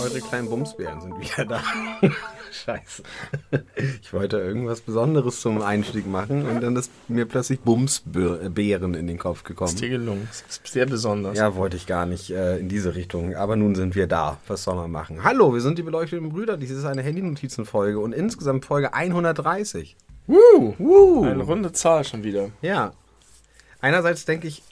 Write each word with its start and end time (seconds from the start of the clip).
Eure 0.00 0.20
kleinen 0.22 0.48
Bumsbären 0.48 1.00
sind 1.02 1.20
wieder 1.20 1.44
da. 1.44 1.62
Scheiße. 2.68 3.02
Ich 4.02 4.12
wollte 4.12 4.38
irgendwas 4.38 4.80
Besonderes 4.80 5.40
zum 5.40 5.62
Einstieg 5.62 6.06
machen 6.06 6.46
und 6.46 6.62
dann 6.62 6.76
ist 6.76 6.90
mir 7.08 7.26
plötzlich 7.26 7.60
Bumsbären 7.60 8.94
in 8.94 9.06
den 9.06 9.18
Kopf 9.18 9.42
gekommen. 9.44 9.70
Ist 9.70 9.80
dir 9.80 9.88
gelungen. 9.88 10.28
Das 10.28 10.44
ist 10.48 10.66
sehr 10.66 10.86
besonders. 10.86 11.38
Ja, 11.38 11.54
wollte 11.54 11.76
ich 11.76 11.86
gar 11.86 12.06
nicht 12.06 12.30
äh, 12.30 12.58
in 12.58 12.68
diese 12.68 12.94
Richtung. 12.94 13.34
Aber 13.36 13.56
nun 13.56 13.74
sind 13.74 13.94
wir 13.94 14.06
da. 14.06 14.38
Was 14.46 14.64
soll 14.64 14.74
man 14.74 14.90
machen? 14.90 15.24
Hallo, 15.24 15.54
wir 15.54 15.60
sind 15.60 15.78
die 15.78 15.82
beleuchteten 15.82 16.28
Brüder. 16.30 16.56
Dies 16.56 16.70
ist 16.70 16.84
eine 16.84 17.02
Handynotizenfolge 17.02 17.98
und 17.98 18.12
insgesamt 18.12 18.64
Folge 18.64 18.92
130. 18.92 19.96
Woo! 20.26 20.74
Woo! 20.78 21.24
Eine 21.24 21.42
runde 21.42 21.72
Zahl 21.72 22.04
schon 22.04 22.22
wieder. 22.22 22.50
Ja. 22.60 22.92
Einerseits 23.80 24.24
denke 24.26 24.46
ich, 24.46 24.62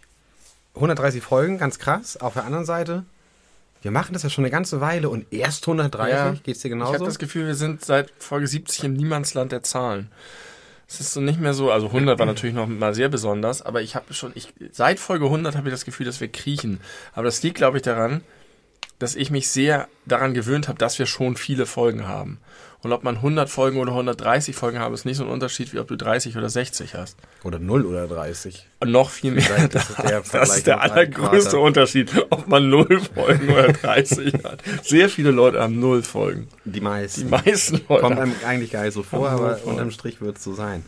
130 0.75 1.23
Folgen, 1.23 1.59
ganz 1.59 1.79
krass. 1.79 2.19
Auf 2.19 2.35
der 2.35 2.45
anderen 2.45 2.67
Seite, 2.67 3.05
wir 3.87 3.93
machen 3.93 4.15
das 4.15 4.25
ja 4.25 4.31
schon 4.31 4.43
eine 4.43 4.51
ganze 4.51 4.81
Weile 4.81 5.09
und 5.09 5.33
erst 5.33 5.63
130. 5.69 6.13
Ja. 6.13 6.35
Geht's 6.43 6.61
dir 6.61 6.69
Ich 6.69 6.73
genauso? 6.73 6.95
habe 6.95 7.05
das 7.05 7.21
Gefühl, 7.21 7.47
wir 7.47 7.55
sind 7.55 7.85
seit 7.85 8.11
Folge 8.19 8.49
70 8.49 8.83
im 8.83 8.95
Niemandsland 8.95 9.53
der 9.53 9.63
Zahlen. 9.63 10.11
Es 10.89 10.99
ist 10.99 11.13
so 11.13 11.21
nicht 11.21 11.41
mehr 11.41 11.55
so, 11.55 11.71
also 11.71 11.87
100 11.87 12.19
war 12.19 12.27
natürlich 12.27 12.55
noch 12.57 12.67
mal 12.67 12.95
sehr 12.95 13.09
besonders, 13.09 13.63
aber 13.63 13.83
ich 13.83 13.95
habe 13.95 14.13
schon, 14.13 14.33
ich, 14.35 14.53
seit 14.73 14.99
Folge 14.99 15.27
100 15.27 15.57
habe 15.57 15.69
ich 15.69 15.75
das 15.75 15.85
Gefühl, 15.85 16.05
dass 16.05 16.21
wir 16.21 16.27
kriechen. 16.27 16.81
Aber 17.13 17.25
das 17.25 17.43
liegt, 17.45 17.57
glaube 17.57 17.77
ich, 17.79 17.83
daran, 17.85 18.23
dass 18.99 19.15
ich 19.15 19.31
mich 19.31 19.49
sehr 19.49 19.87
daran 20.05 20.35
gewöhnt 20.35 20.67
habe, 20.67 20.79
dass 20.79 20.99
wir 20.99 21.07
schon 21.07 21.37
viele 21.37 21.67
Folgen 21.67 22.09
haben. 22.09 22.39
Und 22.87 22.93
ob 22.93 23.03
man 23.03 23.17
100 23.17 23.51
Folgen 23.51 23.81
oder 23.81 23.91
130 23.91 24.55
Folgen 24.55 24.79
haben, 24.79 24.95
ist 24.95 25.05
nicht 25.05 25.17
so 25.17 25.25
ein 25.25 25.29
Unterschied, 25.29 25.73
wie 25.73 25.81
ob 25.81 25.89
du 25.89 25.97
30 25.97 26.37
oder 26.37 26.49
60 26.49 26.95
hast. 26.95 27.17
Oder 27.43 27.59
0 27.59 27.85
oder 27.85 28.07
30. 28.07 28.65
Und 28.79 28.93
noch 28.93 29.11
viel 29.11 29.33
mehr. 29.33 29.43
Vielleicht 29.43 29.75
ist 29.75 29.99
der 29.99 30.21
das 30.33 30.57
ist 30.57 30.69
der 30.69 30.81
allergrößte. 30.83 31.59
Unterschied, 31.59 32.13
ob 32.31 32.47
man 32.47 32.71
0 32.71 33.01
Folgen 33.13 33.51
oder 33.51 33.73
30 33.73 34.35
hat. 34.45 34.63
Sehr 34.85 35.09
viele 35.09 35.33
Leute 35.33 35.61
haben 35.61 35.81
0 35.81 36.05
Folgen. 36.05 36.47
Die 36.65 36.81
meisten. 36.81 37.23
Die 37.23 37.27
meisten 37.27 37.81
Leute. 37.89 38.03
Kommt 38.03 38.21
einem 38.21 38.37
eigentlich 38.47 38.71
gar 38.71 38.85
nicht 38.85 38.95
so 38.95 39.03
vor, 39.03 39.31
aber 39.31 39.59
unterm 39.65 39.91
Strich 39.91 40.21
wird 40.21 40.37
es 40.37 40.45
so 40.45 40.55
sein. 40.55 40.85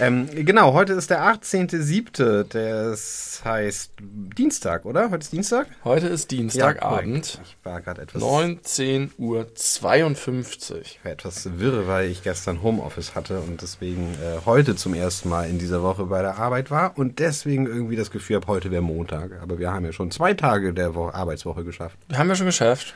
Ähm, 0.00 0.28
genau, 0.32 0.72
heute 0.72 0.92
ist 0.94 1.10
der 1.10 1.22
18.07. 1.22 2.44
Das 2.48 3.42
heißt 3.44 3.92
Dienstag, 4.00 4.84
oder? 4.84 5.10
Heute 5.10 5.18
ist 5.24 5.32
Dienstag? 5.32 5.66
Heute 5.84 6.08
ist 6.08 6.30
Dienstagabend, 6.30 7.32
korrekt. 7.32 7.40
ich 7.44 7.56
war 7.64 7.80
gerade 7.80 8.02
etwas, 8.02 8.22
19.52 8.22 9.18
Uhr. 9.18 10.80
ich 10.82 11.00
war 11.02 11.12
etwas 11.12 11.58
wirre, 11.58 11.86
weil 11.86 12.10
ich 12.10 12.22
gestern 12.22 12.62
Homeoffice 12.62 13.14
hatte 13.14 13.40
und 13.40 13.62
deswegen 13.62 14.14
äh, 14.14 14.44
heute 14.46 14.76
zum 14.76 14.94
ersten 14.94 15.28
Mal 15.28 15.48
in 15.48 15.58
dieser 15.58 15.82
Woche 15.82 16.04
bei 16.06 16.22
der 16.22 16.38
Arbeit 16.38 16.70
war 16.70 16.96
und 16.98 17.18
deswegen 17.18 17.66
irgendwie 17.66 17.96
das 17.96 18.10
Gefühl 18.10 18.36
habe, 18.36 18.46
heute 18.46 18.70
wäre 18.70 18.82
Montag. 18.82 19.40
Aber 19.42 19.58
wir 19.58 19.72
haben 19.72 19.84
ja 19.84 19.92
schon 19.92 20.10
zwei 20.10 20.34
Tage 20.34 20.72
der 20.72 20.94
Wo 20.94 21.08
Arbeitswoche 21.08 21.64
geschafft. 21.64 21.96
Haben 22.12 22.28
wir 22.28 22.36
schon 22.36 22.46
geschafft. 22.46 22.94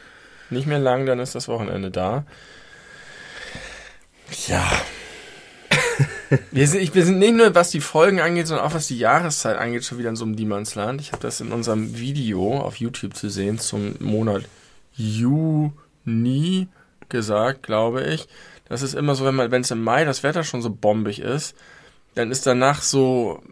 Nicht 0.50 0.66
mehr 0.66 0.78
lang, 0.78 1.04
dann 1.06 1.18
ist 1.18 1.34
das 1.34 1.48
Wochenende 1.48 1.90
da. 1.90 2.24
Ja. 4.46 4.66
Wir 6.50 6.68
sind, 6.68 6.94
wir 6.94 7.04
sind 7.04 7.18
nicht 7.18 7.34
nur, 7.34 7.54
was 7.54 7.70
die 7.70 7.80
Folgen 7.80 8.20
angeht, 8.20 8.46
sondern 8.46 8.66
auch 8.66 8.74
was 8.74 8.88
die 8.88 8.98
Jahreszeit 8.98 9.56
angeht, 9.56 9.84
schon 9.84 9.98
wieder 9.98 10.10
in 10.10 10.16
so 10.16 10.24
einem 10.24 10.34
Niemandsland. 10.34 11.00
Ich 11.00 11.12
habe 11.12 11.22
das 11.22 11.40
in 11.40 11.52
unserem 11.52 11.98
Video 11.98 12.60
auf 12.60 12.76
YouTube 12.76 13.14
zu 13.14 13.28
sehen 13.30 13.58
zum 13.58 13.94
Monat 14.00 14.44
Juni 14.92 16.68
gesagt, 17.08 17.62
glaube 17.62 18.04
ich. 18.04 18.28
Das 18.68 18.82
ist 18.82 18.94
immer 18.94 19.14
so, 19.14 19.24
wenn 19.24 19.62
es 19.62 19.70
im 19.70 19.82
Mai 19.82 20.04
das 20.04 20.22
Wetter 20.22 20.44
schon 20.44 20.60
so 20.60 20.70
bombig 20.70 21.20
ist, 21.20 21.56
dann 22.14 22.30
ist 22.30 22.46
danach 22.46 22.82
so 22.82 23.42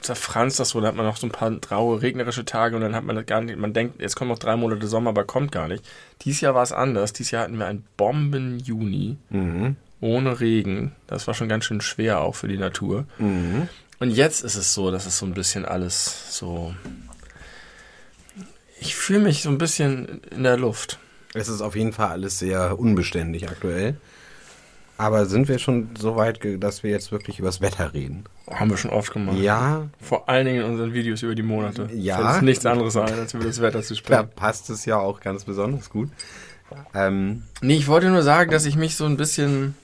zerfranst 0.00 0.60
das 0.60 0.70
so, 0.70 0.80
dann 0.80 0.88
hat 0.88 0.96
man 0.96 1.06
noch 1.06 1.16
so 1.16 1.26
ein 1.26 1.32
paar 1.32 1.50
graue, 1.50 2.00
regnerische 2.00 2.44
Tage 2.44 2.76
und 2.76 2.82
dann 2.82 2.94
hat 2.94 3.04
man 3.04 3.16
das 3.16 3.26
gar 3.26 3.40
nicht, 3.40 3.58
man 3.58 3.72
denkt, 3.72 4.00
jetzt 4.00 4.14
kommen 4.16 4.30
noch 4.30 4.38
drei 4.38 4.56
Monate 4.56 4.86
Sommer, 4.86 5.10
aber 5.10 5.24
kommt 5.24 5.52
gar 5.52 5.68
nicht. 5.68 5.84
Dieses 6.22 6.40
Jahr 6.40 6.54
war 6.54 6.62
es 6.62 6.72
anders. 6.72 7.12
Dieses 7.12 7.32
Jahr 7.32 7.42
hatten 7.44 7.58
wir 7.58 7.66
einen 7.66 7.84
Bomben-Juni 7.96 9.16
ohne 10.00 10.40
Regen. 10.40 10.92
Das 11.06 11.26
war 11.26 11.34
schon 11.34 11.48
ganz 11.48 11.64
schön 11.64 11.80
schwer 11.80 12.20
auch 12.20 12.34
für 12.34 12.48
die 12.48 12.58
Natur. 12.58 13.06
Und 13.18 14.10
jetzt 14.10 14.42
ist 14.44 14.56
es 14.56 14.74
so, 14.74 14.90
dass 14.90 15.06
es 15.06 15.18
so 15.18 15.26
ein 15.26 15.34
bisschen 15.34 15.64
alles 15.64 16.36
so. 16.36 16.74
Ich 18.80 18.94
fühle 18.94 19.20
mich 19.20 19.42
so 19.42 19.48
ein 19.48 19.58
bisschen 19.58 20.20
in 20.30 20.42
der 20.42 20.56
Luft. 20.58 20.98
Es 21.34 21.48
ist 21.48 21.60
auf 21.60 21.76
jeden 21.76 21.92
Fall 21.92 22.10
alles 22.10 22.38
sehr 22.38 22.78
unbeständig 22.78 23.48
aktuell. 23.48 23.96
Aber 24.98 25.26
sind 25.26 25.48
wir 25.48 25.58
schon 25.58 25.90
so 25.98 26.16
weit, 26.16 26.40
dass 26.62 26.82
wir 26.82 26.90
jetzt 26.90 27.12
wirklich 27.12 27.38
über 27.38 27.48
das 27.48 27.60
Wetter 27.60 27.92
reden? 27.92 28.24
Haben 28.50 28.70
wir 28.70 28.78
schon 28.78 28.90
oft 28.90 29.12
gemacht. 29.12 29.36
Ja, 29.36 29.88
Vor 30.00 30.26
allen 30.28 30.46
Dingen 30.46 30.60
in 30.64 30.70
unseren 30.70 30.94
Videos 30.94 31.22
über 31.22 31.34
die 31.34 31.42
Monate. 31.42 31.88
Ja. 31.94 32.16
Fällt 32.16 32.28
uns 32.36 32.42
nichts 32.42 32.64
anderes 32.66 32.94
sein, 32.94 33.12
als 33.12 33.34
über 33.34 33.44
das 33.44 33.60
Wetter 33.60 33.82
zu 33.82 33.92
da 33.94 33.98
sprechen. 33.98 34.28
passt 34.34 34.70
es 34.70 34.86
ja 34.86 34.96
auch 34.98 35.20
ganz 35.20 35.44
besonders 35.44 35.90
gut. 35.90 36.08
Ähm, 36.94 37.42
Nee, 37.60 37.76
ich 37.76 37.88
wollte 37.88 38.08
nur 38.08 38.22
sagen, 38.22 38.50
dass 38.50 38.64
ich 38.64 38.76
mich 38.76 38.96
so 38.96 39.04
ein 39.04 39.18
bisschen 39.18 39.74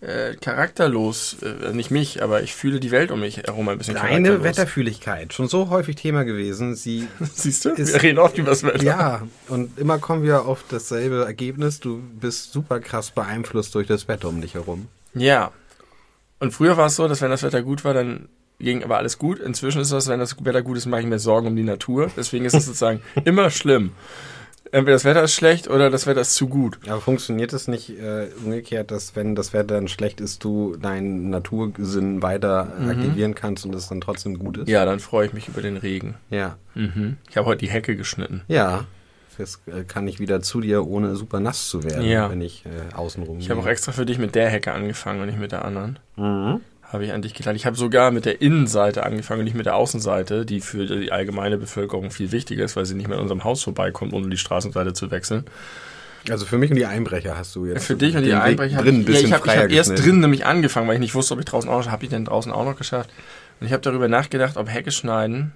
äh, 0.00 0.34
charakterlos, 0.36 1.36
äh, 1.42 1.72
nicht 1.72 1.90
mich, 1.90 2.22
aber 2.22 2.42
ich 2.42 2.54
fühle 2.54 2.78
die 2.80 2.90
Welt 2.92 3.10
um 3.10 3.20
mich 3.20 3.38
herum 3.38 3.68
ein 3.68 3.78
bisschen 3.78 3.94
deine 3.94 4.08
charakterlos. 4.08 4.44
Wetterfühligkeit, 4.44 5.32
schon 5.32 5.48
so 5.48 5.70
häufig 5.70 5.96
Thema 5.96 6.24
gewesen. 6.24 6.74
Sie, 6.76 7.08
Siehst 7.34 7.64
du? 7.64 7.70
ist- 7.70 7.94
wir 7.94 8.02
reden 8.02 8.18
oft 8.18 8.38
über 8.38 8.50
das 8.50 8.62
Wetter. 8.62 8.82
ja, 8.84 9.22
und 9.48 9.76
immer 9.78 9.98
kommen 9.98 10.22
wir 10.22 10.42
auf 10.46 10.64
dasselbe 10.68 11.24
Ergebnis. 11.24 11.80
Du 11.80 12.00
bist 12.20 12.52
super 12.52 12.78
krass 12.80 13.10
beeinflusst 13.10 13.74
durch 13.74 13.86
das 13.88 14.06
Wetter 14.08 14.28
um 14.28 14.40
dich 14.40 14.54
herum. 14.54 14.86
Ja. 15.14 15.50
Und 16.40 16.52
früher 16.52 16.76
war 16.76 16.86
es 16.86 16.94
so, 16.96 17.08
dass 17.08 17.20
wenn 17.20 17.30
das 17.30 17.42
Wetter 17.42 17.62
gut 17.62 17.84
war, 17.84 17.94
dann 17.94 18.28
ging 18.60 18.84
aber 18.84 18.98
alles 18.98 19.18
gut. 19.18 19.40
Inzwischen 19.40 19.80
ist 19.80 19.90
es 19.90 20.04
so, 20.04 20.10
wenn 20.12 20.20
das 20.20 20.36
Wetter 20.44 20.62
gut 20.62 20.76
ist, 20.76 20.86
mache 20.86 21.00
ich 21.00 21.06
mir 21.08 21.18
Sorgen 21.18 21.48
um 21.48 21.56
die 21.56 21.64
Natur. 21.64 22.10
Deswegen 22.16 22.44
ist 22.44 22.54
es 22.54 22.66
sozusagen 22.66 23.00
immer 23.24 23.50
schlimm. 23.50 23.90
Entweder 24.72 24.94
das 24.96 25.04
Wetter 25.04 25.22
ist 25.22 25.34
schlecht 25.34 25.68
oder 25.68 25.90
das 25.90 26.06
Wetter 26.06 26.20
ist 26.20 26.34
zu 26.34 26.48
gut. 26.48 26.78
Aber 26.86 27.00
funktioniert 27.00 27.52
es 27.52 27.68
nicht 27.68 27.90
äh, 27.98 28.28
umgekehrt, 28.44 28.90
dass 28.90 29.16
wenn 29.16 29.34
das 29.34 29.52
Wetter 29.52 29.74
dann 29.74 29.88
schlecht 29.88 30.20
ist, 30.20 30.44
du 30.44 30.76
deinen 30.76 31.30
Natursinn 31.30 32.22
weiter 32.22 32.72
aktivieren 32.88 33.34
kannst 33.34 33.64
und 33.64 33.74
es 33.74 33.88
dann 33.88 34.00
trotzdem 34.00 34.38
gut 34.38 34.58
ist? 34.58 34.68
Ja, 34.68 34.84
dann 34.84 35.00
freue 35.00 35.26
ich 35.26 35.32
mich 35.32 35.48
über 35.48 35.62
den 35.62 35.76
Regen. 35.76 36.14
Ja. 36.30 36.56
Mhm. 36.74 37.16
Ich 37.30 37.36
habe 37.36 37.46
heute 37.46 37.60
die 37.60 37.70
Hecke 37.70 37.96
geschnitten. 37.96 38.42
Ja. 38.48 38.84
Jetzt 39.38 39.60
äh, 39.68 39.84
kann 39.84 40.08
ich 40.08 40.18
wieder 40.18 40.40
zu 40.42 40.60
dir, 40.60 40.84
ohne 40.84 41.14
super 41.14 41.38
nass 41.38 41.68
zu 41.68 41.84
werden, 41.84 42.04
Ja. 42.04 42.28
wenn 42.28 42.40
ich 42.40 42.64
äh, 42.66 42.92
außen 42.94 43.22
rum 43.22 43.38
Ich 43.38 43.50
habe 43.50 43.60
auch 43.60 43.66
extra 43.66 43.92
für 43.92 44.04
dich 44.04 44.18
mit 44.18 44.34
der 44.34 44.48
Hecke 44.50 44.72
angefangen 44.72 45.20
und 45.20 45.26
nicht 45.28 45.38
mit 45.38 45.52
der 45.52 45.64
anderen. 45.64 45.98
Mhm. 46.16 46.60
Habe 46.88 47.04
ich 47.04 47.12
an 47.12 47.20
dich 47.20 47.34
gedacht. 47.34 47.54
Ich 47.54 47.66
habe 47.66 47.76
sogar 47.76 48.10
mit 48.10 48.24
der 48.24 48.40
Innenseite 48.40 49.04
angefangen 49.04 49.40
und 49.40 49.44
nicht 49.44 49.56
mit 49.56 49.66
der 49.66 49.76
Außenseite, 49.76 50.46
die 50.46 50.62
für 50.62 50.86
die 50.86 51.12
allgemeine 51.12 51.58
Bevölkerung 51.58 52.10
viel 52.10 52.32
wichtiger 52.32 52.64
ist, 52.64 52.76
weil 52.76 52.86
sie 52.86 52.94
nicht 52.94 53.08
mehr 53.08 53.18
an 53.18 53.22
unserem 53.22 53.44
Haus 53.44 53.62
vorbeikommt, 53.62 54.14
ohne 54.14 54.30
die 54.30 54.38
Straßenseite 54.38 54.94
zu 54.94 55.10
wechseln. 55.10 55.44
Also 56.30 56.46
für 56.46 56.58
mich 56.58 56.70
und 56.70 56.76
die 56.76 56.86
Einbrecher 56.86 57.36
hast 57.36 57.54
du 57.54 57.66
jetzt 57.66 57.86
Für 57.86 57.94
dich 57.94 58.16
und 58.16 58.22
die 58.22 58.32
Einbrecher 58.32 58.82
drin 58.82 58.96
ein 58.96 59.00
ich, 59.02 59.08
ja, 59.08 59.20
ich 59.20 59.32
habe 59.32 59.50
hab 59.50 59.70
erst 59.70 60.02
drin 60.02 60.20
nämlich 60.20 60.46
angefangen, 60.46 60.88
weil 60.88 60.94
ich 60.94 61.00
nicht 61.00 61.14
wusste, 61.14 61.34
ob 61.34 61.40
ich 61.40 61.46
draußen 61.46 61.68
auch 61.68 61.84
noch, 61.84 61.90
habe 61.90 62.04
ich 62.04 62.10
denn 62.10 62.24
draußen 62.24 62.52
auch 62.52 62.64
noch 62.64 62.76
geschafft. 62.76 63.10
Und 63.60 63.66
ich 63.66 63.72
habe 63.72 63.82
darüber 63.82 64.08
nachgedacht, 64.08 64.56
ob 64.56 64.68
Hecke 64.68 64.90
schneiden, 64.90 65.52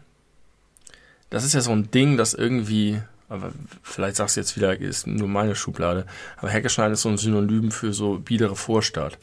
das 1.30 1.44
ist 1.44 1.54
ja 1.54 1.60
so 1.60 1.72
ein 1.72 1.90
Ding, 1.90 2.16
das 2.16 2.34
irgendwie, 2.34 3.00
aber 3.28 3.52
vielleicht 3.82 4.16
sagst 4.16 4.36
du 4.36 4.40
jetzt 4.40 4.56
wieder, 4.56 4.78
ist 4.78 5.06
nur 5.06 5.28
meine 5.28 5.54
Schublade, 5.54 6.06
aber 6.36 6.50
Hecke 6.50 6.68
schneiden 6.68 6.92
ist 6.92 7.02
so 7.02 7.08
ein 7.08 7.18
Synonym 7.18 7.70
für 7.70 7.92
so 7.92 8.18
biedere 8.18 8.56
Vorstadt. 8.56 9.18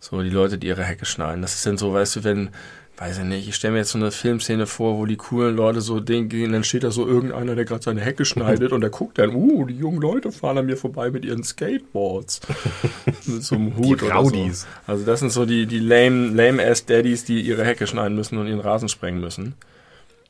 So 0.00 0.22
die 0.22 0.30
Leute, 0.30 0.58
die 0.58 0.66
ihre 0.66 0.82
Hecke 0.82 1.04
schneiden. 1.04 1.42
Das 1.42 1.54
ist 1.54 1.66
dann 1.66 1.76
so, 1.76 1.92
weißt 1.92 2.16
du, 2.16 2.24
wenn, 2.24 2.48
weiß 2.96 3.18
ich 3.18 3.24
nicht, 3.24 3.48
ich 3.48 3.54
stelle 3.54 3.72
mir 3.72 3.78
jetzt 3.80 3.90
so 3.90 3.98
eine 3.98 4.10
Filmszene 4.10 4.66
vor, 4.66 4.96
wo 4.96 5.04
die 5.04 5.16
coolen 5.16 5.54
Leute 5.54 5.82
so 5.82 6.00
Ding 6.00 6.30
gehen, 6.30 6.52
dann 6.52 6.64
steht 6.64 6.84
da 6.84 6.90
so 6.90 7.06
irgendeiner, 7.06 7.54
der 7.54 7.66
gerade 7.66 7.82
seine 7.82 8.00
Hecke 8.00 8.24
schneidet 8.24 8.72
und 8.72 8.80
der 8.80 8.90
guckt 8.90 9.18
dann, 9.18 9.34
uh, 9.34 9.66
die 9.66 9.76
jungen 9.76 10.00
Leute 10.00 10.32
fahren 10.32 10.56
an 10.56 10.66
mir 10.66 10.78
vorbei 10.78 11.10
mit 11.10 11.26
ihren 11.26 11.44
Skateboards. 11.44 12.40
mit 13.26 13.44
so 13.44 13.54
einem 13.56 13.76
Hut 13.76 14.02
oder 14.02 14.14
Rowdies. 14.14 14.62
so. 14.62 14.66
Also 14.86 15.04
das 15.04 15.20
sind 15.20 15.32
so 15.32 15.44
die, 15.44 15.66
die 15.66 15.78
lame, 15.78 16.28
lame 16.28 16.64
ass 16.64 16.86
Daddies, 16.86 17.24
die 17.24 17.42
ihre 17.42 17.64
Hecke 17.64 17.86
schneiden 17.86 18.16
müssen 18.16 18.38
und 18.38 18.46
ihren 18.46 18.60
Rasen 18.60 18.88
sprengen 18.88 19.20
müssen. 19.20 19.54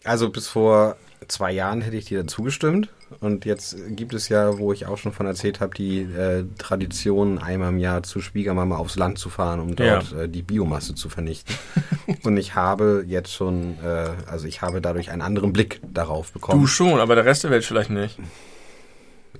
Also 0.02 0.31
bis 0.31 0.49
vor 0.49 0.96
zwei 1.28 1.52
Jahren 1.52 1.81
hätte 1.81 1.96
ich 1.96 2.06
dir 2.06 2.26
zugestimmt. 2.26 2.88
Und 3.19 3.44
jetzt 3.44 3.76
gibt 3.96 4.14
es 4.14 4.28
ja, 4.28 4.58
wo 4.58 4.72
ich 4.72 4.87
auch 4.87 4.96
schon 4.96 5.12
von 5.12 5.26
erzählt 5.26 5.61
habe, 5.61 5.75
die 5.75 6.02
äh, 6.02 6.44
Tradition, 6.58 7.38
einmal 7.38 7.70
im 7.70 7.78
Jahr 7.78 8.02
zu 8.05 8.20
Schwiegermama 8.20 8.76
aufs 8.76 8.96
Land 8.96 9.19
zu 9.19 9.31
fahren, 9.31 9.58
um 9.58 9.75
dort 9.75 10.12
äh, 10.12 10.28
die 10.28 10.43
Biomasse 10.43 10.94
zu 10.94 11.08
vernichten. 11.08 11.55
und 12.22 12.37
ich 12.37 12.55
habe 12.55 13.05
jetzt 13.06 13.32
schon, 13.32 13.78
äh, 13.84 14.11
also 14.31 14.46
ich 14.46 14.62
habe 14.62 14.81
dadurch 14.81 15.11
einen 15.11 15.22
anderen 15.22 15.52
Blick 15.52 15.81
darauf 15.93 16.32
bekommen. 16.32 16.61
Du 16.61 16.67
schon, 16.69 17.00
aber 17.00 17.17
der 17.17 17.25
Rest 17.25 17.43
der 17.43 17.50
Welt 17.50 17.64
vielleicht 17.64 17.90
nicht. 17.90 18.19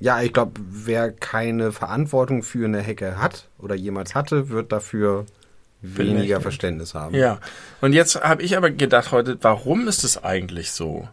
Ja, 0.01 0.21
ich 0.21 0.33
glaube, 0.33 0.61
wer 0.69 1.13
keine 1.13 1.73
Verantwortung 1.73 2.43
für 2.43 2.65
eine 2.65 2.81
Hecke 2.81 3.19
hat 3.21 3.49
oder 3.59 3.75
jemals 3.75 4.15
hatte, 4.15 4.49
wird 4.49 4.73
dafür 4.73 5.27
weniger. 5.83 6.41
Verständnis 6.41 6.95
haben. 6.95 7.15
Ja. 7.15 7.39
Und 7.81 7.93
jetzt 7.93 8.21
habe 8.21 8.43
ich 8.43 8.57
aber 8.57 8.71
gedacht 8.71 9.13
heute, 9.13 9.39
warum 9.43 9.89
ist 9.89 10.05
es 10.05 10.23
eigentlich 10.23 10.73
so? 10.73 11.09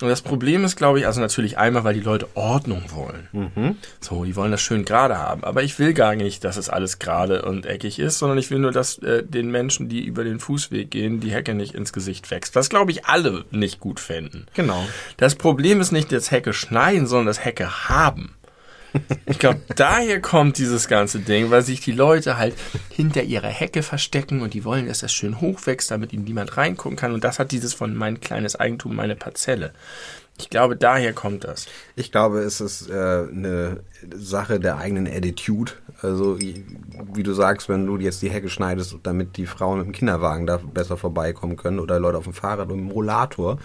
Und 0.00 0.08
das 0.08 0.22
Problem 0.22 0.64
ist, 0.64 0.76
glaube 0.76 0.98
ich, 0.98 1.06
also 1.06 1.20
natürlich 1.20 1.56
einmal, 1.56 1.84
weil 1.84 1.94
die 1.94 2.00
Leute 2.00 2.28
Ordnung 2.34 2.82
wollen. 2.88 3.28
Mhm. 3.32 3.76
So, 4.00 4.24
die 4.24 4.34
wollen 4.34 4.50
das 4.50 4.60
schön 4.60 4.84
gerade 4.84 5.18
haben. 5.18 5.44
Aber 5.44 5.62
ich 5.62 5.78
will 5.78 5.94
gar 5.94 6.16
nicht, 6.16 6.42
dass 6.42 6.56
es 6.56 6.68
alles 6.68 6.98
gerade 6.98 7.42
und 7.42 7.64
eckig 7.64 7.98
ist, 8.00 8.18
sondern 8.18 8.38
ich 8.38 8.50
will 8.50 8.58
nur, 8.58 8.72
dass 8.72 8.98
äh, 8.98 9.22
den 9.22 9.50
Menschen, 9.50 9.88
die 9.88 10.04
über 10.04 10.24
den 10.24 10.40
Fußweg 10.40 10.90
gehen, 10.90 11.20
die 11.20 11.32
Hecke 11.32 11.54
nicht 11.54 11.74
ins 11.74 11.92
Gesicht 11.92 12.30
wächst. 12.30 12.56
Was, 12.56 12.70
glaube 12.70 12.90
ich, 12.90 13.06
alle 13.06 13.44
nicht 13.50 13.78
gut 13.78 14.00
fänden. 14.00 14.46
Genau. 14.54 14.84
Das 15.16 15.36
Problem 15.36 15.80
ist 15.80 15.92
nicht 15.92 16.10
das 16.10 16.32
Hecke 16.32 16.52
schneiden, 16.52 17.06
sondern 17.06 17.26
das 17.26 17.44
Hecke 17.44 17.88
haben. 17.88 18.34
Ich 19.26 19.38
glaube, 19.38 19.60
daher 19.74 20.20
kommt 20.20 20.58
dieses 20.58 20.88
ganze 20.88 21.18
Ding, 21.18 21.50
weil 21.50 21.62
sich 21.62 21.80
die 21.80 21.92
Leute 21.92 22.38
halt 22.38 22.54
hinter 22.90 23.22
ihrer 23.22 23.48
Hecke 23.48 23.82
verstecken 23.82 24.42
und 24.42 24.54
die 24.54 24.64
wollen, 24.64 24.86
dass 24.86 25.00
das 25.00 25.12
schön 25.12 25.40
hoch 25.40 25.66
wächst, 25.66 25.90
damit 25.90 26.12
ihnen 26.12 26.24
niemand 26.24 26.56
reingucken 26.56 26.96
kann. 26.96 27.12
Und 27.12 27.24
das 27.24 27.38
hat 27.38 27.52
dieses 27.52 27.74
von 27.74 27.94
mein 27.94 28.20
kleines 28.20 28.56
Eigentum, 28.56 28.96
meine 28.96 29.16
Parzelle. 29.16 29.72
Ich 30.36 30.50
glaube, 30.50 30.76
daher 30.76 31.12
kommt 31.12 31.44
das. 31.44 31.66
Ich 31.94 32.10
glaube, 32.10 32.40
es 32.40 32.60
ist 32.60 32.90
äh, 32.90 32.92
eine 32.92 33.80
Sache 34.12 34.58
der 34.58 34.78
eigenen 34.78 35.06
Attitude. 35.06 35.72
Also, 36.02 36.40
wie 36.40 36.64
wie 37.12 37.22
du 37.22 37.32
sagst, 37.32 37.68
wenn 37.68 37.86
du 37.86 37.96
jetzt 37.98 38.20
die 38.22 38.30
Hecke 38.30 38.48
schneidest, 38.48 38.96
damit 39.04 39.36
die 39.36 39.46
Frauen 39.46 39.78
mit 39.78 39.86
dem 39.86 39.92
Kinderwagen 39.92 40.46
da 40.46 40.56
besser 40.56 40.96
vorbeikommen 40.96 41.56
können 41.56 41.78
oder 41.78 42.00
Leute 42.00 42.18
auf 42.18 42.24
dem 42.24 42.34
Fahrrad 42.34 42.70
und 42.70 42.80
im 42.80 42.90
Rollator, 42.90 43.58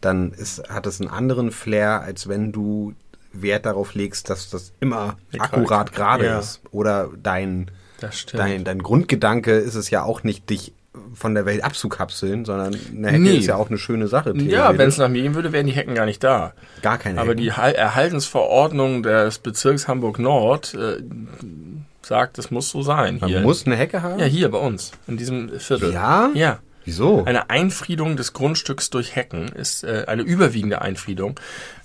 dann 0.00 0.32
ist, 0.32 0.68
hat 0.68 0.86
es 0.86 1.00
einen 1.00 1.10
anderen 1.10 1.50
Flair, 1.50 2.02
als 2.02 2.28
wenn 2.28 2.52
du 2.52 2.94
Wert 3.32 3.66
darauf 3.66 3.94
legst, 3.94 4.30
dass 4.30 4.50
das 4.50 4.72
immer 4.80 5.16
Ja, 5.30 5.42
akkurat 5.42 5.92
gerade 5.92 6.26
ja. 6.26 6.38
ist. 6.38 6.60
Oder 6.70 7.10
dein, 7.22 7.70
dein, 8.32 8.64
dein 8.64 8.78
Grundgedanke 8.82 9.52
ist 9.52 9.74
es 9.74 9.90
ja 9.90 10.02
auch 10.02 10.22
nicht, 10.22 10.48
dich 10.50 10.72
von 11.14 11.34
der 11.34 11.46
Welt 11.46 11.64
abzukapseln, 11.64 12.44
sondern 12.44 12.74
eine 12.94 13.08
Hecke 13.08 13.18
Nee. 13.22 13.36
ist 13.38 13.46
ja 13.46 13.56
auch 13.56 13.68
eine 13.68 13.78
schöne 13.78 14.08
Sache. 14.08 14.34
ja, 14.36 14.76
wenn 14.76 14.88
es 14.88 14.98
nach 14.98 15.08
mir 15.08 15.22
gehen 15.22 15.34
würde, 15.34 15.50
wären 15.52 15.66
die 15.66 15.72
Hecken 15.72 15.94
gar 15.94 16.04
nicht 16.04 16.22
da. 16.22 16.52
Gar 16.82 16.98
keine 16.98 17.18
Aber 17.18 17.30
Hecken. 17.30 17.42
die 17.42 17.52
Hal- 17.52 17.72
Erhaltensverordnung 17.74 19.02
des 19.02 19.38
Bezirks 19.38 19.88
Hamburg-Nord 19.88 20.74
äh, 20.74 21.02
sagt, 22.02 22.36
es 22.38 22.50
muss 22.50 22.68
so 22.68 22.82
sein. 22.82 23.18
Man 23.20 23.30
Hier. 23.30 23.40
muss 23.40 23.64
eine 23.64 23.76
Hecke 23.76 24.02
haben? 24.02 24.18
ja, 24.18 24.26
hier 24.26 24.50
bei 24.50 24.58
uns, 24.58 24.92
in 25.06 25.16
diesem 25.16 25.58
Viertel. 25.58 25.92
Ja? 25.94 26.30
Ja. 26.34 26.58
Wieso? 26.84 27.24
Eine 27.24 27.48
Einfriedung 27.48 28.16
des 28.16 28.32
Grundstücks 28.32 28.90
durch 28.90 29.14
Hecken 29.14 29.48
ist 29.48 29.84
äh, 29.84 30.04
eine 30.08 30.22
überwiegende 30.22 30.82
Einfriedung, 30.82 31.38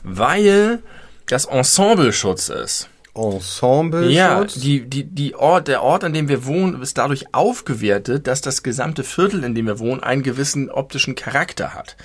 weil 0.04 0.80
das 1.28 1.46
Ensembleschutz 1.46 2.50
ist. 2.50 2.90
Ensemble 3.18 4.10
Ja, 4.10 4.44
die, 4.44 4.82
die, 4.82 5.04
die 5.04 5.36
Ort, 5.36 5.68
der 5.68 5.82
Ort, 5.82 6.04
an 6.04 6.14
dem 6.14 6.30
wir 6.30 6.46
wohnen, 6.46 6.82
ist 6.82 6.98
dadurch 6.98 7.34
aufgewertet, 7.34 8.28
dass 8.28 8.42
das 8.42 8.64
gesamte 8.64 9.04
Viertel, 9.04 9.44
in 9.44 9.56
dem 9.56 9.66
wir 9.66 9.80
wohnen, 9.80 10.04
einen 10.04 10.24
gewissen 10.24 10.70
optischen 10.70 11.16
Charakter 11.16 11.74
hat. 11.74 11.96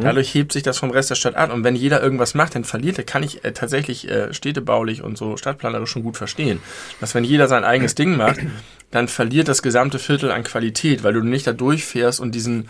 Dadurch 0.00 0.34
hebt 0.34 0.52
sich 0.52 0.62
das 0.62 0.78
vom 0.78 0.90
Rest 0.90 1.10
der 1.10 1.14
Stadt 1.14 1.36
an. 1.36 1.50
Und 1.50 1.64
wenn 1.64 1.76
jeder 1.76 2.02
irgendwas 2.02 2.34
macht, 2.34 2.54
dann 2.54 2.64
verliert 2.64 2.98
er, 2.98 3.04
kann 3.04 3.22
ich 3.22 3.44
äh, 3.44 3.52
tatsächlich 3.52 4.08
äh, 4.08 4.32
städtebaulich 4.32 5.02
und 5.02 5.18
so 5.18 5.36
stadtplanerisch 5.36 5.90
schon 5.90 6.02
gut 6.02 6.16
verstehen. 6.16 6.60
Dass 7.00 7.14
wenn 7.14 7.24
jeder 7.24 7.48
sein 7.48 7.64
eigenes 7.64 7.94
Ding 7.94 8.16
macht, 8.16 8.40
dann 8.90 9.08
verliert 9.08 9.48
das 9.48 9.62
gesamte 9.62 9.98
Viertel 9.98 10.30
an 10.30 10.44
Qualität, 10.44 11.02
weil 11.02 11.14
du 11.14 11.20
nicht 11.20 11.46
da 11.46 11.52
durchfährst 11.52 12.20
und 12.20 12.34
diesen 12.34 12.68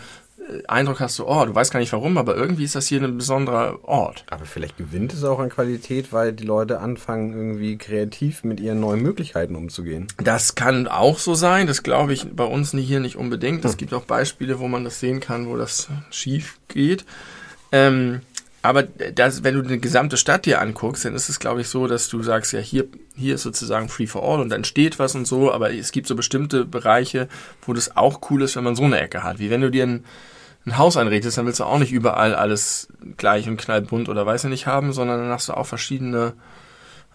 Eindruck 0.67 0.99
hast, 0.99 1.15
so, 1.15 1.27
oh, 1.27 1.45
du 1.45 1.55
weißt 1.55 1.71
gar 1.71 1.79
nicht 1.79 1.93
warum, 1.93 2.17
aber 2.17 2.35
irgendwie 2.35 2.63
ist 2.63 2.75
das 2.75 2.87
hier 2.87 3.01
ein 3.01 3.17
besonderer 3.17 3.79
Ort. 3.83 4.25
Aber 4.29 4.45
vielleicht 4.45 4.77
gewinnt 4.77 5.13
es 5.13 5.23
auch 5.23 5.39
an 5.39 5.49
Qualität, 5.49 6.11
weil 6.11 6.33
die 6.33 6.43
Leute 6.43 6.79
anfangen, 6.79 7.33
irgendwie 7.33 7.77
kreativ 7.77 8.43
mit 8.43 8.59
ihren 8.59 8.79
neuen 8.79 9.01
Möglichkeiten 9.01 9.55
umzugehen. 9.55 10.07
Das 10.17 10.55
kann 10.55 10.87
auch 10.87 11.19
so 11.19 11.33
sein, 11.33 11.67
das 11.67 11.83
glaube 11.83 12.13
ich 12.13 12.27
bei 12.35 12.45
uns 12.45 12.71
hier 12.71 12.99
nicht 12.99 13.15
unbedingt. 13.15 13.63
Es 13.65 13.77
gibt 13.77 13.93
auch 13.93 14.03
Beispiele, 14.03 14.59
wo 14.59 14.67
man 14.67 14.83
das 14.83 14.99
sehen 14.99 15.19
kann, 15.19 15.47
wo 15.47 15.57
das 15.57 15.89
schief 16.09 16.59
geht. 16.67 17.05
Ähm, 17.71 18.21
aber 18.63 18.83
das, 18.83 19.43
wenn 19.43 19.55
du 19.55 19.61
eine 19.61 19.77
gesamte 19.77 20.15
Stadt 20.15 20.45
dir 20.45 20.61
anguckst, 20.61 21.03
dann 21.03 21.15
ist 21.15 21.27
es, 21.27 21.39
glaube 21.39 21.61
ich, 21.61 21.67
so, 21.67 21.85
dass 21.85 22.07
du 22.07 22.23
sagst, 22.23 22.53
ja, 22.53 22.59
hier, 22.59 22.85
hier 23.13 23.35
ist 23.35 23.43
sozusagen 23.43 23.89
Free 23.89 24.07
for 24.07 24.23
All 24.23 24.39
und 24.39 24.47
dann 24.49 24.63
steht 24.63 24.99
was 24.99 25.15
und 25.15 25.27
so, 25.27 25.51
aber 25.51 25.73
es 25.73 25.91
gibt 25.91 26.07
so 26.07 26.15
bestimmte 26.15 26.63
Bereiche, 26.63 27.27
wo 27.65 27.73
das 27.73 27.97
auch 27.97 28.21
cool 28.29 28.41
ist, 28.41 28.55
wenn 28.55 28.63
man 28.63 28.77
so 28.77 28.83
eine 28.83 29.01
Ecke 29.01 29.21
hat. 29.21 29.39
Wie 29.39 29.49
wenn 29.49 29.59
du 29.59 29.69
dir 29.69 29.83
ein, 29.83 30.05
ein 30.65 30.77
Haus 30.77 30.95
einrichtest, 30.97 31.37
dann 31.37 31.45
willst 31.45 31.59
du 31.59 31.65
auch 31.65 31.77
nicht 31.79 31.91
überall 31.91 32.33
alles 32.35 32.87
gleich 33.17 33.47
und 33.47 33.57
knallbunt 33.57 34.07
oder 34.09 34.25
weiß 34.25 34.43
ich 34.45 34.49
nicht 34.49 34.67
haben, 34.67 34.93
sondern 34.93 35.19
dann 35.19 35.29
hast 35.29 35.49
du 35.49 35.53
auch 35.53 35.65
verschiedene, 35.65 36.33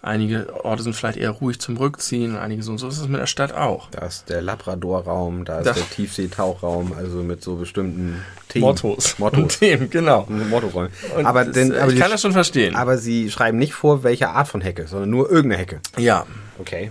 einige 0.03 0.65
Orte 0.65 0.83
sind 0.83 0.95
vielleicht 0.95 1.19
eher 1.19 1.31
ruhig 1.31 1.59
zum 1.59 1.77
Rückziehen, 1.77 2.37
einige 2.37 2.63
so 2.63 2.73
und 2.73 2.79
so 2.79 2.89
ist 2.89 2.99
es 2.99 3.09
mit 3.09 3.21
der 3.21 3.27
Stadt 3.27 3.53
auch. 3.55 3.91
Da 3.91 4.07
ist 4.07 4.29
der 4.29 4.43
Labrador-Raum, 4.43 5.45
da 5.45 5.59
ist 5.59 5.67
Das- 5.67 5.77
der 5.77 5.89
Tiefseetauchraum, 5.91 6.93
also 6.93 7.19
mit 7.23 7.43
so 7.43 7.57
bestimmten 7.57 8.23
Themen. 8.49 8.65
Mottos. 8.67 9.15
Und 9.15 9.19
Mottos. 9.35 9.59
Themen, 9.59 9.89
genau. 9.91 10.27
Mottoräumen. 10.29 10.91
Und 11.17 11.27
Aber, 11.27 11.45
denn, 11.47 11.73
äh, 11.73 11.79
aber, 11.79 11.93
ich 11.93 11.99
kann 11.99 12.11
das 12.11 12.21
schon 12.23 12.33
verstehen. 12.33 12.77
aber 12.77 12.99
sie 12.99 13.31
schreiben 13.31 13.59
nicht 13.59 13.73
vor, 13.73 14.03
welche 14.05 14.29
Art 14.29 14.49
von 14.49 14.61
Hecke, 14.61 14.87
sondern 14.87 15.11
nur 15.11 15.31
irgendeine 15.31 15.61
Hecke. 15.61 15.81
ja, 15.97 16.27
Okay. 16.59 16.91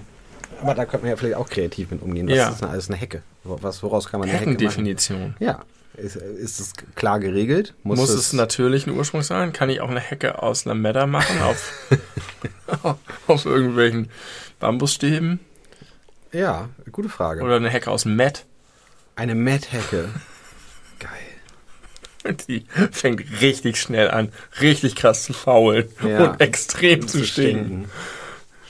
Aber 0.61 0.73
da 0.73 0.85
könnte 0.85 1.05
man 1.05 1.11
ja 1.11 1.17
vielleicht 1.17 1.35
auch 1.35 1.47
kreativ 1.49 1.91
mit 1.91 2.01
umgehen. 2.01 2.27
Was 2.27 2.35
Ja. 2.35 2.49
ist 2.49 2.61
denn 2.61 2.69
alles 2.69 2.89
eine 2.89 2.97
Hecke? 2.97 3.21
Was, 3.43 3.83
woraus 3.83 4.09
kann 4.09 4.19
man 4.19 4.27
eine 4.27 4.39
Hecke 4.39 4.49
machen? 4.49 4.57
Heckendefinition. 4.59 5.35
Ja. 5.39 5.59
Ist, 5.97 6.15
ist 6.15 6.59
es 6.59 6.73
klar 6.95 7.19
geregelt? 7.19 7.73
Muss, 7.83 8.09
es 8.09 8.31
natürlich 8.33 8.85
ein 8.85 8.93
Ursprung 8.95 9.23
sein? 9.23 9.51
Kann 9.51 9.69
ich 9.69 9.81
auch 9.81 9.89
eine 9.89 9.99
Hecke 9.99 10.41
aus 10.43 10.65
Lametta 10.65 11.07
machen 11.07 11.41
auf, 11.41 11.71
auf 13.27 13.45
irgendwelchen 13.45 14.09
Bambusstäben? 14.59 15.39
Ja, 16.31 16.69
gute 16.91 17.09
Frage. 17.09 17.41
Oder 17.43 17.55
eine 17.55 17.69
Hecke 17.69 17.89
aus 17.91 18.05
Matt? 18.05 18.45
eine 19.15 19.33
Metthecke. 19.33 20.09
Geil. 20.99 22.35
Die 22.47 22.65
fängt 22.91 23.41
richtig 23.41 23.81
schnell 23.81 24.11
an, 24.11 24.31
richtig 24.61 24.95
krass 24.95 25.23
zu 25.23 25.33
faulen 25.33 25.87
Ja. 26.07 26.31
und 26.31 26.41
extrem 26.41 27.07
zu 27.07 27.19
Zu 27.19 27.25
stinken. 27.25 27.65
stinken. 27.65 27.91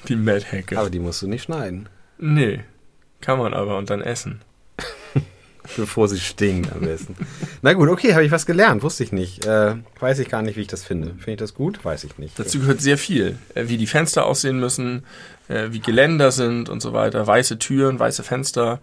Die 0.08 0.16
Matt-Hecke. 0.16 0.80
Aber 0.80 0.90
die 0.90 1.00
musst 1.00 1.22
du 1.22 1.28
nicht 1.28 1.44
schneiden. 1.44 1.90
Nee, 2.18 2.62
kann 3.20 3.40
man 3.40 3.54
aber 3.54 3.78
und 3.78 3.90
dann 3.90 4.02
essen. 4.02 4.42
Bevor 5.76 6.08
sie 6.08 6.20
stinkt 6.20 6.72
am 6.72 6.80
besten. 6.82 7.16
Na 7.62 7.74
gut, 7.74 7.90
okay, 7.90 8.14
habe 8.14 8.26
ich 8.26 8.32
was 8.32 8.46
gelernt. 8.46 8.84
Wusste 8.84 9.04
ich 9.04 9.12
nicht. 9.12 9.46
Äh, 9.46 9.76
weiß 10.00 10.20
ich 10.20 10.30
gar 10.30 10.42
nicht, 10.42 10.56
wie 10.56 10.62
ich 10.62 10.68
das 10.68 10.84
finde. 10.84 11.10
Finde 11.10 11.32
ich 11.32 11.38
das 11.38 11.54
gut? 11.54 11.84
Weiß 11.84 12.04
ich 12.06 12.18
nicht. 12.18 12.40
Dazu 12.40 12.60
gehört 12.60 12.82
sehr 12.82 12.98
viel. 12.98 13.38
Äh, 13.54 13.68
Wie 13.68 13.78
die 13.78 13.88
Fenster 13.88 14.26
aussehen 14.26 14.60
müssen, 14.60 15.04
äh, 15.50 15.68
wie 15.72 15.80
Geländer 15.80 16.32
sind 16.32 16.70
und 16.70 16.82
so 16.82 16.94
weiter. 16.94 17.28
Weiße 17.28 17.60
Türen, 17.60 18.00
weiße 18.00 18.24
Fenster. 18.24 18.80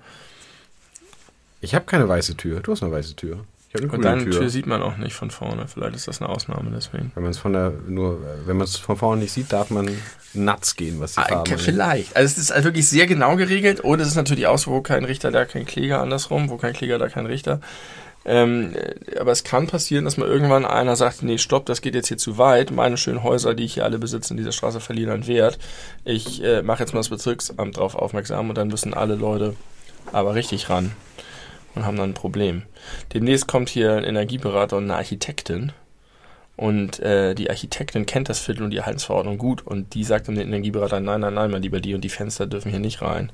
Ich 1.60 1.74
habe 1.74 1.86
keine 1.86 2.08
weiße 2.08 2.36
Tür. 2.36 2.60
Du 2.60 2.72
hast 2.72 2.82
eine 2.82 2.92
weiße 2.92 3.16
Tür. 3.16 3.44
Eine 3.76 3.88
Und 3.88 4.04
deine 4.04 4.24
Tür. 4.24 4.32
Tür 4.32 4.50
sieht 4.50 4.66
man 4.66 4.82
auch 4.82 4.96
nicht 4.98 5.14
von 5.14 5.30
vorne. 5.30 5.66
Vielleicht 5.66 5.96
ist 5.96 6.06
das 6.06 6.20
eine 6.22 6.30
Ausnahme 6.30 6.70
deswegen. 6.72 7.10
Wenn 7.14 7.24
man 7.24 7.32
es 7.32 7.38
von 7.38 7.52
der 7.52 7.72
nur, 7.88 8.20
wenn 8.46 8.56
man 8.56 8.66
es 8.66 8.76
von 8.76 8.96
vorne 8.96 9.22
nicht 9.22 9.32
sieht, 9.32 9.52
darf 9.52 9.70
man 9.70 9.88
nuts 10.32 10.76
gehen, 10.76 11.00
was 11.00 11.14
die 11.14 11.20
Ah, 11.20 11.24
Farben 11.24 11.58
vielleicht. 11.58 12.14
Also 12.16 12.32
es 12.32 12.38
ist 12.38 12.54
halt 12.54 12.64
wirklich 12.64 12.88
sehr 12.88 13.06
genau 13.06 13.34
geregelt. 13.34 13.80
Und 13.80 14.00
es 14.00 14.06
ist 14.08 14.14
natürlich 14.14 14.46
auch 14.46 14.58
so, 14.58 14.70
wo 14.70 14.80
kein 14.80 15.04
Richter, 15.04 15.32
da 15.32 15.44
kein 15.44 15.66
Kläger, 15.66 16.00
andersrum. 16.00 16.50
Wo 16.50 16.56
kein 16.56 16.72
Kläger, 16.72 16.98
da 16.98 17.08
kein 17.08 17.26
Richter. 17.26 17.60
Ähm, 18.24 18.74
äh, 18.74 19.18
aber 19.18 19.32
es 19.32 19.42
kann 19.44 19.66
passieren, 19.66 20.04
dass 20.04 20.16
mal 20.16 20.28
irgendwann 20.28 20.64
einer 20.64 20.94
sagt, 20.96 21.22
nee, 21.24 21.36
stopp, 21.38 21.66
das 21.66 21.80
geht 21.82 21.94
jetzt 21.96 22.08
hier 22.08 22.16
zu 22.16 22.38
weit. 22.38 22.70
Meine 22.70 22.96
schönen 22.96 23.22
Häuser, 23.22 23.54
die 23.54 23.64
ich 23.64 23.74
hier 23.74 23.84
alle 23.84 23.98
besitze 23.98 24.32
in 24.32 24.38
dieser 24.38 24.52
Straße, 24.52 24.80
verlieren 24.80 25.10
an 25.12 25.26
Wert. 25.26 25.58
Ich 26.04 26.42
äh, 26.42 26.62
mache 26.62 26.80
jetzt 26.80 26.94
mal 26.94 27.00
das 27.00 27.08
Bezirksamt 27.08 27.76
darauf 27.76 27.96
aufmerksam 27.96 28.48
und 28.48 28.56
dann 28.56 28.68
müssen 28.68 28.94
alle 28.94 29.16
Leute 29.16 29.54
aber 30.12 30.34
richtig 30.34 30.70
ran 30.70 30.92
und 31.74 31.84
haben 31.84 31.96
dann 31.96 32.10
ein 32.10 32.14
Problem. 32.14 32.62
Demnächst 33.12 33.46
kommt 33.46 33.68
hier 33.68 33.92
ein 33.96 34.04
Energieberater 34.04 34.76
und 34.76 34.84
eine 34.84 34.96
Architektin. 34.96 35.72
Und 36.56 37.00
äh, 37.00 37.34
die 37.34 37.50
Architektin 37.50 38.06
kennt 38.06 38.28
das 38.28 38.38
Viertel 38.38 38.62
und 38.62 38.70
die 38.70 38.76
Erhaltensverordnung 38.76 39.38
gut 39.38 39.66
und 39.66 39.94
die 39.94 40.04
sagt 40.04 40.28
dem 40.28 40.38
Energieberater, 40.38 41.00
nein, 41.00 41.20
nein, 41.20 41.34
nein, 41.34 41.50
mein 41.50 41.62
lieber, 41.62 41.80
die 41.80 41.94
und 41.94 42.02
die 42.02 42.08
Fenster 42.08 42.46
dürfen 42.46 42.70
hier 42.70 42.78
nicht 42.80 43.02
rein. 43.02 43.32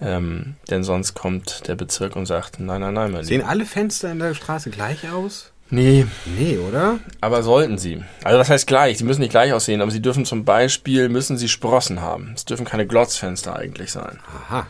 Ähm, 0.00 0.56
denn 0.68 0.82
sonst 0.82 1.14
kommt 1.14 1.68
der 1.68 1.76
Bezirk 1.76 2.16
und 2.16 2.26
sagt, 2.26 2.58
nein, 2.58 2.80
nein, 2.80 2.94
nein, 2.94 3.12
mein 3.12 3.22
Sehen 3.24 3.38
lieber. 3.38 3.48
alle 3.50 3.64
Fenster 3.64 4.10
in 4.10 4.18
der 4.18 4.34
Straße 4.34 4.70
gleich 4.70 5.08
aus? 5.10 5.52
Nee, 5.70 6.06
Nee, 6.36 6.58
oder? 6.58 6.98
aber 7.20 7.42
sollten 7.44 7.78
sie. 7.78 8.02
Also 8.24 8.36
das 8.36 8.50
heißt 8.50 8.66
gleich, 8.66 8.98
sie 8.98 9.04
müssen 9.04 9.20
nicht 9.20 9.30
gleich 9.30 9.52
aussehen, 9.52 9.80
aber 9.80 9.90
sie 9.92 10.02
dürfen 10.02 10.24
zum 10.24 10.44
Beispiel, 10.44 11.08
müssen 11.08 11.38
sie 11.38 11.48
Sprossen 11.48 12.00
haben. 12.00 12.32
Es 12.34 12.44
dürfen 12.44 12.66
keine 12.66 12.86
Glotzfenster 12.86 13.54
eigentlich 13.56 13.92
sein. 13.92 14.18
Aha. 14.48 14.66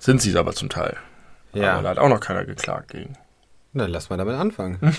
Sind 0.00 0.20
sie 0.20 0.36
aber 0.36 0.52
zum 0.54 0.68
Teil. 0.68 0.96
Ja. 1.54 1.74
Aber 1.74 1.82
da 1.82 1.88
hat 1.90 1.98
auch 1.98 2.08
noch 2.08 2.20
keiner 2.20 2.44
geklagt 2.44 2.90
gegen. 2.92 3.16
Dann 3.72 3.90
lass 3.90 4.10
mal 4.10 4.16
damit 4.16 4.36
anfangen. 4.36 4.78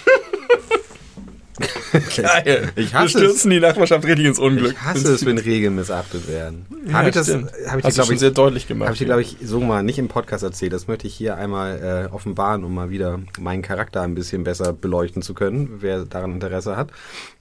Geil. 2.18 2.72
Ich 2.76 2.94
hasse 2.94 3.04
Wir 3.04 3.06
es. 3.06 3.12
stürzen 3.12 3.52
die 3.52 3.60
Nachbarschaft 3.62 4.06
richtig 4.06 4.26
ins 4.26 4.40
Unglück. 4.40 4.74
Ich 4.74 4.82
hasse 4.82 5.14
es, 5.14 5.26
wenn 5.26 5.38
Regeln 5.38 5.76
missachtet 5.76 6.28
werden. 6.28 6.66
Ja, 6.86 6.94
habe 6.96 7.10
ich 7.10 7.16
das, 7.16 7.30
habe 7.30 7.48
ich 7.48 7.66
Hast 7.66 7.96
schon 7.96 8.06
glaube 8.06 8.18
sehr 8.18 8.30
ich, 8.30 8.36
deutlich 8.36 8.68
gemacht. 8.68 8.88
habe 8.88 8.94
ich 8.94 9.00
dir, 9.00 9.06
glaube 9.06 9.22
ich, 9.22 9.38
so 9.42 9.62
mal 9.62 9.82
nicht 9.82 9.98
im 9.98 10.10
Podcast 10.10 10.44
erzählt. 10.44 10.74
Das 10.74 10.88
möchte 10.88 11.08
ich 11.08 11.16
hier 11.16 11.38
einmal 11.38 12.10
äh, 12.12 12.14
offenbaren, 12.14 12.66
um 12.66 12.74
mal 12.76 12.90
wieder 12.90 13.20
meinen 13.40 13.62
Charakter 13.62 14.02
ein 14.02 14.16
bisschen 14.16 14.44
besser 14.44 14.74
beleuchten 14.74 15.22
zu 15.22 15.34
können, 15.34 15.78
wer 15.80 16.04
daran 16.04 16.34
Interesse 16.34 16.76
hat. 16.76 16.90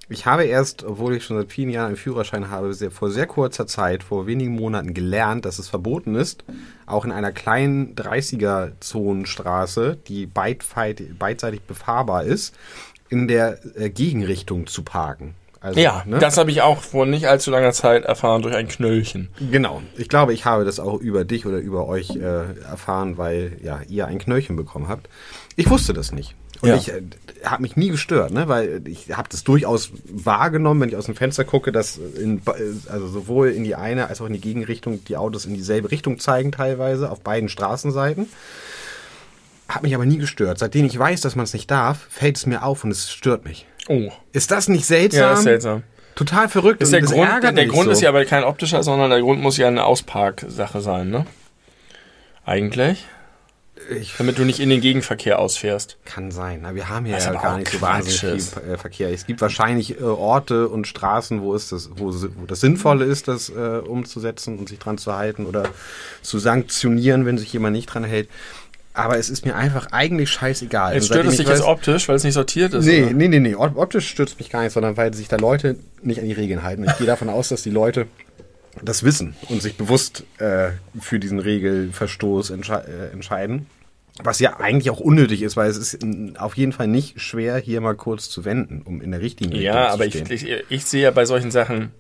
Ich 0.08 0.26
habe 0.26 0.44
erst, 0.44 0.84
obwohl 0.84 1.16
ich 1.16 1.24
schon 1.24 1.38
seit 1.38 1.50
vielen 1.50 1.70
Jahren 1.70 1.88
einen 1.88 1.96
Führerschein 1.96 2.50
habe, 2.50 2.74
sehr, 2.74 2.90
vor 2.90 3.10
sehr 3.10 3.26
kurzer 3.26 3.66
Zeit, 3.66 4.02
vor 4.02 4.26
wenigen 4.26 4.54
Monaten 4.54 4.92
gelernt, 4.92 5.44
dass 5.44 5.58
es 5.58 5.68
verboten 5.68 6.14
ist, 6.14 6.44
auch 6.86 7.04
in 7.04 7.12
einer 7.12 7.32
kleinen 7.32 7.94
30er-Zonenstraße, 7.94 9.96
die 10.06 10.26
beidseitig 10.26 11.62
befahrbar 11.62 12.24
ist, 12.24 12.54
in 13.08 13.28
der 13.28 13.58
äh, 13.76 13.90
Gegenrichtung 13.90 14.66
zu 14.66 14.82
parken. 14.82 15.34
Also, 15.64 15.80
ja, 15.80 16.02
ne? 16.04 16.18
das 16.18 16.36
habe 16.36 16.50
ich 16.50 16.60
auch 16.60 16.82
vor 16.82 17.06
nicht 17.06 17.26
allzu 17.26 17.50
langer 17.50 17.72
Zeit 17.72 18.04
erfahren 18.04 18.42
durch 18.42 18.54
ein 18.54 18.68
Knöllchen. 18.68 19.30
Genau. 19.50 19.80
Ich 19.96 20.10
glaube, 20.10 20.34
ich 20.34 20.44
habe 20.44 20.66
das 20.66 20.78
auch 20.78 21.00
über 21.00 21.24
dich 21.24 21.46
oder 21.46 21.56
über 21.56 21.88
euch 21.88 22.10
äh, 22.10 22.60
erfahren, 22.68 23.16
weil 23.16 23.56
ja 23.62 23.80
ihr 23.88 24.06
ein 24.06 24.18
Knöllchen 24.18 24.56
bekommen 24.56 24.88
habt. 24.88 25.08
Ich 25.56 25.70
wusste 25.70 25.94
das 25.94 26.12
nicht. 26.12 26.34
Und 26.64 26.70
ja. 26.70 26.76
ich 26.76 26.88
äh, 26.88 27.02
habe 27.44 27.60
mich 27.60 27.76
nie 27.76 27.90
gestört, 27.90 28.32
ne? 28.32 28.48
weil 28.48 28.80
ich 28.88 29.14
habe 29.14 29.28
das 29.30 29.44
durchaus 29.44 29.90
wahrgenommen, 30.08 30.80
wenn 30.80 30.88
ich 30.88 30.96
aus 30.96 31.04
dem 31.04 31.14
Fenster 31.14 31.44
gucke, 31.44 31.72
dass 31.72 31.98
in, 31.98 32.40
also 32.88 33.06
sowohl 33.06 33.50
in 33.50 33.64
die 33.64 33.74
eine 33.74 34.08
als 34.08 34.22
auch 34.22 34.26
in 34.26 34.32
die 34.32 34.40
Gegenrichtung 34.40 35.04
die 35.04 35.18
Autos 35.18 35.44
in 35.44 35.52
dieselbe 35.52 35.90
Richtung 35.90 36.18
zeigen 36.18 36.52
teilweise 36.52 37.10
auf 37.10 37.20
beiden 37.20 37.50
Straßenseiten. 37.50 38.30
Hat 39.68 39.82
mich 39.82 39.94
aber 39.94 40.06
nie 40.06 40.16
gestört. 40.16 40.58
Seitdem 40.58 40.86
ich 40.86 40.98
weiß, 40.98 41.20
dass 41.20 41.36
man 41.36 41.44
es 41.44 41.52
nicht 41.52 41.70
darf, 41.70 42.06
fällt 42.08 42.38
es 42.38 42.46
mir 42.46 42.62
auf 42.62 42.82
und 42.82 42.90
es 42.90 43.10
stört 43.10 43.44
mich. 43.44 43.66
Oh. 43.88 44.10
Ist 44.32 44.50
das 44.50 44.68
nicht 44.68 44.86
seltsam? 44.86 45.20
Ja, 45.20 45.28
das 45.30 45.38
ist 45.40 45.44
seltsam. 45.44 45.82
Total 46.14 46.48
verrückt. 46.48 46.82
Ist 46.82 46.94
der 46.94 47.02
Grund, 47.02 47.42
der, 47.42 47.52
der 47.52 47.66
Grund 47.66 47.86
so. 47.86 47.90
ist 47.90 48.00
ja 48.00 48.08
aber 48.08 48.24
kein 48.24 48.44
optischer, 48.44 48.82
sondern 48.82 49.10
der 49.10 49.20
Grund 49.20 49.42
muss 49.42 49.58
ja 49.58 49.66
eine 49.66 49.84
Ausparksache 49.84 50.80
sein, 50.80 51.10
ne? 51.10 51.26
Eigentlich. 52.46 53.04
Ich, 53.90 54.14
damit 54.16 54.38
du 54.38 54.44
nicht 54.44 54.60
in 54.60 54.70
den 54.70 54.80
Gegenverkehr 54.80 55.38
ausfährst. 55.38 55.98
Kann 56.04 56.30
sein. 56.30 56.64
Aber 56.64 56.76
wir 56.76 56.88
haben 56.88 57.06
hier 57.06 57.18
ja 57.18 57.32
gar 57.32 57.58
nicht 57.58 57.72
so 57.72 57.80
wahnsinnig 57.80 58.20
viel 58.20 58.72
äh, 58.72 58.76
Verkehr. 58.78 59.12
Es 59.12 59.26
gibt 59.26 59.40
wahrscheinlich 59.40 60.00
äh, 60.00 60.04
Orte 60.04 60.68
und 60.68 60.86
Straßen, 60.86 61.42
wo, 61.42 61.54
es 61.54 61.70
das, 61.70 61.90
wo, 61.96 62.12
wo 62.12 62.46
das 62.46 62.60
Sinnvolle 62.60 63.04
ist, 63.04 63.26
das 63.28 63.50
äh, 63.50 63.80
umzusetzen 63.84 64.58
und 64.58 64.68
sich 64.68 64.78
dran 64.78 64.96
zu 64.96 65.14
halten 65.14 65.44
oder 65.44 65.64
zu 66.22 66.38
sanktionieren, 66.38 67.26
wenn 67.26 67.36
sich 67.36 67.52
jemand 67.52 67.74
nicht 67.74 67.86
dran 67.86 68.04
hält. 68.04 68.28
Aber 68.96 69.18
es 69.18 69.28
ist 69.28 69.44
mir 69.44 69.56
einfach 69.56 69.88
eigentlich 69.90 70.30
scheißegal. 70.30 70.96
Es 70.96 71.06
stört 71.06 71.26
es 71.26 71.36
dich 71.36 71.48
jetzt 71.48 71.62
optisch, 71.62 72.08
weil 72.08 72.14
es 72.14 72.22
nicht 72.22 72.34
sortiert 72.34 72.74
ist? 72.74 72.86
Nee, 72.86 73.02
oder? 73.02 73.12
nee, 73.12 73.26
nee, 73.26 73.40
nee. 73.40 73.54
Optisch 73.56 74.08
stört 74.08 74.28
es 74.28 74.38
mich 74.38 74.50
gar 74.50 74.62
nicht, 74.62 74.72
sondern 74.72 74.96
weil 74.96 75.12
sich 75.14 75.26
da 75.26 75.36
Leute 75.36 75.76
nicht 76.00 76.20
an 76.20 76.26
die 76.26 76.32
Regeln 76.32 76.62
halten. 76.62 76.84
Ich 76.84 76.96
gehe 76.98 77.06
davon 77.06 77.28
aus, 77.28 77.48
dass 77.48 77.62
die 77.62 77.70
Leute 77.70 78.06
das 78.82 79.02
wissen 79.02 79.34
und 79.48 79.62
sich 79.62 79.76
bewusst 79.76 80.24
äh, 80.38 80.70
für 81.00 81.18
diesen 81.18 81.38
Regelverstoß 81.38 82.50
entsche 82.50 82.84
äh, 82.86 83.12
entscheiden. 83.12 83.66
Was 84.22 84.38
ja 84.38 84.60
eigentlich 84.60 84.90
auch 84.90 85.00
unnötig 85.00 85.42
ist, 85.42 85.56
weil 85.56 85.68
es 85.68 85.76
ist 85.76 85.98
auf 86.38 86.56
jeden 86.56 86.72
Fall 86.72 86.86
nicht 86.86 87.20
schwer, 87.20 87.56
hier 87.56 87.80
mal 87.80 87.96
kurz 87.96 88.30
zu 88.30 88.44
wenden, 88.44 88.82
um 88.82 89.00
in 89.00 89.10
der 89.10 89.20
richtigen 89.20 89.50
Richtung 89.50 89.66
ja, 89.74 89.90
zu 89.90 90.02
stehen. 90.02 90.26
Ja, 90.26 90.28
aber 90.28 90.32
ich, 90.32 90.44
ich, 90.44 90.64
ich 90.68 90.84
sehe 90.84 91.02
ja 91.02 91.10
bei 91.10 91.24
solchen 91.24 91.50
Sachen, 91.50 91.90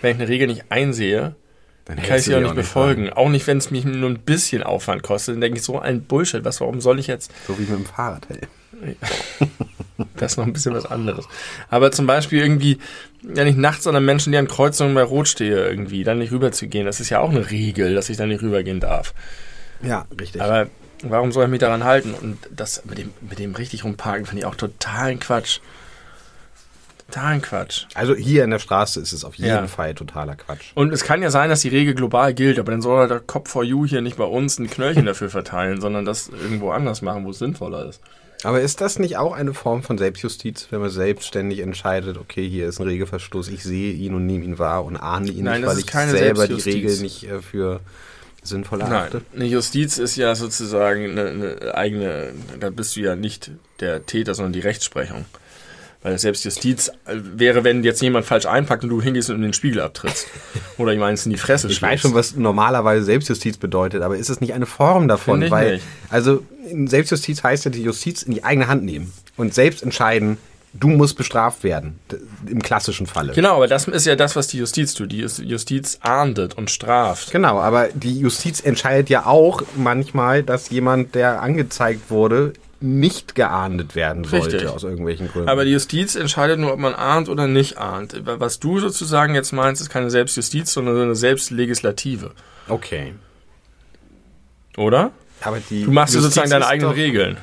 wenn 0.00 0.16
ich 0.16 0.22
eine 0.22 0.28
Regel 0.28 0.48
nicht 0.48 0.64
einsehe, 0.70 1.36
dann 1.84 2.02
kann 2.02 2.18
ich 2.18 2.24
sie 2.24 2.34
auch 2.34 2.40
nicht 2.40 2.56
befolgen. 2.56 3.02
Nicht 3.04 3.16
auch 3.16 3.28
nicht, 3.28 3.46
wenn 3.46 3.58
es 3.58 3.70
mich 3.70 3.84
nur 3.84 4.10
ein 4.10 4.18
bisschen 4.18 4.64
Aufwand 4.64 5.04
kostet. 5.04 5.34
Dann 5.34 5.40
denke 5.40 5.58
ich, 5.58 5.64
so 5.64 5.78
ein 5.78 6.02
Bullshit. 6.02 6.44
Was, 6.44 6.60
warum 6.60 6.80
soll 6.80 6.98
ich 6.98 7.06
jetzt. 7.06 7.30
So 7.46 7.56
wie 7.58 7.62
mit 7.62 7.70
dem 7.70 7.86
Fahrrad, 7.86 8.26
hey. 8.28 8.96
das 10.16 10.32
ist 10.32 10.38
noch 10.38 10.46
ein 10.46 10.52
bisschen 10.52 10.74
was 10.74 10.86
anderes. 10.86 11.26
Aber 11.70 11.92
zum 11.92 12.06
Beispiel 12.06 12.40
irgendwie, 12.40 12.78
wenn 13.22 13.46
ich 13.46 13.56
nachts 13.56 13.86
an 13.86 13.96
einem 13.96 14.06
Menschen, 14.06 14.32
die 14.32 14.38
an 14.38 14.48
Kreuzungen 14.48 14.94
bei 14.94 15.02
Rot 15.02 15.28
stehe, 15.28 15.68
irgendwie, 15.68 16.04
dann 16.04 16.18
nicht 16.18 16.32
rüber 16.32 16.52
zu 16.52 16.66
gehen, 16.68 16.86
das 16.86 17.00
ist 17.00 17.10
ja 17.10 17.20
auch 17.20 17.30
eine 17.30 17.50
Regel, 17.50 17.94
dass 17.94 18.08
ich 18.08 18.16
dann 18.16 18.28
nicht 18.28 18.42
rübergehen 18.42 18.80
darf. 18.80 19.14
Ja, 19.82 20.06
richtig. 20.18 20.42
Aber 20.42 20.68
warum 21.02 21.32
soll 21.32 21.44
ich 21.44 21.50
mich 21.50 21.60
daran 21.60 21.84
halten? 21.84 22.14
Und 22.14 22.38
das 22.50 22.84
mit 22.84 22.98
dem, 22.98 23.12
mit 23.20 23.38
dem 23.38 23.54
richtig 23.54 23.84
rumparken 23.84 24.26
finde 24.26 24.40
ich 24.40 24.46
auch 24.46 24.54
totalen 24.54 25.20
Quatsch. 25.20 25.60
Totalen 27.08 27.40
Quatsch. 27.40 27.86
Also 27.94 28.14
hier 28.14 28.42
in 28.42 28.50
der 28.50 28.58
Straße 28.58 29.00
ist 29.00 29.12
es 29.12 29.24
auf 29.24 29.36
jeden 29.36 29.48
ja. 29.48 29.66
Fall 29.68 29.94
totaler 29.94 30.34
Quatsch. 30.34 30.72
Und 30.74 30.92
es 30.92 31.04
kann 31.04 31.22
ja 31.22 31.30
sein, 31.30 31.50
dass 31.50 31.60
die 31.60 31.68
Regel 31.68 31.94
global 31.94 32.34
gilt, 32.34 32.58
aber 32.58 32.72
dann 32.72 32.82
soll 32.82 32.98
halt 32.98 33.10
der 33.10 33.20
Cop 33.20 33.48
for 33.48 33.62
You 33.62 33.86
hier 33.86 34.00
nicht 34.00 34.16
bei 34.16 34.24
uns 34.24 34.58
ein 34.58 34.68
Knöllchen 34.68 35.06
dafür 35.06 35.30
verteilen, 35.30 35.80
sondern 35.80 36.04
das 36.04 36.28
irgendwo 36.28 36.70
anders 36.70 37.02
machen, 37.02 37.24
wo 37.24 37.30
es 37.30 37.38
sinnvoller 37.38 37.88
ist. 37.88 38.00
Aber 38.42 38.60
ist 38.60 38.80
das 38.80 38.98
nicht 38.98 39.16
auch 39.16 39.32
eine 39.32 39.54
Form 39.54 39.82
von 39.82 39.98
Selbstjustiz, 39.98 40.68
wenn 40.70 40.80
man 40.80 40.90
selbstständig 40.90 41.60
entscheidet, 41.60 42.18
okay, 42.18 42.48
hier 42.48 42.68
ist 42.68 42.78
ein 42.78 42.86
Regelverstoß, 42.86 43.48
ich 43.48 43.62
sehe 43.62 43.92
ihn 43.92 44.14
und 44.14 44.26
nehme 44.26 44.44
ihn 44.44 44.58
wahr 44.58 44.84
und 44.84 44.96
ahne 44.96 45.30
ihn 45.30 45.44
Nein, 45.44 45.62
nicht, 45.62 45.70
weil 45.70 45.78
ich 45.78 45.90
selber 46.10 46.46
die 46.46 46.54
Regel 46.54 46.98
nicht 46.98 47.24
äh, 47.24 47.40
für 47.40 47.80
sinnvoll 48.42 48.82
erachte? 48.82 49.22
Nein, 49.32 49.40
eine 49.40 49.44
Justiz 49.46 49.98
ist 49.98 50.16
ja 50.16 50.34
sozusagen 50.34 51.10
eine, 51.10 51.28
eine 51.28 51.74
eigene, 51.74 52.32
da 52.60 52.70
bist 52.70 52.96
du 52.96 53.00
ja 53.00 53.16
nicht 53.16 53.50
der 53.80 54.06
Täter, 54.06 54.34
sondern 54.34 54.52
die 54.52 54.60
Rechtsprechung. 54.60 55.24
Weil 56.02 56.18
selbst 56.18 56.44
Justiz 56.44 56.88
äh, 57.06 57.14
wäre, 57.14 57.64
wenn 57.64 57.82
jetzt 57.82 58.00
jemand 58.00 58.26
falsch 58.26 58.46
einpackt 58.46 58.84
und 58.84 58.90
du 58.90 59.02
hingehst 59.02 59.30
und 59.30 59.36
in 59.36 59.42
den 59.42 59.52
Spiegel 59.52 59.80
abtrittst. 59.80 60.26
Oder 60.78 60.92
ihm 60.92 61.02
eins 61.02 61.26
in 61.26 61.32
die 61.32 61.38
Fresse 61.38 61.68
Ich 61.68 61.82
weiß 61.82 62.00
schon, 62.00 62.14
was 62.14 62.36
normalerweise 62.36 63.04
Selbstjustiz 63.04 63.56
bedeutet, 63.56 64.02
aber 64.02 64.16
ist 64.16 64.30
es 64.30 64.40
nicht 64.40 64.54
eine 64.54 64.66
Form 64.66 65.08
davon? 65.08 65.40
Finde 65.40 65.50
Weil, 65.50 65.74
nicht. 65.74 65.84
also 66.10 66.42
Selbstjustiz 66.86 67.42
heißt 67.42 67.64
ja 67.64 67.70
die 67.70 67.82
Justiz 67.82 68.22
in 68.22 68.32
die 68.34 68.44
eigene 68.44 68.68
Hand 68.68 68.84
nehmen 68.84 69.12
und 69.36 69.54
selbst 69.54 69.82
entscheiden, 69.82 70.38
du 70.80 70.88
musst 70.88 71.16
bestraft 71.16 71.64
werden, 71.64 71.98
im 72.46 72.62
klassischen 72.62 73.06
Falle. 73.06 73.32
Genau, 73.32 73.56
aber 73.56 73.68
das 73.68 73.88
ist 73.88 74.06
ja 74.06 74.16
das, 74.16 74.36
was 74.36 74.48
die 74.48 74.58
Justiz 74.58 74.94
tut. 74.94 75.12
Die 75.12 75.20
Justiz 75.20 75.98
ahndet 76.02 76.54
und 76.54 76.70
straft. 76.70 77.32
Genau, 77.32 77.58
aber 77.58 77.88
die 77.94 78.18
Justiz 78.18 78.60
entscheidet 78.60 79.10
ja 79.10 79.26
auch 79.26 79.62
manchmal, 79.76 80.42
dass 80.42 80.70
jemand, 80.70 81.14
der 81.14 81.42
angezeigt 81.42 82.10
wurde, 82.10 82.52
nicht 82.80 83.34
geahndet 83.34 83.94
werden 83.94 84.24
sollte 84.24 84.54
Richtig. 84.56 84.68
aus 84.68 84.84
irgendwelchen 84.84 85.28
Gründen. 85.28 85.48
Aber 85.48 85.64
die 85.64 85.72
Justiz 85.72 86.14
entscheidet 86.14 86.58
nur, 86.58 86.72
ob 86.72 86.78
man 86.78 86.94
ahnt 86.94 87.28
oder 87.28 87.46
nicht 87.46 87.78
ahnt. 87.78 88.20
Was 88.24 88.60
du 88.60 88.78
sozusagen 88.78 89.34
jetzt 89.34 89.52
meinst, 89.52 89.80
ist 89.80 89.88
keine 89.88 90.10
Selbstjustiz, 90.10 90.72
sondern 90.72 91.00
eine 91.00 91.14
Selbstlegislative. 91.14 92.32
Okay. 92.68 93.14
Oder? 94.76 95.10
Aber 95.40 95.60
die 95.60 95.84
du 95.84 95.90
machst 95.90 96.14
Justiz 96.14 96.34
sozusagen 96.34 96.50
deine 96.50 96.66
eigenen 96.66 96.92
Regeln. 96.92 97.38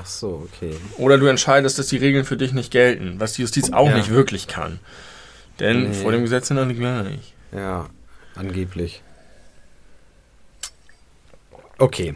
Ach 0.00 0.06
so, 0.06 0.48
okay. 0.48 0.76
Oder 0.96 1.18
du 1.18 1.26
entscheidest, 1.26 1.78
dass 1.78 1.88
die 1.88 1.96
Regeln 1.96 2.24
für 2.24 2.36
dich 2.36 2.52
nicht 2.52 2.70
gelten, 2.70 3.18
was 3.18 3.32
die 3.32 3.42
Justiz 3.42 3.72
auch 3.72 3.88
ja. 3.88 3.96
nicht 3.96 4.10
wirklich 4.10 4.46
kann. 4.46 4.78
Denn 5.58 5.90
nee. 5.90 5.94
vor 5.94 6.12
dem 6.12 6.22
Gesetz 6.22 6.48
sind 6.48 6.58
alle 6.58 6.74
gleich. 6.74 7.34
Ja, 7.52 7.86
angeblich. 8.36 9.02
Okay. 11.78 12.14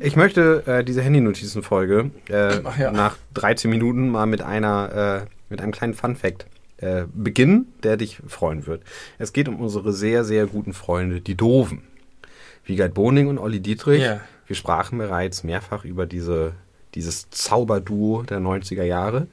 Ich 0.00 0.16
möchte 0.16 0.64
äh, 0.66 0.84
diese 0.84 1.02
Handy-Notizen-Folge 1.02 2.10
äh, 2.28 2.60
ja. 2.78 2.90
nach 2.90 3.16
13 3.34 3.70
Minuten 3.70 4.08
mal 4.08 4.26
mit 4.26 4.42
einer, 4.42 5.24
äh, 5.24 5.30
mit 5.48 5.60
einem 5.60 5.72
kleinen 5.72 5.94
Fun-Fact 5.94 6.46
äh, 6.78 7.04
beginnen, 7.12 7.72
der 7.82 7.96
dich 7.96 8.18
freuen 8.26 8.66
wird. 8.66 8.82
Es 9.18 9.32
geht 9.32 9.48
um 9.48 9.60
unsere 9.60 9.92
sehr, 9.92 10.24
sehr 10.24 10.46
guten 10.46 10.72
Freunde, 10.72 11.20
die 11.20 11.36
Doven. 11.36 11.82
Wiegald 12.64 12.94
Boning 12.94 13.28
und 13.28 13.38
Olli 13.38 13.60
Dietrich. 13.60 14.00
Yeah. 14.00 14.20
Wir 14.46 14.56
sprachen 14.56 14.98
bereits 14.98 15.44
mehrfach 15.44 15.84
über 15.84 16.06
diese, 16.06 16.52
dieses 16.94 17.30
Zauberduo 17.30 18.22
der 18.22 18.40
90er 18.40 18.82
Jahre. 18.82 19.26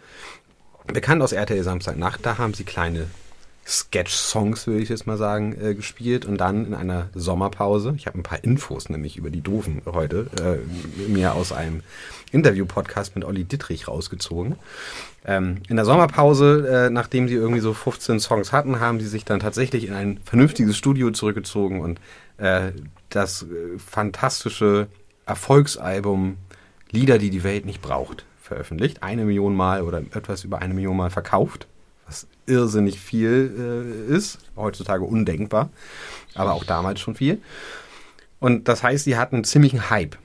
Bekannt 0.88 1.22
aus 1.22 1.32
RTL 1.32 1.64
Samstagnacht, 1.64 2.26
da 2.26 2.38
haben 2.38 2.54
sie 2.54 2.64
kleine 2.64 3.08
Sketch-Songs, 3.66 4.68
würde 4.68 4.82
ich 4.82 4.90
jetzt 4.90 5.08
mal 5.08 5.18
sagen, 5.18 5.56
äh, 5.62 5.76
gespielt 5.76 6.26
und 6.26 6.38
dann 6.38 6.66
in 6.66 6.74
einer 6.74 7.10
Sommerpause, 7.14 7.94
ich 7.96 8.08
habe 8.08 8.20
ein 8.20 8.24
paar 8.24 8.44
Infos 8.44 8.90
nämlich 8.90 9.18
über 9.18 9.30
die 9.30 9.42
Doofen 9.42 9.82
heute, 9.86 10.28
äh, 10.42 11.10
mir 11.10 11.36
aus 11.36 11.52
einem 11.52 11.82
Interview-Podcast 12.32 13.16
mit 13.16 13.24
Olli 13.24 13.44
Dittrich 13.44 13.88
rausgezogen. 13.88 14.56
Ähm, 15.26 15.58
in 15.70 15.76
der 15.76 15.86
Sommerpause, 15.86 16.88
äh, 16.88 16.90
nachdem 16.90 17.28
sie 17.28 17.36
irgendwie 17.36 17.62
so 17.62 17.74
15 17.74 18.20
Songs 18.20 18.52
hatten, 18.52 18.80
haben 18.80 19.00
sie 19.00 19.08
sich 19.08 19.26
dann 19.26 19.40
tatsächlich 19.40 19.88
in 19.88 19.94
ein 19.94 20.20
vernünftiges 20.26 20.76
Studio 20.76 21.12
zurückgezogen 21.12 21.82
und 21.82 22.00
äh, 22.38 22.72
das 23.10 23.44
äh, 23.44 23.78
fantastische 23.78 24.88
Erfolgsalbum 25.26 26.38
Lieder, 26.90 27.20
die 27.20 27.30
die 27.30 27.44
Welt 27.44 27.66
nicht 27.66 27.82
braucht, 27.82 28.26
veröffentlicht. 28.42 29.02
Eine 29.02 29.24
Million 29.24 29.56
Mal 29.56 29.84
oder 29.84 30.00
etwas 30.00 30.44
über 30.44 30.60
eine 30.60 30.74
Million 30.74 30.98
Mal 30.98 31.10
verkauft 31.10 31.68
irrsinnig 32.46 33.00
viel 33.00 34.08
äh, 34.10 34.14
ist, 34.14 34.40
heutzutage 34.56 35.04
undenkbar, 35.04 35.70
aber 36.36 36.54
auch 36.54 36.64
damals 36.64 37.00
schon 37.00 37.16
viel. 37.16 37.42
Und 38.40 38.68
das 38.68 38.84
heißt, 38.84 39.06
sie 39.06 39.18
hatten 39.18 39.36
einen 39.36 39.44
ziemlichen 39.44 39.90
Hype. 39.90 40.18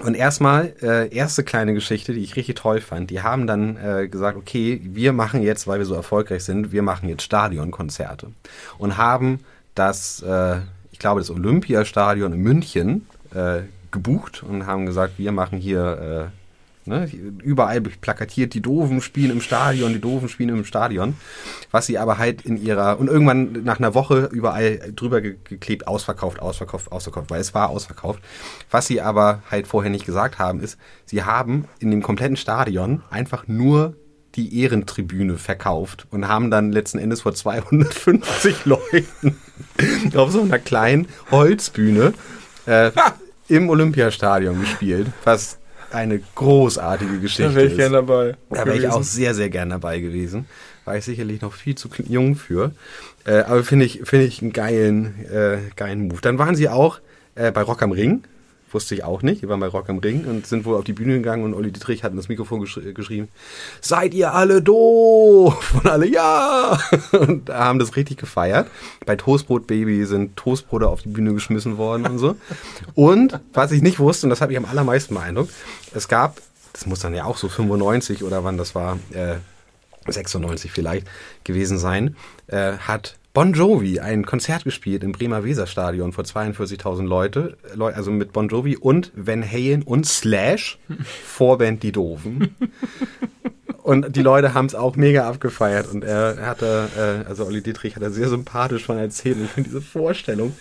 Und 0.00 0.14
erstmal, 0.14 0.74
äh, 0.80 1.14
erste 1.14 1.44
kleine 1.44 1.74
Geschichte, 1.74 2.14
die 2.14 2.22
ich 2.22 2.36
richtig 2.36 2.56
toll 2.56 2.80
fand, 2.80 3.10
die 3.10 3.20
haben 3.22 3.46
dann 3.46 3.76
äh, 3.76 4.08
gesagt, 4.08 4.38
okay, 4.38 4.80
wir 4.82 5.12
machen 5.12 5.42
jetzt, 5.42 5.66
weil 5.66 5.80
wir 5.80 5.86
so 5.86 5.94
erfolgreich 5.94 6.44
sind, 6.44 6.72
wir 6.72 6.82
machen 6.82 7.08
jetzt 7.08 7.22
Stadionkonzerte. 7.22 8.28
Und 8.78 8.96
haben 8.96 9.40
das, 9.74 10.22
äh, 10.22 10.60
ich 10.92 10.98
glaube, 10.98 11.20
das 11.20 11.30
Olympiastadion 11.30 12.32
in 12.32 12.40
München 12.40 13.06
äh, 13.34 13.62
gebucht 13.90 14.42
und 14.42 14.66
haben 14.66 14.86
gesagt, 14.86 15.18
wir 15.18 15.32
machen 15.32 15.58
hier 15.58 16.30
äh, 16.32 16.41
Ne? 16.84 17.08
Überall 17.42 17.80
plakatiert, 17.80 18.54
die 18.54 18.60
Doofen 18.60 19.00
spielen 19.00 19.30
im 19.30 19.40
Stadion, 19.40 19.92
die 19.92 20.00
Doofen 20.00 20.28
spielen 20.28 20.48
im 20.50 20.64
Stadion. 20.64 21.14
Was 21.70 21.86
sie 21.86 21.96
aber 21.96 22.18
halt 22.18 22.42
in 22.42 22.56
ihrer, 22.56 22.98
und 22.98 23.08
irgendwann 23.08 23.62
nach 23.64 23.78
einer 23.78 23.94
Woche 23.94 24.28
überall 24.32 24.92
drüber 24.96 25.20
geklebt, 25.20 25.86
ausverkauft, 25.86 26.40
ausverkauft, 26.40 26.90
ausverkauft, 26.90 27.30
weil 27.30 27.40
es 27.40 27.54
war 27.54 27.68
ausverkauft. 27.68 28.20
Was 28.70 28.88
sie 28.88 29.00
aber 29.00 29.42
halt 29.48 29.68
vorher 29.68 29.90
nicht 29.90 30.06
gesagt 30.06 30.40
haben, 30.40 30.60
ist, 30.60 30.76
sie 31.04 31.22
haben 31.22 31.66
in 31.78 31.90
dem 31.92 32.02
kompletten 32.02 32.36
Stadion 32.36 33.02
einfach 33.10 33.46
nur 33.46 33.94
die 34.34 34.60
Ehrentribüne 34.60 35.36
verkauft 35.36 36.06
und 36.10 36.26
haben 36.26 36.50
dann 36.50 36.72
letzten 36.72 36.98
Endes 36.98 37.20
vor 37.20 37.34
250 37.34 38.64
Leuten 38.64 39.36
auf 40.14 40.32
so 40.32 40.40
einer 40.40 40.58
kleinen 40.58 41.06
Holzbühne 41.30 42.14
äh, 42.66 42.90
im 43.48 43.68
Olympiastadion 43.68 44.58
gespielt, 44.60 45.08
was 45.24 45.58
eine 45.94 46.20
großartige 46.34 47.20
Geschichte 47.20 47.44
Da 47.44 47.54
wäre 47.54 47.66
ich 47.66 47.76
gerne 47.76 47.96
dabei. 47.96 48.36
Da 48.50 48.66
wäre 48.66 48.76
ich 48.76 48.88
auch 48.88 49.02
sehr, 49.02 49.34
sehr 49.34 49.50
gern 49.50 49.70
dabei 49.70 50.00
gewesen. 50.00 50.46
War 50.84 50.96
ich 50.96 51.04
sicherlich 51.04 51.40
noch 51.42 51.52
viel 51.52 51.74
zu 51.74 51.88
jung 52.08 52.34
für. 52.34 52.72
Äh, 53.24 53.42
aber 53.42 53.62
finde 53.62 53.84
ich, 53.84 54.00
finde 54.04 54.26
ich 54.26 54.42
einen 54.42 54.52
geilen, 54.52 55.24
äh, 55.32 55.58
geilen 55.76 56.08
Move. 56.08 56.20
Dann 56.20 56.38
waren 56.38 56.56
sie 56.56 56.68
auch 56.68 57.00
äh, 57.34 57.52
bei 57.52 57.62
Rock 57.62 57.82
am 57.82 57.92
Ring. 57.92 58.24
Wusste 58.72 58.94
ich 58.94 59.04
auch 59.04 59.22
nicht. 59.22 59.42
Die 59.42 59.48
waren 59.48 59.60
bei 59.60 59.66
Rock 59.66 59.88
am 59.90 59.98
Ring 59.98 60.24
und 60.24 60.46
sind 60.46 60.64
wohl 60.64 60.76
auf 60.76 60.84
die 60.84 60.92
Bühne 60.92 61.14
gegangen 61.14 61.44
und 61.44 61.54
Olli 61.54 61.72
Dietrich 61.72 62.02
hat 62.04 62.12
in 62.12 62.16
das 62.16 62.28
Mikrofon 62.28 62.60
gesch 62.60 62.80
geschrieben, 62.94 63.28
seid 63.80 64.14
ihr 64.14 64.32
alle 64.32 64.62
doof? 64.62 65.74
Und 65.74 65.86
alle, 65.86 66.06
ja! 66.06 66.78
Und 67.12 67.50
haben 67.50 67.78
das 67.78 67.96
richtig 67.96 68.16
gefeiert. 68.16 68.68
Bei 69.06 69.16
Toastbrot 69.16 69.66
Baby 69.66 70.04
sind 70.06 70.36
Toastbrote 70.36 70.88
auf 70.88 71.02
die 71.02 71.08
Bühne 71.08 71.34
geschmissen 71.34 71.76
worden 71.76 72.06
und 72.06 72.18
so. 72.18 72.36
Und 72.94 73.38
was 73.52 73.72
ich 73.72 73.82
nicht 73.82 73.98
wusste, 73.98 74.26
und 74.26 74.30
das 74.30 74.40
hat 74.40 74.48
mich 74.48 74.58
am 74.58 74.64
allermeisten 74.64 75.14
beeindruckt, 75.14 75.52
es 75.94 76.08
gab, 76.08 76.40
das 76.72 76.86
muss 76.86 77.00
dann 77.00 77.14
ja 77.14 77.24
auch 77.24 77.36
so 77.36 77.48
95 77.48 78.24
oder 78.24 78.44
wann 78.44 78.56
das 78.56 78.74
war, 78.74 78.98
äh, 79.12 79.36
96 80.06 80.70
vielleicht 80.70 81.06
gewesen 81.44 81.78
sein, 81.78 82.16
äh, 82.48 82.72
hat 82.78 83.16
Bon 83.34 83.54
Jovi 83.54 83.98
ein 83.98 84.26
Konzert 84.26 84.64
gespielt 84.64 85.02
im 85.02 85.12
Bremer 85.12 85.42
Weserstadion 85.42 86.12
vor 86.12 86.24
42.000 86.24 87.06
Leute, 87.06 87.56
also 87.78 88.10
mit 88.10 88.34
Bon 88.34 88.46
Jovi 88.46 88.76
und 88.76 89.10
Van 89.16 89.42
Halen 89.42 89.82
und 89.82 90.06
Slash, 90.06 90.78
Vorband 91.24 91.82
Die 91.82 91.92
Doofen. 91.92 92.54
Und 93.82 94.14
die 94.14 94.22
Leute 94.22 94.52
haben 94.52 94.66
es 94.66 94.74
auch 94.74 94.96
mega 94.96 95.26
abgefeiert 95.26 95.90
und 95.90 96.04
er 96.04 96.46
hatte, 96.46 96.88
äh, 96.96 97.28
also 97.28 97.46
Olli 97.46 97.62
Dietrich 97.62 97.96
hat 97.96 98.02
er 98.02 98.10
sehr 98.10 98.28
sympathisch 98.28 98.84
von 98.84 98.98
erzählt. 98.98 99.38
Und 99.38 99.44
ich 99.46 99.50
finde 99.50 99.70
diese 99.70 99.80
Vorstellung, 99.80 100.54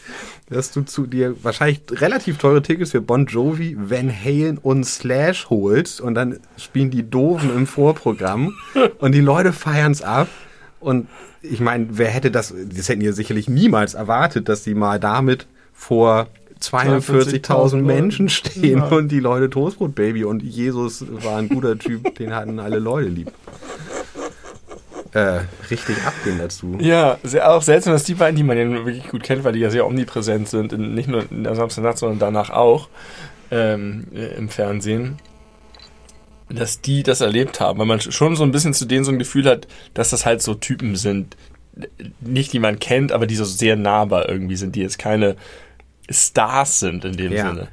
dass 0.49 0.71
du 0.71 0.81
zu 0.81 1.05
dir 1.05 1.35
wahrscheinlich 1.43 1.81
relativ 1.91 2.37
teure 2.37 2.63
Tickets 2.63 2.91
für 2.91 3.01
Bon 3.01 3.27
Jovi, 3.27 3.75
Van 3.77 4.09
Halen 4.09 4.57
und 4.57 4.85
Slash 4.85 5.49
holst 5.49 5.99
und 5.99 6.15
dann 6.15 6.39
spielen 6.57 6.89
die 6.89 7.07
Doofen 7.07 7.53
im 7.55 7.67
Vorprogramm 7.67 8.55
und 8.97 9.11
die 9.11 9.19
Leute 9.19 9.51
feiern 9.53 9.91
es 9.91 10.01
ab 10.01 10.29
und 10.81 11.07
ich 11.41 11.59
meine, 11.59 11.88
wer 11.91 12.09
hätte 12.09 12.31
das, 12.31 12.53
das 12.53 12.89
hätten 12.89 13.01
ja 13.01 13.13
sicherlich 13.13 13.50
niemals 13.50 13.93
erwartet, 13.93 14.50
dass 14.50 14.63
die 14.63 14.75
mal 14.75 15.00
damit 15.00 15.47
vor 15.73 16.27
42.000 16.61 17.77
Menschen 17.77 18.29
stehen 18.29 18.79
ja. 18.79 18.85
und 18.85 19.09
die 19.09 19.19
Leute 19.19 19.50
Toastbrot 19.50 19.95
Baby 19.95 20.23
und 20.23 20.43
Jesus 20.43 21.05
war 21.09 21.38
ein 21.38 21.50
guter 21.50 21.77
Typ, 21.77 22.15
den 22.19 22.35
hatten 22.35 22.59
alle 22.59 22.79
Leute 22.79 23.09
lieb. 23.09 23.31
Äh, 25.13 25.41
richtig 25.69 25.97
abgehen 26.05 26.38
dazu. 26.38 26.77
Ja, 26.79 27.17
sehr, 27.23 27.51
auch 27.51 27.61
seltsam, 27.61 27.91
dass 27.91 28.05
die 28.05 28.13
beiden, 28.13 28.38
die 28.38 28.43
man 28.43 28.57
ja 28.57 28.69
wirklich 28.85 29.09
gut 29.09 29.23
kennt, 29.23 29.43
weil 29.43 29.53
die 29.53 29.59
ja 29.59 29.69
sehr 29.69 29.85
omnipräsent 29.85 30.47
sind, 30.47 30.71
in, 30.71 30.93
nicht 30.93 31.09
nur 31.09 31.29
in 31.29 31.43
der 31.43 31.55
Samstagnacht, 31.55 31.97
sondern 31.97 32.19
danach 32.19 32.50
auch 32.50 32.88
ähm, 33.50 34.05
im 34.13 34.47
Fernsehen, 34.47 35.17
dass 36.55 36.81
die 36.81 37.03
das 37.03 37.22
erlebt 37.22 37.60
haben, 37.60 37.79
weil 37.79 37.86
man 37.86 38.01
schon 38.01 38.36
so 38.36 38.43
ein 38.43 38.51
bisschen 38.51 38.74
zu 38.74 38.86
denen 38.86 39.05
so 39.05 39.12
ein 39.12 39.20
Gefühl 39.20 39.46
hat, 39.46 39.67
dass 39.93 40.10
das 40.10 40.25
halt 40.25 40.41
so 40.41 40.53
Typen 40.53 40.96
sind, 40.96 41.38
nicht 42.20 42.53
die 42.53 42.60
man 42.60 42.79
kennt, 42.79 43.12
aber 43.12 43.27
die 43.27 43.36
so 43.36 43.46
sehr 43.46 43.75
nahbar 43.75 44.29
irgendwie 44.29 44.55
sind, 44.55 44.75
die 44.75 44.81
jetzt 44.81 45.00
keine 45.00 45.36
Stars 46.10 46.79
sind 46.79 47.05
in 47.05 47.17
dem 47.17 47.31
ja. 47.31 47.48
Sinne. 47.48 47.67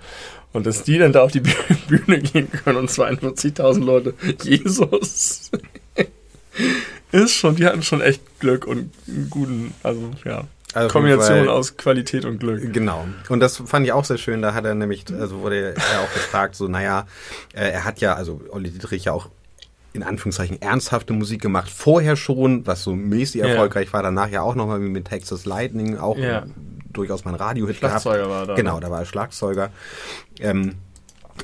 Und 0.52 0.66
dass 0.66 0.82
die 0.82 0.98
dann 0.98 1.12
da 1.12 1.22
auf 1.22 1.32
die 1.32 1.40
Bühne 1.88 2.20
gehen 2.20 2.50
können 2.50 2.78
und 2.78 2.90
42.000 2.90 3.84
Leute, 3.84 4.14
Jesus, 4.42 5.50
ist 7.12 7.34
schon, 7.34 7.56
die 7.56 7.66
hatten 7.66 7.82
schon 7.82 8.00
echt 8.00 8.20
Glück 8.40 8.66
und 8.66 8.92
einen 9.06 9.30
guten, 9.30 9.74
also 9.82 10.10
ja. 10.24 10.44
Also 10.74 10.92
Kombination 10.92 11.48
aus 11.48 11.76
Qualität 11.76 12.24
und 12.24 12.40
Glück. 12.40 12.72
Genau. 12.72 13.06
Und 13.28 13.40
das 13.40 13.56
fand 13.56 13.86
ich 13.86 13.92
auch 13.92 14.04
sehr 14.04 14.18
schön. 14.18 14.42
Da 14.42 14.54
hat 14.54 14.64
er 14.64 14.74
nämlich, 14.74 15.04
also 15.18 15.40
wurde 15.40 15.74
er 15.74 15.74
auch 16.00 16.12
gefragt, 16.12 16.56
so, 16.56 16.68
naja, 16.68 17.06
äh, 17.54 17.70
er 17.70 17.84
hat 17.84 18.00
ja, 18.00 18.14
also 18.14 18.40
Olli 18.50 18.70
Dietrich 18.70 19.06
ja 19.06 19.12
auch 19.12 19.28
in 19.94 20.02
Anführungszeichen 20.02 20.60
ernsthafte 20.60 21.14
Musik 21.14 21.40
gemacht, 21.40 21.70
vorher 21.70 22.14
schon, 22.14 22.66
was 22.66 22.84
so 22.84 22.94
mäßig 22.94 23.40
erfolgreich 23.40 23.88
ja. 23.88 23.92
war, 23.94 24.02
danach 24.02 24.28
ja 24.28 24.42
auch 24.42 24.54
nochmal 24.54 24.78
mit 24.78 25.06
Texas 25.06 25.46
Lightning, 25.46 25.96
auch 25.96 26.18
ja 26.18 26.44
durchaus 26.92 27.24
mal 27.24 27.32
ein 27.32 27.36
Radio-Hit 27.36 27.80
gehabt. 27.80 28.02
Schlagzeuger 28.02 28.28
war 28.28 28.46
da. 28.46 28.54
Genau, 28.54 28.74
ne? 28.74 28.80
da 28.80 28.90
war 28.90 29.00
er 29.00 29.06
Schlagzeuger. 29.06 29.70
Ähm, 30.40 30.74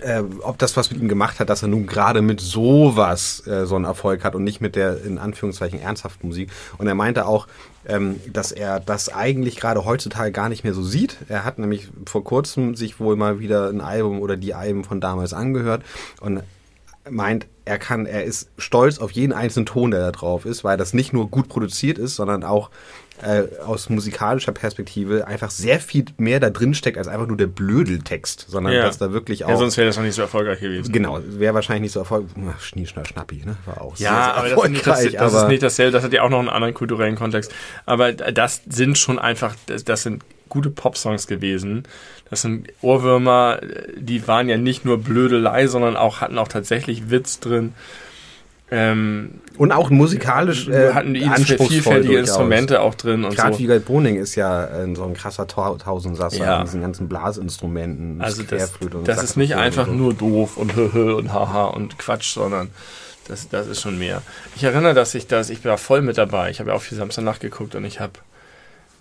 äh, 0.02 0.22
ob 0.42 0.58
das 0.58 0.76
was 0.76 0.90
mit 0.90 1.00
ihm 1.00 1.08
gemacht 1.08 1.40
hat, 1.40 1.50
dass 1.50 1.62
er 1.62 1.68
nun 1.68 1.86
gerade 1.86 2.22
mit 2.22 2.40
sowas 2.40 3.46
äh, 3.46 3.66
so 3.66 3.76
einen 3.76 3.84
Erfolg 3.84 4.24
hat 4.24 4.34
und 4.34 4.44
nicht 4.44 4.60
mit 4.60 4.76
der 4.76 5.04
in 5.04 5.18
Anführungszeichen 5.18 5.80
ernsthaften 5.80 6.28
Musik. 6.28 6.50
Und 6.78 6.86
er 6.86 6.94
meinte 6.94 7.26
auch, 7.26 7.46
ähm, 7.86 8.20
dass 8.32 8.52
er 8.52 8.80
das 8.80 9.12
eigentlich 9.12 9.56
gerade 9.56 9.84
heutzutage 9.84 10.32
gar 10.32 10.48
nicht 10.48 10.64
mehr 10.64 10.74
so 10.74 10.82
sieht. 10.82 11.18
Er 11.28 11.44
hat 11.44 11.58
nämlich 11.58 11.88
vor 12.06 12.24
kurzem 12.24 12.74
sich 12.76 13.00
wohl 13.00 13.16
mal 13.16 13.40
wieder 13.40 13.68
ein 13.68 13.80
Album 13.80 14.20
oder 14.20 14.36
die 14.36 14.54
Alben 14.54 14.84
von 14.84 15.00
damals 15.00 15.32
angehört 15.32 15.82
und 16.20 16.42
meint, 17.10 17.46
er 17.64 17.78
kann, 17.78 18.06
er 18.06 18.24
ist 18.24 18.50
stolz 18.58 18.98
auf 18.98 19.10
jeden 19.10 19.32
einzelnen 19.32 19.66
Ton, 19.66 19.90
der 19.90 20.00
da 20.00 20.10
drauf 20.12 20.44
ist, 20.44 20.64
weil 20.64 20.76
das 20.76 20.94
nicht 20.94 21.12
nur 21.12 21.30
gut 21.30 21.48
produziert 21.48 21.98
ist, 21.98 22.16
sondern 22.16 22.44
auch 22.44 22.70
äh, 23.22 23.44
aus 23.64 23.88
musikalischer 23.88 24.52
Perspektive 24.52 25.26
einfach 25.26 25.50
sehr 25.50 25.78
viel 25.78 26.04
mehr 26.18 26.40
da 26.40 26.50
drin 26.50 26.74
steckt 26.74 26.98
als 26.98 27.06
einfach 27.06 27.26
nur 27.26 27.36
der 27.36 27.46
Blödeltext, 27.46 28.46
sondern 28.48 28.72
ja. 28.72 28.82
dass 28.82 28.98
da 28.98 29.12
wirklich 29.12 29.44
auch. 29.44 29.50
Ja, 29.50 29.56
sonst 29.56 29.76
wäre 29.76 29.86
das 29.86 29.96
noch 29.96 30.02
nicht 30.04 30.14
so 30.14 30.22
erfolgreich 30.22 30.60
gewesen. 30.60 30.92
Genau, 30.92 31.20
wäre 31.24 31.54
wahrscheinlich 31.54 31.82
nicht 31.82 31.92
so 31.92 32.00
erfolgreich. 32.00 32.34
Schnie, 32.60 32.86
schnapp, 32.86 33.06
schnappi, 33.06 33.42
ne? 33.44 33.56
War 33.66 33.82
auch 33.82 33.96
ja, 33.96 33.96
sehr, 33.96 34.08
sehr 34.08 34.34
aber 34.34 34.48
erfolgreich. 34.48 34.82
Das, 34.82 34.98
ist 34.98 35.04
nicht, 35.04 35.14
das, 35.20 35.32
das 35.32 35.42
ist 35.42 35.48
nicht 35.48 35.62
dasselbe, 35.62 35.92
das 35.92 36.04
hat 36.04 36.12
ja 36.12 36.22
auch 36.22 36.30
noch 36.30 36.40
einen 36.40 36.48
anderen 36.48 36.74
kulturellen 36.74 37.16
Kontext. 37.16 37.52
Aber 37.86 38.12
das 38.12 38.62
sind 38.68 38.98
schon 38.98 39.18
einfach, 39.18 39.54
das, 39.66 39.84
das 39.84 40.02
sind 40.02 40.24
gute 40.48 40.70
Popsongs 40.70 41.26
gewesen. 41.26 41.84
Das 42.30 42.42
sind 42.42 42.68
Ohrwürmer, 42.82 43.60
die 43.96 44.26
waren 44.26 44.48
ja 44.48 44.56
nicht 44.56 44.84
nur 44.84 44.98
Blödelei, 44.98 45.66
sondern 45.66 45.96
auch 45.96 46.20
hatten 46.20 46.38
auch 46.38 46.48
tatsächlich 46.48 47.10
Witz 47.10 47.38
drin. 47.40 47.74
Ähm, 48.70 49.40
und 49.58 49.72
auch 49.72 49.90
musikalisch 49.90 50.68
äh, 50.68 50.92
hatten 50.92 51.14
die 51.14 51.28
vielfältige 51.28 52.18
Instrumente 52.18 52.80
auch 52.80 52.94
drin. 52.94 53.24
und 53.24 53.36
Gerade 53.36 53.54
so. 53.54 53.58
Wiegald 53.60 53.84
Boning 53.84 54.16
ist 54.16 54.34
ja 54.34 54.64
äh, 54.64 54.94
so 54.94 55.04
ein 55.04 55.14
krasser 55.14 55.46
Tausendsasser 55.46 56.44
ja. 56.44 56.58
mit 56.58 56.68
diesen 56.68 56.80
ganzen 56.80 57.08
Blasinstrumenten. 57.08 58.20
Also 58.20 58.42
das, 58.42 58.72
das 59.04 59.22
ist 59.22 59.36
nicht 59.36 59.54
einfach 59.54 59.86
so. 59.86 59.92
nur 59.92 60.14
doof 60.14 60.56
und 60.56 60.74
hö 60.74 61.14
und 61.14 61.32
haha 61.32 61.66
und 61.66 61.98
Quatsch, 61.98 62.32
sondern 62.34 62.70
das, 63.28 63.48
das 63.48 63.66
ist 63.66 63.80
schon 63.80 63.98
mehr. 63.98 64.22
Ich 64.56 64.64
erinnere, 64.64 64.94
dass 64.94 65.14
ich 65.14 65.26
das, 65.26 65.50
ich 65.50 65.64
war 65.64 65.78
voll 65.78 66.02
mit 66.02 66.18
dabei. 66.18 66.50
Ich 66.50 66.58
habe 66.58 66.70
ja 66.70 66.76
auch 66.76 66.82
viel 66.82 66.98
Samstag 66.98 67.40
geguckt 67.40 67.74
und 67.74 67.84
ich 67.84 68.00
habe 68.00 68.12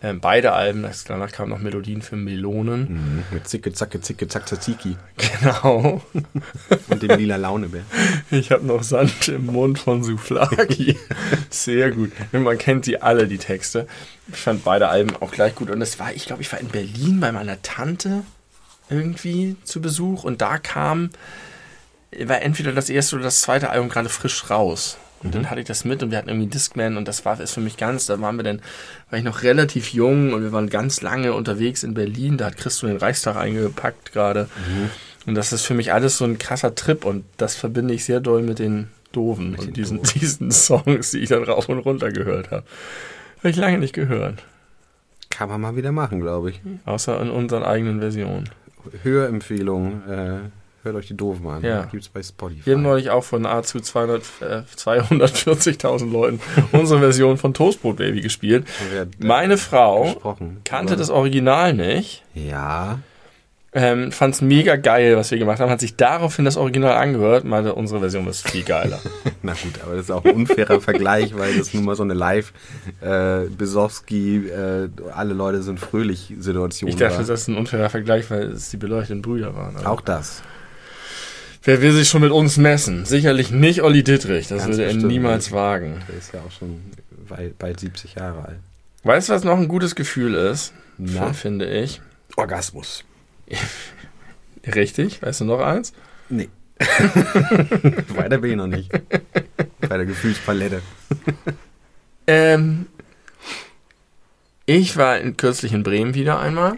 ähm, 0.04 0.20
beide 0.20 0.52
Alben, 0.52 0.86
danach 1.08 1.32
kamen 1.32 1.50
noch 1.50 1.60
Melodien 1.60 2.02
für 2.02 2.18
Melonen. 2.18 2.82
Mhm, 2.82 3.24
mit 3.32 3.48
Zicke, 3.48 3.72
Zacke, 3.72 4.02
Zicke, 4.02 4.28
Zack, 4.28 4.46
Tzatziki. 4.48 4.98
Genau. 5.16 6.02
Und 6.90 7.02
dem 7.02 7.18
lila 7.18 7.38
Launebär. 7.38 7.84
Ich 8.30 8.52
habe 8.52 8.66
noch 8.66 8.84
Sand 8.84 9.30
im 9.30 9.46
Mund 9.48 9.80
von 9.80 10.04
Souflaki. 10.04 10.98
Sehr 11.50 11.92
gut. 11.92 12.12
Man 12.34 12.58
kennt 12.58 12.86
die 12.86 13.02
alle, 13.02 13.28
die 13.28 13.38
Texte. 13.38 13.88
Ich 14.28 14.38
fand 14.38 14.66
beide 14.66 14.90
Alben 14.90 15.16
auch 15.22 15.32
gleich 15.32 15.56
gut. 15.56 15.70
Und 15.70 15.82
es 15.82 16.00
war, 16.00 16.14
ich 16.14 16.26
glaube, 16.26 16.42
ich 16.42 16.52
war 16.52 16.60
in 16.60 16.68
Berlin 16.68 17.22
bei 17.22 17.32
meiner 17.32 17.62
Tante 17.62 18.24
irgendwie 18.90 19.56
zu 19.64 19.82
Besuch 19.82 20.26
und 20.26 20.42
da 20.42 20.58
kam, 20.58 21.12
war 22.20 22.42
entweder 22.42 22.74
das 22.74 22.90
erste 22.90 23.16
oder 23.16 23.26
das 23.26 23.42
zweite 23.42 23.70
Album 23.70 23.88
gerade 23.88 24.10
frisch 24.10 24.50
raus. 24.50 24.98
Und 25.24 25.30
mhm. 25.30 25.32
dann 25.32 25.50
hatte 25.50 25.62
ich 25.62 25.68
das 25.68 25.86
mit 25.86 26.04
und 26.04 26.12
wir 26.12 26.18
hatten 26.18 26.30
irgendwie 26.30 26.48
Discman 26.48 26.98
und 26.98 27.08
das 27.08 27.26
war 27.26 27.40
es 27.40 27.52
für 27.52 27.62
mich 27.62 27.78
ganz, 27.78 28.06
da 28.06 28.20
waren 28.20 28.36
wir 28.36 28.44
dann, 28.44 28.62
war 29.10 29.20
ich 29.20 29.26
noch 29.26 29.44
relativ 29.44 29.94
jung 29.94 30.34
und 30.34 30.44
wir 30.44 30.52
waren 30.52 30.70
ganz 30.70 31.02
lange 31.02 31.34
unterwegs 31.34 31.84
in 31.84 31.94
Berlin, 31.94 32.38
da 32.38 32.46
hat 32.46 32.58
Christo 32.58 32.88
den 32.88 32.98
Reichstag 32.98 33.36
eingepackt 33.36 34.12
gerade. 34.12 34.50
Mhm. 34.68 34.90
Und 35.26 35.36
das 35.36 35.54
ist 35.54 35.64
für 35.64 35.74
mich 35.74 35.94
alles 35.94 36.18
so 36.18 36.26
ein 36.26 36.38
krasser 36.38 36.76
Trip 36.76 37.06
und 37.06 37.24
das 37.38 37.56
verbinde 37.56 37.94
ich 37.94 38.04
sehr 38.04 38.20
doll 38.20 38.42
mit 38.42 38.60
den 38.60 38.90
Doofen 39.14 39.52
mit 39.52 39.60
und 39.60 39.68
den 39.68 39.74
diesen, 39.74 39.98
Doofen. 39.98 40.20
diesen 40.20 40.52
Songs, 40.52 41.12
die 41.12 41.20
ich 41.20 41.30
dann 41.30 41.44
rauf 41.44 41.70
und 41.70 41.80
runter 41.80 42.12
gehört 42.12 42.52
habe. 42.52 42.66
Habe 43.40 43.50
ich 43.50 43.56
lange 43.56 43.78
nicht 43.78 43.94
gehört. 43.94 44.44
Kann 45.30 45.50
man 45.50 45.62
mal 45.62 45.76
wieder 45.76 45.92
machen, 45.92 46.20
glaube 46.20 46.52
ich. 46.52 46.62
Außer 46.86 47.20
in 47.22 47.30
unseren 47.30 47.64
eigenen 47.64 48.00
Versionen. 48.00 48.50
Hörempfehlung. 49.04 50.04
Äh 50.08 50.40
Hört 50.84 50.96
euch 50.96 51.08
die 51.08 51.16
doofen 51.16 51.48
an. 51.48 51.64
Ja. 51.64 51.86
Gibt's 51.86 52.10
bei 52.10 52.22
Spotify. 52.22 52.66
Wir 52.66 52.76
haben 52.76 52.82
neulich 52.82 53.10
auch 53.10 53.24
von 53.24 53.44
nahezu 53.44 53.80
200, 53.80 54.22
äh, 54.42 54.62
240.000 54.76 56.12
Leuten 56.12 56.42
unsere 56.74 57.00
Version 57.00 57.38
von 57.38 57.54
Toastbrot 57.54 57.96
Baby 57.96 58.20
gespielt. 58.20 58.66
Meine 59.20 59.58
Frau 59.58 60.38
kannte 60.66 60.98
das 60.98 61.10
Original 61.10 61.74
nicht. 61.74 62.24
Ja. 62.34 63.00
Ähm, 63.76 64.12
Fand 64.12 64.36
es 64.36 64.42
mega 64.42 64.76
geil, 64.76 65.18
was 65.18 65.32
wir 65.32 65.40
gemacht 65.40 65.60
haben, 65.60 65.72
hat 65.72 65.80
sich 65.80 65.96
daraufhin 65.96 66.46
das 66.46 66.58
Original 66.58 66.94
angehört, 66.96 67.44
meinte, 67.44 67.74
unsere 67.74 68.02
Version 68.02 68.28
ist 68.28 68.48
viel 68.48 68.64
geiler. 68.64 69.00
Na 69.42 69.54
gut, 69.54 69.82
aber 69.84 69.96
das 69.96 70.06
ist 70.06 70.12
auch 70.12 70.24
ein 70.26 70.36
unfairer 70.36 70.80
Vergleich, 70.80 71.36
weil 71.36 71.58
das 71.58 71.74
nun 71.74 71.86
mal 71.86 71.96
so 71.96 72.04
eine 72.04 72.14
Live 72.14 72.54
äh, 73.02 73.46
Besowski, 73.58 74.48
äh, 74.48 74.90
alle 75.16 75.34
Leute 75.34 75.64
sind 75.64 75.80
fröhlich 75.80 76.34
Situation 76.38 76.88
Ich 76.88 76.98
dachte, 76.98 77.18
war. 77.18 77.24
das 77.24 77.42
ist 77.42 77.48
ein 77.48 77.58
unfairer 77.58 77.90
Vergleich, 77.90 78.30
weil 78.30 78.52
es 78.52 78.70
die 78.70 78.78
beleuchteten 78.78 79.24
Brüder 79.24 79.56
waren. 79.56 79.76
Auch 79.88 80.02
das. 80.02 80.44
Wer 81.66 81.82
will 81.82 81.94
sich 81.94 82.10
schon 82.10 82.22
mit 82.22 82.32
uns 82.32 82.58
messen? 82.58 83.06
Sicherlich 83.06 83.52
nicht 83.52 83.82
Olli 83.82 84.04
Dittrich. 84.04 84.50
Das 84.50 84.66
Ganz 84.66 84.78
würde 84.78 84.86
er 84.86 84.94
niemals 84.96 85.52
wagen. 85.52 86.02
Der 86.10 86.18
ist 86.18 86.34
ja 86.34 86.42
auch 86.42 86.52
schon 86.52 86.82
bald 87.58 87.80
70 87.80 88.16
Jahre 88.16 88.46
alt. 88.46 88.60
Weißt 89.04 89.30
du, 89.30 89.34
was 89.34 89.44
noch 89.46 89.58
ein 89.58 89.70
gutes 89.70 89.96
Gefühl 89.96 90.34
ist? 90.34 90.74
Na? 90.98 91.32
Finde 91.32 91.66
ich. 91.66 92.02
Orgasmus. 92.36 93.06
Richtig. 94.76 95.22
Weißt 95.22 95.42
du 95.42 95.46
noch 95.46 95.62
eins? 95.62 95.94
Nee. 96.30 96.50
Weiter 98.10 98.40
bin 98.40 98.52
ich 98.52 98.58
noch 98.58 98.68
nicht. 98.68 98.92
Bei 99.82 99.98
der 99.98 100.06
Gefühlspalette. 100.06 100.82
Ähm, 102.28 102.88
ich 104.66 104.98
war 104.98 105.18
in, 105.20 105.38
kürzlich 105.38 105.72
in 105.72 105.84
Bremen 105.84 106.14
wieder 106.14 106.40
einmal 106.40 106.78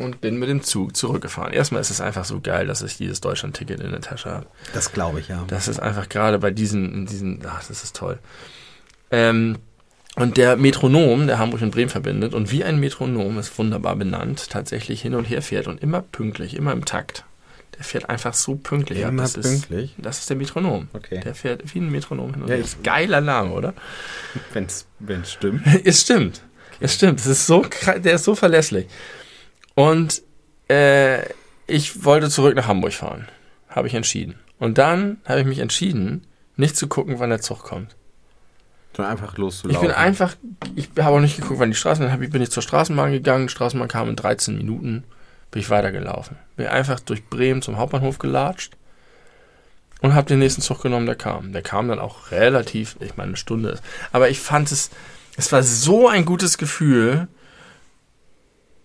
und 0.00 0.20
bin 0.20 0.38
mit 0.38 0.48
dem 0.48 0.62
Zug 0.62 0.96
zurückgefahren. 0.96 1.52
Erstmal 1.52 1.80
ist 1.80 1.90
es 1.90 2.00
einfach 2.00 2.24
so 2.24 2.40
geil, 2.40 2.66
dass 2.66 2.82
ich 2.82 2.96
dieses 2.96 3.20
Deutschland-Ticket 3.20 3.80
in 3.80 3.90
der 3.90 4.00
Tasche 4.00 4.30
habe. 4.30 4.46
Das 4.72 4.92
glaube 4.92 5.20
ich, 5.20 5.28
ja. 5.28 5.44
Das 5.48 5.68
ist 5.68 5.80
einfach 5.80 6.08
gerade 6.08 6.38
bei 6.38 6.50
diesen, 6.50 6.92
in 6.92 7.06
diesen, 7.06 7.40
ach, 7.46 7.64
das 7.66 7.82
ist 7.82 7.96
toll. 7.96 8.18
Ähm, 9.10 9.58
und 10.16 10.36
der 10.36 10.56
Metronom, 10.56 11.26
der 11.26 11.38
Hamburg 11.38 11.62
und 11.62 11.70
Bremen 11.70 11.88
verbindet, 11.88 12.34
und 12.34 12.50
wie 12.50 12.64
ein 12.64 12.80
Metronom 12.80 13.38
ist 13.38 13.56
wunderbar 13.58 13.96
benannt, 13.96 14.50
tatsächlich 14.50 15.02
hin 15.02 15.14
und 15.14 15.24
her 15.24 15.40
fährt 15.40 15.68
und 15.68 15.82
immer 15.82 16.02
pünktlich, 16.02 16.56
immer 16.56 16.72
im 16.72 16.84
Takt. 16.84 17.24
Der 17.78 17.84
fährt 17.84 18.10
einfach 18.10 18.34
so 18.34 18.56
pünktlich. 18.56 19.04
ab. 19.04 19.12
Immer 19.12 19.22
das 19.22 19.34
pünktlich? 19.34 19.94
Ist, 19.96 20.04
das 20.04 20.18
ist 20.18 20.28
der 20.30 20.36
Metronom. 20.36 20.88
Okay. 20.92 21.20
Der 21.20 21.34
fährt 21.34 21.74
wie 21.74 21.78
ein 21.78 21.90
Metronom 21.90 22.34
hin 22.34 22.42
und 22.42 22.50
her. 22.50 22.58
Ist 22.58 22.82
geiler 22.84 23.20
Name, 23.20 23.52
oder? 23.52 23.72
Wenn's, 24.52 24.86
wenn's 24.98 25.32
stimmt. 25.32 25.62
es 25.84 26.02
stimmt. 26.02 26.42
Es 26.80 26.94
stimmt. 26.94 27.20
Es 27.20 27.26
ist 27.26 27.46
so, 27.46 27.64
der 28.04 28.14
ist 28.14 28.24
so 28.24 28.34
verlässlich. 28.34 28.86
Und 29.80 30.22
äh, 30.68 31.24
ich 31.66 32.04
wollte 32.04 32.28
zurück 32.28 32.54
nach 32.56 32.66
Hamburg 32.66 32.92
fahren. 32.92 33.28
Habe 33.68 33.88
ich 33.88 33.94
entschieden. 33.94 34.34
Und 34.58 34.78
dann 34.78 35.18
habe 35.24 35.40
ich 35.40 35.46
mich 35.46 35.58
entschieden, 35.60 36.26
nicht 36.56 36.76
zu 36.76 36.86
gucken, 36.88 37.18
wann 37.18 37.30
der 37.30 37.40
Zug 37.40 37.62
kommt. 37.62 37.96
Sondern 38.94 39.12
einfach 39.12 39.32
Ich 39.32 39.38
loszulaufen. 39.38 39.86
bin 39.86 39.96
einfach, 39.96 40.34
ich 40.74 40.90
habe 40.98 41.16
auch 41.16 41.20
nicht 41.20 41.36
geguckt, 41.36 41.60
wann 41.60 41.70
die 41.70 41.76
Straßen, 41.76 42.04
dann 42.06 42.22
ich, 42.22 42.30
bin 42.30 42.42
ich 42.42 42.50
zur 42.50 42.62
Straßenbahn 42.62 43.12
gegangen, 43.12 43.46
die 43.46 43.52
Straßenbahn 43.52 43.88
kam 43.88 44.08
in 44.08 44.16
13 44.16 44.56
Minuten, 44.58 45.04
bin 45.50 45.60
ich 45.60 45.70
weitergelaufen. 45.70 46.36
Bin 46.56 46.66
einfach 46.66 47.00
durch 47.00 47.24
Bremen 47.28 47.62
zum 47.62 47.78
Hauptbahnhof 47.78 48.18
gelatscht 48.18 48.76
und 50.00 50.14
habe 50.14 50.26
den 50.26 50.40
nächsten 50.40 50.60
Zug 50.60 50.82
genommen, 50.82 51.06
der 51.06 51.14
kam. 51.14 51.52
Der 51.52 51.62
kam 51.62 51.88
dann 51.88 52.00
auch 52.00 52.32
relativ, 52.32 52.96
ich 53.00 53.16
meine, 53.16 53.28
eine 53.28 53.36
Stunde 53.36 53.70
ist. 53.70 53.82
Aber 54.12 54.28
ich 54.28 54.40
fand 54.40 54.72
es, 54.72 54.90
es 55.36 55.52
war 55.52 55.62
so 55.62 56.08
ein 56.08 56.24
gutes 56.24 56.58
Gefühl, 56.58 57.28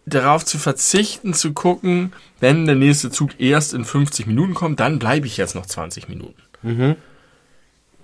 darauf 0.05 0.45
zu 0.45 0.57
verzichten, 0.57 1.33
zu 1.33 1.53
gucken, 1.53 2.13
wenn 2.39 2.65
der 2.65 2.75
nächste 2.75 3.09
Zug 3.09 3.39
erst 3.39 3.73
in 3.73 3.85
50 3.85 4.27
Minuten 4.27 4.53
kommt, 4.53 4.79
dann 4.79 4.99
bleibe 4.99 5.27
ich 5.27 5.37
jetzt 5.37 5.55
noch 5.55 5.65
20 5.65 6.09
Minuten. 6.09 6.41
Mhm. 6.61 6.95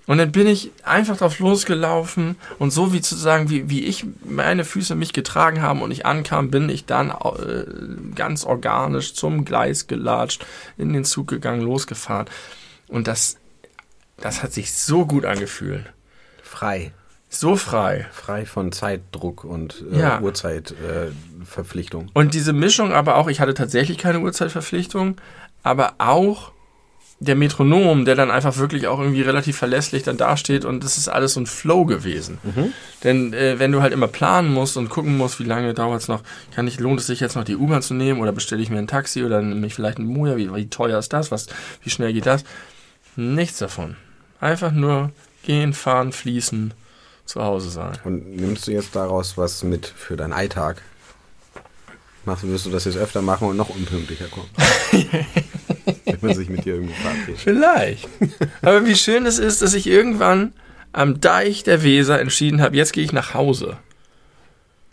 Und 0.08 0.18
dann 0.18 0.32
bin 0.32 0.48
ich 0.48 0.72
einfach 0.84 1.16
drauf 1.16 1.40
losgelaufen 1.40 2.36
und 2.58 2.72
so 2.72 2.92
wie 2.92 3.02
zu 3.02 3.16
sagen, 3.16 3.50
wie, 3.50 3.70
wie 3.70 3.86
ich 3.86 4.06
meine 4.26 4.66
Füße 4.66 4.96
mich 4.96 5.14
getragen 5.14 5.62
haben 5.62 5.82
und 5.82 5.92
ich 5.92 6.06
ankam, 6.06 6.50
bin 6.50 6.70
ich 6.70 6.86
dann 6.86 7.12
äh, 7.12 7.66
ganz 8.16 8.44
organisch 8.44 9.14
zum 9.14 9.46
Gleis 9.46 9.88
gelatscht, 9.88 10.46
in 10.78 10.92
den 10.92 11.06
Zug 11.06 11.28
gegangen, 11.28 11.62
losgefahren. 11.62 12.26
Und 12.88 13.08
das, 13.08 13.38
das 14.18 14.42
hat 14.42 14.54
sich 14.54 14.74
so 14.74 15.06
gut 15.06 15.24
angefühlt. 15.24 15.94
Frei. 16.42 16.92
So 17.34 17.56
frei. 17.56 18.08
Frei 18.12 18.46
von 18.46 18.74
Zeitdruck 18.74 19.46
und 19.46 19.86
äh, 19.92 20.00
Ja. 20.00 20.20
Uhrzeitverpflichtung. 20.20 22.08
Äh. 22.08 22.10
Und 22.14 22.34
diese 22.34 22.52
Mischung 22.52 22.92
aber 22.92 23.16
auch, 23.16 23.30
ich 23.30 23.40
hatte 23.40 23.54
tatsächlich 23.54 23.98
keine 23.98 24.20
Uhrzeitverpflichtung, 24.20 25.16
aber 25.64 25.94
auch 25.98 26.52
der 27.22 27.36
Metronom, 27.36 28.04
der 28.04 28.16
dann 28.16 28.32
einfach 28.32 28.58
wirklich 28.58 28.88
auch 28.88 29.00
irgendwie 29.00 29.22
relativ 29.22 29.56
verlässlich 29.58 30.02
dann 30.04 30.18
dasteht 30.18 30.66
und 30.66 30.84
das 30.84 30.98
ist 30.98 31.08
alles 31.08 31.36
so 31.36 31.40
ein 31.40 31.46
Flow 31.46 31.86
gewesen. 31.86 32.40
Denn 33.04 33.32
äh, 33.34 33.60
wenn 33.60 33.72
du 33.72 33.82
halt 33.82 33.94
immer 33.94 34.08
planen 34.08 34.52
musst 34.52 34.76
und 34.76 34.90
gucken 34.90 35.18
musst, 35.18 35.40
wie 35.40 35.44
lange 35.46 35.74
dauert 35.76 36.02
es 36.02 36.08
noch, 36.08 36.24
kann 36.54 36.68
ich, 36.68 36.80
lohnt 36.80 37.00
es 37.00 37.08
sich 37.08 37.20
jetzt 37.20 37.36
noch 37.36 37.44
die 37.44 37.56
U-Bahn 37.56 37.84
zu 37.84 37.94
nehmen 37.94 38.20
oder 38.20 38.32
bestelle 38.32 38.62
ich 38.62 38.72
mir 38.72 38.80
ein 38.80 38.88
Taxi 38.88 39.24
oder 39.24 39.42
nehme 39.42 39.68
ich 39.68 39.76
vielleicht 39.76 40.00
ein 40.00 40.06
Moja, 40.06 40.36
wie, 40.36 40.54
wie 40.54 40.68
teuer 40.68 40.98
ist 41.00 41.14
das, 41.14 41.32
was, 41.32 41.46
wie 41.84 41.92
schnell 41.92 42.12
geht 42.12 42.26
das? 42.26 42.44
Nichts 43.16 43.60
davon. 43.60 43.96
Einfach 44.40 44.72
nur 44.72 45.12
gehen, 45.44 45.74
fahren, 45.74 46.12
fließen, 46.12 46.74
zu 47.32 47.44
Hause 47.44 47.70
sein. 47.70 47.94
Und 48.04 48.36
nimmst 48.36 48.68
du 48.68 48.72
jetzt 48.72 48.96
daraus 48.96 49.38
was 49.38 49.64
mit 49.64 49.88
für 49.88 50.18
deinen 50.18 50.34
Alltag? 50.34 50.82
Machst, 52.26 52.48
wirst 52.48 52.66
du 52.66 52.70
das 52.70 52.86
jetzt 52.86 52.98
öfter 52.98 53.22
machen 53.22 53.48
und 53.48 53.58
noch 53.58 53.70
unpünktlicher 53.70 54.28
kommen? 54.28 54.50
Wenn 56.06 56.18
man 56.22 56.36
sich 56.36 56.50
mit 56.50 56.66
dir 56.66 56.76
irgendwo 56.76 56.94
verabredet. 56.94 57.40
Vielleicht. 57.40 58.08
Aber 58.62 58.86
wie 58.86 58.96
schön 58.96 59.26
es 59.26 59.40
ist, 59.40 59.62
dass 59.62 59.74
ich 59.74 59.88
irgendwann 59.88 60.54
am 60.94 61.20
Deich 61.22 61.64
der 61.64 61.84
Weser 61.84 62.20
entschieden 62.20 62.62
habe, 62.62 62.76
jetzt 62.76 62.94
gehe 62.94 63.04
ich 63.04 63.14
nach 63.14 63.34
Hause. 63.34 63.78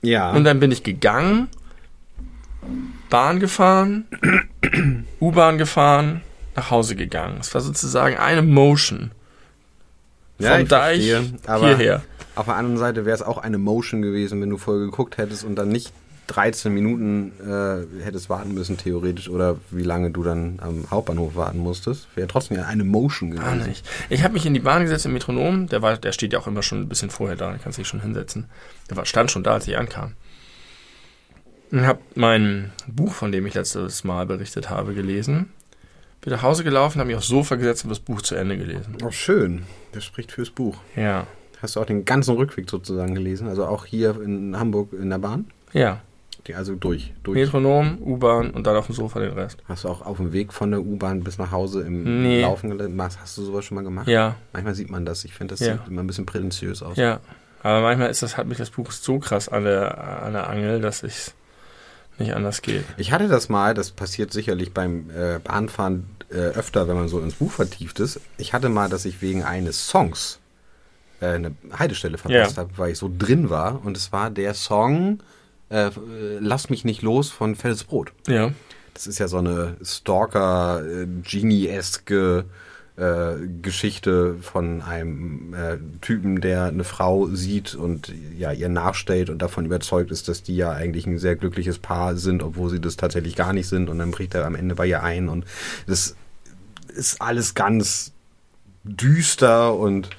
Ja. 0.00 0.30
Und 0.30 0.44
dann 0.44 0.60
bin 0.60 0.70
ich 0.70 0.84
gegangen, 0.84 1.48
Bahn 3.10 3.40
gefahren, 3.40 4.06
U-Bahn 5.20 5.58
gefahren, 5.58 6.22
nach 6.54 6.70
Hause 6.70 6.94
gegangen. 6.94 7.38
Es 7.40 7.52
war 7.52 7.60
sozusagen 7.60 8.16
eine 8.16 8.42
Motion. 8.42 9.10
Ja, 10.38 10.52
Vom 10.52 10.62
ich 10.62 10.68
Deich 10.68 11.10
verstehe, 11.10 11.38
aber 11.46 11.66
hierher. 11.66 12.02
Auf 12.38 12.46
der 12.46 12.54
anderen 12.54 12.78
Seite 12.78 13.04
wäre 13.04 13.16
es 13.16 13.22
auch 13.22 13.38
eine 13.38 13.58
Motion 13.58 14.00
gewesen, 14.00 14.40
wenn 14.40 14.48
du 14.48 14.58
vorher 14.58 14.84
geguckt 14.84 15.18
hättest 15.18 15.42
und 15.42 15.56
dann 15.56 15.70
nicht 15.70 15.92
13 16.28 16.72
Minuten 16.72 17.32
äh, 17.40 18.04
hättest 18.04 18.30
warten 18.30 18.54
müssen, 18.54 18.76
theoretisch, 18.76 19.28
oder 19.28 19.56
wie 19.72 19.82
lange 19.82 20.12
du 20.12 20.22
dann 20.22 20.60
am 20.62 20.88
Hauptbahnhof 20.88 21.34
warten 21.34 21.58
musstest. 21.58 22.06
Wäre 22.14 22.28
trotzdem 22.28 22.58
ja 22.58 22.66
eine 22.66 22.84
Motion 22.84 23.34
Gar 23.34 23.54
gewesen. 23.54 23.68
nicht. 23.68 23.88
Ich 24.08 24.22
habe 24.22 24.34
mich 24.34 24.46
in 24.46 24.54
die 24.54 24.60
Bahn 24.60 24.82
gesetzt 24.82 25.04
im 25.04 25.14
Metronom. 25.14 25.66
Der, 25.66 25.82
war, 25.82 25.96
der 25.96 26.12
steht 26.12 26.32
ja 26.32 26.38
auch 26.38 26.46
immer 26.46 26.62
schon 26.62 26.82
ein 26.82 26.88
bisschen 26.88 27.10
vorher 27.10 27.36
da. 27.36 27.50
Da 27.50 27.58
kannst 27.58 27.76
du 27.76 27.80
dich 27.80 27.88
schon 27.88 28.02
hinsetzen. 28.02 28.44
Der 28.88 28.96
war, 28.96 29.04
stand 29.04 29.32
schon 29.32 29.42
da, 29.42 29.54
als 29.54 29.66
ich 29.66 29.76
ankam. 29.76 30.12
Und 31.72 31.86
habe 31.88 31.98
mein 32.14 32.70
Buch, 32.86 33.14
von 33.14 33.32
dem 33.32 33.46
ich 33.46 33.54
letztes 33.54 34.04
Mal 34.04 34.26
berichtet 34.26 34.70
habe, 34.70 34.94
gelesen. 34.94 35.50
Bin 36.20 36.32
nach 36.32 36.42
Hause 36.42 36.62
gelaufen, 36.62 37.00
habe 37.00 37.08
mich 37.08 37.16
aufs 37.16 37.26
Sofa 37.26 37.56
gesetzt 37.56 37.82
und 37.82 37.90
das 37.90 37.98
Buch 37.98 38.22
zu 38.22 38.36
Ende 38.36 38.56
gelesen. 38.56 38.96
Oh, 39.02 39.10
schön. 39.10 39.64
Das 39.90 40.04
spricht 40.04 40.30
fürs 40.30 40.50
Buch. 40.50 40.76
Ja. 40.94 41.26
Hast 41.62 41.76
du 41.76 41.80
auch 41.80 41.86
den 41.86 42.04
ganzen 42.04 42.36
Rückweg 42.36 42.68
sozusagen 42.70 43.14
gelesen? 43.14 43.48
Also 43.48 43.66
auch 43.66 43.84
hier 43.84 44.20
in 44.20 44.58
Hamburg 44.58 44.92
in 44.92 45.10
der 45.10 45.18
Bahn? 45.18 45.46
Ja. 45.72 46.00
Die, 46.46 46.54
also 46.54 46.74
durch. 46.76 47.12
durch. 47.24 47.36
Metronom, 47.36 47.98
U-Bahn 48.00 48.50
und 48.52 48.66
dann 48.66 48.76
auf 48.76 48.86
dem 48.86 48.94
Sofa 48.94 49.18
den 49.20 49.32
Rest. 49.32 49.58
Hast 49.66 49.84
du 49.84 49.88
auch 49.88 50.02
auf 50.06 50.18
dem 50.18 50.32
Weg 50.32 50.52
von 50.52 50.70
der 50.70 50.80
U-Bahn 50.80 51.24
bis 51.24 51.36
nach 51.36 51.50
Hause 51.50 51.82
im 51.82 52.22
Nee. 52.22 52.42
Laufen 52.42 52.70
gelesen? 52.70 53.00
Hast 53.02 53.36
du 53.36 53.42
sowas 53.42 53.64
schon 53.64 53.74
mal 53.74 53.82
gemacht? 53.84 54.06
Ja. 54.06 54.36
Manchmal 54.52 54.74
sieht 54.74 54.88
man 54.88 55.04
das. 55.04 55.24
Ich 55.24 55.34
finde, 55.34 55.54
das 55.54 55.60
Ja. 55.60 55.74
sieht 55.78 55.88
immer 55.88 56.02
ein 56.02 56.06
bisschen 56.06 56.26
prätentiös 56.26 56.82
aus. 56.82 56.96
Ja. 56.96 57.20
Aber 57.62 57.80
manchmal 57.82 58.08
ist 58.10 58.22
das, 58.22 58.36
hat 58.36 58.46
mich 58.46 58.56
das 58.58 58.70
Buch 58.70 58.92
so 58.92 59.18
krass 59.18 59.48
an 59.48 59.64
der, 59.64 60.22
an 60.22 60.32
der 60.32 60.48
Angel, 60.48 60.80
dass 60.80 61.02
ich 61.02 61.32
nicht 62.18 62.32
anders 62.34 62.62
geht. 62.62 62.84
Ich 62.96 63.12
hatte 63.12 63.28
das 63.28 63.48
mal, 63.48 63.74
das 63.74 63.90
passiert 63.90 64.32
sicherlich 64.32 64.72
beim 64.72 65.10
äh, 65.10 65.38
Bahnfahren 65.42 66.06
äh, 66.30 66.36
öfter, 66.36 66.86
wenn 66.88 66.96
man 66.96 67.08
so 67.08 67.20
ins 67.20 67.34
Buch 67.34 67.50
vertieft 67.50 68.00
ist. 68.00 68.20
Ich 68.38 68.52
hatte 68.52 68.68
mal, 68.68 68.88
dass 68.88 69.04
ich 69.04 69.22
wegen 69.22 69.42
eines 69.42 69.88
Songs 69.88 70.38
äh, 71.20 71.26
eine 71.26 71.52
Haltestelle 71.72 72.18
verpasst 72.18 72.56
Ja. 72.56 72.62
habe, 72.62 72.70
weil 72.76 72.92
ich 72.92 72.98
so 72.98 73.10
drin 73.16 73.50
war. 73.50 73.84
Und 73.84 73.96
es 73.96 74.12
war 74.12 74.30
der 74.30 74.54
Song 74.54 75.20
äh, 75.70 75.90
Lass 76.40 76.70
mich 76.70 76.84
nicht 76.84 77.02
los 77.02 77.30
von 77.30 77.54
Fettes 77.54 77.84
Brot. 77.84 78.12
Ja. 78.26 78.52
Das 78.94 79.06
ist 79.06 79.18
ja 79.18 79.28
so 79.28 79.38
eine 79.38 79.76
Stalker, 79.84 80.82
äh, 80.84 81.06
Genie-eske 81.22 82.44
äh, 82.96 83.34
Geschichte 83.62 84.34
von 84.40 84.82
einem 84.82 85.54
äh, 85.54 85.76
Typen, 86.00 86.40
der 86.40 86.64
eine 86.64 86.82
Frau 86.82 87.28
sieht 87.28 87.76
und 87.76 88.12
ja 88.36 88.50
ihr 88.50 88.68
nachstellt 88.68 89.30
und 89.30 89.40
davon 89.40 89.66
überzeugt 89.66 90.10
ist, 90.10 90.26
dass 90.26 90.42
die 90.42 90.56
ja 90.56 90.72
eigentlich 90.72 91.06
ein 91.06 91.18
sehr 91.18 91.36
glückliches 91.36 91.78
Paar 91.78 92.16
sind, 92.16 92.42
obwohl 92.42 92.70
sie 92.70 92.80
das 92.80 92.96
tatsächlich 92.96 93.36
gar 93.36 93.52
nicht 93.52 93.68
sind. 93.68 93.88
Und 93.88 93.98
dann 93.98 94.10
bricht 94.10 94.34
er 94.34 94.44
am 94.46 94.56
Ende 94.56 94.74
bei 94.74 94.86
ihr 94.86 95.02
ein 95.04 95.28
und 95.28 95.44
das 95.86 96.16
ist 96.88 97.20
alles 97.20 97.54
ganz 97.54 98.10
düster 98.82 99.76
und 99.76 100.10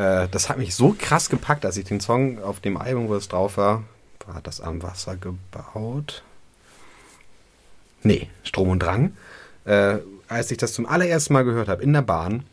äh, 0.00 0.28
das 0.30 0.48
hat 0.48 0.56
mich 0.56 0.74
so 0.74 0.96
krass 0.98 1.28
gepackt, 1.28 1.66
als 1.66 1.76
ich 1.76 1.84
den 1.84 2.00
Song 2.00 2.42
auf 2.42 2.60
dem 2.60 2.78
Album, 2.78 3.08
wo 3.08 3.14
es 3.14 3.28
drauf 3.28 3.58
war, 3.58 3.84
war 4.26 4.40
das 4.42 4.60
am 4.60 4.82
Wasser 4.82 5.16
gebaut? 5.16 6.22
Nee, 8.02 8.28
Strom 8.42 8.70
und 8.70 8.82
Drang. 8.82 9.14
Äh, 9.66 9.98
als 10.28 10.50
ich 10.50 10.56
das 10.56 10.72
zum 10.72 10.86
allerersten 10.86 11.34
Mal 11.34 11.44
gehört 11.44 11.68
habe 11.68 11.82
in 11.82 11.92
der 11.92 12.00
Bahn, 12.00 12.44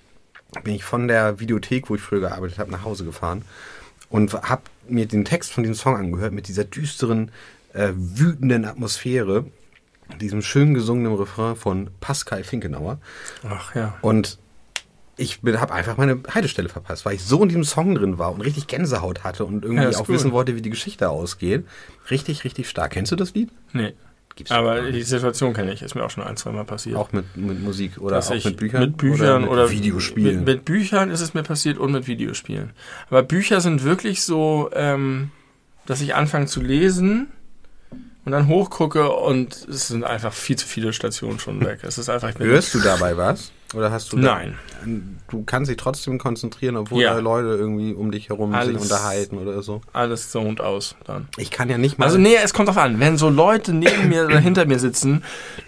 bin 0.64 0.76
ich 0.76 0.84
von 0.84 1.08
der 1.08 1.40
Videothek, 1.40 1.90
wo 1.90 1.96
ich 1.96 2.02
früher 2.02 2.20
gearbeitet 2.20 2.60
habe, 2.60 2.72
nach 2.72 2.84
Hause 2.84 3.06
gefahren 3.06 3.44
und 4.10 4.34
habe 4.34 4.64
mir 4.90 5.06
den 5.06 5.24
Text 5.24 5.54
von 5.54 5.64
diesem 5.64 5.76
Song 5.76 5.96
angehört 5.96 6.34
mit 6.34 6.50
dieser 6.50 6.66
düsteren, 6.66 7.32
äh, 7.72 7.92
wütenden 7.96 8.66
Atmosphäre, 8.66 9.46
diesem 10.20 10.42
schön 10.42 10.74
gesungenen 10.74 11.16
Refrain 11.16 11.56
von 11.56 11.92
Pascal 12.02 12.44
Finkenauer. 12.44 13.00
Ach 13.48 13.74
ja. 13.74 13.98
Und 14.02 14.38
ich 15.18 15.40
habe 15.44 15.74
einfach 15.74 15.98
meine 15.98 16.20
Haltestelle 16.34 16.70
verpasst, 16.70 17.06
weil 17.06 17.16
ich 17.16 17.24
so 17.24 17.42
in 17.42 17.50
diesem 17.50 17.64
Song 17.64 17.96
drin 17.96 18.20
war 18.20 18.32
und 18.32 18.42
richtig 18.42 18.68
Gänsehaut 18.68 19.24
hatte 19.24 19.46
und 19.46 19.66
irgendwie 19.66 19.84
Ja, 19.92 20.00
auch 20.00 20.08
cool. 20.08 20.16
wissen 20.16 20.32
wollte, 20.32 20.56
wie 20.56 20.62
die 20.62 20.70
Geschichte 20.70 21.10
ausgeht. 21.10 21.66
Richtig, 22.12 22.44
richtig 22.44 22.70
stark. 22.70 22.92
Kennst 22.92 23.12
du 23.12 23.16
das 23.16 23.34
Lied? 23.34 23.50
Nee. 23.74 23.94
Gibt's 24.36 24.52
aber 24.52 24.92
die 24.92 25.02
Situation 25.02 25.54
kenne 25.54 25.74
ich, 25.74 25.82
ist 25.82 25.96
mir 25.96 26.06
auch 26.06 26.12
schon 26.12 26.24
ein, 26.24 26.38
zwei 26.38 26.52
Mal 26.52 26.64
passiert. 26.64 26.96
Auch 26.96 27.12
mit, 27.12 27.36
mit 27.36 27.60
Musik 27.60 27.98
oder 27.98 28.18
Dass 28.18 28.30
auch 28.30 28.46
mit 28.46 28.58
Büchern? 28.58 28.82
Mit 28.82 28.98
Büchern 28.98 29.48
oder, 29.48 29.64
mit 29.64 29.72
Videospielen? 29.72 30.36
Mit, 30.38 30.46
mit, 30.46 30.66
Büchern 30.66 31.10
ist 31.10 31.22
es 31.22 31.34
mir 31.34 31.42
passiert 31.42 31.80
und 31.80 31.92
mit 31.92 32.06
Videospielen. 32.06 32.70
Aber 33.10 33.24
Bücher 33.24 33.62
sind 33.62 33.84
wirklich 33.84 34.22
so, 34.22 34.70
ähm, 34.74 35.32
dass 35.88 36.02
ich 36.02 36.14
anfange 36.14 36.46
zu 36.46 36.62
lesen 36.62 37.30
und 38.26 38.32
dann 38.32 38.48
hochgucke 38.48 39.10
und 39.10 39.68
es 39.68 39.88
sind 39.88 40.04
einfach 40.04 40.34
viel 40.34 40.56
zu 40.56 40.68
viele 40.68 40.94
Stationen 40.94 41.40
schon 41.40 41.66
weg. 41.66 41.80
Es 41.82 41.98
ist 41.98 42.08
einfach. 42.08 42.38
Hörst 42.38 42.76
du 42.76 42.80
dabei 42.80 43.18
was? 43.18 43.52
Oder 43.74 43.92
hast 43.92 44.14
du 44.14 44.18
Nein. 44.18 44.58
Da, 44.82 44.88
du 45.30 45.44
kannst 45.44 45.70
dich 45.70 45.76
trotzdem 45.78 46.18
konzentrieren, 46.18 46.78
obwohl 46.78 47.02
ja. 47.02 47.14
da 47.14 47.20
Leute 47.20 47.50
irgendwie 47.50 47.94
um 47.94 48.12
dich 48.12 48.30
herum 48.30 48.54
alles, 48.54 48.74
sich 48.74 48.82
unterhalten 48.82 49.38
oder 49.38 49.62
so. 49.62 49.82
Alles 49.92 50.32
so 50.32 50.40
und 50.40 50.62
aus 50.62 50.96
dann. 51.06 51.28
Ich 51.38 51.52
kann 51.52 51.70
ja 51.70 51.78
nicht 51.78 52.00
mal. 52.00 52.06
Also 52.06 52.18
nee, 52.18 52.36
es 52.42 52.54
kommt 52.54 52.70
drauf 52.70 52.78
an. 52.78 53.00
Wenn 53.00 53.18
so 53.18 53.30
Leute 53.30 53.74
neben 53.74 54.08
mir 54.08 54.26
oder 54.26 54.40
hinter 54.40 54.66
mir 54.66 54.80
sitzen, 54.80 55.24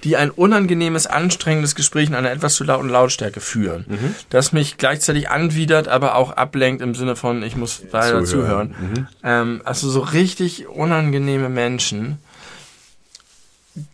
die 0.05 0.15
ein 0.15 0.31
unangenehmes, 0.31 1.07
anstrengendes 1.07 1.75
Gespräch 1.75 2.07
in 2.07 2.15
einer 2.15 2.31
etwas 2.31 2.55
zu 2.55 2.63
lauten 2.63 2.87
Lautstärke 2.87 3.41
führen, 3.41 3.85
mhm. 3.87 4.15
das 4.29 4.53
mich 4.53 4.77
gleichzeitig 4.77 5.29
anwidert, 5.29 5.89
aber 5.89 6.15
auch 6.15 6.31
ablenkt 6.31 6.81
im 6.81 6.95
Sinne 6.95 7.17
von, 7.17 7.43
ich 7.43 7.57
muss 7.57 7.83
weiter 7.91 8.23
zuhören. 8.23 8.25
zuhören. 8.25 8.75
Mhm. 8.79 9.07
Ähm, 9.23 9.61
also 9.65 9.89
so 9.89 9.99
richtig 9.99 10.67
unangenehme 10.67 11.49
Menschen 11.49 12.19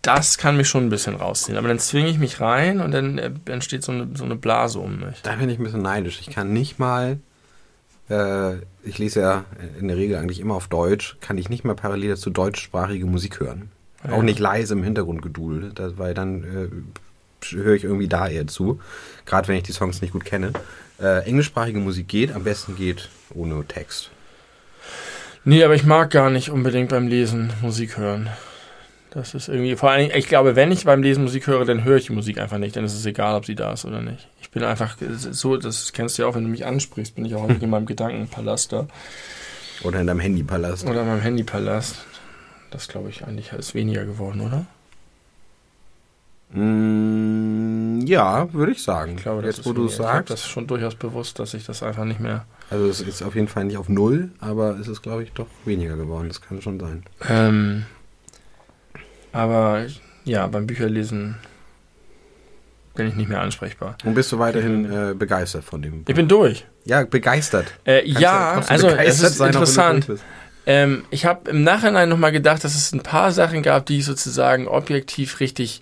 das 0.01 0.37
kann 0.37 0.57
mich 0.57 0.67
schon 0.67 0.85
ein 0.85 0.89
bisschen 0.89 1.15
rausziehen. 1.15 1.57
Aber 1.57 1.67
dann 1.67 1.79
zwinge 1.79 2.09
ich 2.09 2.19
mich 2.19 2.39
rein 2.39 2.81
und 2.81 2.91
dann 2.91 3.17
äh, 3.17 3.31
entsteht 3.45 3.83
so 3.83 3.91
eine, 3.91 4.09
so 4.13 4.23
eine 4.23 4.35
Blase 4.35 4.79
um 4.79 4.99
mich. 4.99 5.21
Da 5.23 5.35
bin 5.35 5.49
ich 5.49 5.59
ein 5.59 5.63
bisschen 5.63 5.81
neidisch. 5.81 6.19
Ich 6.21 6.29
kann 6.29 6.53
nicht 6.53 6.79
mal, 6.79 7.19
äh, 8.09 8.55
ich 8.83 8.97
lese 8.97 9.21
ja 9.21 9.45
in 9.79 9.87
der 9.87 9.97
Regel 9.97 10.17
eigentlich 10.17 10.39
immer 10.39 10.55
auf 10.55 10.67
Deutsch, 10.67 11.17
kann 11.21 11.37
ich 11.37 11.49
nicht 11.49 11.63
mal 11.63 11.75
parallel 11.75 12.11
dazu 12.11 12.29
deutschsprachige 12.29 13.05
Musik 13.05 13.39
hören. 13.39 13.69
Ja. 14.03 14.13
Auch 14.13 14.21
nicht 14.21 14.39
leise 14.39 14.73
im 14.73 14.83
Hintergrund 14.83 15.21
gedudelt, 15.21 15.81
weil 15.97 16.13
dann 16.13 16.43
äh, 16.43 17.55
höre 17.55 17.75
ich 17.75 17.83
irgendwie 17.83 18.07
da 18.07 18.27
eher 18.27 18.47
zu. 18.47 18.79
Gerade 19.25 19.47
wenn 19.47 19.57
ich 19.57 19.63
die 19.63 19.71
Songs 19.71 20.01
nicht 20.01 20.13
gut 20.13 20.25
kenne. 20.25 20.53
Äh, 20.99 21.25
englischsprachige 21.25 21.79
Musik 21.79 22.07
geht, 22.07 22.31
am 22.31 22.43
besten 22.43 22.75
geht 22.75 23.09
ohne 23.33 23.65
Text. 23.65 24.11
Nee, 25.43 25.63
aber 25.63 25.75
ich 25.75 25.83
mag 25.83 26.09
gar 26.09 26.29
nicht 26.29 26.49
unbedingt 26.49 26.89
beim 26.89 27.07
Lesen 27.07 27.53
Musik 27.61 27.97
hören. 27.97 28.29
Das 29.15 29.33
ist 29.33 29.47
irgendwie, 29.47 29.77
vor 29.77 29.91
allem, 29.91 30.11
ich 30.13 30.27
glaube, 30.27 30.57
wenn 30.57 30.73
ich 30.73 30.83
beim 30.83 31.01
Lesen 31.01 31.23
Musik 31.23 31.47
höre, 31.47 31.63
dann 31.63 31.85
höre 31.85 31.95
ich 31.95 32.07
die 32.07 32.11
Musik 32.11 32.37
einfach 32.37 32.57
nicht. 32.57 32.75
Dann 32.75 32.83
ist 32.83 32.93
es 32.93 33.05
egal, 33.05 33.33
ob 33.35 33.45
sie 33.45 33.55
da 33.55 33.71
ist 33.71 33.85
oder 33.85 34.01
nicht. 34.01 34.27
Ich 34.41 34.51
bin 34.51 34.61
einfach 34.61 34.97
so, 35.31 35.55
das 35.55 35.93
kennst 35.93 36.17
du 36.17 36.23
ja 36.23 36.27
auch, 36.27 36.35
wenn 36.35 36.43
du 36.43 36.49
mich 36.49 36.65
ansprichst, 36.65 37.15
bin 37.15 37.23
ich 37.23 37.33
auch 37.33 37.43
häufig 37.43 37.63
in 37.63 37.69
meinem 37.69 37.85
Gedankenpalast 37.85 38.73
da. 38.73 38.87
Oder 39.83 40.01
in 40.01 40.07
deinem 40.07 40.19
Handypalast. 40.19 40.85
Oder 40.85 41.03
in 41.03 41.07
meinem 41.07 41.21
Handypalast. 41.21 41.95
Das 42.71 42.89
glaube 42.89 43.09
ich 43.09 43.25
eigentlich 43.25 43.53
ist 43.53 43.73
weniger 43.73 44.03
geworden, 44.03 44.41
oder? 44.41 44.65
Mm, 46.49 48.01
ja, 48.05 48.51
würde 48.53 48.73
ich 48.73 48.83
sagen. 48.83 49.13
Ich 49.15 49.23
glaube, 49.23 49.45
Jetzt, 49.45 49.65
wo 49.65 49.71
du 49.71 49.85
es 49.85 49.95
sagst. 49.95 50.29
Das 50.29 50.45
schon 50.45 50.67
durchaus 50.67 50.95
bewusst, 50.95 51.39
dass 51.39 51.53
ich 51.53 51.65
das 51.65 51.83
einfach 51.83 52.03
nicht 52.03 52.19
mehr. 52.19 52.45
Also 52.69 52.85
es 52.87 52.99
ist 52.99 53.23
auf 53.23 53.35
jeden 53.35 53.47
Fall 53.47 53.63
nicht 53.63 53.77
auf 53.77 53.87
null, 53.87 54.31
aber 54.41 54.77
es 54.77 54.89
ist, 54.89 55.01
glaube 55.01 55.23
ich, 55.23 55.31
doch 55.31 55.47
weniger 55.63 55.95
geworden. 55.95 56.27
Das 56.27 56.41
kann 56.41 56.61
schon 56.61 56.81
sein. 56.81 57.03
Ähm, 57.29 57.85
aber 59.35 59.85
ja, 60.23 60.47
beim 60.47 60.65
Bücherlesen 60.65 61.35
bin 62.95 63.07
ich 63.07 63.15
nicht 63.15 63.27
mehr 63.27 63.41
ansprechbar. 63.41 63.97
Und 64.05 64.13
bist 64.13 64.31
du 64.31 64.39
weiterhin 64.39 64.85
äh, 64.85 65.13
begeistert 65.13 65.65
von 65.65 65.81
dem 65.81 66.03
Buch? 66.03 66.09
Ich 66.09 66.15
bin 66.15 66.29
durch. 66.29 66.65
Ja, 66.85 67.03
begeistert. 67.03 67.67
Äh, 67.85 68.07
ja, 68.07 68.61
also 68.67 68.87
es 68.87 69.21
ist 69.21 69.37
sein, 69.37 69.47
interessant. 69.47 70.07
Ähm, 70.65 71.03
ich 71.11 71.25
habe 71.25 71.49
im 71.49 71.63
Nachhinein 71.63 72.07
nochmal 72.07 72.31
gedacht, 72.31 72.63
dass 72.63 72.75
es 72.75 72.93
ein 72.93 73.03
paar 73.03 73.33
Sachen 73.33 73.61
gab, 73.61 73.85
die 73.85 73.99
ich 73.99 74.05
sozusagen 74.05 74.69
objektiv 74.69 75.41
richtig 75.41 75.81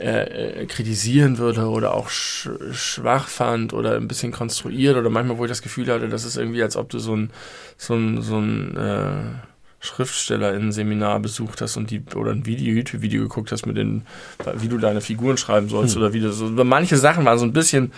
äh, 0.00 0.62
äh, 0.62 0.66
kritisieren 0.66 1.38
würde 1.38 1.68
oder 1.68 1.94
auch 1.94 2.10
sch 2.10 2.50
schwach 2.72 3.28
fand 3.28 3.72
oder 3.72 3.94
ein 3.94 4.08
bisschen 4.08 4.32
konstruiert 4.32 4.96
oder 4.96 5.10
manchmal, 5.10 5.38
wo 5.38 5.44
ich 5.44 5.50
das 5.50 5.62
Gefühl 5.62 5.86
hatte, 5.92 6.08
dass 6.08 6.24
es 6.24 6.36
irgendwie, 6.36 6.62
als 6.62 6.76
ob 6.76 6.88
du 6.90 6.98
so 6.98 7.14
ein, 7.14 7.30
so 7.76 7.94
ein, 7.94 8.20
so 8.20 8.38
ein 8.38 9.40
äh, 9.80 9.84
Schriftsteller 9.84 10.54
in 10.54 10.68
ein 10.68 10.72
Seminar 10.72 11.20
besucht 11.20 11.60
hast 11.60 11.76
und 11.76 11.90
die 11.90 12.02
oder 12.14 12.32
ein 12.32 12.46
Video, 12.46 12.74
YouTube-Video 12.74 13.22
geguckt 13.22 13.52
hast 13.52 13.66
mit 13.66 13.76
den, 13.76 14.06
wie 14.54 14.68
du 14.68 14.78
deine 14.78 15.00
Figuren 15.00 15.36
schreiben 15.36 15.68
sollst 15.68 15.94
hm. 15.94 16.02
oder 16.02 16.12
wie 16.12 16.20
du 16.20 16.32
so. 16.32 16.46
Manche 16.46 16.96
Sachen 16.96 17.24
waren 17.24 17.38
so 17.38 17.44
ein 17.44 17.52
bisschen 17.52 17.92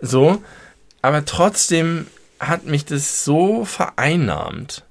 so, 0.00 0.42
aber 1.02 1.24
trotzdem 1.24 2.06
hat 2.40 2.66
mich 2.66 2.84
das 2.84 3.24
so 3.24 3.64
vereinnahmt 3.64 4.84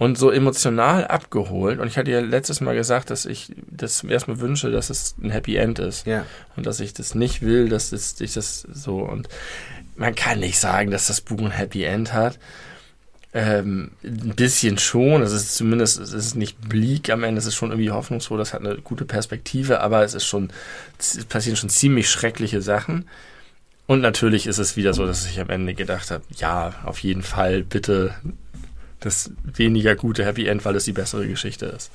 und 0.00 0.16
so 0.16 0.30
emotional 0.30 1.06
abgeholt. 1.06 1.78
Und 1.78 1.86
ich 1.86 1.98
hatte 1.98 2.10
ja 2.10 2.20
letztes 2.20 2.62
Mal 2.62 2.74
gesagt, 2.74 3.10
dass 3.10 3.26
ich 3.26 3.52
das 3.70 4.02
erstmal 4.02 4.40
wünsche, 4.40 4.70
dass 4.70 4.88
es 4.88 5.14
ein 5.22 5.30
Happy 5.30 5.56
End 5.56 5.78
ist. 5.78 6.06
Ja. 6.06 6.24
Und 6.56 6.66
dass 6.66 6.80
ich 6.80 6.94
das 6.94 7.14
nicht 7.14 7.42
will, 7.42 7.68
dass 7.68 7.92
ich 7.92 8.32
das 8.32 8.62
so 8.72 9.00
und 9.00 9.28
man 9.96 10.14
kann 10.14 10.40
nicht 10.40 10.58
sagen, 10.58 10.90
dass 10.90 11.08
das 11.08 11.20
Buch 11.20 11.40
ein 11.40 11.50
Happy 11.50 11.84
End 11.84 12.14
hat. 12.14 12.38
Ähm, 13.32 13.92
ein 14.02 14.34
bisschen 14.34 14.78
schon. 14.78 15.22
Es 15.22 15.32
ist 15.32 15.54
zumindest, 15.54 16.00
es 16.00 16.12
ist 16.12 16.34
nicht 16.34 16.60
bleak 16.68 17.10
am 17.10 17.22
Ende, 17.22 17.38
es 17.38 17.46
ist 17.46 17.54
schon 17.54 17.70
irgendwie 17.70 17.92
hoffnungsvoll, 17.92 18.38
das 18.38 18.52
hat 18.52 18.64
eine 18.64 18.78
gute 18.78 19.04
Perspektive, 19.04 19.80
aber 19.80 20.02
es 20.02 20.14
ist 20.14 20.26
schon, 20.26 20.52
es 20.98 21.24
passieren 21.26 21.56
schon 21.56 21.70
ziemlich 21.70 22.10
schreckliche 22.10 22.60
Sachen. 22.60 23.06
Und 23.86 24.00
natürlich 24.00 24.46
ist 24.46 24.58
es 24.58 24.76
wieder 24.76 24.94
so, 24.94 25.06
dass 25.06 25.26
ich 25.26 25.40
am 25.40 25.50
Ende 25.50 25.74
gedacht 25.74 26.10
habe, 26.10 26.24
ja, 26.36 26.74
auf 26.84 27.00
jeden 27.00 27.22
Fall 27.22 27.62
bitte 27.62 28.14
das 29.00 29.30
weniger 29.42 29.96
gute 29.96 30.24
Happy 30.24 30.46
End, 30.46 30.64
weil 30.64 30.76
es 30.76 30.84
die 30.84 30.92
bessere 30.92 31.26
Geschichte 31.26 31.66
ist. 31.66 31.90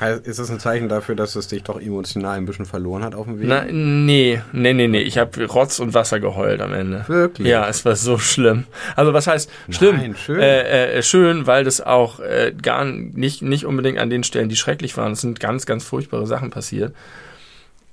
Ist 0.00 0.38
das 0.38 0.50
ein 0.50 0.58
Zeichen 0.58 0.88
dafür, 0.88 1.14
dass 1.14 1.36
es 1.36 1.48
dich 1.48 1.62
doch 1.62 1.78
emotional 1.78 2.38
ein 2.38 2.46
bisschen 2.46 2.64
verloren 2.64 3.04
hat 3.04 3.14
auf 3.14 3.26
dem 3.26 3.38
Weg? 3.38 3.46
Na, 3.46 3.64
nee, 3.64 4.40
nee, 4.52 4.72
nee, 4.72 4.88
nee. 4.88 5.02
Ich 5.02 5.18
habe 5.18 5.44
Rotz 5.44 5.78
und 5.78 5.92
Wasser 5.92 6.20
geheult 6.20 6.62
am 6.62 6.72
Ende. 6.72 7.04
Wirklich? 7.06 7.46
Ja, 7.46 7.68
es 7.68 7.84
war 7.84 7.94
so 7.96 8.16
schlimm. 8.16 8.64
Also 8.96 9.12
was 9.12 9.26
heißt 9.26 9.50
schlimm? 9.68 9.96
Nein, 9.96 10.16
schön. 10.16 10.40
Äh, 10.40 10.92
äh, 10.92 11.02
schön, 11.02 11.46
weil 11.46 11.64
das 11.64 11.82
auch 11.82 12.18
äh, 12.20 12.54
gar 12.62 12.86
nicht, 12.86 13.42
nicht 13.42 13.66
unbedingt 13.66 13.98
an 13.98 14.08
den 14.08 14.24
Stellen, 14.24 14.48
die 14.48 14.56
schrecklich 14.56 14.96
waren. 14.96 15.12
Es 15.12 15.20
sind 15.20 15.38
ganz, 15.38 15.66
ganz 15.66 15.84
furchtbare 15.84 16.26
Sachen 16.26 16.48
passiert. 16.48 16.94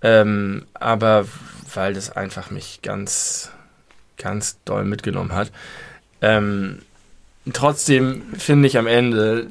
Ähm, 0.02 0.64
aber 0.76 1.26
weil 1.74 1.94
das 1.94 2.16
einfach 2.16 2.52
mich 2.52 2.80
ganz, 2.82 3.52
ganz 4.18 4.58
doll 4.64 4.86
mitgenommen 4.86 5.34
hat. 5.34 5.52
Ähm, 6.22 6.80
trotzdem 7.52 8.22
finde 8.38 8.68
ich 8.68 8.78
am 8.78 8.88
Ende, 8.88 9.48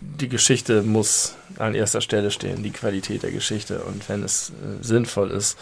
die 0.00 0.28
Geschichte 0.28 0.82
muss 0.82 1.36
an 1.60 1.74
erster 1.74 2.00
Stelle 2.00 2.30
stehen, 2.30 2.62
die 2.62 2.70
Qualität 2.70 3.22
der 3.22 3.30
Geschichte. 3.30 3.80
Und 3.80 4.08
wenn 4.08 4.22
es 4.22 4.50
äh, 4.50 4.82
sinnvoll 4.82 5.30
ist, 5.30 5.58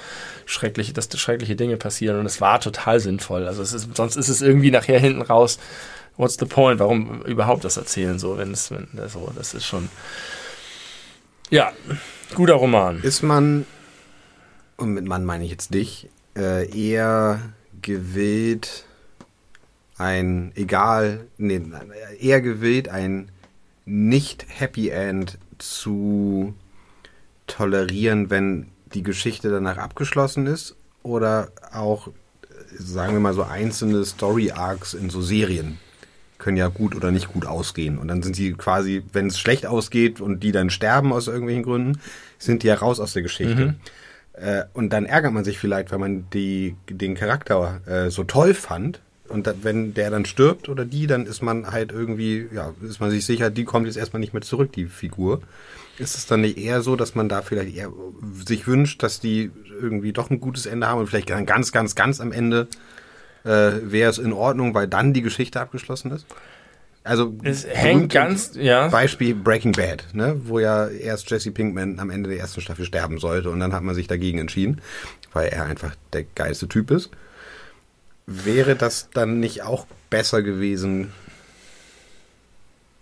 schreckliche, 0.46 0.92
dass 0.92 1.08
schreckliche 1.18 1.56
Dinge 1.56 1.76
passieren. 1.76 2.18
Und 2.18 2.26
es 2.26 2.40
war 2.40 2.60
total 2.60 3.00
sinnvoll. 3.00 3.46
Also 3.46 3.62
ist, 3.62 3.96
sonst 3.96 4.16
ist 4.16 4.28
es 4.28 4.40
irgendwie 4.40 4.70
nachher 4.70 4.98
hinten 4.98 5.22
raus, 5.22 5.58
what's 6.16 6.36
the 6.38 6.46
point? 6.46 6.80
Warum 6.80 7.22
überhaupt 7.22 7.64
das 7.64 7.76
erzählen 7.76 8.18
so, 8.18 8.36
wenn 8.36 8.52
es, 8.52 8.70
wenn, 8.70 8.88
so, 9.08 9.30
das 9.34 9.54
ist 9.54 9.66
schon, 9.66 9.88
ja, 11.50 11.72
guter 12.34 12.54
Roman. 12.54 13.02
Ist 13.02 13.22
man, 13.22 13.64
und 14.76 14.92
mit 14.92 15.06
Mann 15.06 15.24
meine 15.24 15.44
ich 15.44 15.50
jetzt 15.50 15.72
dich, 15.72 16.08
äh, 16.36 16.68
eher 16.70 17.40
gewillt, 17.80 18.84
ein, 19.96 20.52
egal, 20.54 21.26
nee, 21.38 21.60
eher 22.20 22.40
gewillt, 22.40 22.88
ein 22.88 23.30
nicht 23.84 24.46
Happy 24.48 24.90
End 24.90 25.38
zu 25.58 26.54
tolerieren, 27.46 28.30
wenn 28.30 28.68
die 28.94 29.02
Geschichte 29.02 29.50
danach 29.50 29.78
abgeschlossen 29.78 30.46
ist 30.46 30.76
oder 31.02 31.50
auch, 31.72 32.08
sagen 32.78 33.14
wir 33.14 33.20
mal, 33.20 33.34
so 33.34 33.42
einzelne 33.42 34.04
Story-Arcs 34.04 34.94
in 34.94 35.10
so 35.10 35.22
Serien 35.22 35.78
können 36.38 36.56
ja 36.56 36.68
gut 36.68 36.94
oder 36.94 37.10
nicht 37.10 37.32
gut 37.32 37.46
ausgehen. 37.46 37.98
Und 37.98 38.08
dann 38.08 38.22
sind 38.22 38.36
sie 38.36 38.52
quasi, 38.52 39.02
wenn 39.12 39.26
es 39.26 39.38
schlecht 39.38 39.66
ausgeht 39.66 40.20
und 40.20 40.42
die 40.42 40.52
dann 40.52 40.70
sterben 40.70 41.12
aus 41.12 41.26
irgendwelchen 41.26 41.64
Gründen, 41.64 42.00
sind 42.38 42.62
die 42.62 42.68
ja 42.68 42.74
raus 42.74 43.00
aus 43.00 43.12
der 43.12 43.22
Geschichte. 43.22 43.66
Mhm. 43.66 43.74
Äh, 44.34 44.64
und 44.72 44.92
dann 44.92 45.04
ärgert 45.04 45.32
man 45.32 45.44
sich 45.44 45.58
vielleicht, 45.58 45.90
weil 45.90 45.98
man 45.98 46.30
die, 46.30 46.76
den 46.88 47.16
Charakter 47.16 47.80
äh, 47.86 48.10
so 48.10 48.24
toll 48.24 48.54
fand, 48.54 49.00
und 49.28 49.48
wenn 49.62 49.94
der 49.94 50.10
dann 50.10 50.24
stirbt 50.24 50.68
oder 50.68 50.84
die, 50.84 51.06
dann 51.06 51.26
ist 51.26 51.42
man 51.42 51.70
halt 51.70 51.92
irgendwie, 51.92 52.48
ja, 52.52 52.72
ist 52.82 53.00
man 53.00 53.10
sich 53.10 53.24
sicher, 53.24 53.50
die 53.50 53.64
kommt 53.64 53.86
jetzt 53.86 53.96
erstmal 53.96 54.20
nicht 54.20 54.32
mehr 54.32 54.42
zurück, 54.42 54.72
die 54.72 54.86
Figur. 54.86 55.40
Ist 55.98 56.16
es 56.16 56.26
dann 56.26 56.42
nicht 56.42 56.58
eher 56.58 56.82
so, 56.82 56.96
dass 56.96 57.14
man 57.14 57.28
da 57.28 57.42
vielleicht 57.42 57.76
eher 57.76 57.92
sich 58.46 58.66
wünscht, 58.66 59.02
dass 59.02 59.20
die 59.20 59.50
irgendwie 59.80 60.12
doch 60.12 60.30
ein 60.30 60.40
gutes 60.40 60.66
Ende 60.66 60.86
haben 60.86 61.00
und 61.00 61.08
vielleicht 61.08 61.30
dann 61.30 61.46
ganz, 61.46 61.72
ganz, 61.72 61.94
ganz 61.94 62.20
am 62.20 62.32
Ende 62.32 62.68
äh, 63.44 63.72
wäre 63.82 64.10
es 64.10 64.18
in 64.18 64.32
Ordnung, 64.32 64.74
weil 64.74 64.88
dann 64.88 65.12
die 65.12 65.22
Geschichte 65.22 65.60
abgeschlossen 65.60 66.12
ist? 66.12 66.26
Also 67.04 67.34
es 67.42 67.66
hängt 67.66 68.12
ganz, 68.12 68.52
ja. 68.54 68.88
Beispiel 68.88 69.34
Breaking 69.34 69.72
Bad, 69.72 70.04
ne, 70.12 70.38
wo 70.44 70.58
ja 70.58 70.88
erst 70.88 71.30
Jesse 71.30 71.52
Pinkman 71.52 71.98
am 72.00 72.10
Ende 72.10 72.28
der 72.28 72.38
ersten 72.38 72.60
Staffel 72.60 72.84
sterben 72.84 73.18
sollte 73.18 73.50
und 73.50 73.60
dann 73.60 73.72
hat 73.72 73.82
man 73.82 73.94
sich 73.94 74.08
dagegen 74.08 74.38
entschieden, 74.38 74.80
weil 75.32 75.48
er 75.48 75.64
einfach 75.64 75.94
der 76.12 76.24
geilste 76.34 76.68
Typ 76.68 76.90
ist. 76.90 77.10
Wäre 78.30 78.76
das 78.76 79.08
dann 79.14 79.40
nicht 79.40 79.62
auch 79.62 79.86
besser 80.10 80.42
gewesen, 80.42 81.12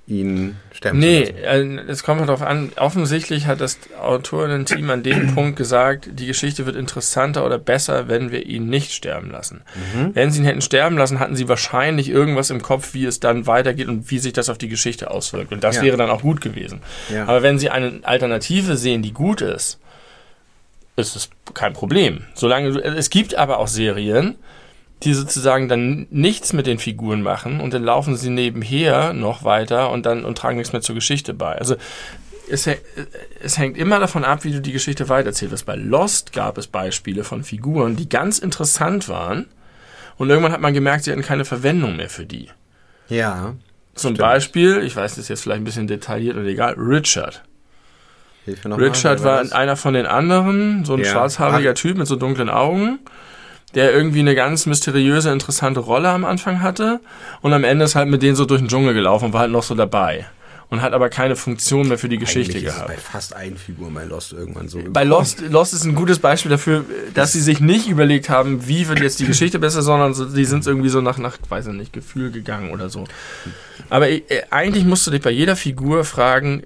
ihn 0.07 0.55
sterben 0.73 1.01
nee, 1.01 1.25
zu 1.25 1.33
lassen. 1.33 1.75
Nee, 1.75 1.81
äh, 1.81 1.85
es 1.91 2.05
kommt 2.05 2.21
darauf 2.21 2.43
an. 2.43 2.71
Offensichtlich 2.77 3.47
hat 3.47 3.61
das 3.61 3.79
Autorinnen-Team 4.01 4.89
an 4.89 5.03
dem 5.03 5.27
Punkt 5.35 5.57
gesagt, 5.57 6.09
die 6.13 6.27
Geschichte 6.27 6.65
wird 6.65 6.77
interessanter 6.77 7.45
oder 7.45 7.59
besser, 7.59 8.07
wenn 8.07 8.31
wir 8.31 8.47
ihn 8.47 8.69
nicht 8.69 8.93
sterben 8.93 9.31
lassen. 9.31 9.63
Mhm. 9.95 10.15
Wenn 10.15 10.31
sie 10.31 10.43
ihn 10.43 10.45
hätten 10.45 10.61
sterben 10.61 10.97
lassen, 10.97 11.19
hatten 11.19 11.35
sie 11.35 11.49
wahrscheinlich 11.49 12.09
irgendwas 12.09 12.51
im 12.51 12.63
Kopf, 12.63 12.95
wie 12.95 13.05
es 13.05 13.19
dann 13.19 13.49
weitergeht 13.49 13.89
und 13.89 14.09
wie 14.11 14.21
sich 14.21 14.33
das 14.33 14.49
auf 14.49 14.59
die 14.59 14.69
Geschichte 14.69 15.11
auswirkt. 15.11 15.53
Und 15.53 15.65
das 15.65 15.77
ja. 15.77 15.83
wäre 15.83 15.97
dann 15.97 16.11
auch 16.11 16.23
gut 16.23 16.41
gewesen. 16.41 16.83
Ja. 17.13 17.25
Aber 17.25 17.43
wenn 17.43 17.59
sie 17.59 17.71
eine 17.71 17.99
Alternative 18.03 18.77
sehen, 18.77 19.03
die 19.03 19.13
gut 19.13 19.41
ist, 19.41 19.81
ist 20.95 21.17
es 21.17 21.31
kein 21.53 21.73
Problem. 21.73 22.23
Solange 22.35 22.73
du, 22.73 22.79
es 22.81 23.11
gibt 23.11 23.35
aber 23.35 23.59
auch 23.59 23.69
Serien, 23.69 24.37
die 25.03 25.13
sozusagen 25.13 25.69
dann 25.69 26.07
nichts 26.11 26.53
mit 26.53 26.67
den 26.67 26.79
Figuren 26.79 27.23
machen 27.23 27.61
und 27.61 27.75
dann 27.75 27.83
laufen 27.83 28.17
sie 28.17 28.31
nebenher 28.31 29.13
noch 29.13 29.45
weiter 29.45 29.91
und 29.91 30.07
dann 30.07 30.25
und 30.25 30.39
tragen 30.39 30.57
nichts 30.57 30.73
mehr 30.73 30.83
zur 30.83 30.95
Geschichte 30.95 31.35
bei. 31.35 31.53
Also 31.53 31.77
es, 32.49 32.69
es 33.43 33.59
hängt 33.59 33.77
immer 33.77 33.99
davon 33.99 34.25
ab, 34.25 34.45
wie 34.45 34.53
du 34.53 34.61
die 34.61 34.73
Geschichte 34.73 35.09
weiterzählst. 35.09 35.67
Bei 35.67 35.75
Lost 35.75 36.33
gab 36.33 36.57
es 36.59 36.67
Beispiele 36.67 37.25
von 37.25 37.45
Figuren, 37.45 37.97
die 37.97 38.09
ganz 38.09 38.39
interessant 38.39 39.09
waren 39.09 39.47
und 40.17 40.31
irgendwann 40.31 40.53
hat 40.53 40.61
man 40.61 40.73
gemerkt, 40.73 41.05
sie 41.05 41.13
hatten 41.13 41.23
keine 41.23 41.45
Verwendung 41.45 41.97
mehr 41.97 42.09
für 42.09 42.25
die. 42.25 42.49
Ja. 43.09 43.55
Zum 43.95 44.15
stimmt. 44.15 44.19
Beispiel, 44.19 44.83
ich 44.83 44.97
weiß, 44.97 45.13
das 45.13 45.25
ist 45.25 45.29
jetzt 45.29 45.43
vielleicht 45.43 45.61
ein 45.61 45.65
bisschen 45.65 45.87
detailliert 45.87 46.37
oder 46.37 46.47
egal, 46.47 46.75
Richard. 46.75 47.43
Richard 48.47 49.25
war 49.25 49.53
einer 49.53 49.77
von 49.77 49.95
den 49.95 50.07
anderen, 50.07 50.85
so 50.85 50.95
ein 50.95 51.01
ja. 51.01 51.07
schwarzhaariger 51.07 51.75
Typ 51.75 51.99
mit 51.99 52.07
so 52.07 52.15
dunklen 52.17 52.49
Augen 52.49 53.01
der 53.77 53.93
irgendwie 53.93 54.21
eine 54.21 54.35
ganz 54.35 54.67
mysteriöse, 54.67 55.31
interessante 55.31 55.81
Rolle 55.81 56.09
am 56.09 56.25
Anfang 56.25 56.63
hatte 56.63 57.01
und 57.43 57.53
am 57.53 57.63
Ende 57.63 57.85
ist 57.85 57.95
halt 57.95 58.09
mit 58.09 58.23
denen 58.23 58.35
so 58.35 58.45
durch 58.45 58.61
den 58.61 58.69
Dschungel 58.69 58.95
gelaufen 58.95 59.27
und 59.27 59.33
war 59.33 59.43
halt 59.43 59.53
noch 59.53 59.63
so 59.63 59.77
dabei 59.77 60.27
und 60.69 60.83
hat 60.83 60.93
aber 60.95 61.09
keine 61.11 61.37
Funktion 61.37 61.87
mehr 61.89 61.99
für 61.99 62.09
die 62.09 62.19
Geschichte 62.19 62.55
Eigentlich 62.55 62.75
gehabt. 62.75 62.91
Ist 62.91 62.97
bei 62.97 63.01
fast 63.01 63.37
allen 63.37 63.57
Figuren 63.57 63.95
bei 63.95 64.05
Lost 64.05 64.33
irgendwann 64.33 64.69
so. 64.69 64.81
Bei 64.89 65.05
Lost, 65.05 65.43
Lost 65.49 65.75
ist 65.75 65.85
ein 65.85 65.95
gutes 65.95 66.19
Beispiel 66.19 66.51
dafür, 66.51 66.85
dass 67.15 67.33
sie 67.33 67.41
sich 67.41 67.61
nicht 67.61 67.89
überlegt 67.89 68.29
haben, 68.29 68.67
wie 68.67 68.89
wird 68.89 69.01
jetzt 69.01 69.21
die 69.21 69.27
Geschichte 69.27 69.59
besser, 69.59 69.83
sondern 69.83 70.15
so, 70.15 70.25
die 70.25 70.45
sind 70.45 70.67
irgendwie 70.67 70.89
so 70.89 71.01
nach, 71.01 71.19
nach, 71.19 71.39
weiß 71.49 71.69
ich 71.69 71.73
nicht, 71.75 71.93
Gefühl 71.93 72.33
gegangen 72.33 72.71
oder 72.71 72.89
so. 72.89 73.05
Aber 73.91 74.09
äh, 74.09 74.23
eigentlich 74.51 74.85
musst 74.85 75.07
du 75.07 75.11
dich 75.13 75.21
bei 75.21 75.31
jeder 75.31 75.55
Figur 75.55 76.05
fragen, 76.05 76.63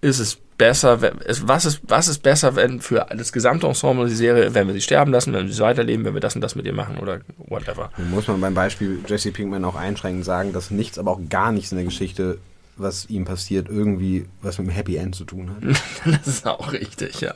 ist 0.00 0.18
es 0.18 0.38
besser, 0.62 1.02
was 1.02 1.64
ist, 1.64 1.80
was 1.88 2.06
ist 2.06 2.22
besser, 2.22 2.54
wenn 2.54 2.80
für 2.80 3.04
das 3.10 3.32
gesamte 3.32 3.66
Ensemble 3.66 4.06
die 4.06 4.14
Serie, 4.14 4.54
wenn 4.54 4.68
wir 4.68 4.74
sie 4.74 4.80
sterben 4.80 5.10
lassen, 5.10 5.32
wenn 5.32 5.48
wir 5.48 5.52
sie 5.52 5.60
weiterleben, 5.60 6.04
wenn 6.04 6.14
wir 6.14 6.20
das 6.20 6.36
und 6.36 6.40
das 6.40 6.54
mit 6.54 6.66
ihr 6.66 6.72
machen 6.72 6.98
oder 6.98 7.18
whatever. 7.48 7.90
Muss 8.10 8.28
man 8.28 8.40
beim 8.40 8.54
Beispiel 8.54 9.00
Jesse 9.08 9.32
Pinkman 9.32 9.64
auch 9.64 9.74
einschränkend 9.74 10.24
sagen, 10.24 10.52
dass 10.52 10.70
nichts, 10.70 11.00
aber 11.00 11.10
auch 11.10 11.20
gar 11.28 11.50
nichts 11.50 11.72
in 11.72 11.78
der 11.78 11.84
Geschichte, 11.84 12.38
was 12.76 13.10
ihm 13.10 13.24
passiert, 13.24 13.68
irgendwie 13.68 14.26
was 14.40 14.58
mit 14.58 14.68
dem 14.68 14.70
Happy 14.70 14.96
End 14.96 15.16
zu 15.16 15.24
tun 15.24 15.50
hat. 15.50 15.80
das 16.24 16.28
ist 16.28 16.46
auch 16.46 16.72
richtig, 16.72 17.20
ja. 17.20 17.34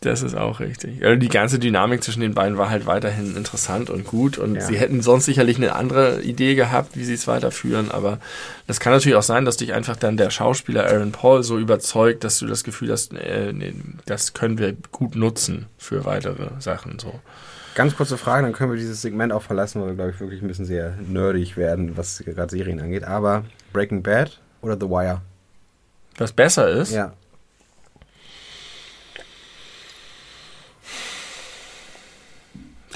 Das 0.00 0.22
ist 0.22 0.34
auch 0.34 0.60
richtig. 0.60 1.04
Also 1.04 1.18
die 1.18 1.28
ganze 1.28 1.58
Dynamik 1.58 2.02
zwischen 2.02 2.20
den 2.20 2.32
beiden 2.32 2.56
war 2.56 2.70
halt 2.70 2.86
weiterhin 2.86 3.36
interessant 3.36 3.90
und 3.90 4.06
gut 4.06 4.38
und 4.38 4.54
ja. 4.54 4.60
sie 4.62 4.78
hätten 4.78 5.02
sonst 5.02 5.26
sicherlich 5.26 5.58
eine 5.58 5.74
andere 5.74 6.22
Idee 6.22 6.54
gehabt, 6.54 6.96
wie 6.96 7.04
sie 7.04 7.12
es 7.12 7.26
weiterführen, 7.26 7.90
aber 7.90 8.18
das 8.66 8.80
kann 8.80 8.94
natürlich 8.94 9.16
auch 9.16 9.22
sein, 9.22 9.44
dass 9.44 9.58
dich 9.58 9.74
einfach 9.74 9.96
dann 9.96 10.16
der 10.16 10.30
Schauspieler 10.30 10.86
Aaron 10.86 11.12
Paul 11.12 11.42
so 11.42 11.58
überzeugt, 11.58 12.24
dass 12.24 12.38
du 12.38 12.46
das 12.46 12.64
Gefühl 12.64 12.90
hast, 12.90 13.12
äh, 13.12 13.52
nee, 13.52 13.74
das 14.06 14.32
können 14.32 14.58
wir 14.58 14.74
gut 14.90 15.16
nutzen 15.16 15.66
für 15.76 16.06
weitere 16.06 16.48
Sachen 16.60 16.98
so. 16.98 17.20
Ganz 17.74 17.94
kurze 17.94 18.16
Frage, 18.16 18.42
dann 18.44 18.52
können 18.52 18.72
wir 18.72 18.78
dieses 18.78 19.02
Segment 19.02 19.32
auch 19.32 19.42
verlassen, 19.42 19.80
weil 19.80 19.88
wir, 19.88 19.94
glaube 19.94 20.10
ich, 20.10 20.20
wirklich 20.20 20.42
ein 20.42 20.48
bisschen 20.48 20.64
sehr 20.64 20.94
nerdig 21.06 21.56
werden, 21.56 21.96
was 21.96 22.18
gerade 22.24 22.50
Serien 22.50 22.80
angeht. 22.80 23.04
Aber 23.04 23.44
Breaking 23.72 24.02
Bad 24.02 24.40
oder 24.60 24.76
The 24.80 24.88
Wire? 24.88 25.20
Was 26.16 26.32
besser 26.32 26.68
ist? 26.68 26.92
Ja. 26.92 27.12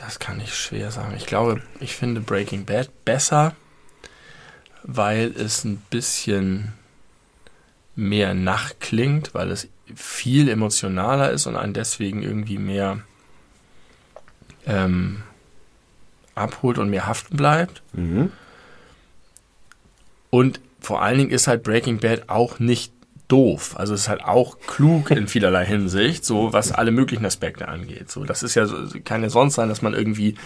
Das 0.05 0.19
kann 0.19 0.39
ich 0.39 0.55
schwer 0.55 0.91
sagen. 0.91 1.15
Ich 1.17 1.25
glaube, 1.25 1.63
ich 1.81 1.97
finde 1.97 2.21
Breaking 2.21 2.67
Bad 2.67 2.91
besser, 3.07 3.57
weil 4.83 5.33
es 5.35 5.65
ein 5.65 5.79
bisschen 5.89 6.75
mehr 7.97 8.35
nachklingt, 8.35 9.33
weil 9.33 9.51
es 9.51 9.69
viel 9.95 10.51
emotionaler 10.51 11.31
ist 11.31 11.47
und 11.47 11.57
einen 11.57 11.73
deswegen 11.73 12.23
irgendwie 12.23 12.59
mehr 12.59 13.01
ähm, 14.67 15.23
abholt 16.35 16.77
und 16.77 16.91
mehr 16.91 17.07
haften 17.07 17.37
bleibt. 17.39 17.83
Mhm. 17.93 18.31
Und 20.29 20.61
vor 20.81 21.01
allen 21.01 21.17
Dingen 21.17 21.31
ist 21.31 21.47
halt 21.47 21.63
Breaking 21.63 21.99
Bad 21.99 22.29
auch 22.29 22.59
nicht 22.59 22.94
doof. 23.29 23.75
Also 23.79 23.95
es 23.95 24.03
ist 24.03 24.09
halt 24.09 24.25
auch 24.25 24.59
klug 24.67 25.11
in 25.11 25.29
vielerlei 25.29 25.65
Hinsicht, 25.65 26.25
so 26.25 26.53
was 26.53 26.73
alle 26.73 26.91
möglichen 26.91 27.25
Aspekte 27.25 27.69
angeht. 27.69 28.11
So, 28.11 28.25
das 28.25 28.43
ist 28.43 28.55
ja 28.55 28.67
kann 29.05 29.23
ja 29.23 29.31
sonst 29.31 29.55
sein, 29.55 29.69
dass 29.69 29.83
man 29.83 29.95
irgendwie 29.95 30.37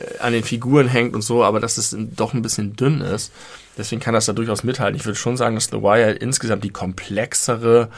äh, 0.00 0.18
an 0.20 0.32
den 0.32 0.42
Figuren 0.42 0.88
hängt 0.88 1.14
und 1.14 1.22
so, 1.22 1.44
aber 1.44 1.60
dass 1.60 1.78
es 1.78 1.96
doch 2.16 2.32
ein 2.32 2.42
bisschen 2.42 2.74
dünn 2.74 3.00
ist. 3.00 3.32
Deswegen 3.76 4.00
kann 4.00 4.14
das 4.14 4.26
da 4.26 4.32
durchaus 4.32 4.64
mithalten. 4.64 4.98
Ich 4.98 5.04
würde 5.04 5.18
schon 5.18 5.36
sagen, 5.36 5.56
dass 5.56 5.66
The 5.66 5.82
Wire 5.82 6.12
insgesamt 6.12 6.64
die 6.64 6.70
komplexere 6.70 7.90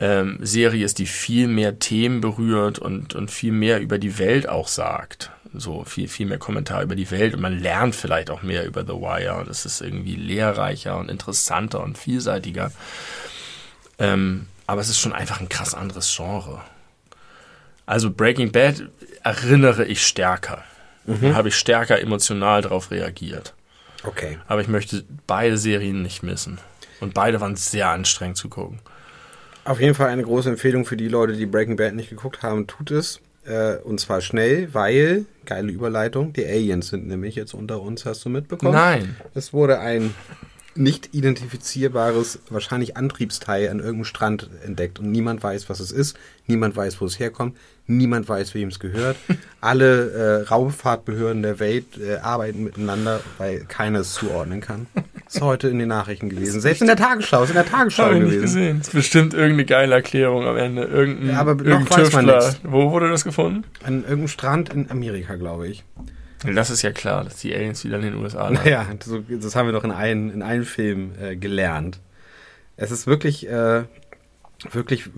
ähm, 0.00 0.38
Serie 0.40 0.84
ist, 0.84 0.98
die 0.98 1.06
viel 1.06 1.46
mehr 1.46 1.78
Themen 1.78 2.20
berührt 2.20 2.78
und, 2.78 3.14
und 3.14 3.30
viel 3.30 3.52
mehr 3.52 3.80
über 3.80 3.98
die 3.98 4.18
Welt 4.18 4.48
auch 4.48 4.68
sagt. 4.68 5.30
So 5.54 5.84
viel, 5.84 6.08
viel 6.08 6.26
mehr 6.26 6.38
Kommentar 6.38 6.82
über 6.82 6.96
die 6.96 7.10
Welt 7.10 7.34
und 7.34 7.40
man 7.40 7.58
lernt 7.58 7.94
vielleicht 7.94 8.30
auch 8.30 8.42
mehr 8.42 8.66
über 8.66 8.82
The 8.82 8.92
Wire 8.92 9.36
und 9.36 9.48
es 9.48 9.64
ist 9.64 9.80
irgendwie 9.80 10.16
lehrreicher 10.16 10.98
und 10.98 11.10
interessanter 11.10 11.82
und 11.82 11.96
vielseitiger. 11.96 12.72
Ähm, 13.98 14.46
aber 14.66 14.80
es 14.80 14.88
ist 14.88 14.98
schon 14.98 15.12
einfach 15.12 15.40
ein 15.40 15.48
krass 15.48 15.74
anderes 15.74 16.14
Genre. 16.14 16.60
Also 17.86 18.10
Breaking 18.10 18.50
Bad 18.50 18.88
erinnere 19.22 19.84
ich 19.84 20.04
stärker. 20.04 20.64
Mhm. 21.06 21.34
Habe 21.34 21.48
ich 21.48 21.56
stärker 21.56 22.00
emotional 22.00 22.62
darauf 22.62 22.90
reagiert. 22.90 23.54
Okay. 24.02 24.38
Aber 24.48 24.60
ich 24.60 24.68
möchte 24.68 25.04
beide 25.26 25.56
Serien 25.56 26.02
nicht 26.02 26.22
missen. 26.22 26.58
Und 27.00 27.14
beide 27.14 27.40
waren 27.40 27.56
sehr 27.56 27.88
anstrengend 27.88 28.36
zu 28.36 28.48
gucken. 28.48 28.80
Auf 29.64 29.80
jeden 29.80 29.94
Fall 29.94 30.08
eine 30.08 30.22
große 30.22 30.48
Empfehlung 30.48 30.84
für 30.84 30.96
die 30.96 31.08
Leute, 31.08 31.34
die 31.34 31.46
Breaking 31.46 31.76
Bad 31.76 31.94
nicht 31.94 32.10
geguckt 32.10 32.42
haben. 32.42 32.66
Tut 32.66 32.90
es. 32.90 33.20
Äh, 33.44 33.76
und 33.76 34.00
zwar 34.00 34.20
schnell, 34.20 34.72
weil, 34.74 35.24
geile 35.44 35.70
Überleitung, 35.70 36.32
die 36.32 36.44
Aliens 36.44 36.88
sind 36.88 37.06
nämlich 37.06 37.36
jetzt 37.36 37.54
unter 37.54 37.80
uns, 37.80 38.04
hast 38.04 38.24
du 38.24 38.28
mitbekommen? 38.28 38.72
Nein. 38.72 39.16
Es 39.34 39.52
wurde 39.52 39.78
ein 39.78 40.14
nicht 40.78 41.14
identifizierbares, 41.14 42.40
wahrscheinlich 42.50 42.96
Antriebsteil 42.96 43.68
an 43.68 43.78
irgendeinem 43.78 44.04
Strand 44.04 44.50
entdeckt 44.64 44.98
und 44.98 45.10
niemand 45.10 45.42
weiß, 45.42 45.68
was 45.68 45.80
es 45.80 45.92
ist, 45.92 46.16
niemand 46.46 46.76
weiß, 46.76 47.00
wo 47.00 47.06
es 47.06 47.18
herkommt, 47.18 47.56
niemand 47.86 48.28
weiß, 48.28 48.54
wem 48.54 48.68
es 48.68 48.78
gehört. 48.78 49.16
Alle 49.60 50.10
äh, 50.10 50.42
Raumfahrtbehörden 50.48 51.42
der 51.42 51.58
Welt 51.58 51.98
äh, 51.98 52.16
arbeiten 52.16 52.64
miteinander, 52.64 53.20
weil 53.38 53.60
keiner 53.60 54.00
es 54.00 54.14
zuordnen 54.14 54.60
kann. 54.60 54.86
Ist 55.28 55.40
heute 55.40 55.68
in 55.68 55.80
den 55.80 55.88
Nachrichten 55.88 56.28
gewesen. 56.28 56.60
Selbst 56.60 56.82
in 56.82 56.86
der 56.86 56.94
Tagesschau, 56.96 57.42
ist 57.42 57.48
in 57.48 57.56
der 57.56 57.66
Tagesschau 57.66 58.10
gewesen. 58.10 58.28
Nicht 58.28 58.42
gesehen. 58.42 58.80
Ist 58.80 58.92
bestimmt 58.92 59.34
irgendeine 59.34 59.64
geile 59.64 59.94
Erklärung 59.96 60.46
am 60.46 60.56
Ende. 60.56 60.84
Irgendein, 60.84 61.30
ja, 61.30 61.40
aber 61.40 61.54
noch 61.56 61.64
irgendein 61.64 61.98
weiß 61.98 62.12
man 62.12 62.26
nichts. 62.26 62.60
Wo 62.62 62.92
wurde 62.92 63.10
das 63.10 63.24
gefunden? 63.24 63.64
An 63.82 64.02
irgendeinem 64.02 64.28
Strand 64.28 64.68
in 64.72 64.88
Amerika, 64.88 65.34
glaube 65.34 65.66
ich. 65.66 65.84
Das 66.44 66.70
ist 66.70 66.82
ja 66.82 66.92
klar, 66.92 67.24
dass 67.24 67.36
die 67.36 67.54
Aliens 67.54 67.84
wieder 67.84 67.96
in 67.96 68.02
den 68.02 68.14
USA 68.14 68.48
landen. 68.48 68.68
Ja, 68.68 68.86
das, 68.98 69.10
das 69.42 69.56
haben 69.56 69.66
wir 69.66 69.72
doch 69.72 69.84
in 69.84 69.90
allen, 69.90 70.30
in 70.30 70.42
allen 70.42 70.64
Filmen 70.64 71.14
äh, 71.20 71.36
gelernt. 71.36 72.00
Es 72.76 72.90
ist 72.90 73.06
wirklich, 73.06 73.48
äh, 73.48 73.84
wirklich 74.70 75.08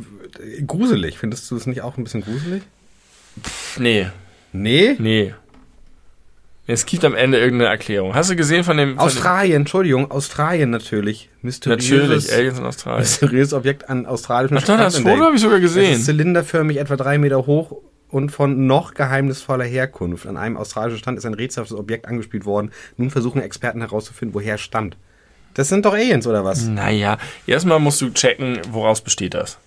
gruselig. 0.66 1.18
Findest 1.18 1.50
du 1.50 1.56
es 1.56 1.66
nicht 1.66 1.82
auch 1.82 1.96
ein 1.96 2.04
bisschen 2.04 2.22
gruselig? 2.22 2.62
Pff, 3.42 3.80
nee. 3.80 4.08
Nee? 4.52 4.96
Nee. 4.98 5.34
Es 6.70 6.84
gibt 6.84 7.02
am 7.06 7.14
Ende 7.14 7.38
irgendeine 7.38 7.70
Erklärung. 7.70 8.14
Hast 8.14 8.30
du 8.30 8.36
gesehen 8.36 8.62
von 8.62 8.76
dem. 8.76 8.96
Von 8.96 9.06
Australien, 9.06 9.52
dem 9.52 9.60
Entschuldigung, 9.62 10.10
Australien 10.10 10.68
natürlich. 10.68 11.30
Mysteriöses, 11.40 11.90
natürlich, 11.90 12.32
Aliens 12.34 12.58
in 12.58 12.64
Australien. 12.66 13.00
Mysteriöses 13.00 13.52
Objekt 13.54 13.88
an 13.88 14.04
australischen 14.04 14.58
Ach, 14.58 14.62
Strand 14.62 14.80
das 14.80 14.98
Foto 14.98 15.24
habe 15.24 15.34
ich 15.34 15.40
sogar 15.40 15.60
gesehen. 15.60 15.94
Es 15.94 16.00
ist 16.00 16.04
zylinderförmig, 16.06 16.76
etwa 16.76 16.96
drei 16.96 17.16
Meter 17.16 17.46
hoch 17.46 17.80
und 18.10 18.30
von 18.30 18.66
noch 18.66 18.94
geheimnisvoller 18.94 19.64
Herkunft. 19.64 20.26
An 20.26 20.36
einem 20.36 20.56
australischen 20.56 20.98
Strand 20.98 21.18
ist 21.18 21.26
ein 21.26 21.34
rätselhaftes 21.34 21.76
Objekt 21.76 22.06
angespielt 22.06 22.44
worden. 22.44 22.70
Nun 22.96 23.10
versuchen 23.10 23.42
Experten 23.42 23.80
herauszufinden, 23.80 24.34
woher 24.34 24.56
es 24.56 24.60
stammt. 24.60 24.96
Das 25.54 25.68
sind 25.68 25.84
doch 25.84 25.94
Aliens, 25.94 26.26
oder 26.26 26.44
was? 26.44 26.66
Naja, 26.66 27.18
erstmal 27.46 27.80
musst 27.80 28.00
du 28.00 28.10
checken, 28.10 28.60
woraus 28.70 29.00
besteht 29.00 29.34
das. 29.34 29.58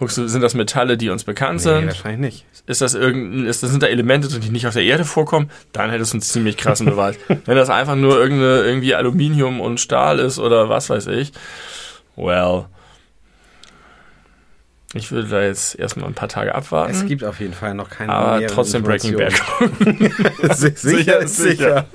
Guckst 0.00 0.16
du, 0.16 0.26
sind 0.28 0.40
das 0.40 0.54
Metalle, 0.54 0.96
die 0.96 1.10
uns 1.10 1.24
bekannt 1.24 1.58
nee, 1.58 1.70
sind? 1.70 1.86
wahrscheinlich 1.86 2.20
nicht. 2.20 2.46
Ist 2.66 2.80
das 2.80 2.94
irgendein, 2.94 3.46
ist, 3.46 3.62
das 3.62 3.70
sind 3.70 3.82
da 3.82 3.86
Elemente, 3.86 4.28
die 4.40 4.48
nicht 4.48 4.66
auf 4.66 4.72
der 4.72 4.82
Erde 4.82 5.04
vorkommen? 5.04 5.50
Dann 5.72 5.90
hättest 5.90 6.12
du 6.12 6.16
einen 6.16 6.22
ziemlich 6.22 6.56
krassen 6.56 6.86
Beweis. 6.86 7.16
Wenn 7.44 7.56
das 7.56 7.68
einfach 7.68 7.96
nur 7.96 8.16
irgendeine, 8.16 8.62
irgendwie 8.62 8.94
Aluminium 8.94 9.60
und 9.60 9.78
Stahl 9.78 10.18
ist 10.18 10.38
oder 10.38 10.68
was 10.70 10.88
weiß 10.88 11.08
ich, 11.08 11.32
well, 12.16 12.64
ich 14.92 15.12
würde 15.12 15.28
da 15.28 15.42
jetzt 15.42 15.78
erstmal 15.78 16.08
ein 16.08 16.14
paar 16.14 16.28
Tage 16.28 16.54
abwarten. 16.54 16.92
Es 16.92 17.06
gibt 17.06 17.22
auf 17.22 17.38
jeden 17.38 17.54
Fall 17.54 17.74
noch 17.74 17.90
keine 17.90 18.12
Aber 18.12 18.46
trotzdem 18.48 18.82
Breaking 18.82 19.16
Bad. 19.16 19.32
sicher, 20.56 20.76
sicher 20.76 21.18
ist 21.20 21.36
sicher. 21.36 21.86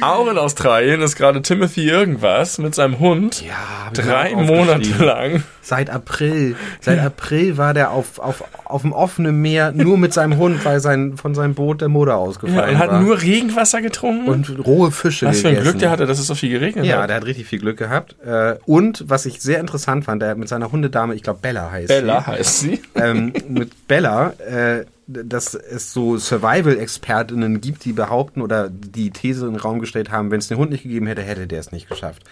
Auch 0.00 0.26
in 0.28 0.38
Australien 0.38 1.02
ist 1.02 1.16
gerade 1.16 1.42
Timothy 1.42 1.88
irgendwas 1.88 2.56
mit 2.56 2.74
seinem 2.74 2.98
Hund 2.98 3.42
Ja, 3.42 3.90
drei 3.92 4.34
Monate 4.34 5.04
lang. 5.04 5.44
Seit 5.68 5.90
April. 5.90 6.54
Seit 6.80 7.00
April 7.00 7.56
war 7.56 7.74
der 7.74 7.90
auf, 7.90 8.20
auf, 8.20 8.44
auf 8.66 8.82
dem 8.82 8.92
offenen 8.92 9.42
Meer 9.42 9.72
nur 9.72 9.98
mit 9.98 10.12
seinem 10.12 10.36
Hund, 10.38 10.64
weil 10.64 10.78
sein, 10.78 11.16
von 11.16 11.34
seinem 11.34 11.54
Boot 11.54 11.80
der 11.80 11.88
Motor 11.88 12.14
Ja, 12.14 12.18
ausgefallen 12.20 12.74
und 12.76 12.78
hat 12.78 12.90
war. 12.90 13.02
nur 13.02 13.20
Regenwasser 13.20 13.82
getrunken. 13.82 14.28
und 14.28 14.64
rohe 14.64 14.92
Fische 14.92 15.26
was 15.26 15.40
für 15.40 15.48
ein. 15.48 15.60
Glück 15.60 15.80
der 15.80 15.90
hatte, 15.90 16.06
dass 16.06 16.20
es 16.20 16.28
so 16.28 16.36
viel 16.36 16.50
geregnet 16.50 16.84
Ja, 16.84 17.02
hat. 17.02 17.08
der 17.10 17.16
hat 17.16 17.26
richtig 17.26 17.46
viel 17.46 17.58
Glück 17.58 17.78
gehabt. 17.78 18.14
Äh, 18.24 18.54
Und 18.64 19.04
was 19.08 19.26
ich 19.26 19.40
sehr 19.40 19.58
interessant 19.58 20.04
fand, 20.04 20.22
der 20.22 20.30
hat 20.30 20.38
mit 20.38 20.48
seiner 20.48 20.70
Hundedame, 20.70 21.16
ich 21.16 21.24
glaube 21.24 21.40
Bella 21.42 21.68
heißt 21.72 21.88
Bella 21.88 22.20
sie. 22.20 22.26
heißt 22.26 22.60
sie. 22.60 22.80
ähm, 22.94 23.32
mit 23.48 23.88
Bella, 23.88 24.34
äh, 24.48 24.84
dass 25.08 25.54
es 25.54 25.92
so 25.92 26.16
Survival-Expertinnen 26.16 27.60
gibt, 27.60 27.84
die 27.84 27.92
behaupten 27.92 28.40
oder 28.40 28.68
die 28.68 29.10
These 29.10 29.46
in 29.46 29.52
den 29.54 29.60
Raum 29.60 29.80
gestellt 29.80 30.10
haben, 30.10 30.30
wenn 30.30 30.38
es 30.38 30.48
den 30.48 30.58
Hund 30.58 30.70
nicht 30.70 30.82
gegeben 30.82 31.06
hätte, 31.06 31.22
hätte 31.22 31.46
der 31.46 31.60
es 31.60 31.72
nicht 31.72 31.88
geschafft. 31.88 32.22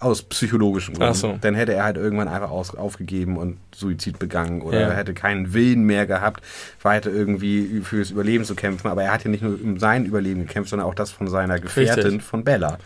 Aus 0.00 0.22
psychologischen 0.22 0.94
Gründen. 0.94 1.12
So. 1.14 1.38
Dann 1.40 1.54
hätte 1.54 1.74
er 1.74 1.84
halt 1.84 1.98
irgendwann 1.98 2.26
einfach 2.26 2.50
aus, 2.50 2.74
aufgegeben 2.74 3.36
und 3.36 3.58
Suizid 3.74 4.18
begangen 4.18 4.62
oder 4.62 4.80
Ja. 4.80 4.90
hätte 4.92 5.12
keinen 5.12 5.52
Willen 5.52 5.84
mehr 5.84 6.06
gehabt, 6.06 6.42
weiter 6.82 7.10
irgendwie 7.10 7.82
fürs 7.84 8.10
Überleben 8.10 8.44
zu 8.44 8.54
kämpfen. 8.54 8.88
Aber 8.88 9.02
er 9.02 9.12
hat 9.12 9.24
ja 9.24 9.30
nicht 9.30 9.42
nur 9.42 9.58
um 9.62 9.78
sein 9.78 10.06
Überleben 10.06 10.40
gekämpft, 10.46 10.70
sondern 10.70 10.88
auch 10.88 10.94
das 10.94 11.10
von 11.10 11.28
seiner 11.28 11.58
Gefährtin, 11.60 12.04
Richtig. 12.04 12.22
von 12.22 12.44
Bella. 12.44 12.78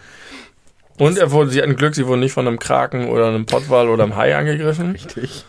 Und 0.98 1.16
er 1.18 1.30
wurde, 1.30 1.50
sie 1.50 1.62
hatten 1.62 1.76
Glück, 1.76 1.94
sie 1.94 2.06
wurden 2.06 2.20
nicht 2.20 2.32
von 2.32 2.46
einem 2.46 2.58
Kraken 2.58 3.06
oder 3.08 3.28
einem 3.28 3.46
Pottwal 3.46 3.88
oder 3.88 4.02
einem 4.04 4.16
Hai 4.16 4.36
angegriffen. 4.36 4.90
Richtig. 4.92 5.44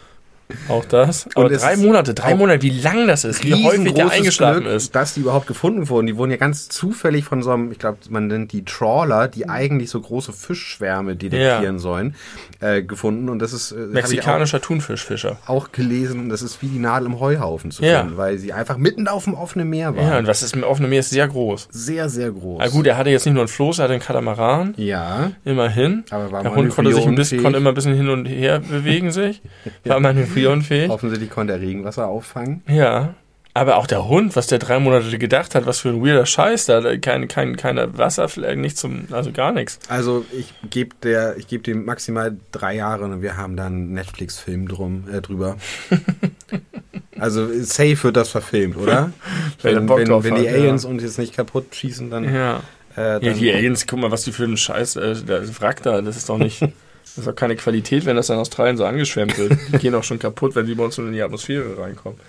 Auch 0.69 0.85
das. 0.85 1.27
Aber 1.35 1.49
es 1.51 1.61
drei 1.61 1.75
Monate, 1.77 2.13
drei 2.13 2.33
auch 2.33 2.37
Monate, 2.37 2.61
wie 2.61 2.69
lang 2.69 3.07
das 3.07 3.23
ist, 3.23 3.43
wie 3.43 3.63
häufig 3.65 3.93
der 3.93 4.11
eingeschlafen 4.11 4.61
Glück, 4.63 4.75
ist. 4.75 4.93
Dass 4.95 5.13
die 5.15 5.21
überhaupt 5.21 5.47
gefunden 5.47 5.89
wurden. 5.89 6.05
Die 6.07 6.17
wurden 6.17 6.31
ja 6.31 6.37
ganz 6.37 6.69
zufällig 6.69 7.25
von 7.25 7.41
so 7.41 7.51
einem, 7.51 7.71
ich 7.71 7.79
glaube, 7.79 7.97
man 8.09 8.27
nennt 8.27 8.51
die 8.51 8.63
Trawler, 8.63 9.27
die 9.27 9.49
eigentlich 9.49 9.89
so 9.89 9.99
große 9.99 10.33
Fischschwärme 10.33 11.15
detektieren 11.15 11.79
sollen, 11.79 12.15
äh, 12.59 12.83
gefunden. 12.83 13.29
Und 13.29 13.39
das 13.39 13.53
ist 13.53 13.71
äh, 13.71 13.75
Mexikanischer 13.75 14.61
Thunfischfischer. 14.61 15.37
auch, 15.45 15.65
auch 15.65 15.71
gelesen, 15.71 16.29
das 16.29 16.41
ist 16.41 16.61
wie 16.61 16.67
die 16.67 16.79
Nadel 16.79 17.07
im 17.07 17.19
Heuhaufen 17.19 17.71
zu 17.71 17.83
Ja. 17.83 18.01
finden, 18.01 18.17
weil 18.17 18.37
sie 18.37 18.53
einfach 18.53 18.77
mitten 18.77 19.07
auf 19.07 19.23
dem 19.23 19.33
offenen 19.33 19.69
Meer 19.69 19.95
waren. 19.95 20.07
Ja, 20.07 20.17
und 20.19 20.27
was 20.27 20.43
ist 20.43 20.55
mit 20.55 20.63
offenem 20.65 20.91
Meer 20.91 20.99
ist 20.99 21.09
sehr 21.09 21.27
groß. 21.27 21.67
sehr, 21.71 22.07
sehr 22.09 22.31
groß. 22.31 22.61
Ah, 22.61 22.67
gut, 22.67 22.85
er 22.85 22.97
hatte 22.97 23.09
jetzt 23.09 23.25
nicht 23.25 23.33
nur 23.33 23.41
einen 23.43 23.47
Floß, 23.47 23.79
er 23.79 23.83
hatte 23.85 23.93
einen 23.93 24.03
Katamaran. 24.03 24.73
Ja, 24.77 25.31
Immerhin. 25.43 26.03
Aber 26.11 26.31
war 26.31 26.43
der 26.43 26.53
Hund 26.55 26.69
konnte 26.69 26.93
sich 26.93 27.05
ein 27.05 27.15
bisschen, 27.15 27.41
konnte 27.41 27.57
immer 27.57 27.69
ein 27.69 27.75
bisschen 27.75 27.95
hin 27.95 28.09
und 28.09 28.25
her 28.25 28.59
bewegen 28.59 29.11
sich. 29.11 29.41
War 29.85 29.99
manövrierunfähig. 30.36 30.89
offensichtlich 30.89 31.29
konnte 31.29 31.53
er 31.53 31.61
Regenwasser 31.61 32.07
auffangen. 32.07 32.61
Ja. 32.67 33.15
Aber 33.57 33.77
auch 33.77 33.88
der 33.88 34.09
Hund, 34.09 34.36
was 34.36 34.47
der 34.47 34.59
drei 34.59 34.79
Monate 34.79 35.17
gedacht 35.17 35.55
hat, 35.55 35.65
was 35.65 35.79
für 35.79 35.88
ein 35.88 36.05
weirder 36.05 36.25
Scheiß 36.25 36.65
da. 36.65 36.97
Kein, 36.97 37.29
kein, 37.29 37.55
keine 37.55 37.97
Wasserfläche, 37.97 38.57
nichts 38.57 38.81
zum, 38.81 39.07
also 39.11 39.31
gar 39.31 39.53
nichts. 39.53 39.79
Also 39.88 40.25
ich 40.38 40.53
gebe 40.69 40.93
der, 41.03 41.38
ich 41.38 41.47
gebe 41.47 41.63
dem 41.63 41.86
maximal 41.86 42.36
drei 42.51 42.75
Jahre 42.75 43.05
und 43.05 43.21
wir 43.21 43.38
haben 43.38 43.55
dann 43.55 43.67
einen 43.73 43.93
Netflix-Film 43.93 44.67
drum 44.67 45.05
äh, 45.09 45.21
drüber. 45.21 45.55
also 47.17 47.47
safe 47.63 48.03
wird 48.03 48.17
das 48.17 48.29
verfilmt, 48.29 48.75
oder? 48.77 49.11
Wenn 49.61 49.88
wenn 49.88 50.09
wenn, 50.09 50.23
wenn 50.23 50.36
die 50.36 50.49
hat, 50.49 50.55
Aliens 50.55 50.83
ja. 50.83 50.89
uns 50.89 51.01
jetzt 51.01 51.17
nicht 51.17 51.33
kaputt 51.33 51.73
schießen, 51.73 52.09
dann, 52.09 52.25
Ja. 52.25 52.61
äh, 52.97 53.25
Ja, 53.25 53.33
die 53.33 53.51
Aliens, 53.53 53.88
guck 53.88 53.99
mal, 53.99 54.11
was 54.11 54.23
die 54.23 54.31
für 54.33 54.43
einen 54.43 54.57
Scheiß, 54.57 54.97
äh, 54.97 55.15
der 55.23 55.47
Wrack 55.61 55.81
da, 55.81 56.01
das 56.01 56.17
ist 56.17 56.27
doch 56.29 56.38
nicht, 56.38 56.61
das 57.06 57.20
ist 57.20 57.28
doch 57.28 57.36
keine 57.36 57.56
Qualität, 57.56 58.06
wenn 58.06 58.16
das 58.18 58.30
in 58.30 58.36
Australien 58.36 58.76
so 58.78 58.84
angeschwemmt 58.86 59.38
wird. 59.38 59.53
Die 59.72 59.78
gehen 59.78 59.95
auch 59.95 60.03
schon 60.03 60.20
kaputt, 60.20 60.56
wenn 60.56 60.66
die 60.66 60.76
bei 60.76 60.84
uns 60.84 60.97
in 60.97 61.14
die 61.14 61.22
Atmosphäre 61.22 61.78
reinkommen. 61.80 62.20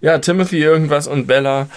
Ja, 0.00 0.18
Timothy 0.18 0.58
irgendwas 0.62 1.06
und 1.06 1.26
Bella, 1.26 1.68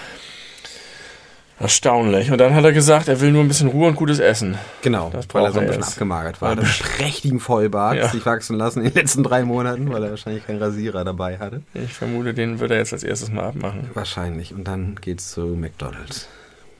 erstaunlich. 1.60 2.32
Und 2.32 2.38
dann 2.38 2.54
hat 2.54 2.64
er 2.66 2.72
gesagt, 2.72 3.08
er 3.08 3.20
will 3.20 3.32
nur 3.32 3.44
ein 3.44 3.48
bisschen 3.48 3.68
Ruhe 3.70 3.88
und 3.88 3.96
gutes 3.96 4.20
Essen. 4.20 4.58
genau, 4.82 5.10
Das 5.12 5.26
weil 5.34 5.46
er 5.46 5.52
so 5.52 5.60
ein 5.60 5.68
bisschen 5.68 5.84
abgemagert 5.84 6.42
war. 6.42 6.52
Einen 6.52 6.62
prächtigen 6.66 7.40
Vollbart 7.40 7.96
Ja. 7.98 8.10
sich 8.10 8.26
wachsen 8.26 8.58
lassen 8.58 8.80
in 8.82 8.86
den 8.92 8.94
letzten 8.96 9.24
drei 9.24 9.44
Monaten, 9.44 9.92
weil 9.92 10.04
er 10.04 10.12
wahrscheinlich 10.12 10.46
keinen 10.46 10.62
Rasierer 10.62 11.04
dabei 11.04 11.40
hatte. 11.40 11.62
Ich 11.74 11.94
vermute, 11.94 12.34
den 12.34 12.60
wird 12.60 12.72
er 12.72 12.78
jetzt 12.78 12.94
als 12.94 13.04
erstes 13.04 13.32
mal 13.32 13.46
abmachen. 13.46 13.90
Wahrscheinlich. 13.94 14.54
Und 14.54 14.66
dann 14.66 14.96
geht's 15.02 15.32
zu 15.32 15.42
McDonalds. 15.42 16.28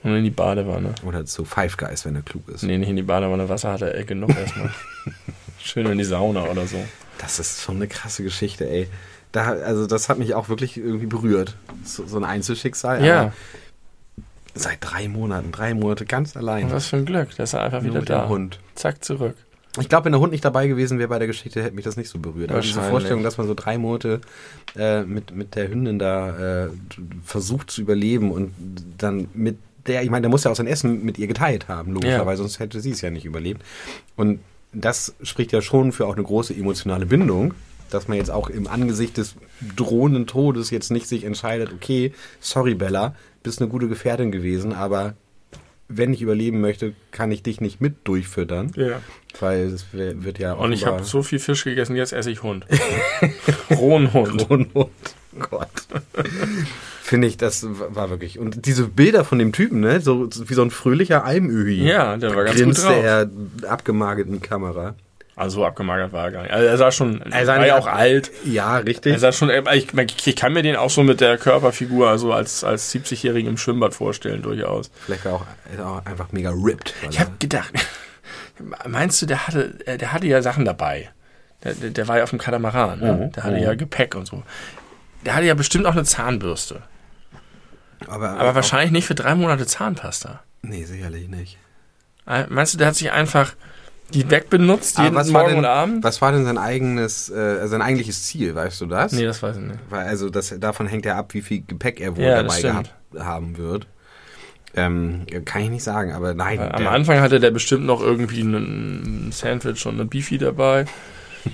Und 0.04 0.16
in 0.16 0.24
die 0.24 0.30
Badewanne. 0.30 0.94
Oder 1.06 1.26
zu 1.26 1.44
Five 1.44 1.76
Guys, 1.78 2.06
wenn 2.06 2.16
er 2.16 2.22
klug 2.22 2.48
ist. 2.50 2.62
Nee, 2.64 2.78
nicht 2.78 2.90
in 2.90 2.96
die 2.96 3.02
Badewanne, 3.04 3.50
Wasser 3.50 3.72
hat 3.74 3.82
er 3.82 3.98
äh, 3.98 4.04
genug 4.04 4.30
erstmal. 4.38 4.70
Schön 5.68 5.86
in 5.86 5.98
die 5.98 6.04
Sauna 6.04 6.46
oder 6.46 6.66
so. 6.66 6.78
Das 7.20 7.40
ist 7.40 7.62
schon 7.62 7.76
eine 7.76 7.88
krasse 7.88 8.24
Geschichte, 8.24 8.70
ey. 8.70 8.88
Da, 9.32 9.52
also 9.52 9.86
das 9.86 10.08
hat 10.08 10.18
mich 10.18 10.34
auch 10.34 10.48
wirklich 10.50 10.78
irgendwie 10.78 11.08
berührt. 11.08 11.56
So, 11.84 12.06
so 12.06 12.18
ein 12.18 12.24
Einzelschicksal. 12.24 13.04
Ja, 13.04 13.34
Seit 14.56 14.78
drei 14.82 15.08
Monaten, 15.08 15.52
drei 15.52 15.74
Monate 15.76 16.06
ganz 16.06 16.36
allein. 16.36 16.66
und 16.66 16.72
was 16.72 16.88
für 16.88 16.96
ein 16.98 17.06
Glück, 17.06 17.36
dass 17.36 17.54
er 17.54 17.62
einfach 17.64 17.82
Nur 17.82 17.92
wieder 17.92 18.00
mit 18.00 18.10
da. 18.10 18.22
dem 18.24 18.30
Hund. 18.30 18.60
Zack, 18.74 19.04
zurück. 19.04 19.36
Ich 19.80 19.90
glaube, 19.90 20.06
wenn 20.06 20.14
der 20.14 20.22
Hund 20.22 20.32
nicht 20.32 20.44
dabei 20.44 20.68
gewesen 20.68 20.98
wäre 20.98 21.10
bei 21.10 21.20
der 21.20 21.28
Geschichte, 21.28 21.62
hätte 21.62 21.76
mich 21.76 21.86
das 21.86 21.98
nicht 21.98 22.10
so 22.10 22.18
berührt. 22.18 22.50
Aber 22.52 22.62
diese. 22.62 22.82
Vorstellung, 22.82 23.22
dass 23.22 23.38
man 23.38 23.46
so 23.46 23.54
drei 23.54 23.78
Monate 23.78 24.22
äh, 24.76 25.04
mit, 25.04 25.36
mit 25.36 25.54
der 25.56 25.70
Hündin 25.70 26.00
da 26.00 26.66
äh, 26.66 26.70
versucht 27.24 27.70
zu 27.70 27.82
überleben 27.82 28.32
und 28.32 28.54
dann 28.98 29.28
mit 29.36 29.58
der, 29.86 30.02
ich 30.02 30.10
meine, 30.10 30.22
der 30.22 30.32
muss 30.32 30.44
ja 30.44 30.52
auch 30.52 30.56
sein 30.56 30.68
Essen 30.68 31.04
mit 31.06 31.20
ihr 31.20 31.28
geteilt 31.28 31.68
haben, 31.68 31.94
logischerweise, 31.94 32.42
sonst 32.42 32.60
hätte 32.60 32.82
sie 32.82 32.92
es 32.92 33.02
ja 33.02 33.10
nicht 33.12 33.26
überlebt. 33.26 33.62
Und 34.16 34.40
das 34.74 35.16
spricht 35.22 35.52
ja 35.52 35.62
schon 35.62 35.92
für 35.92 36.08
auch 36.08 36.16
eine 36.16 36.24
große 36.24 36.54
emotionale 36.54 37.06
Bindung, 37.06 37.54
dass 37.90 38.08
man 38.08 38.18
jetzt 38.18 38.32
auch 38.32 38.50
im 38.50 38.68
Angesicht 38.68 39.18
des 39.18 39.36
drohenden 39.76 40.28
Todes 40.28 40.72
jetzt 40.72 40.92
nicht 40.92 41.08
sich 41.08 41.24
entscheidet, 41.24 41.72
okay, 41.74 42.14
sorry 42.40 42.76
Bella, 42.76 43.16
bist 43.44 43.62
eine 43.62 43.70
gute 43.70 43.88
Gefährtin 43.88 44.32
gewesen, 44.32 44.74
aber 44.74 45.16
wenn 45.90 46.14
ich 46.14 46.22
überleben 46.22 46.60
möchte, 46.60 46.94
kann 47.12 47.32
ich 47.32 47.44
dich 47.44 47.62
nicht 47.62 47.80
mit 47.80 48.06
durchfüttern. 48.06 48.74
Ja. 48.76 49.02
Weil 49.40 49.68
es 49.68 49.86
wird 49.94 50.40
ja 50.40 50.54
Und 50.54 50.74
ich 50.74 50.86
habe 50.86 51.04
so 51.04 51.24
viel 51.24 51.40
Fisch 51.40 51.64
gegessen, 51.64 51.96
jetzt 51.96 52.12
esse 52.12 52.30
ich 52.30 52.44
Hund. 52.44 52.66
Rohen 53.70 54.12
Hund. 54.12 54.46
Kronhund. 54.48 54.92
Gott. 55.40 55.70
Finde 57.08 57.30
ich, 57.30 57.38
das 57.38 57.66
war 57.66 58.10
wirklich. 58.10 58.38
Und 58.38 58.66
diese 58.66 58.86
Bilder 58.90 59.24
von 59.24 59.40
dem 59.40 59.54
Typen, 59.54 59.80
ne? 59.80 60.02
So, 60.02 60.28
wie 60.30 60.54
so 60.54 60.62
ein 60.62 60.72
fröhlicher 60.72 61.24
Almöhi. 61.24 61.88
Ja, 61.88 62.18
der 62.18 62.36
war 62.36 62.44
ganz 62.44 62.62
gut 62.62 62.78
drauf. 62.78 63.02
er 63.02 63.30
abgemagert 63.66 64.28
in 64.28 64.34
die 64.34 64.40
Kamera. 64.40 64.94
Also 65.34 65.60
so 65.60 65.66
abgemagert 65.66 66.12
war 66.12 66.26
er 66.26 66.32
gar 66.32 66.42
nicht. 66.42 66.52
Also 66.52 66.68
er 66.68 66.78
sah 66.78 66.92
schon, 66.92 67.22
er 67.22 67.46
sah 67.46 67.60
war 67.60 67.66
ja 67.66 67.78
auch 67.78 67.88
alt. 67.88 68.30
Ja, 68.44 68.80
richtig. 68.80 69.14
Er 69.14 69.20
sah 69.20 69.32
schon, 69.32 69.50
ich, 69.74 69.88
ich 70.28 70.36
kann 70.36 70.52
mir 70.52 70.64
den 70.64 70.76
auch 70.76 70.90
so 70.90 71.02
mit 71.02 71.22
der 71.22 71.38
Körperfigur, 71.38 72.10
also 72.10 72.34
als, 72.34 72.66
als 72.66 72.94
70-Jährigen 72.94 73.52
im 73.52 73.58
Schwimmbad 73.58 73.94
vorstellen, 73.94 74.42
durchaus. 74.42 74.92
Vielleicht 75.06 75.24
war 75.24 75.48
er 75.78 75.88
auch, 75.88 76.02
auch 76.02 76.06
einfach 76.06 76.34
mega 76.34 76.50
ripped. 76.50 76.94
Ich 77.10 77.22
habe 77.22 77.32
gedacht, 77.40 77.72
meinst 78.86 79.22
du, 79.22 79.28
der 79.28 79.48
hatte, 79.48 79.76
äh, 79.86 79.98
der 79.98 80.12
hatte 80.12 80.28
ja 80.28 80.42
Sachen 80.42 80.66
dabei. 80.66 81.10
Der, 81.64 81.74
der, 81.74 81.92
der 81.92 82.08
war 82.10 82.18
ja 82.18 82.24
auf 82.24 82.32
dem 82.32 82.40
Katamaran, 82.40 83.00
ne? 83.00 83.14
Mhm. 83.14 83.32
der 83.32 83.44
hatte 83.44 83.60
ja 83.60 83.76
Gepäck 83.76 84.14
und 84.16 84.28
so. 84.28 84.44
Der 85.26 85.36
hatte 85.36 85.46
ja 85.46 85.54
bestimmt 85.54 85.86
auch 85.86 85.94
eine 85.94 86.04
Zahnbürste. 86.04 86.82
Er, 88.02 88.10
aber, 88.10 88.30
Aber 88.32 88.56
wahrscheinlich 88.56 88.92
nicht 88.92 89.06
für 89.08 89.16
drei 89.16 89.36
Monate 89.36 89.66
Zahnpasta. 89.66 90.42
Nee, 90.62 90.84
sicherlich 90.86 91.28
nicht. 91.30 91.58
Äh, 92.28 92.46
Meinst 92.50 92.74
du, 92.74 92.78
der 92.78 92.88
hat 92.88 92.96
sich 92.96 93.12
einfach 93.12 93.54
die 94.14 94.30
wegbenutzt, 94.30 95.00
jeden 95.00 95.16
Morgen 95.16 95.48
denn, 95.50 95.58
und 95.60 95.66
Abend? 95.66 96.04
Was 96.04 96.22
war 96.22 96.32
denn 96.32 96.46
sein 96.46 96.58
eigenes, 96.58 97.30
äh, 97.30 97.68
sein 97.68 97.82
eigentliches 97.82 98.24
Ziel, 98.24 98.56
weißt 98.56 98.80
du 98.82 98.86
das? 98.86 99.12
Nee, 99.12 99.26
das 99.26 99.44
weiß 99.44 99.58
ich 99.58 99.64
nicht. 99.64 99.80
Weil 99.90 100.08
also 100.08 100.30
das, 100.30 100.54
davon 100.60 100.88
hängt 100.88 101.06
ja 101.06 101.18
ab, 101.18 101.34
wie 101.34 101.42
viel 101.42 101.64
Gepäck 101.66 102.00
er 102.00 102.16
wohl 102.16 102.24
Ja, 102.24 102.42
dabei 102.42 102.62
gehabt 102.62 102.94
haben 103.18 103.58
wird. 103.58 103.88
Ähm, 104.76 105.26
kann 105.46 105.64
ich 105.64 105.70
nicht 105.70 105.84
sagen, 105.84 106.14
aber 106.14 106.34
nein. 106.34 106.60
Am 106.60 106.84
der- 106.84 106.92
Anfang 106.92 107.20
hatte 107.20 107.40
der 107.40 107.52
bestimmt 107.52 107.86
noch 107.86 108.02
irgendwie 108.02 108.42
ein 108.42 109.32
Sandwich 109.32 109.86
und 109.86 109.96
eine 109.96 110.06
Beefy 110.06 110.38
dabei. 110.38 110.86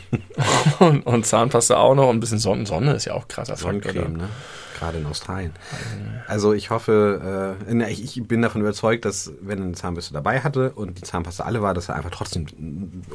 und, 0.79 1.05
und 1.05 1.25
Zahnpasta 1.25 1.77
auch 1.77 1.95
noch. 1.95 2.09
Und 2.09 2.17
ein 2.17 2.19
bisschen 2.19 2.39
Sonne. 2.39 2.65
Sonne 2.65 2.93
ist 2.93 3.05
ja 3.05 3.13
auch 3.13 3.27
krasser. 3.27 3.55
Sonnencreme, 3.55 4.13
ne? 4.17 4.29
Gerade 4.84 4.97
in 4.97 5.05
Australien. 5.05 5.53
Also 6.27 6.51
ich 6.53 6.69
hoffe, 6.69 7.55
äh, 7.69 7.91
ich, 7.91 8.21
bin 8.27 8.41
davon 8.41 8.59
überzeugt, 8.59 9.05
dass 9.05 9.31
wenn 9.39 9.59
er 9.59 9.63
eine 9.65 9.73
Zahnbürste 9.75 10.13
dabei 10.13 10.41
hatte 10.41 10.71
und 10.71 10.97
die 10.97 11.03
Zahnpasta 11.03 11.45
alle 11.45 11.61
war, 11.61 11.73
dass 11.73 11.88
er 11.88 11.95
einfach 11.95 12.11
trotzdem 12.11 12.47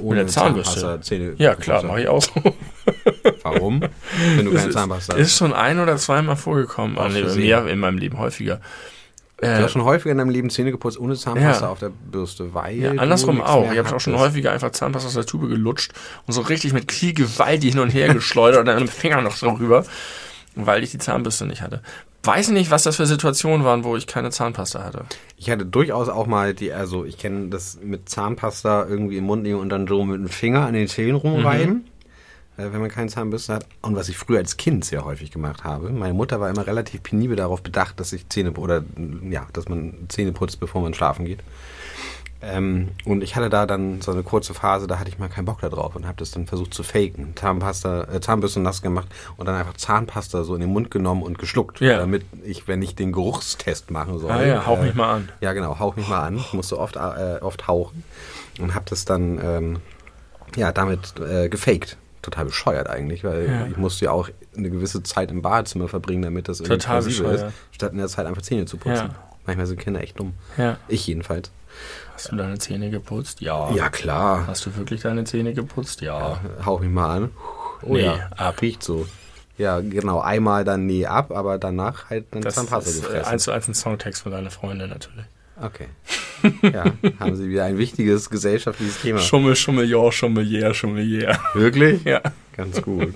ohne? 0.01 0.25
Zahnpasta 0.27 1.03
Zähne. 1.03 1.35
Ja, 1.37 1.55
klar, 1.55 1.83
mache 1.85 2.01
ich 2.03 2.09
auch 2.09 2.23
so. 2.23 2.33
Warum? 3.43 3.83
Wenn 4.37 4.47
du 4.47 4.53
keine 4.53 4.69
ist, 4.69 4.73
Zahnpasta 4.73 5.12
hast. 5.12 5.21
ist 5.21 5.37
schon 5.37 5.53
ein 5.53 5.79
oder 5.79 5.99
zweimal 5.99 6.37
vorgekommen. 6.37 6.97
Ah, 6.99 7.09
nee, 7.11 7.23
mehr 7.23 7.66
in 7.66 7.79
meinem 7.81 7.99
Leben 7.99 8.19
häufiger. 8.19 8.61
Du 9.41 9.47
Äh, 9.47 9.62
hast 9.62 9.73
schon 9.73 9.85
häufiger 9.85 10.11
in 10.12 10.19
deinem 10.19 10.31
Leben 10.31 10.49
Zähne 10.51 10.71
geputzt 10.73 10.99
ohne 10.99 11.14
Zahnpasta 11.16 11.66
Ja. 11.66 11.71
auf 11.71 11.79
der 11.79 11.91
Bürste, 11.91 12.55
weil 12.55 12.77
ja, 12.79 12.91
andersrum 12.93 13.41
auch. 13.43 13.71
Ich 13.71 13.79
habe 13.79 13.95
auch 13.95 14.01
schon 14.01 14.19
häufiger 14.19 14.53
einfach 14.53 14.71
Zahnpasta 14.71 15.07
aus 15.09 15.14
der 15.14 15.27
Tube 15.27 15.49
gelutscht 15.49 15.93
und 16.27 16.33
so 16.33 16.41
richtig 16.41 16.73
mit 16.73 16.91
viel 16.91 17.12
Gewalt 17.12 17.62
die 17.62 17.71
hin 17.71 17.79
und 17.79 17.91
her 17.91 18.12
geschleudert 18.14 18.61
und 18.61 18.66
dann 18.66 18.81
mit 18.81 18.89
dem 18.89 18.91
Finger 18.91 19.21
noch 19.21 19.37
so 19.37 19.51
rüber, 19.51 19.85
weil 20.67 20.83
ich 20.83 20.91
die 20.91 20.99
Zahnbürste 20.99 21.47
nicht 21.47 21.63
hatte. 21.63 21.83
Weiß 22.23 22.51
nicht, 22.51 22.71
was 22.71 22.83
das 22.83 22.97
für 22.97 23.07
Situationen 23.07 23.65
waren, 23.65 23.85
wo 23.85 23.97
ich 23.97 24.07
keine 24.07 24.31
Zahnpasta 24.31 24.83
hatte. 24.83 25.05
Ich 25.37 25.51
hatte 25.51 25.65
durchaus 25.65 26.09
auch 26.09 26.27
mal 26.27 26.53
die, 26.53 26.73
also 26.73 27.05
ich 27.05 27.17
kenne 27.17 27.49
das 27.49 27.79
mit 27.83 28.09
Zahnpasta 28.09 28.87
irgendwie 28.87 29.19
im 29.19 29.25
Mund 29.25 29.45
nehmen 29.45 29.61
und 29.61 29.69
dann 29.69 29.87
so 29.87 30.05
mit 30.05 30.21
dem 30.21 30.29
Finger 30.29 30.67
an 30.67 30.75
den 30.75 30.89
Zähnen 30.89 31.15
rumreiben, 31.15 31.87
äh, 32.57 32.73
wenn 32.73 32.81
man 32.81 32.91
keine 32.91 33.09
Zahnbürste 33.09 33.55
hat. 33.55 33.67
Und 33.83 33.95
was 33.95 34.09
ich 34.09 34.19
früher 34.19 34.39
als 34.39 34.57
Kind 34.57 34.85
sehr 34.85 35.05
häufig 35.05 35.31
gemacht 35.31 35.65
habe. 35.65 35.91
Meine 35.91 36.15
Mutter 36.15 36.41
war 36.41 36.51
immer 36.51 36.67
relativ 36.67 37.03
penibel 37.05 37.37
darauf 37.37 37.63
bedacht, 37.63 38.01
dass 38.01 38.13
ich 38.13 38.29
Zähne 38.29 38.53
oder 38.53 38.83
ja, 39.31 39.47
dass 39.53 39.69
man 39.69 39.95
Zähne 40.09 40.33
putzt, 40.33 40.59
bevor 40.59 40.83
man 40.83 40.95
schlafen 40.95 41.25
geht. 41.25 41.39
Ähm, 42.41 42.91
und 43.05 43.22
ich 43.22 43.34
hatte 43.34 43.51
da 43.51 43.66
dann 43.66 44.01
so 44.01 44.12
eine 44.12 44.22
kurze 44.22 44.55
Phase, 44.55 44.86
da 44.86 45.01
hatte 45.01 45.09
ich 45.09 45.18
mal 45.18 45.28
keinen 45.28 45.45
Bock 45.47 45.61
da 45.61 45.68
drauf 45.68 45.97
und 45.97 46.07
habe 46.07 46.18
das 46.18 46.30
dann 46.30 46.47
versucht 46.47 46.72
zu 46.72 46.84
faken. 46.84 47.32
Zahnpasta, 47.34 48.05
äh, 48.14 48.20
Zahnbürste 48.20 48.61
nass 48.61 48.80
gemacht 48.80 49.09
und 49.36 49.47
dann 49.47 49.57
einfach 49.57 49.74
Zahnpasta 49.74 50.45
so 50.45 50.55
in 50.55 50.61
den 50.61 50.70
Mund 50.70 50.91
genommen 50.91 51.22
und 51.22 51.39
geschluckt. 51.39 51.80
Ja. 51.80 51.99
Damit 51.99 52.24
ich, 52.45 52.68
wenn 52.68 52.80
ich 52.80 52.95
den 52.95 53.11
Geruchstest 53.11 53.91
machen 53.91 54.18
soll. 54.20 54.30
Ah 54.30 54.45
ja, 54.45 54.66
hauch 54.66 54.78
äh, 54.78 54.82
mich 54.82 54.95
mal 54.95 55.14
an. 55.16 55.28
Ja, 55.41 55.53
genau, 55.53 55.78
hauch 55.80 55.97
mich 55.97 56.07
mal 56.09 56.20
an. 56.20 56.36
Ich 56.36 56.53
musste 56.53 56.78
oft, 56.78 56.95
äh, 56.97 57.39
oft 57.41 57.66
hauchen 57.66 58.05
und 58.61 58.74
habe 58.74 58.84
das 58.89 59.05
dann 59.05 59.41
ähm, 59.43 59.76
ja, 60.55 60.70
damit 60.70 61.14
äh, 61.20 61.49
gefaked. 61.49 61.97
Total 62.22 62.45
bescheuert 62.45 62.89
eigentlich, 62.89 63.24
weil 63.24 63.47
Ja. 63.49 63.66
ich 63.66 63.76
musste 63.76 64.05
ja 64.07 64.11
auch 64.12 64.28
eine 64.57 64.70
gewisse 64.70 65.03
Zeit 65.03 65.30
im 65.30 65.43
Badezimmer 65.43 65.89
verbringen, 65.89 66.22
damit 66.22 66.49
das 66.49 66.61
irgendwie 66.61 66.78
Total 66.78 67.01
plausibel 67.01 67.32
ist, 67.32 67.45
statt 67.72 67.93
in 67.93 67.99
der 67.99 68.09
Zeit 68.09 68.26
einfach 68.26 68.43
Zähne 68.43 68.66
zu 68.66 68.76
putzen. 68.76 69.09
Ja. 69.09 69.14
Manchmal 69.47 69.66
sind 69.66 69.80
Kinder 69.80 70.01
echt 70.03 70.18
dumm. 70.20 70.34
Ja. 70.57 70.76
Ich 70.89 71.07
jedenfalls. 71.07 71.51
Hast 72.19 72.33
du 72.33 72.37
deine 72.37 72.59
Zähne 72.59 72.91
geputzt? 72.91 73.41
Ja. 73.41 73.71
Ja, 73.73 73.91
klar. 73.91 74.45
Hast 74.49 74.66
du 74.66 74.75
wirklich 74.77 75.03
deine 75.03 75.23
Zähne 75.23 75.55
geputzt? 75.55 76.01
Ja. 76.01 76.41
Hauch 76.66 76.81
mich 76.81 76.91
mal 76.91 77.16
an. 77.16 77.31
Oh 77.83 77.93
Nee, 77.95 78.07
ja, 78.07 78.29
ab. 78.37 78.61
Riecht 78.61 78.83
so. 78.83 79.07
Ja, 79.57 79.79
genau. 79.79 80.19
Einmal 80.21 80.64
dann 80.64 80.85
nee 80.87 81.07
ab, 81.07 81.31
aber 81.31 81.59
danach 81.59 82.11
halt 82.11 82.27
dann 82.33 82.43
Das 82.43 82.57
Zahnpasta 82.57 82.91
ist 82.91 82.99
äh, 82.99 83.01
gefressen. 83.03 83.33
eins 83.33 83.43
zu 83.45 83.53
eins 83.53 83.69
ein 83.69 83.75
Songtext 83.75 84.23
von 84.25 84.33
deiner 84.33 84.51
Freundin 84.51 84.91
natürlich. 84.91 85.25
Okay. 85.61 85.87
Ja, 86.62 86.85
haben 87.19 87.35
Sie 87.35 87.49
wieder 87.49 87.64
ein 87.64 87.79
wichtiges 87.79 88.31
gesellschaftliches 88.31 89.01
Thema. 89.03 89.19
Schummel, 89.19 89.57
Schummel, 89.57 89.89
ja, 89.91 90.11
Schummel, 90.12 90.47
yeah, 90.49 90.73
Schummel, 90.73 91.05
yeah. 91.05 91.37
Wirklich? 91.55 92.05
Ja. 92.05 92.21
Ganz 92.57 92.81
gut. 92.83 93.12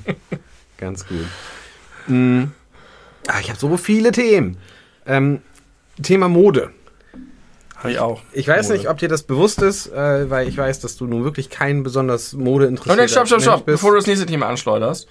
Ganz 0.77 1.07
gut. 1.07 1.27
Mm. 2.09 2.45
Ah, 3.29 3.39
ich 3.41 3.49
habe 3.49 3.59
so 3.61 3.77
viele 3.77 4.11
Themen. 4.11 4.57
Ähm, 5.07 5.41
Thema 6.03 6.29
Mode. 6.29 6.71
Habe 7.83 7.93
ich 7.93 7.99
auch. 7.99 8.21
Ich 8.33 8.47
weiß 8.49 8.67
Mode. 8.69 8.79
nicht, 8.79 8.89
ob 8.89 8.99
dir 8.99 9.09
das 9.09 9.23
bewusst 9.25 9.61
ist, 9.63 9.89
äh, 9.93 10.31
weil 10.31 10.47
ich 10.49 10.57
weiß, 10.57 10.81
dass 10.81 10.97
du 10.97 11.07
nun 11.07 11.25
wirklich 11.25 11.51
kein 11.51 11.83
besonders 11.83 12.33
Mode 12.33 12.67
interessierter 12.67 13.09
stopp, 13.09 13.27
stopp, 13.27 13.43
stopp. 13.43 13.67
Bevor 13.67 13.91
du 13.91 13.97
das 13.97 14.07
nächste 14.07 14.27
Thema 14.27 14.47
anschleuderst. 14.47 15.09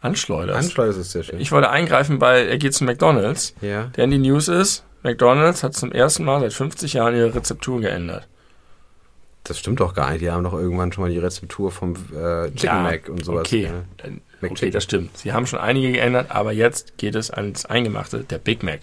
Anschleuderst? 0.00 0.58
Anschleudern 0.58 1.00
ist 1.00 1.12
sehr 1.12 1.22
schön. 1.22 1.40
Ich 1.40 1.52
wollte 1.52 1.70
eingreifen, 1.70 2.20
weil 2.20 2.48
er 2.48 2.58
geht 2.58 2.74
zu 2.74 2.84
McDonalds. 2.84 3.54
ja. 3.60 3.84
Der 3.96 4.04
in 4.04 4.10
die 4.10 4.18
News 4.18 4.48
ist, 4.48 4.84
McDonalds 5.02 5.62
hat 5.62 5.74
zum 5.74 5.92
ersten 5.92 6.24
Mal 6.24 6.40
seit 6.40 6.52
50 6.52 6.94
Jahren 6.94 7.14
ihre 7.14 7.34
Rezeptur 7.34 7.80
geändert. 7.80 8.26
Das 9.44 9.58
stimmt 9.58 9.80
doch 9.80 9.94
gar 9.94 10.10
nicht. 10.10 10.20
Die 10.22 10.30
haben 10.30 10.44
doch 10.44 10.52
irgendwann 10.52 10.92
schon 10.92 11.02
mal 11.04 11.10
die 11.10 11.18
Rezeptur 11.18 11.70
vom 11.70 11.92
äh, 12.14 12.48
Chicken 12.50 12.56
Ja, 12.62 12.82
Mac 12.82 13.08
und 13.08 13.24
sowas. 13.24 13.46
Okay. 13.46 13.70
Dann- 13.98 14.20
okay, 14.42 14.70
das 14.70 14.84
stimmt. 14.84 15.16
Sie 15.16 15.32
haben 15.32 15.46
schon 15.46 15.58
einige 15.58 15.92
geändert, 15.92 16.26
aber 16.30 16.52
jetzt 16.52 16.98
geht 16.98 17.14
es 17.14 17.30
ans 17.30 17.64
Eingemachte. 17.66 18.20
Der 18.24 18.38
Big 18.38 18.62
Mac 18.62 18.80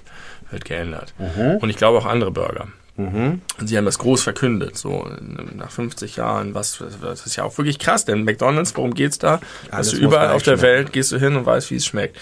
wird 0.50 0.66
geändert. 0.66 1.14
Und 1.62 1.70
ich 1.70 1.78
glaube 1.78 1.98
auch 2.00 2.06
andere 2.06 2.32
Burger. 2.32 2.68
Mhm. 2.98 3.41
Und 3.60 3.68
sie 3.68 3.78
haben 3.78 3.86
das 3.86 4.00
groß 4.00 4.24
verkündet, 4.24 4.78
so 4.78 5.08
nach 5.56 5.70
50 5.72 6.16
Jahren, 6.16 6.54
was, 6.56 6.84
das 7.02 7.26
ist 7.26 7.36
ja 7.36 7.43
auch 7.43 7.58
wirklich 7.58 7.78
krass, 7.80 8.06
denn 8.06 8.24
McDonalds, 8.24 8.76
worum 8.76 8.93
geht's 8.95 9.20
da? 9.20 9.39
Alles 9.72 9.93
muss 9.93 10.02
überall 10.02 10.32
auf 10.32 10.41
der 10.43 10.58
schmecken. 10.58 10.62
Welt 10.64 10.93
gehst 10.93 11.12
du 11.12 11.20
hin 11.20 11.36
und 11.36 11.45
weißt, 11.45 11.70
wie 11.72 11.76
es 11.76 11.86
schmeckt. 11.86 12.18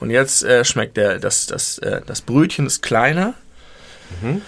Und 0.00 0.10
jetzt 0.10 0.42
äh, 0.42 0.64
schmeckt 0.64 0.96
der, 0.96 1.18
das, 1.18 1.46
das, 1.46 1.78
äh, 1.78 2.00
das 2.06 2.20
Brötchen 2.22 2.66
ist 2.66 2.82
kleiner, 2.82 3.34
Mhm. 4.22 4.42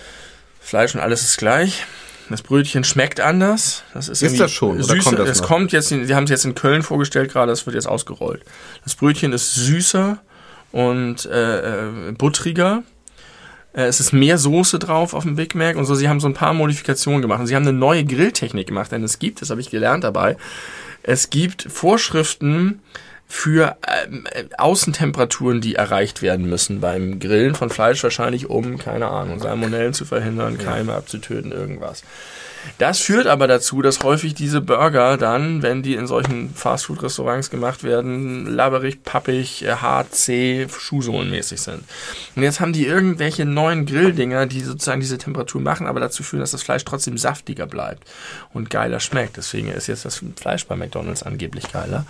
Fleisch 0.60 0.94
und 0.94 1.00
alles 1.00 1.22
ist 1.22 1.38
gleich. 1.38 1.84
Das 2.28 2.42
Brötchen 2.42 2.84
schmeckt 2.84 3.20
anders. 3.20 3.84
Das 3.94 4.08
ist, 4.08 4.20
Ist 4.22 4.38
das 4.40 4.50
schon, 4.52 4.76
oder 4.76 4.84
Süßer. 4.84 5.02
kommt 5.16 5.18
das 5.28 5.40
noch? 5.40 5.46
kommt 5.46 5.72
jetzt, 5.72 5.88
sie 5.88 6.14
haben 6.14 6.24
es 6.24 6.30
jetzt 6.30 6.44
in 6.44 6.54
Köln 6.54 6.82
vorgestellt 6.82 7.32
gerade, 7.32 7.50
das 7.52 7.66
wird 7.66 7.74
jetzt 7.74 7.86
ausgerollt. 7.88 8.42
Das 8.84 8.94
Brötchen 8.96 9.32
ist 9.32 9.54
süßer 9.54 10.18
und 10.72 11.24
äh, 11.26 11.86
äh, 12.08 12.12
buttriger. 12.12 12.82
Äh, 13.76 13.84
Es 13.84 14.00
ist 14.00 14.12
mehr 14.12 14.38
Soße 14.38 14.80
drauf 14.80 15.14
auf 15.14 15.22
dem 15.22 15.36
Big 15.36 15.54
Mac 15.54 15.76
und 15.76 15.84
so. 15.84 15.94
Sie 15.94 16.08
haben 16.08 16.18
so 16.18 16.26
ein 16.26 16.34
paar 16.34 16.54
Modifikationen 16.54 17.22
gemacht. 17.22 17.40
Und 17.40 17.46
sie 17.46 17.54
haben 17.54 17.68
eine 17.68 17.76
neue 17.76 18.04
Grilltechnik 18.04 18.66
gemacht, 18.66 18.90
denn 18.90 19.04
es 19.04 19.20
gibt, 19.20 19.42
das 19.42 19.50
habe 19.50 19.60
ich 19.60 19.70
gelernt 19.70 20.02
dabei, 20.02 20.36
es 21.04 21.30
gibt 21.30 21.62
Vorschriften 21.70 22.80
für 23.28 23.76
ähm, 24.06 24.24
äh, 24.30 24.44
Außentemperaturen, 24.56 25.60
die 25.60 25.74
erreicht 25.74 26.22
werden 26.22 26.48
müssen 26.48 26.80
beim 26.80 27.18
Grillen 27.18 27.54
von 27.54 27.70
Fleisch, 27.70 28.02
wahrscheinlich 28.02 28.48
um, 28.48 28.78
keine 28.78 29.08
Ahnung, 29.08 29.40
Salmonellen 29.40 29.94
zu 29.94 30.04
verhindern, 30.04 30.58
Keime 30.58 30.94
abzutöten, 30.94 31.52
irgendwas. 31.52 32.02
Das 32.78 33.00
führt 33.00 33.26
aber 33.26 33.46
dazu, 33.46 33.82
dass 33.82 34.02
häufig 34.02 34.34
diese 34.34 34.60
Burger 34.60 35.16
dann, 35.16 35.62
wenn 35.62 35.82
die 35.82 35.94
in 35.94 36.06
solchen 36.06 36.54
Fastfood-Restaurants 36.54 37.50
gemacht 37.50 37.84
werden, 37.84 38.46
labberig, 38.46 39.02
pappig, 39.02 39.64
äh, 39.64 39.76
hart, 39.76 40.14
zäh, 40.14 40.66
schuhsohlenmäßig 40.68 41.60
sind. 41.60 41.82
Und 42.34 42.42
jetzt 42.42 42.60
haben 42.60 42.72
die 42.72 42.86
irgendwelche 42.86 43.44
neuen 43.44 43.86
Grilldinger, 43.86 44.46
die 44.46 44.60
sozusagen 44.60 45.00
diese 45.00 45.18
Temperatur 45.18 45.60
machen, 45.60 45.86
aber 45.86 46.00
dazu 46.00 46.22
führen, 46.22 46.40
dass 46.40 46.50
das 46.50 46.62
Fleisch 46.62 46.84
trotzdem 46.84 47.18
saftiger 47.18 47.66
bleibt 47.66 48.08
und 48.52 48.70
geiler 48.70 49.00
schmeckt. 49.00 49.36
Deswegen 49.36 49.68
ist 49.68 49.86
jetzt 49.86 50.04
das 50.04 50.22
Fleisch 50.36 50.66
bei 50.66 50.76
McDonalds 50.76 51.22
angeblich 51.22 51.72
geiler. 51.72 52.06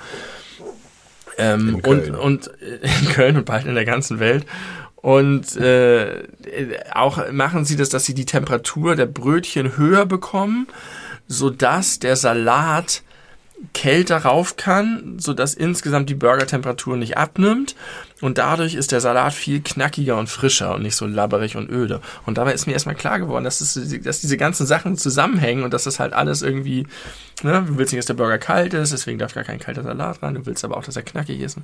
Ähm, 1.39 1.69
In 1.69 1.75
und, 1.81 2.11
und 2.11 2.51
äh, 2.63 2.89
in 3.01 3.09
Köln 3.11 3.37
und 3.37 3.45
bald 3.45 3.67
in 3.67 3.75
der 3.75 3.85
ganzen 3.85 4.21
Welt. 4.21 4.47
Und 5.07 5.55
äh, 5.55 6.25
auch 6.93 7.31
machen 7.31 7.65
sie 7.65 7.77
das, 7.77 7.91
dass 7.91 8.07
sie 8.07 8.15
die 8.15 8.27
Temperatur 8.27 8.97
der 8.97 9.07
Brötchen 9.07 9.77
höher 9.77 10.05
bekommen, 10.05 10.67
sodass 11.29 12.01
der 12.01 12.17
Salat 12.17 13.05
kälter 13.73 14.19
rauf 14.19 14.57
kann, 14.57 15.19
sodass 15.19 15.55
insgesamt 15.55 16.11
die 16.11 16.15
Burgertemperatur 16.15 16.97
nicht 16.97 17.17
abnimmt. 17.17 17.75
Und 18.23 18.39
dadurch 18.39 18.75
ist 18.75 18.93
der 18.93 19.03
Salat 19.03 19.35
viel 19.35 19.61
knackiger 19.61 20.17
und 20.17 20.29
frischer 20.29 20.75
und 20.75 20.83
nicht 20.83 20.97
so 20.97 21.07
labberig 21.07 21.57
und 21.57 21.71
öde. 21.71 22.01
Und 22.25 22.39
dabei 22.39 22.55
ist 22.55 22.67
mir 22.67 22.73
erstmal 22.73 22.95
klar 22.95 23.19
geworden, 23.19 23.45
dass, 23.45 23.61
es, 23.61 23.75
dass 24.03 24.21
diese 24.21 24.39
ganzen 24.39 24.67
Sachen 24.67 24.97
zusammenhängen 24.97 25.65
und 25.65 25.75
dass 25.75 25.85
das 25.85 26.01
halt 26.01 26.15
alles 26.15 26.41
irgendwie, 26.41 26.87
ne, 27.43 27.65
du 27.67 27.77
willst 27.77 27.93
nicht, 27.93 28.01
dass 28.01 28.07
der 28.07 28.15
Burger 28.15 28.39
kalt 28.39 28.73
ist, 28.73 28.93
deswegen 28.93 29.19
darf 29.19 29.35
gar 29.35 29.45
kein 29.45 29.59
kalter 29.59 29.83
Salat 29.83 30.23
rein, 30.23 30.35
du 30.35 30.47
willst 30.47 30.65
aber 30.65 30.79
auch, 30.79 30.85
dass 30.85 30.97
er 30.97 31.03
knackig 31.03 31.41
ist. 31.41 31.59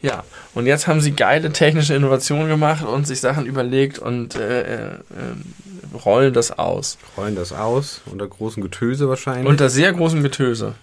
Ja, 0.00 0.24
und 0.54 0.64
jetzt 0.64 0.86
haben 0.86 1.02
sie 1.02 1.12
geile 1.12 1.52
technische 1.52 1.94
Innovationen 1.94 2.48
gemacht 2.48 2.82
und 2.82 3.06
sich 3.06 3.20
Sachen 3.20 3.44
überlegt 3.44 3.98
und 3.98 4.36
äh, 4.36 4.62
äh, 4.62 4.86
äh, 4.86 5.98
rollen 6.02 6.32
das 6.32 6.58
aus. 6.58 6.96
Rollen 7.18 7.36
das 7.36 7.52
aus, 7.52 8.00
unter 8.06 8.26
großem 8.26 8.62
Getöse 8.62 9.10
wahrscheinlich. 9.10 9.46
Unter 9.46 9.68
sehr 9.68 9.92
großem 9.92 10.22
Getöse. 10.22 10.74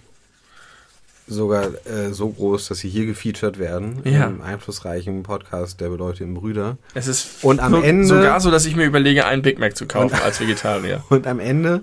Sogar 1.28 1.64
äh, 1.86 2.12
so 2.12 2.30
groß, 2.30 2.68
dass 2.68 2.78
sie 2.78 2.88
hier 2.88 3.06
gefeatured 3.06 3.58
werden. 3.58 4.00
Ja. 4.04 4.26
Im 4.26 4.40
einflussreichen 4.40 5.22
Podcast 5.22 5.80
der 5.80 5.90
im 6.20 6.34
Brüder. 6.34 6.78
Es 6.94 7.06
ist 7.06 7.44
Und 7.44 7.60
am 7.60 7.72
so- 7.72 7.80
Ende- 7.82 8.06
sogar 8.06 8.40
so, 8.40 8.50
dass 8.50 8.66
ich 8.66 8.74
mir 8.76 8.86
überlege, 8.86 9.26
einen 9.26 9.42
Big 9.42 9.58
Mac 9.58 9.76
zu 9.76 9.86
kaufen 9.86 10.14
als 10.24 10.40
Vegetarier. 10.40 11.04
Und 11.10 11.26
am 11.26 11.38
Ende 11.40 11.82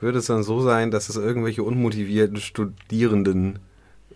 wird 0.00 0.16
es 0.16 0.26
dann 0.26 0.42
so 0.42 0.60
sein, 0.60 0.90
dass 0.90 1.08
es 1.08 1.16
irgendwelche 1.16 1.62
unmotivierten 1.62 2.38
Studierenden 2.38 3.58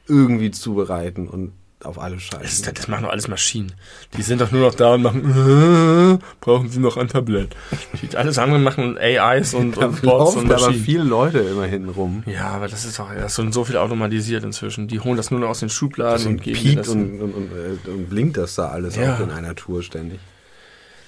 irgendwie 0.09 0.51
zubereiten 0.51 1.29
und 1.29 1.53
auf 1.85 1.99
alle 1.99 2.15
Das, 2.17 2.25
scheißen. 2.25 2.45
ist, 2.69 2.79
das 2.79 2.89
machen 2.89 3.05
doch 3.05 3.11
alles 3.11 3.29
Maschinen. 3.29 3.73
Die 4.17 4.23
sind 4.23 4.41
doch 4.41 4.51
nur 4.51 4.63
noch 4.69 4.75
da 4.75 4.95
und 4.95 5.03
machen, 5.03 6.19
äh, 6.21 6.25
brauchen 6.41 6.69
sie 6.71 6.81
noch 6.81 6.97
ein 6.97 7.09
Tablett. 7.09 7.55
Die 8.03 8.17
alles 8.17 8.39
andere 8.39 8.59
machen 8.59 8.97
AIs 8.99 9.55
und, 9.55 9.77
da 9.77 9.87
und 9.87 10.03
Bots 10.03 10.37
und 10.37 10.49
laufen 10.49 10.53
aber 10.53 10.67
Maschinen. 10.67 10.85
viele 10.85 11.03
Leute 11.05 11.39
immer 11.41 11.65
hinten 11.67 11.89
rum. 11.91 12.23
Ja, 12.27 12.49
aber 12.51 12.69
das 12.69 12.85
ist 12.85 12.99
doch 12.99 13.09
das 13.15 13.39
ist 13.39 13.55
so, 13.55 13.65
viel 13.65 13.77
automatisiert 13.77 14.45
inzwischen. 14.45 14.89
Die 14.89 15.01
holen 15.01 15.17
das 15.17 15.31
nur 15.31 15.41
noch 15.41 15.49
aus 15.49 15.61
den 15.61 15.69
Schubladen 15.71 16.27
und 16.27 16.43
geben 16.43 16.57
dir 16.59 16.63
piept 16.71 16.79
das. 16.81 16.89
und, 16.89 17.21
und, 17.21 17.33
und, 17.35 17.51
äh, 17.53 17.91
und 17.91 18.09
blinkt 18.11 18.37
das 18.37 18.55
da 18.55 18.69
alles 18.69 18.97
Ja. 18.97 19.15
auch 19.17 19.21
in 19.21 19.31
einer 19.31 19.55
Tour 19.55 19.83
ständig. 19.83 20.21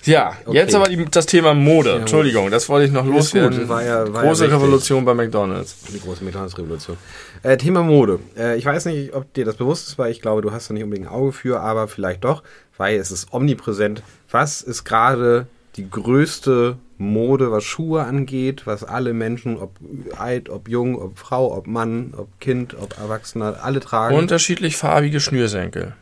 Ja, 0.04 0.36
Okay. 0.44 0.56
jetzt 0.56 0.74
aber 0.74 0.86
die, 0.88 1.04
das 1.10 1.26
Thema 1.26 1.54
Mode. 1.54 1.90
Ja, 1.90 1.96
Entschuldigung, 1.96 2.50
das 2.50 2.68
wollte 2.68 2.86
ich 2.86 2.92
noch 2.92 3.04
loswerden. 3.06 3.68
war 3.68 3.82
ja- 3.84 4.12
war 4.12 4.22
ja 4.22 4.28
Große 4.28 4.44
wichtig. 4.44 4.56
Revolution 4.56 5.04
bei 5.04 5.14
McDonalds. 5.14 5.76
Die 5.92 6.00
große 6.00 6.22
McDonalds-Revolution. 6.24 6.96
Äh, 7.42 7.56
Thema 7.56 7.82
Mode. 7.82 8.20
Äh, 8.36 8.56
ich 8.56 8.64
weiß 8.66 8.84
nicht, 8.86 9.14
ob 9.14 9.32
dir 9.34 9.44
das 9.44 9.56
bewusst 9.56 9.88
ist, 9.88 9.98
weil 9.98 10.10
ich 10.12 10.20
glaube, 10.22 10.42
du 10.42 10.52
hast 10.52 10.68
da 10.70 10.74
nicht 10.74 10.84
unbedingt 10.84 11.08
ein 11.08 11.12
Auge 11.14 11.32
für, 11.32 11.60
aber 11.60 11.88
vielleicht 11.88 12.24
doch, 12.24 12.42
weil 12.76 12.98
es 12.98 13.10
ist 13.10 13.32
omnipräsent. 13.32 14.02
Was 14.30 14.60
ist 14.62 14.84
gerade 14.84 15.46
die 15.76 15.88
größte 15.90 16.76
Mode, 16.98 17.52
was 17.52 17.64
Schuhe 17.64 18.04
angeht, 18.04 18.62
was 18.66 18.82
alle 18.82 19.12
Menschen, 19.12 19.58
ob 19.58 19.72
alt, 20.18 20.48
ob 20.48 20.68
jung, 20.68 20.96
ob 21.00 21.18
Frau, 21.18 21.54
ob 21.54 21.66
Mann, 21.66 22.14
ob 22.16 22.28
Kind, 22.40 22.74
ob 22.80 22.96
Erwachsener, 22.98 23.56
alle 23.62 23.80
tragen? 23.80 24.16
Unterschiedlich 24.16 24.76
farbige 24.78 25.20
Schnürsenkel. 25.20 25.92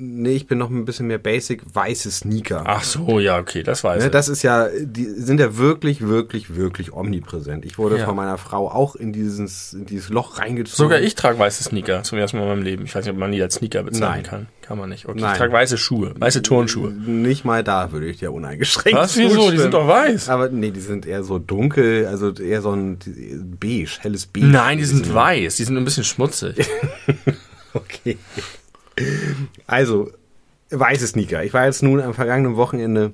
Nee, 0.00 0.32
ich 0.32 0.46
bin 0.46 0.58
noch 0.58 0.70
ein 0.70 0.84
bisschen 0.84 1.06
mehr 1.06 1.18
basic, 1.18 1.62
weiße 1.74 2.10
Sneaker. 2.10 2.64
Ach 2.66 2.82
so, 2.82 3.20
ja, 3.20 3.38
okay, 3.38 3.62
das 3.62 3.84
weiß 3.84 4.00
Ne, 4.00 4.06
ich. 4.06 4.10
das 4.10 4.28
ist 4.28 4.42
ja, 4.42 4.68
die 4.80 5.04
sind 5.04 5.38
ja 5.40 5.56
wirklich, 5.58 6.00
wirklich, 6.06 6.56
wirklich 6.56 6.92
omnipräsent. 6.92 7.64
Ich 7.64 7.76
wurde 7.78 7.98
Ja. 7.98 8.06
von 8.06 8.16
meiner 8.16 8.38
Frau 8.38 8.70
auch 8.70 8.96
in 8.96 9.12
dieses, 9.12 9.72
in 9.74 9.86
dieses 9.86 10.08
Loch 10.08 10.38
reingezogen. 10.38 10.76
Sogar 10.76 11.00
ich 11.00 11.14
trage 11.14 11.38
weiße 11.38 11.62
Sneaker 11.64 12.02
zum 12.02 12.18
ersten 12.18 12.38
Mal 12.38 12.44
in 12.44 12.48
meinem 12.48 12.62
Leben. 12.62 12.84
Ich 12.84 12.94
weiß 12.94 13.04
nicht, 13.04 13.12
ob 13.12 13.18
man 13.20 13.30
die 13.32 13.42
als 13.42 13.56
Sneaker 13.56 13.82
bezeichnen 13.82 14.10
Nein. 14.10 14.22
kann. 14.22 14.46
Kann 14.62 14.78
man 14.78 14.88
nicht. 14.88 15.06
Okay, 15.08 15.20
Nein. 15.20 15.32
ich 15.32 15.38
trage 15.38 15.52
weiße 15.52 15.76
Schuhe, 15.78 16.14
weiße 16.18 16.42
Turnschuhe. 16.42 16.90
Nicht 16.92 17.44
mal 17.44 17.62
da 17.64 17.92
würde 17.92 18.06
ich 18.06 18.18
dir 18.18 18.32
uneingeschränkt 18.32 18.98
Was, 18.98 19.16
wieso? 19.16 19.50
Die 19.50 19.58
sind 19.58 19.74
doch 19.74 19.86
weiß. 19.88 20.28
Aber 20.28 20.48
nee, 20.48 20.70
die 20.70 20.80
sind 20.80 21.06
eher 21.06 21.24
so 21.24 21.38
dunkel, 21.38 22.06
also 22.06 22.32
eher 22.32 22.62
so 22.62 22.70
ein 22.72 22.96
beige, 23.60 23.90
helles 24.00 24.26
beige. 24.26 24.46
Nein, 24.46 24.78
die 24.78 24.84
sind 24.84 25.12
weiß. 25.12 25.56
Die 25.56 25.64
sind 25.64 25.76
ein 25.76 25.84
bisschen 25.84 26.04
schmutzig. 26.04 26.56
Okay. 27.72 28.18
Also, 29.66 30.10
weiße 30.70 31.06
Sneaker. 31.06 31.44
Ich 31.44 31.52
war 31.52 31.66
jetzt 31.66 31.82
nun 31.82 32.00
am 32.00 32.14
vergangenen 32.14 32.56
Wochenende 32.56 33.12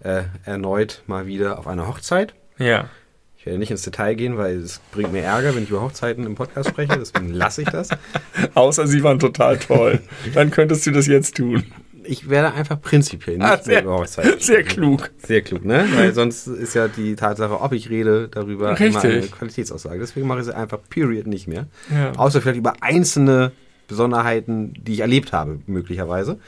äh, 0.00 0.22
erneut 0.44 1.02
mal 1.06 1.26
wieder 1.26 1.58
auf 1.58 1.66
einer 1.66 1.86
Hochzeit. 1.88 2.34
ja. 2.58 2.88
Ich 3.36 3.46
werde 3.46 3.58
nicht 3.58 3.70
ins 3.70 3.82
Detail 3.82 4.14
gehen, 4.14 4.38
weil 4.38 4.56
es 4.56 4.80
bringt 4.90 5.12
mir 5.12 5.20
Ärger, 5.20 5.54
wenn 5.54 5.64
ich 5.64 5.68
über 5.68 5.82
Hochzeiten 5.82 6.24
im 6.24 6.34
Podcast 6.34 6.70
spreche. 6.70 6.96
Deswegen 6.98 7.28
lasse 7.28 7.60
ich 7.60 7.68
das. 7.68 7.90
Außer 8.54 8.86
sie 8.86 9.02
waren 9.02 9.18
total 9.18 9.58
toll. 9.58 10.00
Dann 10.32 10.50
könntest 10.50 10.86
du 10.86 10.92
das 10.92 11.06
jetzt 11.08 11.36
tun. 11.36 11.62
Ich 12.04 12.30
werde 12.30 12.54
einfach 12.54 12.80
prinzipiell 12.80 13.36
nicht 13.36 13.44
Ah, 13.46 13.56
mehr 13.56 13.62
sehr, 13.62 13.82
über 13.82 13.98
Hochzeiten 13.98 14.32
sehr 14.40 14.62
klug. 14.62 15.10
Sehr 15.26 15.42
klug, 15.42 15.62
ne? 15.62 15.86
Weil 15.94 16.14
sonst 16.14 16.46
ist 16.46 16.72
ja 16.72 16.88
die 16.88 17.16
Tatsache, 17.16 17.60
ob 17.60 17.74
ich 17.74 17.90
rede, 17.90 18.28
darüber 18.28 18.78
immer 18.80 19.02
eine 19.02 19.12
Richtig. 19.12 19.32
Qualitätsaussage. 19.32 19.98
Deswegen 19.98 20.26
mache 20.26 20.38
ich 20.38 20.46
sie 20.46 20.56
einfach 20.56 20.78
period 20.88 21.26
nicht 21.26 21.46
mehr. 21.46 21.66
Ja. 21.94 22.12
Außer 22.16 22.40
vielleicht 22.40 22.56
über 22.60 22.72
einzelne 22.80 23.52
Besonderheiten, 23.88 24.74
die 24.76 24.94
ich 24.94 25.00
erlebt 25.00 25.32
habe, 25.32 25.60
möglicherweise. 25.66 26.38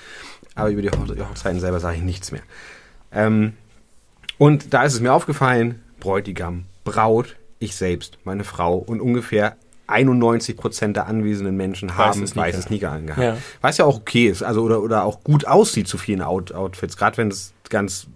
Aber 0.54 0.70
über 0.70 0.82
die 0.82 0.90
Hoch- 0.90 1.28
Hochzeiten 1.30 1.60
selber 1.60 1.80
sage 1.80 1.96
ich 1.98 2.02
nichts 2.02 2.32
mehr. 2.32 2.42
Ähm, 3.12 3.52
und 4.38 4.72
da 4.74 4.84
ist 4.84 4.94
es 4.94 5.00
mir 5.00 5.12
aufgefallen, 5.12 5.80
Bräutigam, 6.00 6.64
Braut, 6.84 7.36
ich 7.58 7.74
selbst, 7.76 8.18
meine 8.24 8.44
Frau 8.44 8.76
und 8.76 9.00
ungefähr 9.00 9.56
91 9.88 10.56
Prozent 10.56 10.96
der 10.96 11.06
anwesenden 11.06 11.56
Menschen 11.56 11.96
haben 11.96 12.20
Weiße 12.20 12.26
Sneaker. 12.32 12.48
weiße 12.48 12.62
Sneaker 12.62 12.90
angehabt. 12.92 13.22
Ja. 13.22 13.36
Was 13.60 13.78
ja 13.78 13.84
auch 13.84 13.98
okay 13.98 14.26
ist, 14.26 14.42
also 14.42 14.62
oder, 14.62 14.82
oder 14.82 15.04
auch 15.04 15.22
gut 15.22 15.46
aussieht 15.46 15.88
zu 15.88 15.96
vielen 15.96 16.22
Out 16.22 16.52
Outfits. 16.52 16.96
Gerade 16.96 17.16
wenn 17.18 17.28
es 17.28 17.54
ganz 17.70 18.08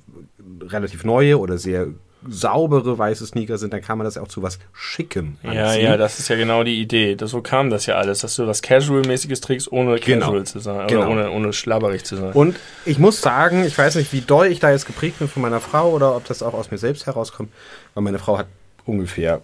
relativ 0.62 1.04
neue 1.04 1.38
oder 1.38 1.58
sehr 1.58 1.86
saubere 2.28 2.98
weiße 2.98 3.24
Sneaker 3.26 3.56
sind, 3.58 3.72
dann 3.72 3.80
kann 3.80 3.96
man 3.98 4.04
das 4.04 4.16
ja 4.16 4.22
auch 4.22 4.28
zu 4.28 4.42
was 4.42 4.58
Schickem 4.72 5.36
Ja, 5.42 5.66
anziehen. 5.68 5.84
ja, 5.84 5.96
das 5.96 6.18
ist 6.18 6.28
ja 6.28 6.36
genau 6.36 6.64
die 6.64 6.80
Idee. 6.80 7.16
Das, 7.16 7.30
so 7.30 7.40
kam 7.40 7.70
das 7.70 7.86
ja 7.86 7.96
alles, 7.96 8.20
dass 8.20 8.36
du 8.36 8.46
was 8.46 8.62
Casual-mäßiges 8.62 9.40
trägst, 9.40 9.72
ohne 9.72 9.98
Genau. 9.98 10.26
casual 10.26 10.44
zu 10.46 10.58
sein. 10.58 10.86
Genau. 10.88 11.02
Oder 11.02 11.10
ohne, 11.10 11.30
ohne 11.30 11.52
schlabberig 11.52 12.04
zu 12.04 12.16
sein. 12.16 12.32
Und 12.32 12.56
ich 12.84 12.98
muss 12.98 13.20
sagen, 13.20 13.64
ich 13.64 13.76
weiß 13.76 13.94
nicht, 13.96 14.12
wie 14.12 14.20
doll 14.20 14.46
ich 14.48 14.60
da 14.60 14.70
jetzt 14.70 14.86
geprägt 14.86 15.18
bin 15.18 15.28
von 15.28 15.40
meiner 15.42 15.60
Frau 15.60 15.90
oder 15.90 16.14
ob 16.16 16.24
das 16.26 16.42
auch 16.42 16.52
aus 16.54 16.70
mir 16.70 16.78
selbst 16.78 17.06
herauskommt, 17.06 17.50
weil 17.94 18.02
meine 18.04 18.18
Frau 18.18 18.36
hat 18.38 18.46
ungefähr 18.84 19.40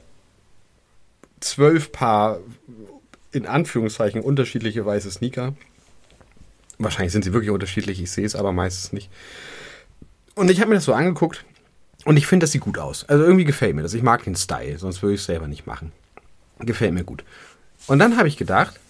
zwölf 1.41 1.93
Paar 1.93 2.39
in 3.33 3.47
Anführungszeichen 3.47 4.21
unterschiedliche 4.21 4.85
weiße 4.85 5.11
Sneaker. 5.11 5.55
Wahrscheinlich 6.79 7.13
sind 7.13 7.25
sie 7.25 7.33
wirklich 7.33 7.51
unterschiedlich, 7.51 8.01
ich 8.03 8.11
sehe 8.11 8.25
es 8.27 8.37
aber 8.37 8.53
meistens 8.53 8.93
nicht. 8.93 9.11
Und 10.35 10.51
ich 10.51 10.61
habe 10.61 10.69
mir 10.69 10.75
das 10.77 10.85
so 10.85 10.93
angeguckt 10.93 11.45
und 12.07 12.17
ich 12.17 12.27
finde, 12.27 12.45
das 12.45 12.53
sieht 12.53 12.63
gut 12.63 12.79
aus. 12.79 13.05
Also 13.09 13.25
irgendwie 13.25 13.45
gefällt 13.45 13.77
mir 13.77 13.83
das. 13.83 13.93
Ich 13.93 14.03
mag 14.03 14.25
den 14.25 14.37
Style, 14.37 14.79
sonst 14.79 15.03
würde 15.03 15.15
ich 15.15 15.21
es 15.21 15.27
selber 15.27 15.47
nicht 15.49 15.67
machen. 15.67 15.93
Gefällt 16.61 16.95
mir 16.95 17.05
gut. 17.05 17.25
Und 17.87 17.99
dann 17.99 18.17
habe 18.17 18.29
ich 18.29 18.37
gedacht, 18.39 18.81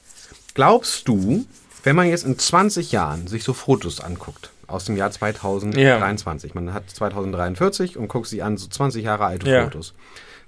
glaubst 0.55 1.09
du, 1.09 1.45
wenn 1.83 1.97
man 1.97 2.07
jetzt 2.09 2.25
in 2.25 2.39
20 2.39 2.93
Jahren 2.93 3.27
sich 3.27 3.43
so 3.43 3.53
Fotos 3.53 4.01
anguckt, 4.01 4.51
aus 4.69 4.85
dem 4.85 4.97
Jahr 4.97 5.11
2023, 5.11 6.55
man 6.55 6.73
hat 6.73 6.91
2043 6.91 7.97
und 7.97 8.09
guckt 8.09 8.27
sich 8.27 8.43
an, 8.43 8.57
so 8.57 8.69
20 8.69 9.05
Jahre 9.05 9.25
alte 9.25 9.49
Ja. 9.49 9.65
Fotos. 9.65 9.95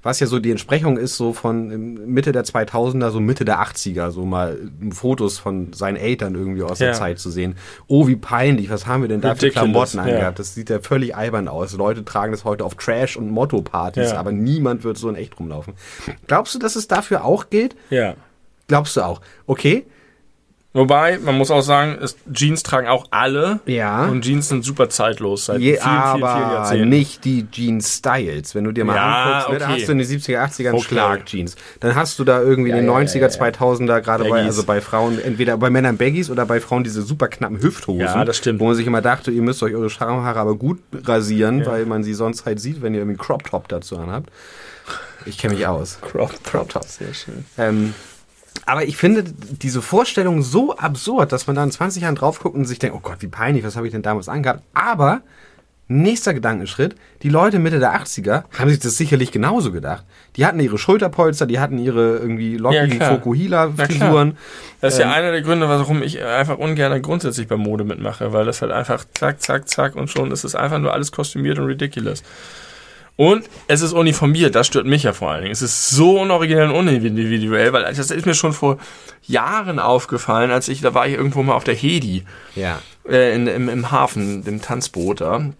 Was 0.02 0.20
ja 0.20 0.28
so 0.28 0.38
die 0.38 0.52
Entsprechung 0.52 0.96
ist, 0.96 1.16
so 1.16 1.32
von 1.32 1.72
ähm, 1.72 2.12
Mitte 2.14 2.30
der 2.30 2.44
2000er, 2.44 3.10
so 3.10 3.18
Mitte 3.18 3.44
der 3.44 3.60
80er, 3.60 4.10
so 4.12 4.24
mal 4.24 4.56
äh, 4.56 4.94
Fotos 4.94 5.38
von 5.38 5.72
seinen 5.72 5.96
Eltern 5.96 6.34
irgendwie 6.36 6.62
aus 6.62 6.78
der 6.78 6.88
Ja. 6.88 6.94
Zeit 6.94 7.18
zu 7.18 7.30
sehen. 7.30 7.56
Oh, 7.88 8.06
wie 8.06 8.14
peinlich, 8.14 8.70
was 8.70 8.86
haben 8.86 9.02
wir 9.02 9.08
denn 9.08 9.20
da 9.20 9.34
für 9.34 9.50
Klamotten 9.50 9.96
ja. 9.98 10.04
angehabt? 10.04 10.38
Das 10.38 10.54
sieht 10.54 10.70
ja 10.70 10.78
völlig 10.80 11.16
albern 11.16 11.48
aus. 11.48 11.72
Leute 11.76 12.04
tragen 12.04 12.30
das 12.32 12.44
heute 12.44 12.64
auf 12.64 12.76
Trash- 12.76 13.16
und 13.16 13.30
Motto-Partys, 13.30 14.12
Ja. 14.12 14.18
aber 14.18 14.30
niemand 14.30 14.84
wird 14.84 14.98
so 14.98 15.08
in 15.08 15.16
echt 15.16 15.38
rumlaufen. 15.40 15.74
Glaubst 16.28 16.54
du, 16.54 16.58
dass 16.60 16.76
es 16.76 16.86
dafür 16.86 17.24
auch 17.24 17.50
gilt? 17.50 17.74
ja. 17.90 18.14
Glaubst 18.68 18.96
du 18.98 19.00
auch? 19.00 19.22
Okay, 19.46 19.86
Wobei, 20.74 21.18
man 21.18 21.36
muss 21.38 21.50
auch 21.50 21.62
sagen, 21.62 21.96
es, 22.02 22.14
Jeans 22.30 22.62
tragen 22.62 22.88
auch 22.88 23.06
alle. 23.10 23.60
Ja. 23.64 24.04
Und 24.04 24.20
Jeans 24.22 24.48
sind 24.50 24.64
super 24.64 24.90
zeitlos 24.90 25.46
seit 25.46 25.60
Je, 25.60 25.72
vielen, 25.72 25.82
vielen, 25.82 26.02
vielen 26.12 26.22
aber 26.24 26.52
Jahrzehnten. 26.54 26.88
nicht 26.90 27.24
die 27.24 27.50
Jeans-Styles. 27.50 28.54
Wenn 28.54 28.64
du 28.64 28.72
dir 28.72 28.84
mal 28.84 28.94
Ja, 28.94 29.22
anguckst, 29.38 29.48
ne, 29.52 29.58
da 29.58 29.64
okay. 29.64 29.74
hast 29.80 29.88
du 29.88 29.92
in 29.92 29.98
den 29.98 30.06
70er, 30.06 30.44
80ern 30.44 30.74
Okay. 30.74 30.82
Schlag-Jeans. 30.84 31.56
Dann 31.80 31.94
hast 31.94 32.18
du 32.18 32.24
da 32.24 32.42
irgendwie 32.42 32.70
in 32.70 32.76
den 32.76 32.84
ja, 32.84 32.92
90er, 32.92 33.16
ja, 33.18 33.28
ja. 33.28 33.28
2000er, 33.28 34.00
gerade 34.02 34.24
bei, 34.28 34.42
also 34.42 34.62
bei 34.64 34.82
Frauen, 34.82 35.18
entweder 35.18 35.56
bei 35.56 35.70
Männern 35.70 35.96
Baggies 35.96 36.28
oder 36.28 36.44
bei 36.44 36.60
Frauen 36.60 36.84
diese 36.84 37.00
super 37.00 37.28
knappen 37.28 37.62
Hüfthosen. 37.62 38.00
Ja, 38.02 38.24
das 38.26 38.36
stimmt. 38.36 38.60
Wo 38.60 38.66
man 38.66 38.74
sich 38.74 38.86
immer 38.86 39.00
dachte, 39.00 39.30
ihr 39.30 39.42
müsst 39.42 39.62
euch 39.62 39.74
eure 39.74 39.88
Schamhaare 39.88 40.38
aber 40.38 40.54
gut 40.54 40.80
rasieren, 41.04 41.64
weil 41.64 41.86
man 41.86 42.04
sie 42.04 42.12
sonst 42.12 42.44
halt 42.44 42.60
sieht, 42.60 42.82
wenn 42.82 42.92
ihr 42.92 43.00
irgendwie 43.00 43.18
Crop-Top 43.18 43.68
dazu 43.68 43.96
anhabt. 43.98 44.30
Ich 45.24 45.38
kenne 45.38 45.54
mich 45.54 45.66
aus. 45.66 45.98
Crop, 46.02 46.32
Crop 46.44 46.68
Top. 46.68 46.84
Sehr 46.84 47.12
schön. 47.14 47.44
Ähm, 47.56 47.94
aber 48.66 48.84
ich 48.84 48.96
finde 48.96 49.24
diese 49.24 49.80
Vorstellung 49.82 50.42
so 50.42 50.76
absurd, 50.76 51.32
dass 51.32 51.46
man 51.46 51.56
da 51.56 51.64
in 51.64 51.70
20 51.70 52.02
Jahren 52.02 52.14
drauf 52.16 52.40
guckt 52.40 52.54
und 52.56 52.64
sich 52.66 52.78
denkt, 52.78 52.96
oh 52.96 53.00
Gott, 53.00 53.16
wie 53.20 53.28
peinlich, 53.28 53.64
was 53.64 53.76
habe 53.76 53.86
ich 53.86 53.92
denn 53.92 54.02
damals 54.02 54.28
angehabt? 54.28 54.62
Aber 54.74 55.22
nächster 55.90 56.34
Gedankenschritt, 56.34 56.96
die 57.22 57.30
Leute 57.30 57.58
Mitte 57.58 57.78
der 57.78 57.94
80er 57.98 58.44
haben 58.58 58.68
sich 58.68 58.78
das 58.78 58.98
sicherlich 58.98 59.32
genauso 59.32 59.72
gedacht. 59.72 60.04
Die 60.36 60.44
hatten 60.44 60.60
ihre 60.60 60.76
Schulterpolster, 60.76 61.46
die 61.46 61.58
hatten 61.60 61.78
ihre 61.78 62.18
irgendwie 62.18 62.56
Ja, 62.56 62.60
lockigen 62.60 62.98
klar. 62.98 63.14
Fokuhila-Frisuren. 63.14 64.36
Das 64.82 64.94
ist 64.94 65.00
Ähm. 65.00 65.08
ja 65.08 65.14
einer 65.14 65.32
der 65.32 65.40
Gründe, 65.40 65.66
warum 65.66 66.02
ich 66.02 66.22
einfach 66.22 66.58
ungern 66.58 67.00
grundsätzlich 67.00 67.48
bei 67.48 67.56
Mode 67.56 67.84
mitmache, 67.84 68.34
weil 68.34 68.44
das 68.44 68.60
halt 68.60 68.70
einfach 68.72 69.06
zack, 69.14 69.40
zack, 69.40 69.66
zack 69.66 69.96
und 69.96 70.10
schon 70.10 70.30
ist 70.30 70.44
es 70.44 70.54
einfach 70.54 70.78
nur 70.78 70.92
alles 70.92 71.10
kostümiert 71.10 71.58
und 71.58 71.64
ridiculous. 71.64 72.22
Und 73.18 73.50
es 73.66 73.80
ist 73.82 73.94
uniformiert, 73.94 74.54
das 74.54 74.68
stört 74.68 74.86
mich 74.86 75.02
ja 75.02 75.12
vor 75.12 75.32
allen 75.32 75.42
Dingen. 75.42 75.52
Es 75.52 75.60
ist 75.60 75.90
so 75.90 76.20
unoriginell 76.20 76.70
und 76.70 76.76
unindividuell, 76.76 77.72
weil 77.72 77.82
das 77.82 77.98
ist 77.98 78.26
mir 78.26 78.34
schon 78.34 78.52
vor 78.52 78.78
Jahren 79.26 79.80
aufgefallen, 79.80 80.52
als 80.52 80.68
ich, 80.68 80.82
da 80.82 80.94
war 80.94 81.08
ich 81.08 81.14
irgendwo 81.14 81.42
mal 81.42 81.54
auf 81.54 81.64
der 81.64 81.74
Hedi, 81.74 82.22
ja. 82.54 82.78
äh, 83.08 83.34
in, 83.34 83.48
im, 83.48 83.68
im 83.68 83.90
Hafen, 83.90 84.44
dem 84.44 84.62
Tanzboot 84.62 85.20
da. 85.20 85.50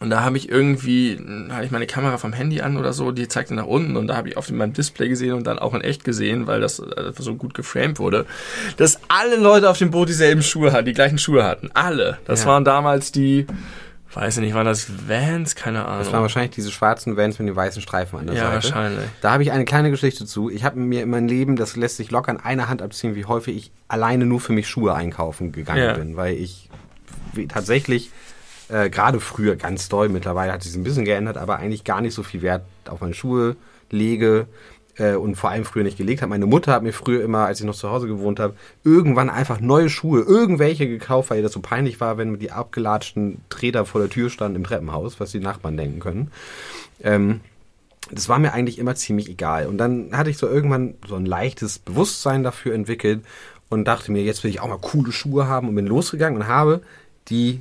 Und 0.00 0.10
da 0.10 0.22
habe 0.24 0.38
ich 0.38 0.48
irgendwie, 0.48 1.20
hatte 1.50 1.64
ich 1.66 1.70
meine 1.70 1.86
Kamera 1.86 2.18
vom 2.18 2.32
Handy 2.32 2.60
an 2.62 2.76
oder 2.76 2.92
so, 2.92 3.12
die 3.12 3.28
zeigte 3.28 3.54
nach 3.54 3.66
unten 3.66 3.96
und 3.96 4.08
da 4.08 4.16
habe 4.16 4.28
ich 4.30 4.36
auf 4.36 4.50
meinem 4.50 4.72
Display 4.72 5.08
gesehen 5.08 5.34
und 5.34 5.44
dann 5.46 5.60
auch 5.60 5.74
in 5.74 5.80
echt 5.82 6.02
gesehen, 6.04 6.48
weil 6.48 6.60
das 6.60 6.80
äh, 6.80 7.12
so 7.16 7.36
gut 7.36 7.54
geframed 7.54 8.00
wurde, 8.00 8.26
dass 8.76 8.98
alle 9.06 9.36
Leute 9.36 9.70
auf 9.70 9.78
dem 9.78 9.90
Boot 9.92 10.08
dieselben 10.08 10.42
Schuhe 10.42 10.72
hatten, 10.72 10.86
die 10.86 10.92
gleichen 10.94 11.18
Schuhe 11.18 11.44
hatten. 11.44 11.70
Alle. 11.74 12.18
Das 12.26 12.42
Ja. 12.42 12.46
waren 12.48 12.64
damals 12.64 13.10
die, 13.12 13.46
weiß 14.18 14.36
ich 14.36 14.42
nicht, 14.42 14.54
waren 14.54 14.66
das 14.66 14.88
Vans? 15.08 15.54
Keine 15.54 15.84
Ahnung. 15.86 15.98
Das 16.00 16.12
waren 16.12 16.22
wahrscheinlich 16.22 16.50
diese 16.50 16.70
schwarzen 16.70 17.16
Vans 17.16 17.38
mit 17.38 17.48
den 17.48 17.56
weißen 17.56 17.80
Streifen 17.80 18.18
an 18.18 18.26
der 18.26 18.34
ja, 18.36 18.42
Seite. 18.42 18.54
wahrscheinlich. 18.54 19.04
Da 19.20 19.32
habe 19.32 19.42
ich 19.42 19.52
eine 19.52 19.64
kleine 19.64 19.90
Geschichte 19.90 20.26
zu. 20.26 20.50
Ich 20.50 20.64
habe 20.64 20.78
mir 20.78 21.02
in 21.02 21.10
meinem 21.10 21.28
Leben, 21.28 21.56
das 21.56 21.76
lässt 21.76 21.96
sich 21.96 22.10
locker 22.10 22.30
an 22.30 22.40
einer 22.40 22.68
Hand 22.68 22.82
abziehen, 22.82 23.14
wie 23.14 23.24
häufig 23.24 23.56
ich 23.56 23.70
alleine 23.88 24.26
nur 24.26 24.40
für 24.40 24.52
mich 24.52 24.68
Schuhe 24.68 24.94
einkaufen 24.94 25.52
gegangen 25.52 25.82
Ja. 25.84 25.92
bin, 25.94 26.16
weil 26.16 26.34
ich 26.36 26.68
tatsächlich 27.48 28.10
äh, 28.68 28.90
gerade 28.90 29.20
früher 29.20 29.56
ganz 29.56 29.88
doll, 29.88 30.08
mittlerweile 30.08 30.52
hat 30.52 30.62
sich 30.62 30.74
ein 30.74 30.82
bisschen 30.84 31.04
geändert, 31.04 31.36
aber 31.36 31.56
eigentlich 31.58 31.84
gar 31.84 32.00
nicht 32.00 32.14
so 32.14 32.22
viel 32.22 32.42
Wert 32.42 32.62
auf 32.88 33.00
meine 33.00 33.14
Schuhe 33.14 33.56
lege 33.90 34.46
äh, 34.98 35.14
und 35.14 35.36
vor 35.36 35.50
allem 35.50 35.64
früher 35.64 35.84
nicht 35.84 35.96
gelegt 35.96 36.22
habe. 36.22 36.30
Meine 36.30 36.46
Mutter 36.46 36.72
hat 36.72 36.82
mir 36.82 36.92
früher 36.92 37.22
immer, 37.22 37.46
als 37.46 37.60
ich 37.60 37.66
noch 37.66 37.74
zu 37.74 37.90
Hause 37.90 38.06
gewohnt 38.06 38.40
habe, 38.40 38.54
irgendwann 38.84 39.30
einfach 39.30 39.60
neue 39.60 39.88
Schuhe, 39.88 40.20
irgendwelche 40.22 40.88
gekauft, 40.88 41.30
weil 41.30 41.38
ihr 41.38 41.42
das 41.42 41.52
so 41.52 41.60
peinlich 41.60 42.00
war, 42.00 42.18
wenn 42.18 42.38
die 42.38 42.52
abgelatschten 42.52 43.40
Treter 43.48 43.86
vor 43.86 44.00
der 44.00 44.10
Tür 44.10 44.30
standen 44.30 44.56
im 44.56 44.64
Treppenhaus, 44.64 45.20
was 45.20 45.30
die 45.30 45.40
Nachbarn 45.40 45.76
denken 45.76 46.00
können. 46.00 46.30
Ähm, 47.02 47.40
das 48.10 48.28
war 48.28 48.38
mir 48.38 48.52
eigentlich 48.52 48.78
immer 48.78 48.94
ziemlich 48.94 49.28
egal. 49.28 49.66
Und 49.66 49.78
dann 49.78 50.16
hatte 50.16 50.30
ich 50.30 50.38
so 50.38 50.48
irgendwann 50.48 50.94
so 51.06 51.16
ein 51.16 51.26
leichtes 51.26 51.78
Bewusstsein 51.78 52.42
dafür 52.42 52.74
entwickelt 52.74 53.24
und 53.68 53.84
dachte 53.86 54.12
mir, 54.12 54.22
jetzt 54.22 54.44
will 54.44 54.50
ich 54.50 54.60
auch 54.60 54.68
mal 54.68 54.78
coole 54.78 55.12
Schuhe 55.12 55.46
haben 55.46 55.68
und 55.68 55.74
bin 55.74 55.86
losgegangen 55.86 56.40
und 56.40 56.48
habe 56.48 56.82
die 57.28 57.60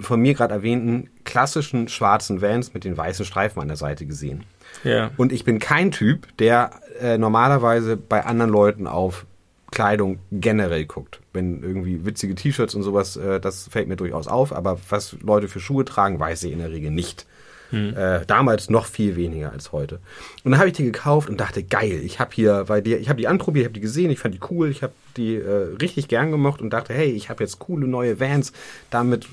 von 0.00 0.20
mir 0.20 0.34
gerade 0.34 0.54
erwähnten 0.54 1.10
klassischen 1.24 1.88
schwarzen 1.88 2.40
Vans 2.40 2.74
mit 2.74 2.84
den 2.84 2.96
weißen 2.96 3.24
Streifen 3.24 3.60
an 3.60 3.68
der 3.68 3.76
Seite 3.76 4.06
gesehen. 4.06 4.44
Ja. 4.84 5.10
Und 5.16 5.32
ich 5.32 5.44
bin 5.44 5.58
kein 5.58 5.90
Typ, 5.90 6.26
der 6.38 6.70
äh, 7.00 7.18
normalerweise 7.18 7.96
bei 7.96 8.24
anderen 8.24 8.50
Leuten 8.50 8.86
auf 8.86 9.26
Kleidung 9.70 10.18
generell 10.32 10.86
guckt. 10.86 11.20
Wenn 11.32 11.62
irgendwie 11.62 12.04
witzige 12.04 12.34
T-Shirts 12.34 12.74
und 12.74 12.82
sowas, 12.82 13.16
äh, 13.16 13.40
das 13.40 13.68
fällt 13.68 13.88
mir 13.88 13.96
durchaus 13.96 14.26
auf, 14.26 14.52
aber 14.52 14.78
was 14.88 15.16
Leute 15.22 15.48
für 15.48 15.60
Schuhe 15.60 15.84
tragen, 15.84 16.18
weiß 16.18 16.42
ich 16.44 16.52
in 16.52 16.58
der 16.58 16.70
Regel 16.70 16.90
nicht. 16.90 17.26
Äh, 17.72 18.26
damals 18.26 18.68
noch 18.68 18.86
viel 18.86 19.14
weniger 19.14 19.52
als 19.52 19.70
heute. 19.70 20.00
Und 20.42 20.50
dann 20.50 20.58
habe 20.58 20.70
ich 20.70 20.76
die 20.76 20.82
gekauft 20.82 21.28
und 21.30 21.38
dachte, 21.38 21.62
geil, 21.62 22.00
ich 22.02 22.18
habe 22.18 22.32
hier 22.34 22.64
bei 22.66 22.80
dir, 22.80 22.98
ich 22.98 23.08
habe 23.08 23.18
die 23.18 23.28
anprobiert, 23.28 23.62
ich 23.62 23.66
habe 23.68 23.74
die 23.74 23.80
gesehen, 23.80 24.10
ich 24.10 24.18
fand 24.18 24.34
die 24.34 24.40
cool, 24.50 24.70
ich 24.70 24.82
habe 24.82 24.92
die 25.16 25.36
äh, 25.36 25.76
richtig 25.80 26.08
gern 26.08 26.32
gemocht 26.32 26.60
und 26.60 26.70
dachte, 26.70 26.94
hey, 26.94 27.10
ich 27.10 27.30
habe 27.30 27.44
jetzt 27.44 27.60
coole 27.60 27.86
neue 27.86 28.18
Vans, 28.18 28.52
damit 28.90 29.28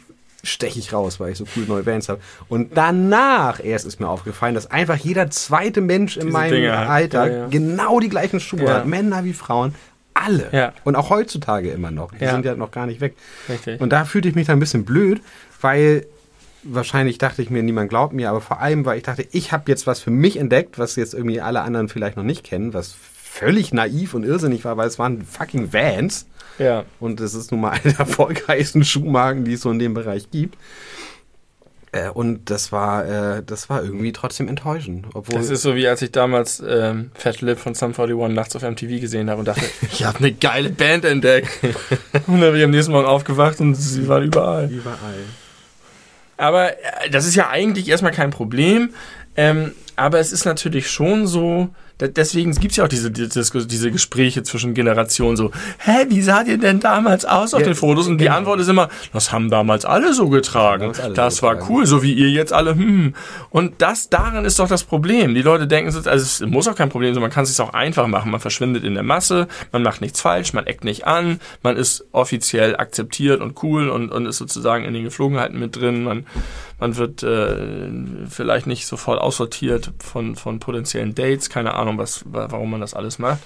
steche 0.47 0.79
ich 0.79 0.93
raus, 0.93 1.19
weil 1.19 1.31
ich 1.31 1.37
so 1.37 1.45
coole 1.45 1.65
neue 1.67 1.85
Vans 1.85 2.09
habe. 2.09 2.19
Und 2.49 2.75
danach 2.77 3.63
erst 3.63 3.85
ist 3.85 3.99
mir 3.99 4.07
aufgefallen, 4.09 4.55
dass 4.55 4.69
einfach 4.71 4.95
jeder 4.97 5.29
zweite 5.29 5.81
Mensch 5.81 6.15
in 6.17 6.27
Diese 6.27 6.33
meinem 6.33 6.51
Dinger. 6.53 6.89
Alter 6.89 7.27
Ja, 7.31 7.37
ja. 7.39 7.47
genau 7.47 7.99
die 7.99 8.09
gleichen 8.09 8.39
Schuhe 8.39 8.63
Ja. 8.63 8.73
hat, 8.75 8.85
Männer 8.87 9.23
wie 9.23 9.33
Frauen. 9.33 9.75
Alle. 10.13 10.73
Und 10.83 10.95
auch 10.95 11.09
heutzutage 11.11 11.69
immer 11.69 11.91
noch. 11.91 12.11
Die 12.11 12.25
sind 12.25 12.43
ja 12.43 12.55
noch 12.55 12.71
gar 12.71 12.87
nicht 12.87 13.01
weg. 13.01 13.15
Richtig. 13.47 13.79
Und 13.79 13.91
da 13.91 14.03
fühlte 14.03 14.27
ich 14.27 14.33
mich 14.35 14.47
dann 14.47 14.57
ein 14.57 14.59
bisschen 14.59 14.83
blöd, 14.83 15.21
weil 15.61 16.07
wahrscheinlich 16.63 17.17
dachte 17.19 17.41
ich 17.41 17.49
mir, 17.49 17.61
niemand 17.63 17.89
glaubt 17.89 18.13
mir, 18.13 18.29
aber 18.29 18.41
vor 18.41 18.59
allem, 18.59 18.83
weil 18.85 18.97
ich 18.97 19.03
dachte, 19.03 19.25
ich 19.31 19.51
habe 19.51 19.63
jetzt 19.67 19.85
was 19.87 19.99
für 19.99 20.09
mich 20.11 20.37
entdeckt, 20.37 20.79
was 20.79 20.95
jetzt 20.95 21.13
irgendwie 21.13 21.39
alle 21.39 21.61
anderen 21.61 21.87
vielleicht 21.87 22.17
noch 22.17 22.23
nicht 22.23 22.43
kennen, 22.43 22.73
was 22.73 22.95
völlig 23.21 23.73
naiv 23.73 24.15
und 24.15 24.23
irrsinnig 24.23 24.65
war, 24.65 24.75
weil 24.75 24.87
es 24.87 24.97
waren 24.97 25.21
fucking 25.23 25.71
Vans. 25.71 26.25
Ja. 26.59 26.85
Und 26.99 27.19
es 27.19 27.33
ist 27.33 27.51
nun 27.51 27.61
mal 27.61 27.71
eine 27.83 27.93
der 27.93 27.99
erfolgreichsten 27.99 28.83
Schuhmarken, 28.83 29.45
die 29.45 29.53
es 29.53 29.61
so 29.61 29.71
in 29.71 29.79
dem 29.79 29.93
Bereich 29.93 30.29
gibt. 30.31 30.57
Äh, 31.91 32.09
und 32.09 32.49
das 32.49 32.71
war, 32.71 33.37
äh, 33.37 33.43
das 33.45 33.69
war 33.69 33.83
irgendwie 33.83 34.11
trotzdem 34.11 34.47
enttäuschend. 34.47 35.07
Obwohl 35.13 35.39
das 35.39 35.49
ist 35.49 35.61
so 35.61 35.75
wie 35.75 35.87
als 35.87 36.01
ich 36.01 36.11
damals 36.11 36.61
ähm, 36.67 37.11
Fat 37.13 37.41
Lip 37.41 37.59
von 37.59 37.75
Sum 37.75 37.93
41 37.97 38.35
nachts 38.35 38.55
auf 38.55 38.63
MTV 38.63 38.99
gesehen 38.99 39.29
habe 39.29 39.39
und 39.39 39.47
dachte, 39.47 39.65
ich 39.91 40.03
habe 40.03 40.19
eine 40.19 40.33
geile 40.33 40.69
Band 40.69 41.05
entdeckt. 41.05 41.49
und 42.27 42.41
dann 42.41 42.51
bin 42.51 42.55
ich 42.57 42.63
am 42.63 42.71
nächsten 42.71 42.91
Morgen 42.91 43.07
aufgewacht 43.07 43.59
und 43.59 43.75
sie 43.75 44.07
waren 44.07 44.23
überall. 44.23 44.69
Überall. 44.69 45.23
Aber 46.35 46.71
äh, 46.71 47.09
das 47.09 47.25
ist 47.25 47.35
ja 47.35 47.49
eigentlich 47.49 47.87
erstmal 47.87 48.11
kein 48.11 48.31
Problem. 48.31 48.91
Ähm, 49.35 49.71
aber 49.95 50.19
es 50.19 50.31
ist 50.31 50.45
natürlich 50.45 50.89
schon 50.89 51.25
so, 51.25 51.69
deswegen 51.99 52.51
gibt 52.53 52.71
es 52.71 52.77
ja 52.77 52.83
auch 52.83 52.89
diese, 52.89 53.11
diese, 53.11 53.67
diese 53.67 53.91
Gespräche 53.91 54.43
zwischen 54.43 54.73
Generationen 54.73 55.35
so, 55.35 55.51
hä, 55.79 56.05
wie 56.09 56.21
sah 56.21 56.41
ihr 56.43 56.57
denn 56.57 56.79
damals 56.79 57.25
aus 57.25 57.53
auf 57.53 57.61
ja, 57.61 57.67
den 57.67 57.75
Fotos? 57.75 58.07
Und 58.07 58.17
genau. 58.17 58.31
die 58.31 58.37
Antwort 58.37 58.59
ist 58.59 58.67
immer, 58.67 58.89
das 59.13 59.31
haben 59.31 59.49
damals 59.49 59.85
alle 59.85 60.13
so 60.13 60.29
getragen. 60.29 60.93
Alle 61.01 61.13
das 61.13 61.41
war 61.41 61.55
getragen. 61.55 61.73
cool, 61.73 61.85
so 61.85 62.03
wie 62.03 62.13
ihr 62.13 62.29
jetzt 62.29 62.53
alle, 62.53 62.75
hm. 62.75 63.15
Und 63.49 63.81
das, 63.81 64.09
daran 64.09 64.45
ist 64.45 64.59
doch 64.59 64.67
das 64.67 64.83
Problem. 64.83 65.33
Die 65.33 65.41
Leute 65.41 65.67
denken, 65.67 65.93
also 65.93 66.09
es 66.09 66.41
muss 66.41 66.67
auch 66.67 66.75
kein 66.75 66.89
Problem 66.89 67.13
sein, 67.13 67.21
man 67.21 67.31
kann 67.31 67.43
es 67.43 67.49
sich 67.55 67.61
auch 67.61 67.73
einfach 67.73 68.07
machen. 68.07 68.31
Man 68.31 68.39
verschwindet 68.39 68.83
in 68.83 68.93
der 68.93 69.03
Masse, 69.03 69.47
man 69.71 69.81
macht 69.81 70.01
nichts 70.01 70.21
falsch, 70.21 70.53
man 70.53 70.67
eckt 70.67 70.83
nicht 70.83 71.07
an, 71.07 71.39
man 71.63 71.77
ist 71.77 72.05
offiziell 72.11 72.75
akzeptiert 72.75 73.41
und 73.41 73.61
cool 73.63 73.89
und, 73.89 74.11
und 74.11 74.25
ist 74.25 74.37
sozusagen 74.37 74.85
in 74.85 74.93
den 74.93 75.03
Geflogenheiten 75.03 75.59
mit 75.59 75.75
drin. 75.75 76.03
Man, 76.03 76.25
man 76.79 76.95
wird 76.97 77.23
äh, 77.23 77.89
vielleicht 78.29 78.67
nicht 78.67 78.85
sofort 78.85 79.19
aussortiert 79.19 79.91
von, 79.99 80.35
von 80.35 80.59
potenziellen 80.59 81.15
Dates, 81.15 81.49
keine 81.49 81.73
Ahnung, 81.73 81.86
was, 81.97 82.23
warum 82.25 82.71
man 82.71 82.81
das 82.81 82.93
alles 82.93 83.19
macht. 83.19 83.39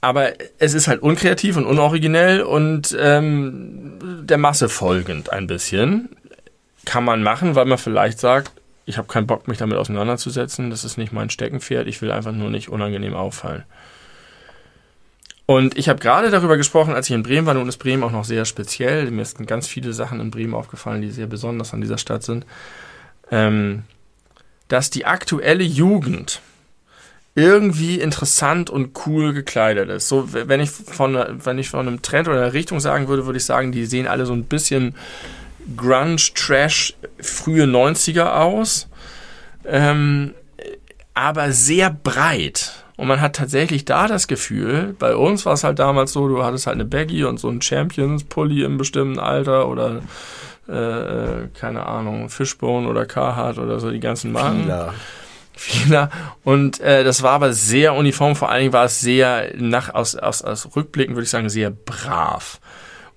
Aber 0.00 0.32
es 0.58 0.74
ist 0.74 0.86
halt 0.86 1.02
unkreativ 1.02 1.56
und 1.56 1.64
unoriginell 1.66 2.42
und 2.42 2.96
ähm, 3.00 3.98
der 4.22 4.38
Masse 4.38 4.68
folgend 4.68 5.32
ein 5.32 5.46
bisschen. 5.46 6.10
Kann 6.84 7.04
man 7.04 7.22
machen, 7.22 7.54
weil 7.54 7.64
man 7.64 7.78
vielleicht 7.78 8.18
sagt, 8.18 8.52
ich 8.86 8.98
habe 8.98 9.08
keinen 9.08 9.26
Bock, 9.26 9.48
mich 9.48 9.58
damit 9.58 9.78
auseinanderzusetzen, 9.78 10.70
das 10.70 10.84
ist 10.84 10.98
nicht 10.98 11.12
mein 11.12 11.30
Steckenpferd, 11.30 11.86
ich 11.86 12.02
will 12.02 12.12
einfach 12.12 12.32
nur 12.32 12.50
nicht 12.50 12.68
unangenehm 12.68 13.14
auffallen. 13.14 13.64
Und 15.46 15.76
ich 15.76 15.88
habe 15.88 16.00
gerade 16.00 16.30
darüber 16.30 16.56
gesprochen, 16.56 16.94
als 16.94 17.08
ich 17.08 17.14
in 17.14 17.22
Bremen 17.22 17.46
war, 17.46 17.54
nun 17.54 17.68
ist 17.68 17.76
Bremen 17.76 18.02
auch 18.02 18.10
noch 18.10 18.24
sehr 18.24 18.44
speziell. 18.46 19.10
Mir 19.10 19.24
sind 19.24 19.46
ganz 19.46 19.66
viele 19.66 19.92
Sachen 19.92 20.20
in 20.20 20.30
Bremen 20.30 20.54
aufgefallen, 20.54 21.02
die 21.02 21.10
sehr 21.10 21.26
besonders 21.26 21.74
an 21.74 21.82
dieser 21.82 21.98
Stadt 21.98 22.22
sind. 22.22 22.46
Ähm, 23.30 23.84
dass 24.68 24.88
die 24.90 25.04
aktuelle 25.04 25.64
Jugend 25.64 26.40
irgendwie 27.34 27.98
interessant 28.00 28.70
und 28.70 28.92
cool 29.06 29.32
gekleidet 29.32 29.88
ist. 29.90 30.08
So, 30.08 30.32
wenn 30.32 30.60
ich 30.60 30.70
von, 30.70 31.18
wenn 31.44 31.58
ich 31.58 31.68
von 31.68 31.80
einem 31.80 32.00
Trend 32.00 32.28
oder 32.28 32.38
einer 32.38 32.52
Richtung 32.52 32.78
sagen 32.78 33.08
würde, 33.08 33.26
würde 33.26 33.38
ich 33.38 33.44
sagen, 33.44 33.72
die 33.72 33.86
sehen 33.86 34.06
alle 34.06 34.24
so 34.24 34.32
ein 34.32 34.44
bisschen 34.44 34.94
Grunge, 35.76 36.16
Trash, 36.34 36.94
frühe 37.20 37.64
90er 37.64 38.34
aus. 38.34 38.88
Ähm, 39.66 40.34
aber 41.14 41.52
sehr 41.52 41.90
breit. 41.90 42.84
Und 42.96 43.08
man 43.08 43.20
hat 43.20 43.34
tatsächlich 43.34 43.84
da 43.84 44.06
das 44.06 44.28
Gefühl, 44.28 44.94
bei 44.98 45.16
uns 45.16 45.44
war 45.46 45.54
es 45.54 45.64
halt 45.64 45.80
damals 45.80 46.12
so, 46.12 46.28
du 46.28 46.44
hattest 46.44 46.68
halt 46.68 46.74
eine 46.74 46.84
Baggy 46.84 47.24
und 47.24 47.40
so 47.40 47.48
einen 47.48 47.60
Champions-Pulli 47.60 48.62
im 48.62 48.78
bestimmten 48.78 49.18
Alter 49.18 49.68
oder 49.68 50.02
äh, 50.68 50.72
äh 50.72 51.48
keine 51.58 51.86
Ahnung, 51.86 52.28
Fishbone 52.28 52.86
oder 52.86 53.06
Carhartt 53.06 53.58
oder 53.58 53.80
so, 53.80 53.90
die 53.90 53.98
ganzen 53.98 54.30
Marken. 54.30 54.62
Fila. 54.62 54.94
Fila. 55.56 56.10
Und 56.42 56.80
äh, 56.80 57.04
das 57.04 57.22
war 57.22 57.32
aber 57.32 57.52
sehr 57.52 57.94
uniform, 57.94 58.36
vor 58.36 58.50
allen 58.50 58.62
Dingen 58.62 58.72
war 58.72 58.84
es 58.84 59.00
sehr, 59.00 59.52
nach, 59.56 59.94
aus, 59.94 60.16
aus, 60.16 60.42
aus 60.42 60.74
Rückblicken 60.74 61.14
würde 61.14 61.24
ich 61.24 61.30
sagen, 61.30 61.48
sehr 61.48 61.70
brav. 61.70 62.60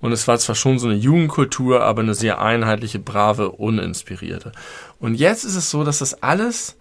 Und 0.00 0.12
es 0.12 0.28
war 0.28 0.38
zwar 0.38 0.54
schon 0.54 0.78
so 0.78 0.86
eine 0.86 0.96
Jugendkultur, 0.96 1.82
aber 1.82 2.02
eine 2.02 2.14
sehr 2.14 2.40
einheitliche, 2.40 3.00
brave, 3.00 3.50
uninspirierte. 3.50 4.52
Und 5.00 5.14
jetzt 5.14 5.44
ist 5.44 5.56
es 5.56 5.70
so, 5.70 5.82
dass 5.82 5.98
das 5.98 6.22
alles 6.22 6.76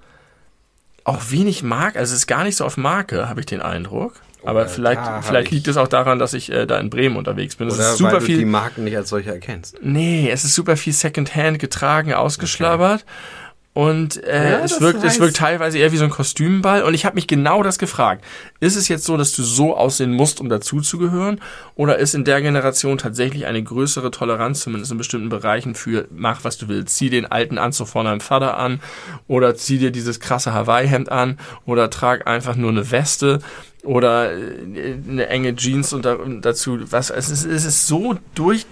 auch 1.03 1.32
wenig 1.32 1.64
mag. 1.64 1.95
Also 1.95 2.14
es 2.14 2.20
ist 2.20 2.28
gar 2.28 2.43
nicht 2.43 2.58
so 2.58 2.66
auf 2.66 2.78
Marke, 2.78 3.28
habe 3.28 3.39
ich 3.39 3.45
den 3.45 3.62
Eindruck. 3.62 4.14
Aber 4.43 4.62
Oder 4.62 4.70
vielleicht, 4.70 5.01
vielleicht 5.24 5.51
liegt 5.51 5.68
es 5.68 5.78
auch 5.78 5.88
daran, 5.88 6.20
dass 6.20 6.34
ich 6.34 6.51
äh, 6.51 6.68
da 6.68 6.78
in 6.78 6.89
Bremen 6.89 7.18
unterwegs 7.18 7.55
bin. 7.55 7.68
Es 7.68 7.76
Oder 7.76 7.91
ist 7.91 7.97
super 7.97 8.12
weil 8.14 8.20
du 8.20 8.26
viel, 8.26 8.38
die 8.38 8.45
Marken 8.45 8.84
nicht 8.84 8.95
als 8.95 9.10
solche 9.10 9.32
erkennst. 9.32 9.78
Nee, 9.82 10.30
es 10.30 10.43
ist 10.43 10.53
super 10.53 10.78
viel 10.78 10.93
Secondhand 10.93 11.60
getragen, 11.60 12.14
ausgeschlabbert. 12.14 13.01
Okay. 13.01 13.47
Und 13.78 14.23
äh, 14.23 14.53
ja, 14.53 14.59
es, 14.61 14.82
wirkt, 14.82 15.03
es 15.03 15.19
wirkt 15.19 15.38
teilweise 15.38 15.78
eher 15.78 15.91
wie 15.91 15.97
so 15.97 16.03
ein 16.03 16.09
Kostümball. 16.09 16.82
Und 16.82 16.95
ich 16.95 17.05
habe 17.05 17.13
mich 17.13 17.28
genau 17.28 17.61
das 17.61 17.78
gefragt. 17.78 18.25
Ist 18.59 18.75
es 18.75 18.88
jetzt 18.88 19.03
so, 19.03 19.17
dass 19.17 19.34
du 19.34 19.43
so 19.43 19.78
aussehen 19.78 20.13
musst, 20.13 20.41
um 20.41 20.49
dazuzugehören? 20.49 21.39
Oder 21.75 21.99
ist 21.99 22.15
in 22.15 22.23
der 22.23 22.41
Generation 22.41 22.97
tatsächlich 22.97 23.45
eine 23.45 23.61
größere 23.61 24.09
Toleranz, 24.09 24.61
zumindest 24.61 24.91
in 24.91 24.97
bestimmten 24.97 25.30
Bereichen, 25.30 25.75
für 25.75 26.07
mach, 26.09 26.43
was 26.43 26.57
du 26.57 26.67
willst. 26.69 26.95
Zieh 26.95 27.11
den 27.11 27.28
alten 27.28 27.59
Anzug 27.59 27.88
von 27.88 28.05
deinem 28.07 28.19
Vater 28.19 28.57
an. 28.57 28.80
Oder 29.28 29.53
zieh 29.53 29.78
dir 29.78 29.91
dieses 29.91 30.19
krasse 30.19 30.53
Hawaii-Hemd 30.53 31.11
an. 31.11 31.38
Oder 31.67 31.91
trag 31.91 32.25
einfach 32.25 32.55
nur 32.55 32.71
eine 32.71 32.89
Weste. 32.89 33.41
Oder 33.84 34.32
äh, 34.32 34.95
eine 35.07 35.28
enge 35.28 35.55
Jeans 35.55 35.93
und, 35.93 36.03
dazu. 36.43 36.80
Was, 36.89 37.11
es 37.11 37.30
ist, 37.30 37.45
es 37.45 37.63
ist 37.63 37.86
so 37.86 38.17
durch... 38.34 38.65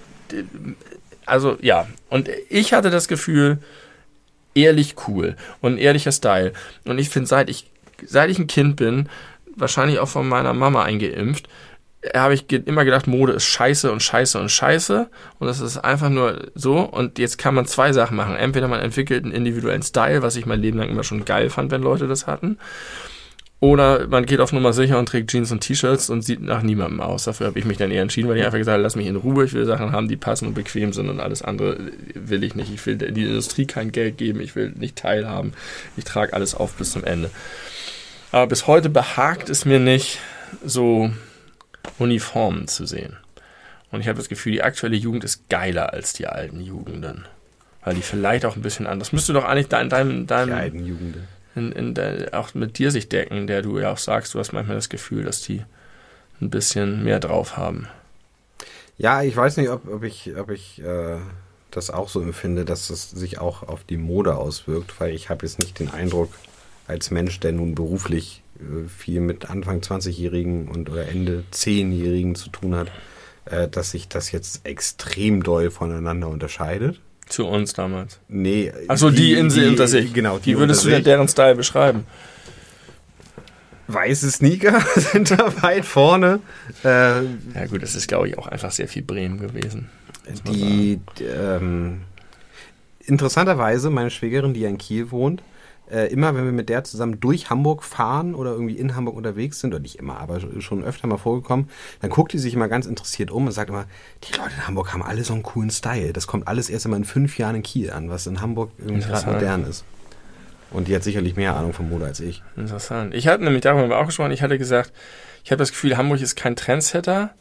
Also 1.27 1.57
ja, 1.61 1.85
und 2.09 2.27
ich 2.49 2.73
hatte 2.73 2.89
das 2.89 3.07
Gefühl, 3.07 3.59
ehrlich 4.55 4.95
cool 5.07 5.35
und 5.61 5.73
ein 5.73 5.77
ehrlicher 5.77 6.11
Style. 6.11 6.53
Und 6.85 6.97
ich 6.97 7.09
finde, 7.09 7.27
seit 7.27 7.49
ich, 7.49 7.69
seit 8.03 8.29
ich 8.29 8.39
ein 8.39 8.47
Kind 8.47 8.77
bin, 8.77 9.09
wahrscheinlich 9.55 9.99
auch 9.99 10.09
von 10.09 10.27
meiner 10.27 10.53
Mama 10.53 10.83
eingeimpft, 10.83 11.47
habe 12.15 12.33
ich 12.35 12.51
immer 12.51 12.85
gedacht, 12.85 13.07
Mode 13.07 13.33
ist 13.33 13.45
scheiße 13.45 13.91
und 13.91 14.01
scheiße 14.01 14.39
und 14.39 14.49
scheiße. 14.49 15.09
Und 15.39 15.47
das 15.47 15.59
ist 15.59 15.77
einfach 15.77 16.09
nur 16.09 16.51
so. 16.53 16.79
Und 16.79 17.17
jetzt 17.17 17.37
kann 17.37 17.55
man 17.55 17.65
zwei 17.65 17.93
Sachen 17.93 18.15
machen. 18.15 18.35
Entweder 18.35 18.67
man 18.67 18.79
entwickelt 18.79 19.23
einen 19.23 19.33
individuellen 19.33 19.81
Style, 19.81 20.21
was 20.21 20.35
ich 20.35 20.45
mein 20.45 20.61
Leben 20.61 20.77
lang 20.77 20.89
immer 20.89 21.03
schon 21.03 21.25
geil 21.25 21.49
fand, 21.49 21.71
wenn 21.71 21.81
Leute 21.81 22.07
das 22.07 22.27
hatten. 22.27 22.59
Oder 23.61 24.07
man 24.07 24.25
geht 24.25 24.41
auf 24.41 24.51
Nummer 24.51 24.73
sicher 24.73 24.99
und 24.99 25.07
trägt 25.07 25.31
Jeans 25.31 25.51
und 25.51 25.61
T-Shirts 25.61 26.09
und 26.09 26.21
sieht 26.21 26.41
nach 26.41 26.61
niemandem 26.61 26.99
aus. 26.99 27.23
Dafür 27.23 27.47
habe 27.47 27.57
ich 27.57 27.65
mich 27.65 27.77
dann 27.77 27.89
eher 27.89 28.01
entschieden, 28.01 28.27
weil 28.27 28.37
ich 28.37 28.45
einfach 28.45 28.57
gesagt 28.57 28.73
habe, 28.73 28.83
lass 28.83 28.97
mich 28.97 29.07
in 29.07 29.15
Ruhe. 29.15 29.45
Ich 29.45 29.53
will 29.53 29.65
Sachen 29.65 29.93
haben, 29.93 30.09
die 30.09 30.17
passen 30.17 30.47
und 30.47 30.53
bequem 30.55 30.91
sind 30.91 31.09
und 31.09 31.21
alles 31.21 31.41
andere 31.41 31.77
will 32.13 32.43
ich 32.43 32.55
nicht. 32.55 32.73
Ich 32.73 32.85
will 32.85 32.97
der 32.97 33.09
Industrie 33.09 33.65
kein 33.65 33.91
Geld 33.91 34.17
geben. 34.17 34.41
Ich 34.41 34.55
will 34.55 34.73
nicht 34.75 34.97
teilhaben. 34.97 35.53
Ich 35.95 36.03
trage 36.03 36.33
alles 36.33 36.53
auf 36.53 36.73
bis 36.73 36.91
zum 36.91 37.05
Ende. 37.05 37.31
Aber 38.31 38.47
bis 38.47 38.67
heute 38.67 38.89
behagt 38.89 39.49
es 39.49 39.63
mir 39.63 39.79
nicht, 39.79 40.19
so 40.63 41.09
Uniformen 41.97 42.67
zu 42.67 42.85
sehen. 42.85 43.15
Und 43.89 44.01
ich 44.01 44.07
habe 44.09 44.17
das 44.17 44.27
Gefühl, 44.27 44.51
die 44.51 44.63
aktuelle 44.63 44.97
Jugend 44.97 45.23
ist 45.23 45.47
geiler 45.49 45.93
als 45.93 46.11
die 46.11 46.27
alten 46.27 46.59
Jugenden. 46.59 47.25
Weil 47.85 47.95
die 47.95 48.01
vielleicht 48.01 48.45
auch 48.45 48.57
ein 48.57 48.61
bisschen 48.61 48.87
anders. 48.87 49.13
Müsste 49.13 49.31
doch 49.31 49.45
eigentlich 49.45 49.71
in 49.71 49.89
deinem, 49.89 50.27
deinem, 50.27 50.47
die 50.49 50.53
alten 50.53 50.85
Jugenden 50.85 51.34
in, 51.55 51.71
in 51.71 51.93
der, 51.93 52.29
auch 52.33 52.53
mit 52.53 52.77
dir 52.77 52.91
sich 52.91 53.09
decken, 53.09 53.47
der 53.47 53.61
du 53.61 53.79
ja 53.79 53.91
auch 53.91 53.97
sagst, 53.97 54.33
du 54.33 54.39
hast 54.39 54.53
manchmal 54.53 54.75
das 54.75 54.89
Gefühl, 54.89 55.23
dass 55.23 55.41
die 55.41 55.63
ein 56.41 56.49
bisschen 56.49 57.03
mehr 57.03 57.19
drauf 57.19 57.57
haben. 57.57 57.87
Ja, 58.97 59.23
ich 59.23 59.35
weiß 59.35 59.57
nicht, 59.57 59.69
ob, 59.69 59.87
ob 59.87 60.03
ich, 60.03 60.35
ob 60.37 60.51
ich 60.51 60.81
äh, 60.81 61.17
das 61.71 61.89
auch 61.89 62.09
so 62.09 62.21
empfinde, 62.21 62.65
dass 62.65 62.89
es 62.89 63.09
sich 63.11 63.39
auch 63.39 63.63
auf 63.63 63.83
die 63.83 63.97
Mode 63.97 64.35
auswirkt, 64.35 64.99
weil 64.99 65.13
ich 65.13 65.29
habe 65.29 65.45
jetzt 65.45 65.59
nicht 65.59 65.79
den 65.79 65.91
Eindruck, 65.91 66.29
als 66.87 67.11
Mensch, 67.11 67.39
der 67.39 67.51
nun 67.51 67.75
beruflich 67.75 68.43
äh, 68.59 68.87
viel 68.87 69.21
mit 69.21 69.49
Anfang 69.49 69.79
20-Jährigen 69.79 70.67
und 70.67 70.89
oder 70.89 71.07
Ende 71.07 71.43
10-Jährigen 71.51 72.35
zu 72.35 72.49
tun 72.49 72.75
hat, 72.75 72.91
äh, 73.45 73.67
dass 73.67 73.91
sich 73.91 74.07
das 74.07 74.31
jetzt 74.31 74.65
extrem 74.65 75.43
doll 75.43 75.71
voneinander 75.71 76.29
unterscheidet. 76.29 77.01
Zu 77.27 77.47
uns 77.47 77.73
damals. 77.73 78.19
Nee. 78.27 78.71
Achso, 78.87 79.09
die, 79.09 79.17
die 79.17 79.33
Insel 79.33 79.69
unter 79.69 79.87
sich. 79.87 80.13
Genau. 80.13 80.37
Die 80.37 80.53
Wie 80.53 80.59
würdest 80.59 80.85
du 80.85 80.89
denn 80.89 81.03
deren 81.03 81.27
Style 81.27 81.55
beschreiben? 81.55 82.05
Weiße 83.87 84.31
Sneaker 84.31 84.81
sind 84.95 85.31
da 85.31 85.61
weit 85.61 85.85
vorne. 85.85 86.39
Äh, 86.83 86.87
ja 86.87 87.65
gut, 87.69 87.83
das 87.83 87.95
ist 87.95 88.07
glaube 88.07 88.27
ich 88.27 88.37
auch 88.37 88.47
einfach 88.47 88.71
sehr 88.71 88.87
viel 88.87 89.03
Bremen 89.03 89.39
gewesen. 89.39 89.89
Die, 90.47 90.99
ähm, 91.21 92.01
interessanterweise, 92.99 93.91
meine 93.91 94.09
Schwägerin, 94.09 94.53
die 94.53 94.61
ja 94.61 94.69
in 94.69 94.79
Kiel 94.79 95.11
wohnt, 95.11 95.43
äh, 95.91 96.11
immer, 96.11 96.35
wenn 96.35 96.45
wir 96.45 96.51
mit 96.51 96.69
der 96.69 96.83
zusammen 96.83 97.19
durch 97.19 97.49
Hamburg 97.49 97.83
fahren 97.83 98.35
oder 98.35 98.51
irgendwie 98.51 98.77
in 98.77 98.95
Hamburg 98.95 99.15
unterwegs 99.15 99.59
sind, 99.59 99.73
oder 99.73 99.81
nicht 99.81 99.97
immer, 99.99 100.19
aber 100.19 100.39
schon 100.61 100.83
öfter 100.83 101.07
mal 101.07 101.17
vorgekommen, 101.17 101.69
dann 102.01 102.09
guckt 102.09 102.33
die 102.33 102.39
sich 102.39 102.53
immer 102.53 102.67
ganz 102.67 102.85
interessiert 102.85 103.31
um 103.31 103.45
und 103.45 103.51
sagt 103.51 103.69
immer, 103.69 103.85
die 104.23 104.37
Leute 104.37 104.51
in 104.55 104.67
Hamburg 104.67 104.93
haben 104.93 105.03
alle 105.03 105.23
so 105.23 105.33
einen 105.33 105.43
coolen 105.43 105.69
Style. 105.69 106.13
Das 106.13 106.27
kommt 106.27 106.47
alles 106.47 106.69
erst 106.69 106.85
immer 106.85 106.97
in 106.97 107.05
fünf 107.05 107.37
Jahren 107.37 107.55
in 107.55 107.63
Kiel 107.63 107.91
an, 107.91 108.09
was 108.09 108.27
in 108.27 108.41
Hamburg 108.41 108.71
irgendwie 108.77 109.07
gerade 109.07 109.31
modern 109.31 109.65
ist. 109.65 109.85
Und 110.71 110.87
die 110.87 110.95
hat 110.95 111.03
sicherlich 111.03 111.35
mehr 111.35 111.55
Ahnung 111.55 111.73
von 111.73 111.89
Mode 111.89 112.05
als 112.05 112.19
ich. 112.19 112.43
Interessant. 112.57 113.13
Ich 113.13 113.27
hatte 113.27 113.43
nämlich 113.43 113.61
darüber 113.61 113.97
auch 113.97 114.07
gesprochen, 114.07 114.31
ich 114.31 114.41
hatte 114.41 114.57
gesagt, 114.57 114.91
ich 115.43 115.51
habe 115.51 115.59
das 115.59 115.69
Gefühl, 115.69 115.95
Hamburg 115.95 116.21
ist 116.21 116.35
kein 116.35 116.55
Trendsetter, 116.55 117.33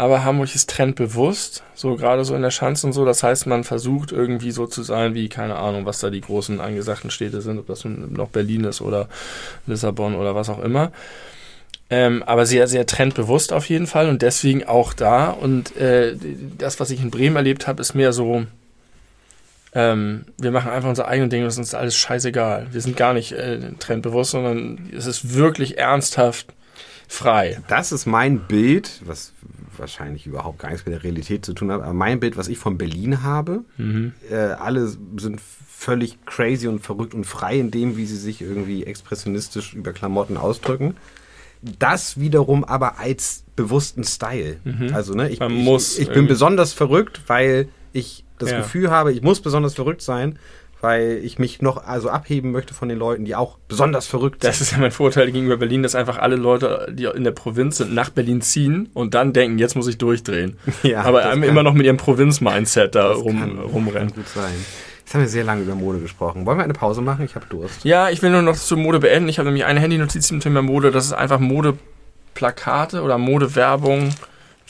aber 0.00 0.24
Hamburg 0.24 0.54
ist 0.54 0.70
trendbewusst, 0.70 1.62
so 1.74 1.94
gerade 1.94 2.24
so 2.24 2.34
in 2.34 2.40
der 2.40 2.50
Schanze 2.50 2.86
und 2.86 2.94
so. 2.94 3.04
Das 3.04 3.22
heißt, 3.22 3.46
man 3.46 3.64
versucht 3.64 4.12
irgendwie 4.12 4.50
so 4.50 4.66
zu 4.66 4.82
sein 4.82 5.12
wie, 5.12 5.28
keine 5.28 5.56
Ahnung, 5.56 5.84
was 5.84 5.98
da 5.98 6.08
die 6.08 6.22
großen 6.22 6.58
angesagten 6.58 7.10
Städte 7.10 7.42
sind, 7.42 7.58
ob 7.58 7.66
das 7.66 7.84
noch 7.84 8.30
Berlin 8.30 8.64
ist 8.64 8.80
oder 8.80 9.10
Lissabon 9.66 10.14
oder 10.14 10.34
was 10.34 10.48
auch 10.48 10.60
immer. 10.60 10.90
Ähm, 11.90 12.22
aber 12.22 12.46
sehr, 12.46 12.66
sehr 12.66 12.86
trendbewusst 12.86 13.52
auf 13.52 13.68
jeden 13.68 13.86
Fall 13.86 14.08
und 14.08 14.22
deswegen 14.22 14.64
auch 14.64 14.94
da. 14.94 15.32
Und 15.32 15.76
äh, 15.76 16.16
das, 16.56 16.80
was 16.80 16.90
ich 16.90 17.02
in 17.02 17.10
Bremen 17.10 17.36
erlebt 17.36 17.66
habe, 17.66 17.82
ist 17.82 17.92
mehr 17.94 18.14
so 18.14 18.46
ähm, 19.74 20.24
wir 20.38 20.50
machen 20.50 20.70
einfach 20.70 20.88
unser 20.88 21.08
eigenes 21.08 21.28
Ding, 21.28 21.44
das 21.44 21.54
ist 21.54 21.58
uns 21.58 21.74
alles 21.74 21.94
scheißegal. 21.94 22.68
Wir 22.72 22.80
sind 22.80 22.96
gar 22.96 23.12
nicht 23.12 23.32
äh, 23.32 23.58
trendbewusst, 23.78 24.30
sondern 24.30 24.90
es 24.96 25.04
ist 25.04 25.34
wirklich 25.34 25.76
ernsthaft 25.76 26.54
frei. 27.10 27.60
Das 27.68 27.92
ist 27.92 28.06
mein 28.06 28.38
Bild, 28.38 29.02
was 29.04 29.32
wahrscheinlich 29.80 30.26
überhaupt 30.26 30.58
gar 30.58 30.70
nichts 30.70 30.86
mit 30.86 30.94
der 30.94 31.02
Realität 31.02 31.44
zu 31.44 31.52
tun 31.52 31.72
hat, 31.72 31.82
aber 31.82 31.92
mein 31.92 32.20
Bild, 32.20 32.36
was 32.36 32.48
ich 32.48 32.58
von 32.58 32.78
Berlin 32.78 33.22
habe. 33.22 33.64
Mhm. 33.76 34.12
Äh, 34.30 34.36
alle 34.36 34.86
sind 34.86 35.40
völlig 35.40 36.24
crazy 36.26 36.68
und 36.68 36.80
verrückt 36.80 37.14
und 37.14 37.24
frei 37.24 37.58
in 37.58 37.70
dem, 37.70 37.96
wie 37.96 38.06
sie 38.06 38.16
sich 38.16 38.42
irgendwie 38.42 38.84
expressionistisch 38.84 39.74
über 39.74 39.92
Klamotten 39.92 40.36
ausdrücken. 40.36 40.96
Das 41.78 42.20
wiederum 42.20 42.64
aber 42.64 42.98
als 42.98 43.44
bewussten 43.56 44.04
Style. 44.04 44.58
Mhm. 44.64 44.94
Also, 44.94 45.14
ne, 45.14 45.28
ich, 45.28 45.40
ich, 45.40 45.98
ich, 46.00 46.10
bin 46.10 46.26
besonders 46.26 46.72
verrückt, 46.72 47.22
weil 47.26 47.68
ich 47.92 48.24
das 48.38 48.50
ja. 48.50 48.58
Gefühl 48.58 48.90
habe, 48.90 49.12
ich 49.12 49.22
muss 49.22 49.40
besonders 49.40 49.74
verrückt 49.74 50.02
sein, 50.02 50.38
weil 50.80 51.20
ich 51.22 51.38
mich 51.38 51.60
noch 51.62 51.84
also 51.84 52.08
abheben 52.08 52.52
möchte 52.52 52.74
von 52.74 52.88
den 52.88 52.98
Leuten, 52.98 53.24
die 53.24 53.34
auch 53.34 53.58
besonders 53.68 54.06
verrückt 54.06 54.42
sind. 54.42 54.48
Das 54.48 54.60
ist 54.60 54.72
ja 54.72 54.78
mein 54.78 54.90
Vorteil 54.90 55.30
gegenüber 55.30 55.56
Berlin, 55.56 55.82
dass 55.82 55.94
einfach 55.94 56.18
alle 56.18 56.36
Leute, 56.36 56.88
die 56.92 57.04
in 57.04 57.24
der 57.24 57.32
Provinz 57.32 57.78
sind, 57.78 57.94
nach 57.94 58.10
Berlin 58.10 58.40
ziehen 58.40 58.88
und 58.94 59.14
dann 59.14 59.32
denken, 59.32 59.58
jetzt 59.58 59.76
muss 59.76 59.86
ich 59.88 59.98
durchdrehen. 59.98 60.56
Ja, 60.82 61.02
Aber 61.02 61.22
kann, 61.22 61.42
immer 61.42 61.62
noch 61.62 61.74
mit 61.74 61.84
ihrem 61.84 61.98
Provinz-Mindset 61.98 62.94
da 62.94 63.12
rum, 63.12 63.38
kann, 63.38 63.58
rumrennen. 63.58 64.08
Kann 64.08 64.16
gut 64.16 64.28
sein. 64.28 64.52
Jetzt 65.00 65.14
haben 65.14 65.20
wir 65.20 65.28
sehr 65.28 65.44
lange 65.44 65.62
über 65.62 65.74
Mode 65.74 65.98
gesprochen. 65.98 66.46
Wollen 66.46 66.58
wir 66.58 66.64
eine 66.64 66.72
Pause 66.72 67.02
machen? 67.02 67.24
Ich 67.24 67.34
habe 67.34 67.44
Durst. 67.48 67.84
Ja, 67.84 68.08
ich 68.08 68.22
will 68.22 68.30
nur 68.30 68.42
noch 68.42 68.56
zur 68.56 68.78
Mode 68.78 69.00
beenden. 69.00 69.28
Ich 69.28 69.38
habe 69.38 69.46
nämlich 69.46 69.66
eine 69.66 69.80
Handy-Notiz 69.80 70.28
zum 70.28 70.40
Thema 70.40 70.62
Mode. 70.62 70.90
Das 70.90 71.04
ist 71.04 71.12
einfach 71.12 71.38
Modeplakate 71.38 73.02
oder 73.02 73.18
Modewerbung 73.18 74.10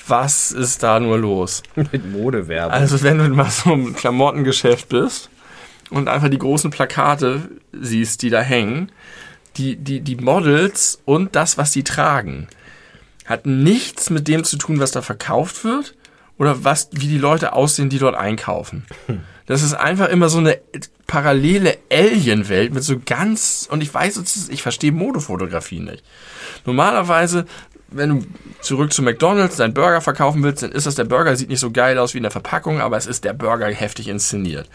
was 0.06 0.50
ist 0.50 0.82
da 0.82 0.98
nur 0.98 1.18
los? 1.18 1.62
Mit 1.74 2.10
Modewerbung. 2.10 2.72
Also 2.72 3.02
wenn 3.02 3.18
du 3.18 3.28
mal 3.28 3.50
so 3.50 3.72
im 3.72 3.94
Klamottengeschäft 3.94 4.88
bist 4.88 5.30
und 5.90 6.08
einfach 6.08 6.28
die 6.28 6.38
großen 6.38 6.70
Plakate 6.70 7.48
siehst, 7.72 8.22
die 8.22 8.30
da 8.30 8.40
hängen, 8.40 8.90
die, 9.56 9.76
die, 9.76 10.00
die 10.00 10.16
Models 10.16 11.00
und 11.04 11.34
das, 11.36 11.58
was 11.58 11.72
die 11.72 11.84
tragen, 11.84 12.48
hat 13.26 13.46
nichts 13.46 14.10
mit 14.10 14.28
dem 14.28 14.44
zu 14.44 14.56
tun, 14.56 14.80
was 14.80 14.92
da 14.92 15.02
verkauft 15.02 15.64
wird 15.64 15.94
oder 16.38 16.64
was, 16.64 16.88
wie 16.92 17.08
die 17.08 17.18
Leute 17.18 17.52
aussehen, 17.52 17.90
die 17.90 17.98
dort 17.98 18.14
einkaufen. 18.14 18.86
Das 19.46 19.62
ist 19.62 19.74
einfach 19.74 20.08
immer 20.08 20.28
so 20.28 20.38
eine 20.38 20.60
parallele 21.08 21.76
Alien-Welt 21.90 22.72
mit 22.72 22.84
so 22.84 23.00
ganz, 23.04 23.66
und 23.68 23.82
ich 23.82 23.92
weiß, 23.92 24.48
ich 24.48 24.62
verstehe 24.62 24.92
Modefotografie 24.92 25.80
nicht. 25.80 26.04
Normalerweise 26.64 27.46
wenn 27.90 28.10
du 28.10 28.26
zurück 28.60 28.92
zu 28.92 29.02
McDonalds 29.02 29.56
deinen 29.56 29.74
Burger 29.74 30.00
verkaufen 30.00 30.42
willst, 30.42 30.62
dann 30.62 30.72
ist 30.72 30.86
das 30.86 30.94
der 30.94 31.04
Burger, 31.04 31.34
sieht 31.36 31.48
nicht 31.48 31.60
so 31.60 31.70
geil 31.70 31.98
aus 31.98 32.14
wie 32.14 32.18
in 32.18 32.22
der 32.22 32.30
Verpackung, 32.30 32.80
aber 32.80 32.96
es 32.96 33.06
ist 33.06 33.24
der 33.24 33.32
Burger 33.32 33.66
heftig 33.66 34.08
inszeniert. 34.08 34.68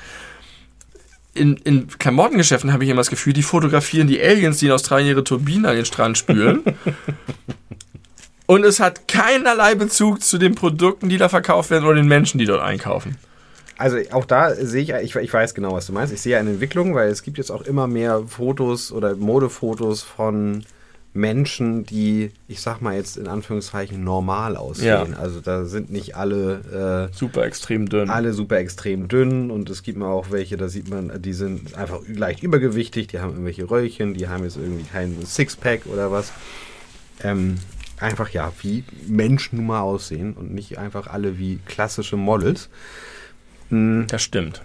In, 1.36 1.58
in 1.58 1.88
Klamottengeschäften 1.88 2.74
habe 2.74 2.84
ich 2.84 2.90
immer 2.90 3.02
das 3.02 3.10
Gefühl, 3.10 3.34
die 3.34 3.44
fotografieren 3.44 4.08
die 4.08 4.22
Aliens, 4.22 4.58
die 4.58 4.68
in 4.68 4.72
Australien 4.72 5.10
ihre 5.10 5.24
Turbinen 5.24 5.66
an 5.66 5.76
den 5.76 5.86
Strand 5.86 6.18
spülen. 6.18 6.64
Und 8.48 8.64
es 8.64 8.80
hat 8.80 9.08
keinerlei 9.08 9.76
Bezug 9.76 10.22
zu 10.22 10.38
den 10.38 10.56
Produkten, 10.56 11.10
die 11.10 11.18
da 11.18 11.30
verkauft 11.30 11.72
werden 11.72 11.86
oder 11.86 11.96
den 11.96 12.08
Menschen, 12.08 12.38
die 12.38 12.46
dort 12.46 12.62
einkaufen. 12.62 13.18
Also 13.78 13.98
auch 14.12 14.26
da 14.26 14.56
sehe 14.56 14.84
ich, 14.84 14.90
ich, 14.92 15.16
ich 15.16 15.34
weiß 15.34 15.54
genau, 15.54 15.74
was 15.74 15.88
du 15.88 15.94
meinst. 15.94 16.14
Ich 16.14 16.22
sehe 16.22 16.38
eine 16.38 16.52
Entwicklung, 16.52 16.96
weil 16.96 17.10
es 17.10 17.24
gibt 17.24 17.38
jetzt 17.38 17.52
auch 17.52 17.64
immer 17.64 17.88
mehr 17.88 18.24
Fotos 18.28 18.92
oder 18.92 19.16
Modefotos 19.16 20.02
von 20.02 20.64
Menschen, 21.16 21.86
die, 21.86 22.32
ich 22.49 22.59
sag 22.59 22.82
mal 22.82 22.93
jetzt 22.93 23.18
in 23.18 23.28
Anführungszeichen, 23.28 24.03
normal 24.03 24.57
aussehen. 24.57 25.13
Ja. 25.13 25.18
Also 25.18 25.39
da 25.39 25.63
sind 25.63 25.89
nicht 25.89 26.18
alle 26.18 27.09
äh, 27.09 27.16
super 27.16 27.45
extrem 27.45 27.88
dünn. 27.88 28.09
Alle 28.09 28.34
super 28.34 28.57
extrem 28.57 29.07
dünn 29.07 29.49
und 29.49 29.70
es 29.70 29.82
gibt 29.82 29.97
mal 29.97 30.11
auch 30.11 30.32
welche, 30.32 30.57
da 30.57 30.68
sieht 30.68 30.89
man, 30.89 31.22
die 31.22 31.32
sind 31.32 31.74
einfach 31.76 32.01
leicht 32.07 32.43
übergewichtig, 32.43 33.07
die 33.07 33.20
haben 33.20 33.32
irgendwelche 33.32 33.70
Röllchen, 33.70 34.13
die 34.13 34.28
haben 34.28 34.43
jetzt 34.43 34.57
irgendwie 34.57 34.84
kein 34.84 35.26
Sixpack 35.26 35.86
oder 35.86 36.11
was. 36.11 36.34
Ähm, 37.24 37.55
einfach 37.97 38.30
ja, 38.32 38.51
wie 38.61 38.84
Menschen 39.07 39.55
nun 39.57 39.68
mal 39.68 39.80
aussehen 39.80 40.34
und 40.34 40.53
nicht 40.53 40.78
einfach 40.78 41.07
alle 41.07 41.39
wie 41.39 41.59
klassische 41.66 42.18
Models. 42.18 42.68
Mhm. 43.70 44.05
Das 44.09 44.22
stimmt. 44.22 44.63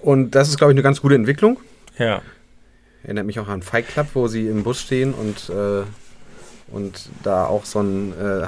Und 0.00 0.30
das 0.30 0.48
ist, 0.48 0.56
glaube 0.56 0.72
ich, 0.72 0.76
eine 0.76 0.82
ganz 0.82 1.02
gute 1.02 1.14
Entwicklung. 1.14 1.60
Ja. 1.98 2.22
Erinnert 3.04 3.26
mich 3.26 3.38
auch 3.38 3.48
an 3.48 3.62
Fight 3.62 3.88
Club, 3.88 4.08
wo 4.14 4.28
sie 4.28 4.48
im 4.48 4.62
Bus 4.62 4.80
stehen 4.80 5.14
und, 5.14 5.50
äh, 5.50 5.84
und 6.72 7.08
da 7.22 7.46
auch 7.46 7.64
so 7.64 7.80
ein 7.80 8.12
äh, 8.12 8.46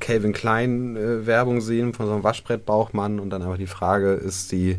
Calvin 0.00 0.32
Klein 0.32 0.96
äh, 0.96 1.26
Werbung 1.26 1.60
sehen 1.60 1.92
von 1.92 2.06
so 2.06 2.12
einem 2.12 2.24
Waschbrettbauchmann 2.24 3.20
und 3.20 3.30
dann 3.30 3.42
einfach 3.42 3.58
die 3.58 3.66
Frage, 3.66 4.12
ist 4.12 4.52
die 4.52 4.78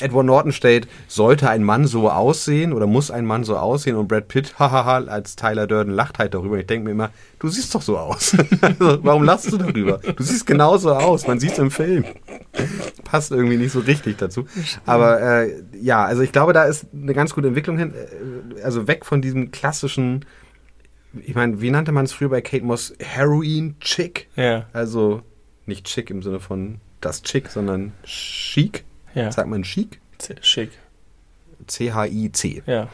Edward 0.00 0.26
Norton 0.26 0.52
stellt, 0.52 0.88
sollte 1.06 1.48
ein 1.48 1.62
Mann 1.62 1.86
so 1.86 2.10
aussehen 2.10 2.72
oder 2.72 2.86
muss 2.86 3.10
ein 3.10 3.24
Mann 3.24 3.44
so 3.44 3.56
aussehen 3.56 3.96
und 3.96 4.08
Brad 4.08 4.28
Pitt, 4.28 4.58
hahaha, 4.58 5.04
als 5.06 5.36
Tyler 5.36 5.66
Durden 5.66 5.92
lacht 5.92 6.18
halt 6.18 6.34
darüber. 6.34 6.58
Ich 6.58 6.66
denke 6.66 6.86
mir 6.86 6.90
immer, 6.90 7.10
du 7.38 7.48
siehst 7.48 7.74
doch 7.74 7.82
so 7.82 7.96
aus. 7.96 8.36
also, 8.60 8.98
warum 9.04 9.22
lachst 9.22 9.52
du 9.52 9.56
darüber? 9.56 9.98
Du 9.98 10.22
siehst 10.22 10.46
genauso 10.46 10.92
aus, 10.92 11.26
man 11.26 11.38
sieht 11.38 11.52
es 11.52 11.58
im 11.58 11.70
Film. 11.70 12.04
Passt 13.04 13.30
irgendwie 13.30 13.56
nicht 13.56 13.72
so 13.72 13.80
richtig 13.80 14.18
dazu. 14.18 14.46
Aber 14.84 15.20
äh, 15.20 15.62
ja, 15.80 16.04
also 16.04 16.22
ich 16.22 16.32
glaube, 16.32 16.52
da 16.52 16.64
ist 16.64 16.86
eine 16.92 17.14
ganz 17.14 17.34
gute 17.34 17.48
Entwicklung 17.48 17.78
hin. 17.78 17.94
Äh, 17.94 18.62
also 18.62 18.88
weg 18.88 19.04
von 19.04 19.22
diesem 19.22 19.52
klassischen, 19.52 20.24
ich 21.22 21.36
meine, 21.36 21.60
wie 21.60 21.70
nannte 21.70 21.92
man 21.92 22.04
es 22.04 22.12
früher 22.12 22.30
bei 22.30 22.40
Kate 22.40 22.64
Moss? 22.64 22.94
Heroin-Chick? 22.98 24.28
Ja. 24.34 24.66
Also 24.72 25.22
nicht 25.66 25.86
Chick 25.86 26.10
im 26.10 26.22
Sinne 26.22 26.40
von 26.40 26.80
das 27.00 27.22
Chick, 27.22 27.48
sondern 27.48 27.92
Chic. 28.04 28.84
Ja. 29.14 29.30
Sagt 29.32 29.48
man 29.48 29.62
Chic? 29.62 30.00
Chic. 30.40 30.70
C-H-I-C. 31.66 32.62
Ja. 32.66 32.88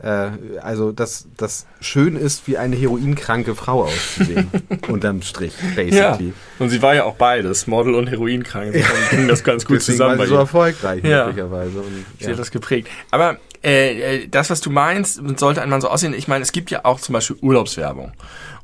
Äh, 0.00 0.30
also, 0.62 0.92
dass 0.92 1.26
das 1.36 1.66
schön 1.80 2.14
ist, 2.14 2.46
wie 2.46 2.56
eine 2.56 2.76
heroinkranke 2.76 3.56
Frau 3.56 3.84
auszusehen. 3.84 4.48
unterm 4.88 5.22
Strich, 5.22 5.54
basically. 5.74 6.28
Ja. 6.28 6.32
Und 6.60 6.70
sie 6.70 6.82
war 6.82 6.94
ja 6.94 7.04
auch 7.04 7.16
beides, 7.16 7.66
Model 7.66 7.94
und 7.94 8.08
heroinkrank. 8.08 8.74
Ja. 8.76 8.86
ging 9.10 9.26
das 9.26 9.42
ganz 9.42 9.64
gut 9.64 9.76
Deswegen 9.76 9.98
zusammen. 9.98 10.18
War 10.18 10.26
sie 10.26 10.30
so 10.30 10.36
erfolgreich, 10.36 11.02
ja. 11.02 11.26
möglicherweise. 11.26 11.80
Und, 11.80 12.04
ja. 12.18 12.26
Sie 12.26 12.30
hat 12.30 12.38
das 12.38 12.52
geprägt. 12.52 12.88
Aber 13.10 13.38
äh, 13.64 14.22
äh, 14.22 14.28
das, 14.28 14.50
was 14.50 14.60
du 14.60 14.70
meinst, 14.70 15.20
sollte 15.36 15.62
ein 15.62 15.68
Mann 15.68 15.80
so 15.80 15.88
aussehen. 15.88 16.14
Ich 16.14 16.28
meine, 16.28 16.42
es 16.42 16.52
gibt 16.52 16.70
ja 16.70 16.84
auch 16.84 17.00
zum 17.00 17.14
Beispiel 17.14 17.36
Urlaubswerbung. 17.40 18.12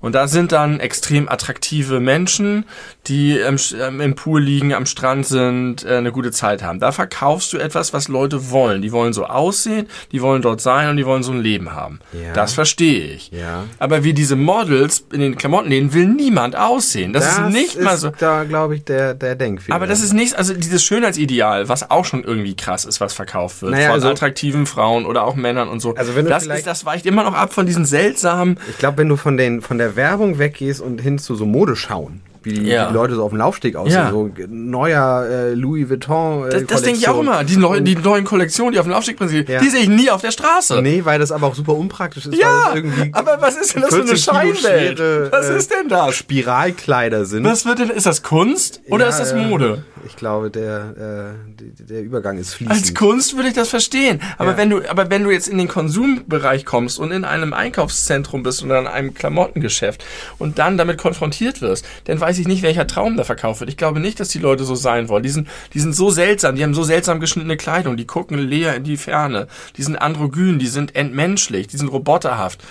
Und 0.05 0.14
da 0.14 0.28
sind 0.28 0.52
dann 0.52 0.80
extrem 0.80 1.30
attraktive 1.30 1.98
Menschen, 1.98 2.66
die 3.07 3.38
ähm, 3.38 4.00
im 4.02 4.14
Pool 4.14 4.42
liegen, 4.42 4.74
am 4.74 4.84
Strand 4.84 5.24
sind, 5.24 5.82
äh, 5.82 5.96
eine 5.96 6.12
gute 6.12 6.30
Zeit 6.30 6.62
haben. 6.62 6.78
Da 6.78 6.92
verkaufst 6.92 7.55
du 7.55 7.57
etwas, 7.57 7.94
was 7.94 8.09
Leute 8.09 8.50
wollen. 8.50 8.82
Die 8.82 8.92
wollen 8.92 9.14
so 9.14 9.24
aussehen, 9.24 9.88
die 10.12 10.20
wollen 10.20 10.42
dort 10.42 10.61
sein 10.61 10.90
und 10.90 10.98
die 10.98 11.07
wollen 11.07 11.22
so 11.22 11.32
ein 11.32 11.40
Leben 11.40 11.72
haben. 11.72 12.00
Ja. 12.12 12.34
Das 12.34 12.52
verstehe 12.52 13.14
ich. 13.14 13.30
Ja. 13.30 13.64
Aber 13.78 14.05
wie 14.05 14.12
diese 14.12 14.36
Models 14.36 15.07
in 15.11 15.20
den 15.20 15.38
Klamottenläden 15.38 15.94
will 15.94 16.07
niemand 16.07 16.55
aussehen. 16.55 17.14
Das, 17.14 17.24
das 17.24 17.38
ist 17.38 17.55
nicht 17.55 17.80
mal 17.80 17.96
so. 17.96 18.11
Da 18.11 18.44
glaube 18.44 18.76
ich 18.76 18.84
der 18.84 19.14
der 19.14 19.36
Denkfehler. 19.36 19.74
Aber 19.74 19.86
das 19.86 20.02
ist 20.02 20.12
nicht, 20.12 20.36
also 20.36 20.52
dieses 20.52 20.84
Schönheitsideal, 20.84 21.70
was 21.70 21.90
auch 21.90 22.05
schon 22.05 22.24
irgendwie 22.24 22.55
krass 22.55 22.84
ist, 22.84 23.00
was 23.00 23.14
verkauft 23.14 23.62
wird 23.62 23.72
naja, 23.72 23.86
von 23.86 23.94
also, 23.94 24.11
attraktiven 24.11 24.66
Frauen 24.66 25.07
oder 25.07 25.24
auch 25.24 25.34
Männern 25.34 25.70
und 25.70 25.80
so. 25.80 25.94
Also 25.94 26.14
wenn 26.14 26.26
du 26.26 26.30
das, 26.30 26.46
ist, 26.46 26.66
das 26.66 26.84
weicht 26.84 27.07
immer 27.07 27.24
noch 27.24 27.32
ab 27.32 27.55
von 27.55 27.64
diesen 27.64 27.86
seltsamen. 27.86 28.61
Ich 28.68 28.76
glaube, 28.76 28.98
wenn 28.98 29.09
du 29.09 29.16
von 29.16 29.38
den 29.38 29.62
von 29.62 29.78
der 29.78 29.93
Werbung 29.97 30.38
weggehst 30.38 30.80
und 30.80 31.01
hin 31.01 31.18
zu 31.18 31.34
so 31.34 31.47
Modeschauen, 31.47 32.20
wie 32.45 32.53
die, 32.53 32.66
ja. 32.66 32.88
die, 32.88 32.95
Leute 32.95 33.14
so 33.14 33.24
auf 33.24 33.30
dem 33.30 33.38
Laufsteg 33.38 33.76
aussehen. 33.76 33.95
Ja. 33.95 34.11
So 34.11 34.30
neuer 34.49 35.26
äh, 35.28 35.55
Louis 35.55 35.88
Vuitton. 35.88 36.47
Äh, 36.47 36.51
das, 36.51 36.66
das 36.66 36.82
denke 36.82 36.99
ich 36.99 37.09
auch 37.09 37.20
immer. 37.20 37.45
Die, 37.45 37.57
neu, 37.57 37.80
die 37.80 37.97
neuen 37.97 38.24
Kollektionen, 38.24 38.72
die 38.72 38.78
auf 38.78 38.86
dem 38.86 38.92
Laufsteg 38.92 39.16
prinzipiell, 39.16 39.57
ja. 39.57 39.61
die 39.61 39.68
sehe 39.68 39.80
ich 39.80 39.88
nie 39.88 40.11
auf 40.11 40.20
der 40.20 40.30
Straße. 40.30 40.80
Nee, 40.82 41.05
weil 41.05 41.18
das 41.18 41.32
aber 41.32 41.47
auch 41.47 41.55
super 41.55 41.74
unpraktisch 41.74 42.26
ist. 42.26 42.36
Ja, 42.36 42.74
aber 43.12 43.40
was 43.40 43.57
ist 43.57 43.74
denn 43.74 43.82
das 43.82 43.95
für 43.95 44.03
eine 44.03 44.16
Scheinwelt? 44.16 44.99
Schwere, 44.99 45.32
was 45.32 45.49
ist 45.49 45.70
denn 45.70 45.88
das? 45.88 46.14
Spiralkleider 46.14 47.24
sind. 47.24 47.45
Was 47.45 47.64
wird 47.64 47.78
denn, 47.78 47.90
ist 47.90 48.07
das 48.07 48.22
Kunst 48.22 48.82
oder 48.88 49.09
ist 49.09 49.18
das 49.18 49.34
Mode? 49.34 49.84
Ich 50.07 50.16
glaube, 50.16 50.51
der, 50.51 51.34
äh, 51.49 51.82
der 51.82 52.03
Übergang 52.03 52.36
ist 52.38 52.55
fließend. 52.55 52.76
Als 52.76 52.95
Kunst 52.95 53.36
würde 53.36 53.49
ich 53.49 53.55
das 53.55 53.68
verstehen. 53.68 54.20
Aber 54.36 54.53
ja. 54.53 54.57
wenn 54.59 54.70
du, 54.70 54.88
aber 54.88 55.11
wenn 55.11 55.24
du 55.24 55.30
jetzt 55.30 55.49
in 55.49 55.57
den 55.59 55.68
Konsumbereich 55.68 56.64
kommst 56.64 56.99
und 56.99 57.11
in 57.11 57.24
einem 57.24 57.53
Einkaufszentrum 57.53 58.42
bist 58.42 58.62
oder 58.62 58.78
in 58.78 58.86
einem 58.86 59.14
Klamottengeschäft 59.14 60.05
und 60.38 60.59
dann 60.59 60.76
damit 60.76 60.99
konfrontiert 60.99 61.62
wirst, 61.62 61.86
dann 62.05 62.20
weiß 62.20 62.34
ich 62.39 62.49
nicht, 62.49 62.62
welcher 62.62 62.87
Traum 62.87 63.16
da 63.16 63.24
verkauft 63.24 63.61
wird. 63.61 63.70
Ich 63.70 63.76
glaube 63.76 64.01
nicht, 64.01 64.20
dass 64.20 64.28
die 64.28 64.39
Leute 64.39 64.64
so 64.64 64.74
sein 64.74 65.09
wollen. 65.09 65.22
Die 65.22 65.30
sind, 65.30 65.49
die 65.72 65.80
sind 65.80 65.95
so 65.95 66.11
seltsam, 66.11 66.57
die 66.57 66.62
haben 66.62 66.74
so 66.74 66.85
seltsam 66.85 67.20
geschnittene 67.20 67.57
Kleidung, 67.57 67.97
die 67.97 68.07
gucken 68.07 68.39
leer 68.39 68.74
in 68.74 68.85
die 68.85 68.97
Ferne, 68.97 69.49
die 69.76 69.82
sind 69.82 69.97
androgyn, 69.97 70.59
die 70.59 70.66
sind 70.66 70.95
entmenschlich, 70.95 71.66
die 71.66 71.76
sind 71.76 71.89
roboterhaft. 71.89 72.62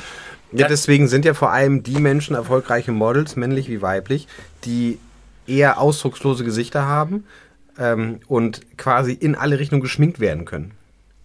Ja, 0.52 0.68
deswegen 0.68 1.08
sind 1.08 1.26
ja 1.26 1.34
vor 1.34 1.52
allem 1.52 1.82
die 1.82 2.00
Menschen 2.00 2.36
erfolgreiche 2.36 2.92
Models, 2.92 3.36
männlich 3.36 3.70
wie 3.70 3.82
weiblich, 3.82 4.28
die 4.66 5.00
eher 5.48 5.80
ausdruckslose 5.80 6.44
Gesichter 6.44 6.86
haben 6.86 7.26
ähm, 7.80 8.20
und 8.28 8.62
quasi 8.78 9.14
in 9.14 9.36
alle 9.36 9.60
Richtungen 9.60 9.82
geschminkt 9.82 10.20
werden 10.20 10.46
können. 10.46 10.72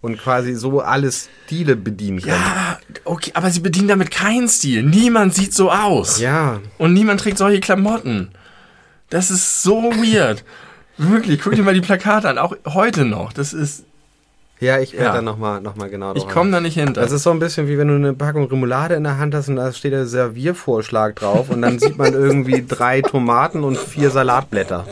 Und 0.00 0.16
quasi 0.16 0.54
so 0.54 0.80
alle 0.80 1.10
Stile 1.10 1.74
bedienen 1.74 2.20
können. 2.20 2.34
Ja, 2.34 2.78
okay, 3.04 3.32
aber 3.34 3.50
sie 3.50 3.58
bedienen 3.60 3.88
damit 3.88 4.12
keinen 4.12 4.48
Stil. 4.48 4.84
Niemand 4.84 5.34
sieht 5.34 5.52
so 5.52 5.72
aus. 5.72 6.20
Ja. 6.20 6.60
Und 6.78 6.94
niemand 6.94 7.20
trägt 7.20 7.38
solche 7.38 7.58
Klamotten. 7.60 8.30
Das 9.10 9.30
ist 9.30 9.62
so 9.62 9.82
weird. 9.92 10.44
Wirklich, 10.98 11.40
guck 11.42 11.54
dir 11.54 11.62
mal 11.62 11.74
die 11.74 11.80
Plakate 11.80 12.28
an, 12.28 12.38
auch 12.38 12.54
heute 12.66 13.04
noch. 13.04 13.32
Das 13.32 13.52
ist. 13.52 13.84
Ja, 14.60 14.78
ich 14.80 14.92
werde 14.92 15.04
Ja. 15.04 15.12
da 15.14 15.22
nochmal 15.22 15.60
noch 15.60 15.76
mal 15.76 15.88
genau 15.88 16.14
Ich 16.14 16.24
drauf 16.24 16.32
komme 16.32 16.50
da 16.50 16.60
nicht 16.60 16.74
hinter. 16.74 17.00
Das 17.00 17.12
ist 17.12 17.22
so 17.22 17.30
ein 17.30 17.38
bisschen 17.38 17.68
wie 17.68 17.78
wenn 17.78 17.86
du 17.88 17.94
eine 17.94 18.12
Packung 18.12 18.46
Remoulade 18.48 18.94
in 18.96 19.04
der 19.04 19.16
Hand 19.18 19.34
hast 19.34 19.48
und 19.48 19.56
da 19.56 19.72
steht 19.72 19.92
der 19.92 20.06
Serviervorschlag 20.06 21.14
drauf 21.16 21.48
und 21.50 21.62
dann 21.62 21.78
sieht 21.78 21.96
man 21.96 22.12
irgendwie 22.12 22.64
drei 22.66 23.00
Tomaten 23.00 23.62
und 23.62 23.78
vier 23.78 24.10
Salatblätter. 24.10 24.84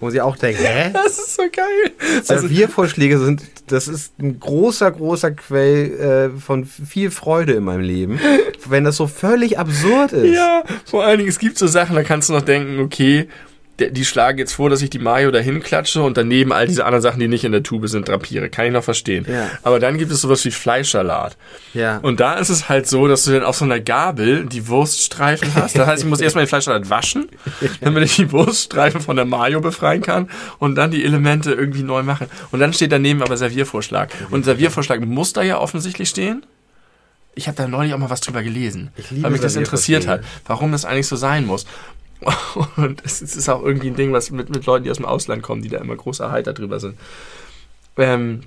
Wo 0.00 0.10
sie 0.10 0.20
auch 0.20 0.36
denkt, 0.36 0.60
hä? 0.60 0.90
das 0.92 1.18
ist 1.18 1.36
so 1.36 1.42
geil. 1.50 1.92
Also, 2.28 2.46
Serviervorschläge 2.46 3.18
sind, 3.18 3.42
das 3.66 3.88
ist 3.88 4.18
ein 4.18 4.38
großer, 4.40 4.90
großer 4.90 5.30
Quell 5.32 6.32
äh, 6.34 6.40
von 6.40 6.64
viel 6.64 7.10
Freude 7.10 7.54
in 7.54 7.64
meinem 7.64 7.82
Leben. 7.82 8.20
Wenn 8.66 8.84
das 8.84 8.96
so 8.96 9.06
völlig 9.06 9.58
absurd 9.58 10.12
ist. 10.12 10.34
ja, 10.34 10.64
vor 10.84 11.04
allen 11.04 11.18
Dingen, 11.18 11.30
es 11.30 11.38
gibt 11.38 11.58
so 11.58 11.66
Sachen, 11.66 11.96
da 11.96 12.02
kannst 12.02 12.28
du 12.28 12.32
noch 12.32 12.42
denken, 12.42 12.80
okay, 12.80 13.28
die 13.80 14.04
schlagen 14.04 14.38
jetzt 14.38 14.52
vor, 14.52 14.70
dass 14.70 14.82
ich 14.82 14.90
die 14.90 15.00
Mayo 15.00 15.32
dahin 15.32 15.60
klatsche 15.60 16.02
und 16.02 16.16
daneben 16.16 16.52
all 16.52 16.68
diese 16.68 16.84
anderen 16.84 17.02
Sachen, 17.02 17.18
die 17.18 17.26
nicht 17.26 17.44
in 17.44 17.50
der 17.50 17.62
Tube 17.62 17.88
sind, 17.88 18.08
drapiere. 18.08 18.48
Kann 18.48 18.66
ich 18.66 18.72
noch 18.72 18.84
verstehen. 18.84 19.26
Ja. 19.28 19.50
Aber 19.62 19.80
dann 19.80 19.98
gibt 19.98 20.12
es 20.12 20.20
sowas 20.20 20.44
wie 20.44 20.52
Fleischsalat. 20.52 21.36
Ja. 21.72 21.98
Und 21.98 22.20
da 22.20 22.34
ist 22.34 22.50
es 22.50 22.68
halt 22.68 22.86
so, 22.86 23.08
dass 23.08 23.24
du 23.24 23.32
dann 23.32 23.42
auf 23.42 23.56
so 23.56 23.64
einer 23.64 23.80
Gabel 23.80 24.46
die 24.46 24.68
Wurststreifen 24.68 25.54
hast. 25.56 25.76
Das 25.76 25.86
heißt, 25.88 26.02
ich 26.04 26.08
muss 26.08 26.20
erstmal 26.20 26.44
den 26.44 26.48
Fleischsalat 26.48 26.88
waschen, 26.88 27.28
damit 27.80 28.04
ich 28.04 28.16
die 28.16 28.30
Wurststreifen 28.30 29.00
von 29.00 29.16
der 29.16 29.24
Mayo 29.24 29.60
befreien 29.60 30.02
kann 30.02 30.30
und 30.58 30.76
dann 30.76 30.92
die 30.92 31.04
Elemente 31.04 31.52
irgendwie 31.52 31.82
neu 31.82 32.04
machen. 32.04 32.28
Und 32.52 32.60
dann 32.60 32.72
steht 32.72 32.92
daneben 32.92 33.22
aber 33.22 33.36
Serviervorschlag. 33.36 34.10
Und 34.30 34.44
Serviervorschlag 34.44 35.00
muss 35.00 35.32
da 35.32 35.42
ja 35.42 35.58
offensichtlich 35.58 36.08
stehen. 36.08 36.46
Ich 37.34 37.48
habe 37.48 37.56
da 37.56 37.66
neulich 37.66 37.92
auch 37.94 37.98
mal 37.98 38.10
was 38.10 38.20
drüber 38.20 38.44
gelesen, 38.44 38.92
weil 39.10 39.32
mich 39.32 39.40
das 39.40 39.56
interessiert 39.56 40.06
hat, 40.06 40.22
warum 40.46 40.70
das 40.70 40.84
eigentlich 40.84 41.08
so 41.08 41.16
sein 41.16 41.44
muss. 41.44 41.66
Und 42.76 43.02
es 43.04 43.22
ist 43.22 43.48
auch 43.48 43.62
irgendwie 43.62 43.88
ein 43.88 43.96
Ding, 43.96 44.12
was 44.12 44.30
mit, 44.30 44.50
mit 44.50 44.66
Leuten, 44.66 44.84
die 44.84 44.90
aus 44.90 44.98
dem 44.98 45.06
Ausland 45.06 45.42
kommen, 45.42 45.62
die 45.62 45.68
da 45.68 45.78
immer 45.78 45.96
groß 45.96 46.20
erheitert 46.20 46.58
drüber 46.58 46.80
sind. 46.80 46.98
Ähm, 47.96 48.40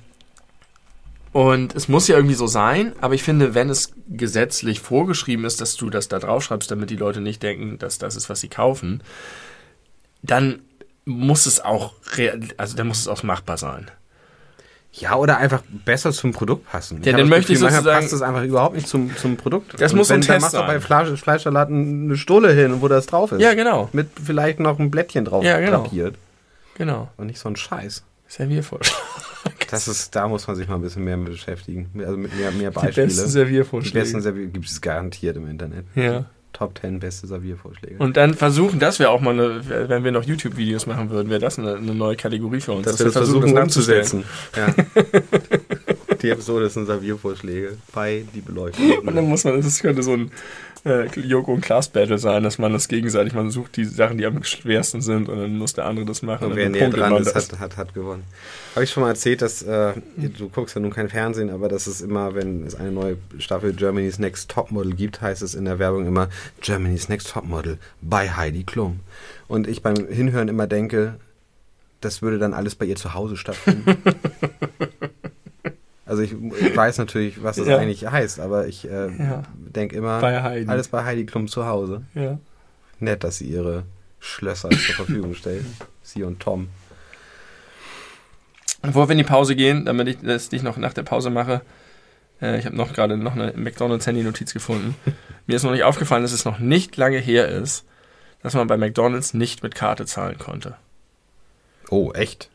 und 1.33 1.75
es 1.75 1.87
muss 1.87 2.07
ja 2.07 2.15
irgendwie 2.15 2.35
so 2.35 2.47
sein, 2.47 2.93
aber 2.99 3.13
ich 3.13 3.21
finde, 3.21 3.53
wenn 3.53 3.69
es 3.69 3.93
gesetzlich 4.09 4.79
vorgeschrieben 4.79 5.45
ist, 5.45 5.61
dass 5.61 5.75
du 5.75 5.89
das 5.89 6.07
da 6.07 6.19
draufschreibst, 6.19 6.71
damit 6.71 6.89
die 6.89 6.95
Leute 6.95 7.21
nicht 7.21 7.43
denken, 7.43 7.77
dass 7.77 7.99
das 7.99 8.15
ist, 8.15 8.29
was 8.29 8.41
sie 8.41 8.47
kaufen, 8.47 9.03
dann 10.23 10.61
muss 11.05 11.45
es 11.45 11.59
auch, 11.59 11.93
also 12.57 12.75
dann 12.75 12.87
muss 12.87 12.99
es 12.99 13.07
auch 13.07 13.21
machbar 13.23 13.57
sein. 13.57 13.91
Ja, 14.93 15.15
oder 15.15 15.37
einfach 15.37 15.61
besser 15.85 16.11
zum 16.11 16.31
Produkt 16.31 16.69
passen. 16.71 17.01
Ja, 17.03 17.11
dann 17.11 17.21
das 17.21 17.29
möchte 17.29 17.53
ich 17.53 17.59
manchmal 17.59 17.81
sozusagen- 17.83 18.01
passt 18.01 18.13
es 18.13 18.21
einfach 18.23 18.43
überhaupt 18.43 18.75
nicht 18.75 18.87
zum, 18.87 19.15
zum 19.15 19.37
Produkt. 19.37 19.79
Das 19.79 19.91
Und 19.91 19.99
muss 19.99 20.09
wenn, 20.09 20.17
ein 20.17 20.21
dann 20.21 20.27
Test 20.27 20.41
machst 20.41 20.53
du 20.55 20.57
sein. 20.59 20.67
bei 20.67 20.79
Fleisch, 20.79 21.19
Fleischsalat 21.21 21.69
eine 21.69 22.17
Stulle 22.17 22.51
hin, 22.53 22.81
wo 22.81 22.87
das 22.87 23.05
drauf 23.05 23.31
ist. 23.31 23.41
Ja, 23.41 23.53
genau. 23.53 23.89
Mit 23.93 24.07
vielleicht 24.23 24.59
noch 24.59 24.79
ein 24.79 24.89
Blättchen 24.89 25.25
drauf 25.25 25.43
Ja, 25.43 25.59
genau. 25.59 25.83
drapiert. 25.83 26.15
Genau. 26.75 27.09
Und 27.17 27.27
nicht 27.27 27.39
so 27.39 27.49
ein 27.49 27.55
Scheiß. 27.55 28.03
Serviervorschlag. 28.27 28.97
Das 29.69 29.87
ist, 29.89 30.15
da 30.15 30.27
muss 30.29 30.47
man 30.47 30.55
sich 30.55 30.67
mal 30.67 30.75
ein 30.75 30.81
bisschen 30.81 31.03
mehr 31.03 31.17
mit 31.17 31.29
beschäftigen. 31.31 31.89
Also 31.99 32.15
mit 32.17 32.33
mehr, 32.37 32.51
mehr 32.51 32.69
Die 32.71 32.75
Beispiele. 32.75 33.07
besten 33.07 33.25
Die 33.25 33.31
Serviervorschläge. 33.31 33.99
besten 33.99 34.21
Servier 34.21 34.47
gibt 34.47 34.65
es 34.65 34.79
garantiert 34.79 35.35
im 35.37 35.47
Internet. 35.49 35.85
ja. 35.95 36.25
Top 36.53 36.79
10 36.79 36.99
beste 36.99 37.27
Serviervorschläge. 37.27 37.97
Und 37.99 38.17
dann 38.17 38.33
versuchen, 38.33 38.79
das 38.79 38.99
wäre 38.99 39.11
auch 39.11 39.21
mal 39.21 39.33
eine, 39.33 39.89
wenn 39.89 40.03
wir 40.03 40.11
noch 40.11 40.23
YouTube-Videos 40.23 40.87
machen 40.87 41.09
würden, 41.09 41.29
wäre 41.29 41.39
das 41.39 41.59
eine, 41.59 41.75
eine 41.75 41.93
neue 41.93 42.15
Kategorie 42.15 42.59
für 42.61 42.71
uns. 42.71 42.85
dass 42.85 42.97
wir 42.99 43.05
das 43.05 43.13
versuchen 43.13 43.53
nachzustellen. 43.53 44.01
umzusetzen. 44.01 44.23
Ja. 44.55 44.73
die 46.21 46.29
Episode 46.29 46.69
sind 46.69 46.87
Serviervorschläge 46.87 47.77
bei 47.93 48.23
die 48.33 48.41
Beleuchtung. 48.41 48.99
Und 48.99 49.15
dann 49.15 49.25
muss 49.25 49.43
man, 49.43 49.61
das 49.61 49.79
könnte 49.79 50.01
so 50.01 50.13
ein 50.13 50.31
äh, 50.85 51.05
Joko 51.19 51.53
und 51.53 51.61
Klaas 51.61 51.89
Battle 51.89 52.17
sein, 52.17 52.43
dass 52.43 52.57
man 52.57 52.73
das 52.73 52.87
gegenseitig, 52.87 53.33
man 53.33 53.49
sucht 53.51 53.77
die 53.77 53.85
Sachen, 53.85 54.17
die 54.17 54.25
am 54.25 54.43
schwersten 54.43 55.01
sind 55.01 55.29
und 55.29 55.39
dann 55.39 55.57
muss 55.57 55.73
der 55.73 55.85
andere 55.85 56.05
das 56.05 56.21
machen. 56.21 56.47
Und 56.47 56.55
wer 56.55 56.69
näher 56.69 56.89
dran 56.89 57.15
ist, 57.17 57.35
das. 57.35 57.51
hat, 57.51 57.59
hat, 57.59 57.77
hat 57.77 57.93
gewonnen. 57.93 58.23
Habe 58.75 58.83
ich 58.83 58.91
schon 58.91 59.03
mal 59.03 59.09
erzählt, 59.09 59.41
dass 59.41 59.61
äh, 59.61 59.93
du 60.15 60.49
guckst 60.49 60.75
ja 60.75 60.81
nun 60.81 60.91
kein 60.91 61.09
Fernsehen, 61.09 61.49
aber 61.49 61.69
dass 61.69 61.87
es 61.87 62.01
immer, 62.01 62.35
wenn 62.35 62.65
es 62.65 62.75
eine 62.75 62.91
neue 62.91 63.17
Staffel 63.39 63.73
Germany's 63.73 64.19
Next 64.19 64.49
Topmodel 64.51 64.93
gibt, 64.93 65.21
heißt 65.21 65.41
es 65.41 65.55
in 65.55 65.65
der 65.65 65.79
Werbung 65.79 66.05
immer 66.05 66.29
Germany's 66.61 67.09
Next 67.09 67.31
Topmodel 67.31 67.77
bei 68.01 68.29
Heidi 68.29 68.63
Klum. 68.63 68.99
Und 69.47 69.67
ich 69.67 69.81
beim 69.81 70.07
Hinhören 70.07 70.47
immer 70.47 70.67
denke, 70.67 71.15
das 72.01 72.21
würde 72.21 72.37
dann 72.37 72.53
alles 72.53 72.75
bei 72.75 72.85
ihr 72.85 72.95
zu 72.95 73.13
Hause 73.13 73.37
stattfinden. 73.37 73.97
also 76.07 76.21
ich, 76.23 76.33
ich 76.33 76.75
weiß 76.75 76.97
natürlich, 76.97 77.43
was 77.43 77.57
das 77.57 77.67
Ja. 77.67 77.77
eigentlich 77.77 78.05
heißt, 78.07 78.39
aber 78.39 78.67
ich 78.67 78.85
äh, 78.89 79.07
Ja. 79.17 79.43
denke 79.57 79.95
immer, 79.95 80.19
Bei 80.21 80.65
alles 80.67 80.87
bei 80.87 81.03
Heidi 81.03 81.25
Klum 81.25 81.47
zu 81.47 81.65
Hause. 81.67 82.03
Ja. 82.15 82.39
Nett, 82.99 83.23
dass 83.23 83.37
sie 83.37 83.45
ihre 83.47 83.83
Schlösser 84.19 84.69
zur 84.69 84.95
Verfügung 84.95 85.35
stellt. 85.35 85.63
Sie 86.01 86.23
und 86.23 86.39
Tom. 86.39 86.69
Bevor 88.81 89.07
wir 89.09 89.11
in 89.11 89.17
die 89.17 89.23
Pause 89.23 89.55
gehen, 89.55 89.85
damit 89.85 90.07
ich 90.07 90.17
das 90.21 90.51
nicht 90.51 90.63
noch 90.63 90.77
nach 90.77 90.93
der 90.93 91.03
Pause 91.03 91.29
mache, 91.29 91.61
äh, 92.41 92.57
ich 92.57 92.65
habe 92.65 92.75
noch 92.75 92.93
gerade 92.93 93.17
noch 93.17 93.35
eine 93.35 93.53
McDonalds 93.55 94.07
Handy-Notiz 94.07 94.53
gefunden. 94.53 94.95
Mir 95.47 95.55
ist 95.57 95.63
noch 95.63 95.71
nicht 95.71 95.83
aufgefallen, 95.83 96.23
dass 96.23 96.31
es 96.31 96.45
noch 96.45 96.59
nicht 96.59 96.95
lange 96.97 97.17
her 97.19 97.49
ist, 97.49 97.85
dass 98.41 98.53
man 98.53 98.67
bei 98.67 98.77
McDonalds 98.77 99.33
nicht 99.33 99.63
mit 99.63 99.75
Karte 99.75 100.05
zahlen 100.05 100.37
konnte. 100.37 100.75
Oh, 101.89 102.11
echt? 102.13 102.49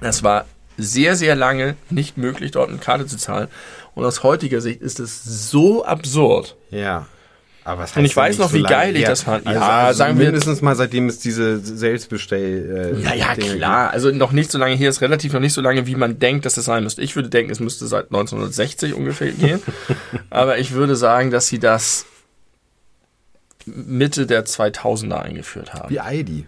Das 0.00 0.22
war 0.22 0.46
sehr, 0.82 1.16
sehr 1.16 1.34
lange 1.36 1.76
nicht 1.90 2.16
möglich, 2.18 2.50
dort 2.50 2.68
eine 2.70 2.78
Karte 2.78 3.06
zu 3.06 3.16
zahlen. 3.16 3.48
Und 3.94 4.04
aus 4.04 4.22
heutiger 4.22 4.60
Sicht 4.60 4.80
ist 4.82 5.00
es 5.00 5.22
so 5.50 5.84
absurd. 5.84 6.56
Ja. 6.70 7.06
Aber 7.62 7.82
was 7.82 7.94
Und 7.94 8.06
ich 8.06 8.16
weiß 8.16 8.38
noch, 8.38 8.48
so 8.50 8.56
wie 8.56 8.62
geil 8.62 8.94
ich 8.96 9.02
her? 9.02 9.10
das 9.10 9.22
fand. 9.24 9.46
Also, 9.46 9.60
Ja, 9.60 9.68
also 9.86 9.98
sagen 9.98 10.18
wir- 10.18 10.26
mindestens 10.26 10.62
mal 10.62 10.74
seitdem 10.76 11.08
es 11.08 11.18
diese 11.18 11.60
Selbstbestell. 11.60 12.96
Äh, 12.96 13.02
Ja, 13.02 13.14
ja, 13.14 13.34
klar. 13.34 13.90
Also 13.90 14.10
noch 14.10 14.32
nicht 14.32 14.50
so 14.50 14.56
lange 14.58 14.74
hier 14.76 14.88
ist 14.88 15.02
relativ 15.02 15.34
noch 15.34 15.40
nicht 15.40 15.52
so 15.52 15.60
lange, 15.60 15.86
wie 15.86 15.94
man 15.94 16.18
denkt, 16.18 16.46
dass 16.46 16.56
es 16.56 16.64
sein 16.64 16.84
müsste. 16.84 17.02
Ich 17.02 17.16
würde 17.16 17.28
denken, 17.28 17.52
es 17.52 17.60
müsste 17.60 17.86
seit 17.86 18.06
1960 18.06 18.94
ungefähr 18.94 19.32
gehen. 19.32 19.60
Aber 20.30 20.58
ich 20.58 20.72
würde 20.72 20.96
sagen, 20.96 21.30
dass 21.30 21.48
sie 21.48 21.58
das 21.58 22.06
Mitte 23.66 24.26
der 24.26 24.46
2000er 24.46 25.20
eingeführt 25.20 25.74
haben. 25.74 25.90
Wie 25.90 26.00
Aldi. 26.00 26.46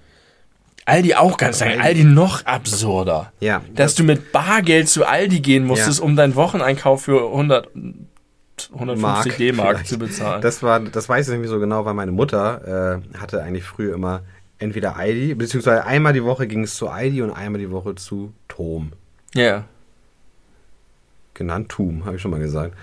Aldi 0.84 1.14
auch 1.14 1.36
ganz 1.36 1.60
lange. 1.60 1.80
Aldi 1.80 2.04
noch 2.04 2.44
absurder. 2.44 3.32
Ja. 3.40 3.62
Dass 3.74 3.94
du 3.94 4.02
mit 4.04 4.32
Bargeld 4.32 4.88
zu 4.88 5.04
Aldi 5.06 5.40
gehen 5.40 5.64
musstest, 5.64 6.00
Ja. 6.00 6.04
um 6.04 6.16
deinen 6.16 6.34
Wocheneinkauf 6.34 7.02
für 7.04 7.30
100, 7.30 7.68
150 8.74 9.00
Mark 9.00 9.36
D-Mark 9.38 9.86
zu 9.86 9.98
bezahlen. 9.98 10.42
Das 10.42 10.62
war, 10.62 10.80
das 10.80 11.08
weiß 11.08 11.28
ich 11.28 11.32
nämlich 11.32 11.50
so 11.50 11.60
genau, 11.60 11.84
weil 11.84 11.94
meine 11.94 12.12
Mutter 12.12 13.00
äh, 13.14 13.18
hatte 13.18 13.42
eigentlich 13.42 13.64
früher 13.64 13.94
immer 13.94 14.22
entweder 14.58 14.96
Aldi, 14.96 15.34
beziehungsweise 15.34 15.84
einmal 15.84 16.12
die 16.12 16.24
Woche 16.24 16.46
ging 16.46 16.62
es 16.64 16.74
zu 16.74 16.88
Aldi 16.88 17.22
und 17.22 17.30
einmal 17.30 17.60
die 17.60 17.70
Woche 17.70 17.94
zu 17.94 18.32
Tom. 18.48 18.92
Ja. 19.34 19.64
genannt 21.34 21.68
Tum, 21.70 22.04
habe 22.04 22.16
ich 22.16 22.22
schon 22.22 22.30
mal 22.30 22.40
gesagt. 22.40 22.74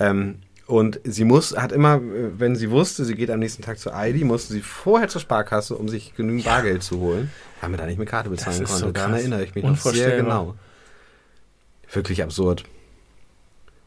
Ähm, 0.00 0.38
und 0.72 1.00
sie 1.04 1.24
muss, 1.24 1.54
hat 1.54 1.70
immer, 1.70 2.00
wenn 2.02 2.56
sie 2.56 2.70
wusste, 2.70 3.04
sie 3.04 3.14
geht 3.14 3.30
am 3.30 3.40
nächsten 3.40 3.62
Tag 3.62 3.78
zu 3.78 3.92
Aldi, 3.92 4.24
musste 4.24 4.54
sie 4.54 4.62
vorher 4.62 5.06
zur 5.06 5.20
Sparkasse, 5.20 5.76
um 5.76 5.86
sich 5.86 6.14
genügend 6.16 6.46
Bargeld 6.46 6.82
zu 6.82 6.98
holen, 6.98 7.30
weil 7.60 7.68
man 7.68 7.78
da 7.78 7.84
nicht 7.84 7.98
mit 7.98 8.08
Karte 8.08 8.30
bezahlen 8.30 8.64
konnte. 8.64 8.86
so 8.86 8.90
Daran 8.90 9.12
erinnere 9.12 9.44
ich 9.44 9.54
mich 9.54 9.64
noch 9.64 9.76
sehr 9.76 10.16
genau. 10.16 10.54
Wirklich 11.92 12.22
absurd. 12.22 12.64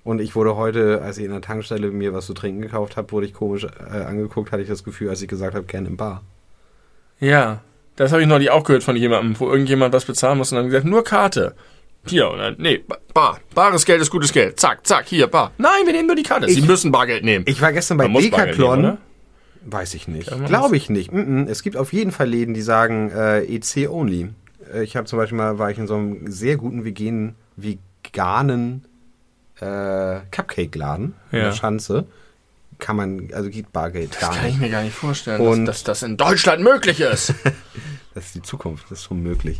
Und 0.03 0.21
ich 0.21 0.35
wurde 0.35 0.57
heute, 0.57 1.01
als 1.01 1.17
ich 1.17 1.25
in 1.25 1.31
der 1.31 1.41
Tankstelle 1.41 1.89
mir 1.89 2.13
was 2.13 2.27
zu 2.27 2.35
trinken 2.35 2.61
gekauft 2.61 2.97
habe, 2.97 3.11
wurde 3.11 3.25
ich 3.25 3.33
komisch 3.33 3.63
äh, 3.63 4.03
angeguckt, 4.03 4.51
hatte 4.51 4.61
ich 4.61 4.69
das 4.69 4.83
Gefühl, 4.83 5.09
als 5.09 5.23
ich 5.23 5.27
gesagt 5.27 5.55
habe, 5.55 5.65
gern 5.65 5.87
im 5.87 5.97
Bar. 5.97 6.21
Ja, 7.19 7.61
das 7.95 8.11
habe 8.11 8.21
ich 8.21 8.27
neulich 8.27 8.51
auch 8.51 8.63
gehört 8.63 8.83
von 8.83 8.95
jemandem, 8.95 9.39
wo 9.39 9.49
irgendjemand 9.49 9.91
was 9.91 10.05
bezahlen 10.05 10.37
muss 10.37 10.51
und 10.51 10.57
dann 10.57 10.67
gesagt, 10.67 10.85
nur 10.85 11.03
Karte. 11.03 11.55
Hier, 12.07 12.29
und 12.29 12.37
dann, 12.39 12.55
nee, 12.59 12.77
ba- 12.87 12.97
bar. 13.13 13.39
Bares 13.53 13.85
Geld 13.85 14.01
ist 14.01 14.09
gutes 14.11 14.31
Geld. 14.31 14.59
Zack, 14.59 14.85
zack, 14.85 15.05
hier, 15.07 15.27
bar. 15.27 15.51
Nein, 15.57 15.85
wir 15.85 15.93
nehmen 15.93 16.07
nur 16.07 16.15
die 16.15 16.23
Karte. 16.23 16.47
Sie 16.47 16.59
Ich- 16.59 16.65
müssen 16.67 16.91
Bargeld 16.91 17.23
nehmen. 17.23 17.45
Ich 17.47 17.61
war 17.61 17.71
gestern 17.73 17.97
bei 17.97 18.05
Man 18.05 18.11
muss 18.13 18.29
Bargeld 18.29 18.57
Decathlon. 18.57 18.97
Weiß 19.67 19.93
ich 19.95 20.07
nicht. 20.07 20.29
Glaube 20.45 20.77
ich 20.77 20.89
nicht. 20.89 21.11
Mm 21.11 21.19
-mm. 21.19 21.49
Es 21.49 21.63
gibt 21.63 21.75
auf 21.77 21.91
jeden 21.93 22.11
Fall 22.11 22.29
Läden, 22.29 22.53
die 22.53 22.61
sagen 22.61 23.09
äh, 23.09 23.39
EC 23.45 23.89
only. 23.89 24.29
Äh, 24.71 24.83
Ich 24.83 24.95
habe 24.95 25.07
zum 25.07 25.17
Beispiel 25.17 25.37
mal, 25.37 25.57
war 25.57 25.71
ich 25.71 25.77
in 25.79 25.87
so 25.87 25.95
einem 25.95 26.31
sehr 26.31 26.55
guten 26.57 26.85
veganen, 26.85 27.33
veganen 27.55 28.85
äh, 29.59 30.19
Cupcake-Laden 30.31 31.13
in 31.31 31.37
Ja. 31.39 31.45
der 31.45 31.51
Schanze. 31.53 32.05
Kann 32.77 32.97
man, 32.97 33.29
also 33.33 33.49
gibt 33.49 33.71
Bargeld 33.71 34.11
Das 34.13 34.19
gar 34.19 34.31
kann 34.35 34.39
ich 34.47 34.51
nicht. 34.53 34.59
mir 34.61 34.69
gar 34.69 34.83
nicht 34.83 34.93
vorstellen, 34.95 35.39
Und- 35.41 35.65
dass, 35.65 35.83
dass 35.83 36.01
das 36.01 36.09
in 36.09 36.17
Deutschland 36.17 36.61
möglich 36.63 36.99
ist. 36.99 37.33
Das 38.13 38.27
ist 38.27 38.35
die 38.35 38.41
Zukunft, 38.43 38.85
das 38.89 38.99
ist 38.99 39.05
schon 39.05 39.21
möglich. 39.21 39.59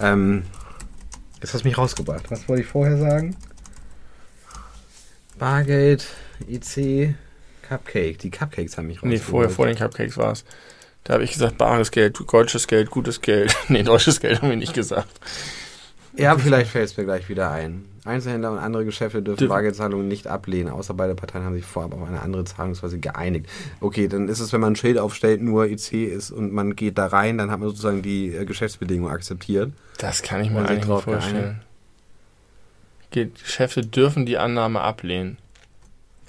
Ähm, 0.00 0.44
jetzt 1.40 1.54
hast 1.54 1.64
du 1.64 1.68
mich 1.68 1.78
rausgebracht. 1.78 2.30
Was 2.30 2.48
wollte 2.48 2.62
ich 2.62 2.68
vorher 2.68 2.96
sagen? 2.98 3.36
Bargeld, 5.38 6.06
EC, 6.48 7.14
Cupcake. 7.68 8.18
Die 8.18 8.30
Cupcakes 8.30 8.76
haben 8.76 8.86
mich 8.86 9.02
nee, 9.02 9.16
rausgebracht. 9.16 9.30
vorher, 9.30 9.50
vor 9.50 9.66
den 9.66 9.76
Cupcakes 9.76 10.16
war 10.16 10.32
es. 10.32 10.44
Da 11.04 11.14
habe 11.14 11.24
ich 11.24 11.32
gesagt, 11.32 11.58
bares 11.58 11.90
Geld, 11.90 12.18
deutsches 12.30 12.66
Geld, 12.66 12.90
gutes 12.90 13.20
Geld. 13.20 13.54
nee, 13.68 13.82
deutsches 13.82 14.20
Geld 14.20 14.42
haben 14.42 14.50
wir 14.50 14.56
nicht 14.56 14.74
gesagt. 14.74 15.08
Ja, 16.16 16.36
vielleicht 16.36 16.70
fällt 16.70 16.86
es 16.86 16.96
mir 16.96 17.04
gleich 17.04 17.28
wieder 17.28 17.50
ein. 17.50 17.84
Einzelhändler 18.04 18.50
und 18.52 18.58
andere 18.58 18.84
Geschäfte 18.84 19.22
dürfen 19.22 19.38
Dürfen- 19.38 19.48
Bargeldzahlungen 19.50 20.08
nicht 20.08 20.26
ablehnen, 20.26 20.72
außer 20.72 20.94
beide 20.94 21.14
Parteien 21.14 21.44
haben 21.44 21.54
sich 21.54 21.64
vorab 21.64 21.94
auf 21.94 22.08
eine 22.08 22.20
andere 22.22 22.44
Zahlungsweise 22.44 22.98
geeinigt. 22.98 23.46
Okay, 23.80 24.08
dann 24.08 24.28
ist 24.28 24.40
es, 24.40 24.52
wenn 24.52 24.60
man 24.60 24.72
ein 24.72 24.76
Schild 24.76 24.98
aufstellt, 24.98 25.42
nur 25.42 25.66
IC 25.66 25.92
ist 25.92 26.30
und 26.30 26.52
man 26.52 26.74
geht 26.74 26.98
da 26.98 27.06
rein, 27.06 27.38
dann 27.38 27.50
hat 27.50 27.60
man 27.60 27.68
sozusagen 27.68 28.02
die 28.02 28.34
äh, 28.34 28.44
Geschäftsbedingungen 28.46 29.12
akzeptiert. 29.12 29.72
Das 29.98 30.22
kann 30.22 30.40
ich 30.42 30.50
mir 30.50 30.60
eigentlich 30.60 30.86
nicht 30.86 31.02
vorstellen. 31.04 31.60
Geht, 33.10 33.42
Geschäfte 33.42 33.82
dürfen 33.82 34.26
die 34.26 34.38
Annahme 34.38 34.80
ablehnen. 34.80 35.38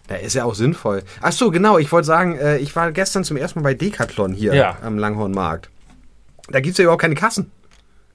Ja, 0.10 0.16
ist 0.16 0.34
ja 0.34 0.44
auch 0.46 0.56
sinnvoll. 0.56 1.04
Ach 1.22 1.32
so, 1.32 1.52
genau, 1.52 1.78
ich 1.78 1.92
wollte 1.92 2.08
sagen, 2.08 2.36
äh, 2.38 2.58
ich 2.58 2.76
war 2.76 2.92
gestern 2.92 3.24
zum 3.24 3.38
ersten 3.38 3.60
Mal 3.60 3.64
bei 3.64 3.74
Decathlon 3.76 4.34
hier 4.34 4.56
Ja. 4.56 4.78
am 4.82 4.98
Langhornmarkt. 4.98 5.70
Da 6.50 6.62
gibt's 6.62 6.80
ja 6.80 6.84
überhaupt 6.84 7.02
keine 7.02 7.16
Kassen. 7.16 7.52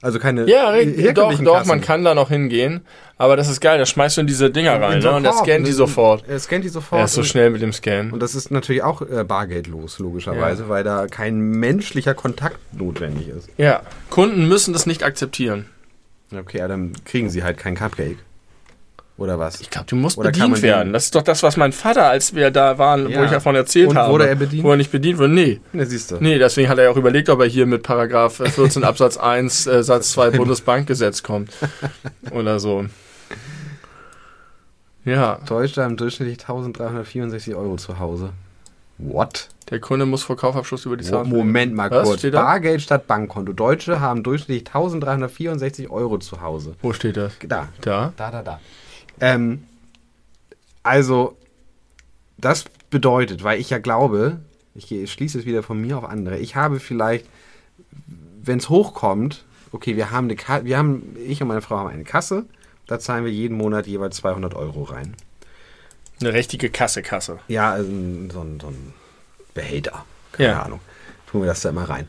Also 0.05 0.18
keine 0.18 0.46
Ja, 0.46 0.74
doch, 1.14 1.32
doch, 1.42 1.55
Kassen. 1.55 1.68
man 1.68 1.80
kann 1.80 2.05
da 2.05 2.14
noch 2.14 2.28
hingehen. 2.28 2.82
Aber 3.16 3.36
das 3.36 3.48
ist 3.48 3.62
geil, 3.62 3.78
da 3.78 3.86
schmeißt 3.86 4.18
du 4.18 4.20
in 4.20 4.26
diese 4.26 4.50
Dinger 4.50 4.78
rein, 4.78 4.98
ne? 4.98 5.12
Und 5.12 5.24
Korb, 5.24 5.36
scannt 5.36 5.66
die 5.66 5.70
ne? 5.70 5.76
sofort. 5.76 6.28
Er 6.28 6.38
scannt 6.38 6.62
die 6.62 6.68
sofort. 6.68 7.00
Er 7.00 7.05
ist 7.07 7.14
so 7.14 7.22
schnell 7.22 7.48
mit 7.48 7.62
dem 7.62 7.72
Scan. 7.72 8.11
Und 8.12 8.20
das 8.20 8.34
ist 8.34 8.50
natürlich 8.50 8.82
auch 8.82 9.00
äh, 9.00 9.24
bargeldlos, 9.24 9.98
logischerweise, 10.00 10.68
weil 10.68 10.84
da 10.84 11.07
kein 11.07 11.38
menschlicher 11.38 12.12
Kontakt 12.12 12.59
notwendig 12.74 13.28
ist. 13.28 13.48
Ja, 13.57 13.80
Kunden 14.11 14.46
müssen 14.46 14.74
das 14.74 14.84
nicht 14.84 15.05
akzeptieren. 15.05 15.70
Okay, 16.36 16.59
ja, 16.59 16.68
dann 16.68 16.92
kriegen 17.07 17.30
sie 17.30 17.42
halt 17.42 17.57
kein 17.57 17.74
Cupcake. 17.74 18.18
Oder 19.17 19.39
was? 19.39 19.61
Ich 19.61 19.71
glaube, 19.71 19.87
du 19.89 19.95
musst 19.95 20.19
Oder 20.19 20.33
bedient 20.33 20.61
werden. 20.62 20.93
Das 20.93 21.05
ist 21.05 21.15
doch 21.15 21.23
das, 21.23 21.45
was 21.45 21.57
mein 21.57 21.71
Vater, 21.73 22.09
als 22.09 22.35
wir 22.35 22.51
da 22.51 22.79
waren, 22.79 23.05
wo 23.07 23.11
Ja. 23.11 23.25
ich 23.25 23.31
davon 23.31 23.55
erzählt 23.55 23.91
Und 23.91 23.97
habe. 23.97 24.12
wurde 24.12 24.27
er 24.29 24.35
bedient? 24.35 24.65
Wo 24.65 24.71
er 24.73 24.77
nicht 24.77 24.91
bedient 24.91 25.19
wurde? 25.19 25.33
Nee. 25.33 25.61
Ne, 25.73 25.87
siehst 25.87 26.11
du. 26.11 26.17
Nee, 26.19 26.39
deswegen 26.39 26.69
hat 26.69 26.79
er 26.79 26.85
ja 26.85 26.91
auch 26.91 26.97
überlegt, 26.97 27.29
ob 27.29 27.39
er 27.41 27.47
hier 27.47 27.65
mit 27.67 27.85
Paragraph 27.85 28.43
14 28.45 28.83
Absatz 28.85 29.17
1 29.17 29.69
äh, 29.69 29.85
Satz 29.85 30.11
2 30.12 30.31
Bundesbankgesetz 30.31 31.23
kommt. 31.23 31.51
Oder 32.33 32.59
so. 32.59 32.87
Ja, 35.05 35.39
Deutsche 35.47 35.83
haben 35.83 35.97
durchschnittlich 35.97 36.41
1364 36.41 37.55
Euro 37.55 37.77
zu 37.77 37.99
Hause. 37.99 38.31
What? 38.99 39.49
der 39.71 39.81
Kunde 39.81 40.05
muss 40.07 40.23
vor 40.23 40.37
Kaufabschluss 40.37 40.85
über 40.85 40.97
die 40.97 41.05
Mo 41.05 41.11
Zahlung. 41.11 41.29
Moment 41.31 41.75
mal 41.75 41.91
Was 41.91 42.07
kurz. 42.07 42.23
Bargeld 42.31 42.83
statt 42.83 43.07
Bankkonto. 43.07 43.53
Deutsche 43.55 43.99
haben 44.01 44.23
durchschnittlich 44.23 44.67
1364 44.67 45.89
Euro 45.91 46.19
zu 46.19 46.41
Hause. 46.43 46.75
Wo 46.83 46.93
steht 46.93 47.17
das? 47.17 47.33
Da, 47.47 47.69
Da? 47.81 48.12
da, 48.17 48.31
da, 48.31 48.43
da. 48.43 48.61
Ähm, 49.21 49.65
also, 50.83 51.37
das 52.37 52.65
bedeutet, 52.91 53.43
weil 53.43 53.61
ich 53.61 53.71
ja 53.71 53.79
glaube, 53.79 54.41
ich 54.75 54.87
gehe- 54.89 55.07
schließe 55.07 55.39
es 55.39 55.47
wieder 55.47 55.62
von 55.62 55.81
mir 55.81 55.99
auf 55.99 56.05
andere, 56.05 56.39
ich 56.39 56.57
habe 56.57 56.81
vielleicht, 56.81 57.27
wenn 58.43 58.59
es 58.59 58.69
hochkommt, 58.69 59.45
okay, 59.73 59.97
wir 59.97 60.11
haben 60.11 60.27
eine 60.27 60.37
Ka 60.37 60.65
wir 60.65 60.77
haben, 60.79 61.17
ich 61.27 61.41
und 61.43 61.49
meine 61.49 61.62
Frau 61.62 61.79
haben 61.79 61.89
eine 61.89 62.05
Kasse, 62.05 62.45
da 62.87 62.99
zahlen 62.99 63.25
wir 63.25 63.33
jeden 63.33 63.57
Monat 63.57 63.87
jeweils 63.87 64.17
200 64.17 64.55
Euro 64.55 64.83
rein. 64.85 65.15
Eine 66.21 66.33
richtige 66.33 66.71
Kasse, 66.71 67.03
Kasse. 67.03 67.39
Ja, 67.49 67.73
also 67.73 67.89
so 68.33 68.41
ein, 68.43 68.59
so 68.61 68.69
ein 68.69 68.93
Behälter, 69.55 70.05
keine 70.33 70.51
Ja. 70.51 70.62
Ahnung, 70.62 70.81
tun 71.27 71.41
wir 71.43 71.47
das 71.47 71.62
da 71.62 71.71
immer 71.71 71.89
rein. 71.89 72.09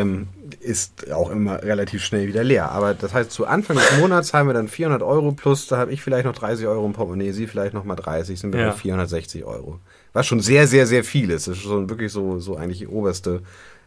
Ähm, 0.00 0.28
ist 0.60 1.10
auch 1.12 1.30
immer 1.30 1.62
relativ 1.62 2.02
schnell 2.04 2.26
wieder 2.28 2.42
leer. 2.44 2.70
Aber 2.70 2.94
das 2.94 3.12
heißt, 3.14 3.30
zu 3.30 3.46
Anfang 3.46 3.76
des 3.76 3.98
Monats 3.98 4.32
haben 4.34 4.48
wir 4.48 4.54
dann 4.54 4.68
400 4.68 5.02
Euro 5.02 5.32
plus, 5.32 5.66
da 5.66 5.76
habe 5.78 5.92
ich 5.92 6.02
vielleicht 6.02 6.24
noch 6.24 6.34
30 6.34 6.66
Euro 6.66 6.84
im 6.86 6.92
Portemonnaie, 6.92 7.32
sie 7.32 7.46
vielleicht 7.46 7.74
noch 7.74 7.84
mal 7.84 7.96
30, 7.96 8.38
sind 8.38 8.52
wir 8.52 8.60
Ja. 8.60 8.70
bei 8.70 8.76
460 8.76 9.44
Euro. 9.44 9.78
Was 10.12 10.26
schon 10.26 10.40
sehr, 10.40 10.66
sehr, 10.66 10.86
sehr 10.86 11.04
viel 11.04 11.30
ist. 11.30 11.46
Das 11.48 11.56
ist 11.56 11.62
schon 11.64 11.88
wirklich 11.90 12.12
so, 12.12 12.38
so 12.38 12.56
eigentlich 12.56 12.78
die 12.78 12.86
oberste 12.88 13.42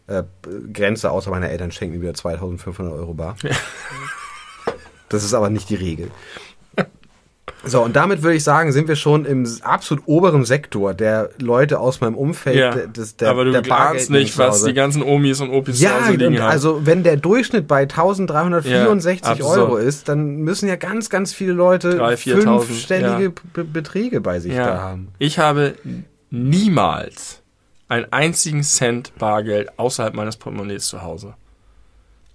äh, 0.06 0.22
Grenze, 0.72 1.10
außer 1.10 1.30
meine 1.30 1.50
Eltern 1.50 1.70
schenken 1.72 1.96
mir 1.96 2.02
wieder 2.02 2.14
2500 2.14 2.92
Euro 2.94 3.14
bar. 3.14 3.36
Das 5.08 5.24
ist 5.24 5.34
aber 5.34 5.50
nicht 5.50 5.68
die 5.70 5.74
Regel. 5.74 6.10
So, 7.62 7.82
und 7.82 7.94
damit 7.94 8.22
würde 8.22 8.36
ich 8.36 8.44
sagen, 8.44 8.72
sind 8.72 8.88
wir 8.88 8.96
schon 8.96 9.26
im 9.26 9.46
absolut 9.62 10.04
oberen 10.06 10.44
Sektor 10.46 10.94
der 10.94 11.28
Leute 11.38 11.78
aus 11.78 12.00
meinem 12.00 12.14
Umfeld. 12.14 12.56
Ja, 12.56 12.70
des, 12.86 13.16
der, 13.16 13.28
aber 13.28 13.44
du 13.44 13.52
der 13.52 13.70
ahnst 13.70 14.10
nicht, 14.10 14.32
zu 14.32 14.38
was 14.38 14.64
die 14.64 14.72
ganzen 14.72 15.02
Omis 15.02 15.40
und 15.42 15.50
Opis 15.50 15.76
zu 15.78 15.84
Ja, 15.84 16.00
Hause 16.00 16.12
liegen 16.12 16.36
und 16.36 16.40
haben. 16.40 16.50
also 16.50 16.86
wenn 16.86 17.02
der 17.02 17.18
Durchschnitt 17.18 17.68
bei 17.68 17.82
1364 17.82 19.38
Ja. 19.38 19.44
Euro 19.44 19.76
ist, 19.76 20.08
dann 20.08 20.36
müssen 20.36 20.68
ja 20.68 20.76
ganz, 20.76 21.10
ganz 21.10 21.34
viele 21.34 21.52
Leute 21.52 22.00
3.000, 22.00 22.42
4.000, 22.44 22.60
fünfstellige 22.60 23.24
ja. 23.24 23.30
Be 23.52 23.64
Beträge 23.64 24.20
bei 24.22 24.40
sich 24.40 24.54
da 24.54 24.80
haben. 24.80 25.08
Ich 25.18 25.38
habe 25.38 25.74
niemals 26.30 27.42
einen 27.88 28.06
einzigen 28.10 28.62
Cent 28.62 29.12
Bargeld 29.18 29.78
außerhalb 29.78 30.14
meines 30.14 30.36
Portemonnaies 30.36 30.86
zu 30.86 31.02
Hause. 31.02 31.34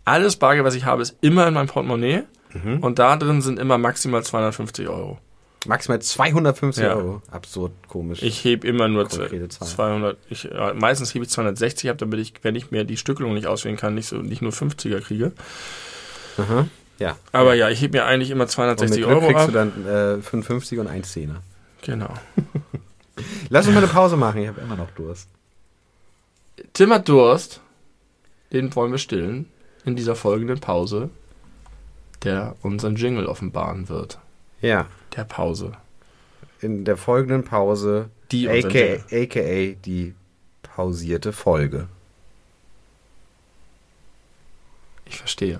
Alles 0.03 0.35
Bargeld, 0.35 0.65
was 0.65 0.75
ich 0.75 0.85
habe, 0.85 1.01
ist 1.01 1.15
immer 1.21 1.47
in 1.47 1.53
meinem 1.55 1.67
Portemonnaie 1.67 2.23
Mhm. 2.63 2.79
und 2.79 2.99
da 2.99 3.15
drin 3.17 3.41
sind 3.41 3.59
immer 3.59 3.77
maximal 3.77 4.23
250 4.23 4.87
Euro. 4.87 5.19
Maximal 5.67 5.99
250 5.99 6.83
Ja. 6.83 6.95
Euro. 6.95 7.21
Absurd 7.31 7.71
komisch. 7.87 8.21
Ich 8.21 8.43
hebe 8.43 8.67
immer 8.67 8.87
nur 8.87 9.07
Konkrete 9.07 9.49
Zahl. 9.49 9.67
200, 9.67 10.17
ich, 10.29 10.43
ja, 10.43 10.73
meistens 10.75 11.13
hebe 11.13 11.25
ich 11.25 11.31
260 11.31 11.89
ab, 11.89 11.97
damit 11.97 12.19
ich, 12.19 12.33
wenn 12.43 12.55
ich 12.55 12.69
mir 12.71 12.83
die 12.83 12.97
Stückelung 12.97 13.33
nicht 13.33 13.47
auswählen 13.47 13.75
kann, 13.77 13.95
nicht, 13.95 14.07
so, 14.07 14.17
nicht 14.17 14.41
nur 14.43 14.51
50er 14.51 15.01
kriege. 15.01 15.31
Aha. 16.37 16.67
Ja. 16.99 17.17
Aber 17.31 17.55
ja, 17.55 17.69
ich 17.69 17.81
hebe 17.81 17.97
mir 17.97 18.05
eigentlich 18.05 18.29
immer 18.29 18.43
Und 18.43 18.47
mit 18.47 18.51
260 18.51 18.97
Glück 19.03 19.09
Euro 19.09 19.25
kriegst 19.27 19.41
ab. 19.41 19.47
du 19.47 19.51
dann 19.53 20.19
äh, 20.19 20.21
55 20.21 20.79
und 20.79 20.87
1 20.87 21.11
Zehner. 21.11 21.41
Genau. 21.81 22.13
Lass 23.49 23.65
uns 23.65 23.73
mal 23.73 23.83
eine 23.83 23.91
Pause 23.91 24.17
machen, 24.17 24.41
ich 24.41 24.47
habe 24.47 24.61
immer 24.61 24.75
noch 24.75 24.91
Durst. 24.91 25.29
Tim 26.73 26.93
hat 26.93 27.07
Durst. 27.09 27.61
Den 28.53 28.73
wollen 28.75 28.91
wir 28.91 28.99
stillen 28.99 29.47
in 29.83 29.95
dieser 29.95 30.15
folgenden 30.15 30.59
Pause, 30.59 31.09
der 32.25 32.55
unseren 32.61 32.95
Jingle 32.95 33.27
offenbaren 33.27 33.87
wird. 33.89 34.19
Ja. 34.61 34.87
Der 35.15 35.23
Pause. 35.23 35.73
In 36.59 36.83
der 36.83 36.97
folgenden 36.97 37.43
Pause, 37.43 38.09
Die 38.31 38.49
aka, 38.49 39.03
aka 39.11 39.75
die 39.85 40.15
pausierte 40.63 41.31
Folge. 41.31 41.87
Ich 45.05 45.17
verstehe. 45.17 45.59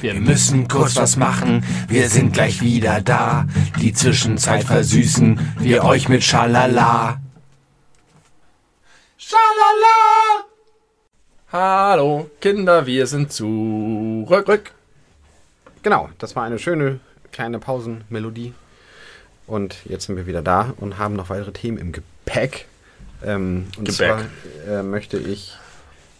Wir 0.00 0.14
müssen 0.14 0.66
kurz 0.68 0.96
was 0.96 1.16
machen, 1.16 1.64
wir 1.88 2.08
sind 2.10 2.32
gleich 2.32 2.60
wieder 2.60 3.00
da. 3.00 3.46
Die 3.80 3.92
Zwischenzeit 3.92 4.64
versüßen 4.64 5.54
wir 5.60 5.84
euch 5.84 6.08
mit 6.08 6.24
Schalala. 6.24 7.20
Schalala! 9.16 10.44
Hallo, 11.52 12.28
Kinder, 12.40 12.84
wir 12.86 13.06
sind 13.06 13.32
zurück. 13.32 14.72
Genau, 15.86 16.10
das 16.18 16.34
war 16.34 16.42
eine 16.42 16.58
schöne 16.58 16.98
kleine 17.30 17.60
Pausenmelodie. 17.60 18.54
Und 19.46 19.76
jetzt 19.84 20.06
sind 20.06 20.16
wir 20.16 20.26
wieder 20.26 20.42
da 20.42 20.74
und 20.78 20.98
haben 20.98 21.14
noch 21.14 21.30
weitere 21.30 21.52
Themen 21.52 21.78
im 21.78 21.92
Gepäck. 21.92 22.66
Ähm, 23.24 23.68
und 23.78 23.84
Gebäck. 23.84 23.94
zwar 23.94 24.20
äh, 24.68 24.82
möchte 24.82 25.16
ich, 25.16 25.56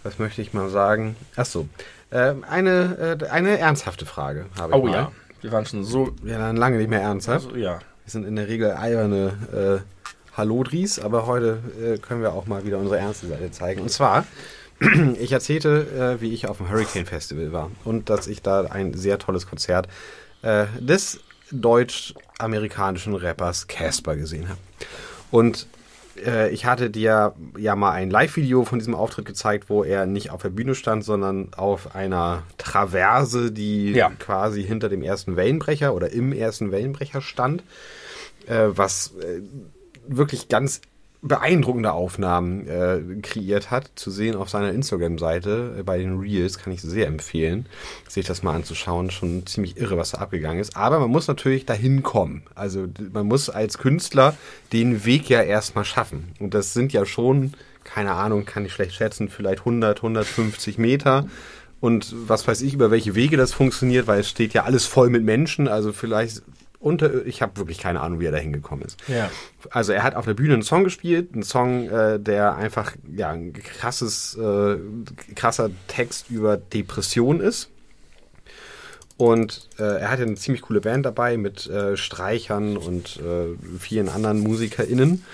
was 0.05 0.21
möchte 0.21 0.41
ich 0.41 0.55
mal 0.55 0.69
sagen? 0.69 1.17
Ach 1.35 1.47
so, 1.47 1.69
äh, 2.13 2.35
eine, 2.49 3.19
äh, 3.21 3.27
eine 3.27 3.59
ernsthafte 3.59 4.07
Frage 4.07 4.47
habe 4.57 4.73
ich 4.77 4.79
Oh 4.79 4.87
mal. 4.87 4.93
ja, 4.93 5.13
wir 5.41 5.51
waren 5.51 5.67
schon 5.67 5.83
so. 5.83 6.15
Wir 6.23 6.39
waren 6.39 6.57
lange 6.57 6.77
nicht 6.77 6.89
mehr 6.89 7.03
ernsthaft. 7.03 7.47
Also, 7.47 7.57
ja. 7.57 7.81
Wir 8.05 8.11
sind 8.13 8.25
in 8.25 8.37
der 8.37 8.47
Regel 8.47 8.71
alberne 8.71 9.83
äh, 9.83 10.37
Hallodris, 10.39 11.01
aber 11.01 11.27
heute 11.27 11.59
äh, 11.83 11.99
können 11.99 12.23
wir 12.23 12.35
auch 12.35 12.47
mal 12.47 12.65
wieder 12.65 12.79
unsere 12.79 12.99
ernste 13.01 13.27
Seite 13.27 13.51
zeigen. 13.51 13.81
Und 13.81 13.91
zwar, 13.91 14.27
ich 15.19 15.33
erzählte, 15.33 16.17
äh, 16.19 16.21
wie 16.21 16.33
ich 16.33 16.49
auf 16.49 16.59
dem 16.59 16.69
Hurricane 16.71 17.07
Festival 17.07 17.53
war 17.53 17.71
und 17.85 18.11
dass 18.11 18.27
ich 18.27 18.43
da 18.43 18.63
ein 18.63 18.95
sehr 18.95 19.19
tolles 19.19 19.47
Konzert 19.47 19.89
äh, 20.43 20.67
des 20.81 21.21
deutsch-amerikanischen 21.53 23.15
Rappers 23.15 23.67
Casper 23.69 24.17
gesehen 24.17 24.49
habe. 24.49 24.59
Und 25.31 25.67
äh, 26.25 26.51
ich 26.51 26.67
hatte 26.67 26.91
dir 26.91 27.35
ja 27.57 27.77
mal 27.77 27.93
ein 27.93 28.11
Live-Video 28.11 28.65
von 28.65 28.79
diesem 28.79 28.95
Auftritt 28.95 29.27
gezeigt, 29.27 29.69
wo 29.69 29.85
er 29.85 30.07
nicht 30.07 30.31
auf 30.31 30.43
der 30.43 30.51
Bühne 30.51 30.75
stand, 30.75 31.05
sondern 31.05 31.53
auf 31.55 31.95
einer 31.95 32.43
Traverse, 32.59 33.53
die 33.53 33.93
Ja. 33.93 34.11
quasi 34.19 34.63
hinter 34.65 34.89
dem 34.89 35.03
ersten 35.03 35.37
Wellenbrecher 35.37 35.95
oder 35.95 36.11
im 36.13 36.33
ersten 36.33 36.71
Wellenbrecher 36.73 37.21
stand, 37.21 37.63
äh, 38.47 38.67
was 38.69 39.13
äh, 39.21 39.41
wirklich 40.09 40.49
ganz 40.49 40.81
beeindruckende 41.23 41.93
Aufnahmen 41.93 42.67
äh, 42.67 43.01
kreiert 43.23 43.71
hat, 43.71 43.91
zu 43.97 44.11
sehen 44.11 44.37
auf 44.37 44.49
seiner 44.49 44.71
Instagram-Seite 44.73 45.77
äh, 45.79 45.83
bei 45.83 45.99
den 45.99 46.19
Reels, 46.19 46.59
kann 46.59 46.73
ich 46.73 46.83
sehr 46.83 47.07
empfehlen, 47.07 47.67
sich 48.09 48.27
das 48.27 48.43
mal 48.43 48.55
anzuschauen. 48.55 49.11
Schon 49.11 49.47
ziemlich 49.47 49.77
irre, 49.77 49.97
was 49.97 50.13
da 50.13 50.19
abgegangen 50.19 50.61
ist. 50.61 50.77
Aber 50.77 51.01
man 51.01 51.11
muss 51.11 51.29
natürlich 51.29 51.67
dahin 51.67 52.03
kommen. 52.03 52.43
Also 52.55 52.87
man 53.13 53.27
muss 53.27 53.51
als 53.51 53.79
Künstler 53.79 54.37
den 54.73 55.05
Weg 55.05 55.29
ja 55.29 55.43
erstmal 55.43 55.85
schaffen. 55.85 56.33
Und 56.39 56.55
das 56.55 56.75
sind 56.75 56.93
ja 56.93 57.05
schon, 57.07 57.55
keine 57.85 58.13
Ahnung, 58.13 58.45
kann 58.45 58.65
ich 58.65 58.73
schlecht 58.73 58.95
schätzen, 58.95 59.29
vielleicht 59.29 59.61
100, 59.61 59.99
150 59.99 60.79
Meter. 60.79 61.27
Und 61.81 62.15
was 62.29 62.47
weiß 62.49 62.63
ich, 62.63 62.75
über 62.75 62.91
welche 62.91 63.15
Wege 63.15 63.37
das 63.37 63.53
funktioniert, 63.53 64.07
weil 64.07 64.21
es 64.21 64.29
steht 64.29 64.55
ja 64.55 64.65
alles 64.65 64.87
voll 64.87 65.11
mit 65.11 65.25
Menschen. 65.25 65.69
Also 65.69 65.93
vielleicht 65.93 66.43
unter, 66.79 67.25
ich 67.27 67.43
habe 67.43 67.57
wirklich 67.57 67.79
keine 67.79 68.01
Ahnung, 68.01 68.21
wie 68.21 68.27
er 68.27 68.33
da 68.33 68.39
hingekommen 68.39 68.85
ist. 68.85 68.99
Ja. 69.09 69.31
Also 69.71 69.93
er 69.93 70.03
hat 70.03 70.15
auf 70.15 70.25
der 70.25 70.35
Bühne 70.35 70.55
einen 70.55 70.63
Song 70.63 70.85
gespielt, 70.85 71.31
einen 71.33 71.43
Song, 71.43 71.89
äh, 71.89 72.21
der 72.21 72.57
einfach 72.57 72.95
ja 73.15 73.31
ein 73.31 73.53
krasses, 73.53 74.37
äh, 74.37 74.77
krasser 75.35 75.71
Text 75.89 76.31
über 76.31 76.57
Depression 76.57 77.41
ist. 77.41 77.71
Und 79.17 79.69
äh, 79.79 80.01
er 80.01 80.11
hatte 80.11 80.23
eine 80.23 80.35
ziemlich 80.35 80.61
coole 80.61 80.83
Band 80.83 81.07
dabei 81.07 81.39
mit 81.39 81.67
äh, 81.69 81.97
Streichern 81.97 82.77
und 82.77 83.17
äh, 83.17 83.57
vielen 83.79 84.11
anderen 84.11 84.41
MusikerInnen. 84.41 85.25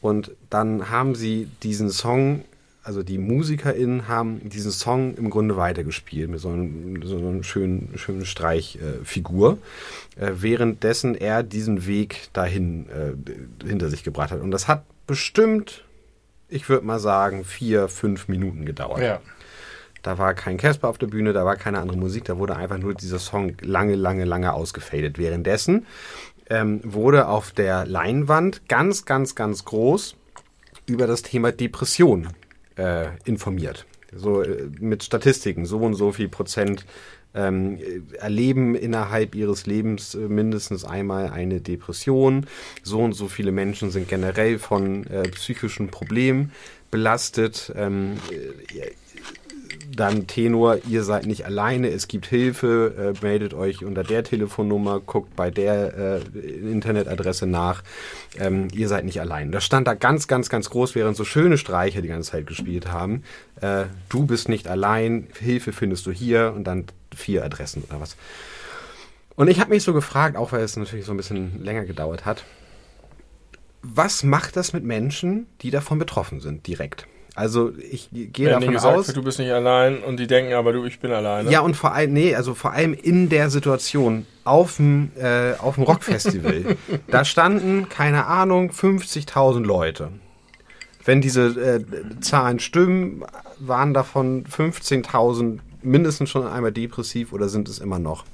Und 0.00 0.30
dann 0.50 0.90
haben 0.90 1.16
sie 1.16 1.48
diesen 1.64 1.90
Song, 1.90 2.44
also 2.86 3.02
die 3.02 3.18
MusikerInnen 3.18 4.06
haben 4.06 4.48
diesen 4.48 4.70
Song 4.70 5.16
im 5.16 5.28
Grunde 5.28 5.56
weitergespielt 5.56 6.30
mit 6.30 6.38
so, 6.38 6.50
einem, 6.50 7.02
so 7.02 7.16
einer 7.18 7.42
schönen, 7.42 7.92
schönen 7.96 8.24
Streichfigur, 8.24 9.58
äh, 10.14 10.30
währenddessen 10.34 11.16
er 11.16 11.42
diesen 11.42 11.86
Weg 11.88 12.28
dahin 12.32 12.88
äh, 12.88 13.66
hinter 13.66 13.90
sich 13.90 14.04
gebracht 14.04 14.30
hat. 14.30 14.40
Und 14.40 14.52
das 14.52 14.68
hat 14.68 14.84
bestimmt, 15.08 15.84
ich 16.48 16.68
würde 16.68 16.86
mal 16.86 17.00
sagen, 17.00 17.44
vier, 17.44 17.88
fünf 17.88 18.28
Minuten 18.28 18.64
gedauert. 18.64 19.02
Ja. 19.02 19.20
Da 20.02 20.18
war 20.18 20.34
kein 20.34 20.56
Casper 20.56 20.88
auf 20.88 20.98
der 20.98 21.08
Bühne, 21.08 21.32
da 21.32 21.44
war 21.44 21.56
keine 21.56 21.80
andere 21.80 21.98
Musik, 21.98 22.24
da 22.26 22.38
wurde 22.38 22.54
einfach 22.54 22.78
nur 22.78 22.94
dieser 22.94 23.18
Song 23.18 23.56
lange, 23.62 23.96
lange, 23.96 24.24
lange 24.24 24.52
ausgefadet. 24.52 25.18
Währenddessen 25.18 25.86
ähm, 26.48 26.80
wurde 26.84 27.26
auf 27.26 27.50
der 27.50 27.84
Leinwand 27.84 28.68
ganz, 28.68 29.04
ganz, 29.04 29.34
ganz 29.34 29.64
groß 29.64 30.14
über 30.86 31.08
das 31.08 31.22
Thema 31.22 31.50
Depression 31.50 32.28
äh, 32.76 33.08
informiert. 33.24 33.86
So 34.14 34.42
äh, 34.42 34.68
mit 34.78 35.02
Statistiken, 35.02 35.66
so 35.66 35.78
und 35.78 35.94
so 35.94 36.12
viel 36.12 36.28
Prozent 36.28 36.86
ähm, 37.34 37.78
erleben 38.18 38.74
innerhalb 38.74 39.34
ihres 39.34 39.66
Lebens 39.66 40.14
äh, 40.14 40.18
mindestens 40.20 40.84
einmal 40.84 41.30
eine 41.30 41.60
Depression. 41.60 42.46
So 42.82 43.00
und 43.00 43.12
so 43.12 43.28
viele 43.28 43.52
Menschen 43.52 43.90
sind 43.90 44.08
generell 44.08 44.58
von 44.58 45.06
äh, 45.08 45.22
psychischen 45.24 45.88
Problemen 45.88 46.52
belastet. 46.90 47.72
Ähm, 47.76 48.14
äh, 48.30 48.92
dann 49.96 50.26
Tenor, 50.26 50.78
ihr 50.88 51.02
seid 51.02 51.26
nicht 51.26 51.46
alleine, 51.46 51.88
es 51.88 52.08
gibt 52.08 52.26
Hilfe, 52.26 53.14
äh, 53.16 53.24
meldet 53.24 53.54
euch 53.54 53.84
unter 53.84 54.04
der 54.04 54.22
Telefonnummer, 54.22 55.00
guckt 55.00 55.34
bei 55.34 55.50
der 55.50 56.22
äh, 56.34 56.38
Internetadresse 56.70 57.46
nach, 57.46 57.82
ähm, 58.38 58.68
ihr 58.72 58.88
seid 58.88 59.04
nicht 59.04 59.20
allein. 59.20 59.52
Das 59.52 59.64
stand 59.64 59.88
da 59.88 59.94
ganz, 59.94 60.28
ganz, 60.28 60.48
ganz 60.48 60.70
groß, 60.70 60.94
während 60.94 61.16
so 61.16 61.24
schöne 61.24 61.58
Streicher 61.58 62.02
die 62.02 62.08
ganze 62.08 62.32
Zeit 62.32 62.46
gespielt 62.46 62.92
haben. 62.92 63.22
Äh, 63.60 63.84
du 64.08 64.26
bist 64.26 64.48
nicht 64.48 64.68
allein, 64.68 65.28
Hilfe 65.38 65.72
findest 65.72 66.06
du 66.06 66.12
hier 66.12 66.52
und 66.54 66.64
dann 66.64 66.84
vier 67.14 67.44
Adressen 67.44 67.82
oder 67.88 68.00
was. 68.00 68.16
Und 69.34 69.48
ich 69.48 69.60
habe 69.60 69.70
mich 69.70 69.82
so 69.82 69.92
gefragt, 69.92 70.36
auch 70.36 70.52
weil 70.52 70.62
es 70.62 70.76
natürlich 70.76 71.04
so 71.04 71.12
ein 71.12 71.16
bisschen 71.16 71.62
länger 71.62 71.84
gedauert 71.84 72.24
hat, 72.24 72.44
was 73.82 74.22
macht 74.22 74.56
das 74.56 74.72
mit 74.72 74.84
Menschen, 74.84 75.46
die 75.60 75.70
davon 75.70 75.98
betroffen 75.98 76.40
sind, 76.40 76.66
direkt? 76.66 77.06
Also 77.36 77.70
ich 77.90 78.08
gehe 78.10 78.48
davon 78.48 78.72
gesagt 78.72 78.96
aus. 78.96 79.06
du 79.08 79.22
bist 79.22 79.38
nicht 79.38 79.52
allein 79.52 80.02
und 80.02 80.18
die 80.18 80.26
denken 80.26 80.54
aber 80.54 80.72
du, 80.72 80.86
ich 80.86 81.00
bin 81.00 81.12
alleine. 81.12 81.50
Ja, 81.50 81.60
und 81.60 81.76
vor 81.76 81.92
allem, 81.92 82.14
nee, 82.14 82.34
also 82.34 82.54
vor 82.54 82.72
allem 82.72 82.94
in 82.94 83.28
der 83.28 83.50
Situation 83.50 84.24
auf 84.44 84.76
dem, 84.76 85.10
äh, 85.20 85.52
auf 85.58 85.74
dem 85.74 85.84
Rockfestival. 85.84 86.76
da 87.08 87.26
standen, 87.26 87.90
keine 87.90 88.24
Ahnung, 88.24 88.70
50.000 88.70 89.66
Leute. 89.66 90.08
Wenn 91.04 91.20
diese 91.20 91.48
äh, 91.48 92.20
Zahlen 92.20 92.58
stimmen, 92.58 93.22
waren 93.58 93.92
davon 93.92 94.46
15.000 94.46 95.58
mindestens 95.82 96.30
schon 96.30 96.46
einmal 96.46 96.72
depressiv 96.72 97.34
oder 97.34 97.50
sind 97.50 97.68
es 97.68 97.80
immer 97.80 97.98
noch. 97.98 98.24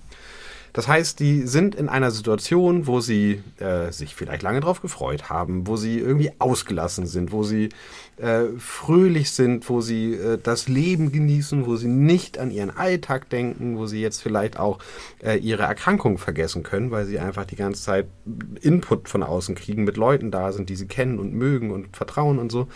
Das 0.72 0.88
heißt, 0.88 1.20
die 1.20 1.46
sind 1.46 1.74
in 1.74 1.88
einer 1.88 2.10
Situation, 2.10 2.86
wo 2.86 3.00
sie 3.00 3.42
äh, 3.58 3.92
sich 3.92 4.14
vielleicht 4.14 4.42
lange 4.42 4.60
drauf 4.60 4.80
gefreut 4.80 5.28
haben, 5.28 5.66
wo 5.66 5.76
sie 5.76 5.98
irgendwie 5.98 6.32
ausgelassen 6.38 7.06
sind, 7.06 7.30
wo 7.30 7.42
sie 7.42 7.68
äh, 8.18 8.44
fröhlich 8.58 9.30
sind, 9.32 9.68
wo 9.68 9.80
sie 9.80 10.14
äh, 10.14 10.38
das 10.42 10.68
Leben 10.68 11.12
genießen, 11.12 11.66
wo 11.66 11.76
sie 11.76 11.88
nicht 11.88 12.38
an 12.38 12.50
ihren 12.50 12.70
Alltag 12.70 13.30
denken, 13.30 13.78
wo 13.78 13.86
sie 13.86 14.00
jetzt 14.00 14.22
vielleicht 14.22 14.58
auch 14.58 14.78
äh, 15.22 15.36
ihre 15.36 15.62
Erkrankung 15.62 16.18
vergessen 16.18 16.62
können, 16.62 16.90
weil 16.90 17.06
sie 17.06 17.18
einfach 17.18 17.44
die 17.44 17.56
ganze 17.56 17.82
Zeit 17.82 18.06
Input 18.60 19.08
von 19.08 19.22
außen 19.22 19.54
kriegen, 19.54 19.84
mit 19.84 19.96
Leuten 19.96 20.30
da 20.30 20.52
sind, 20.52 20.68
die 20.68 20.76
sie 20.76 20.86
kennen 20.86 21.18
und 21.18 21.32
mögen 21.32 21.70
und 21.70 21.96
vertrauen 21.96 22.38
und 22.38 22.52
so. 22.52 22.68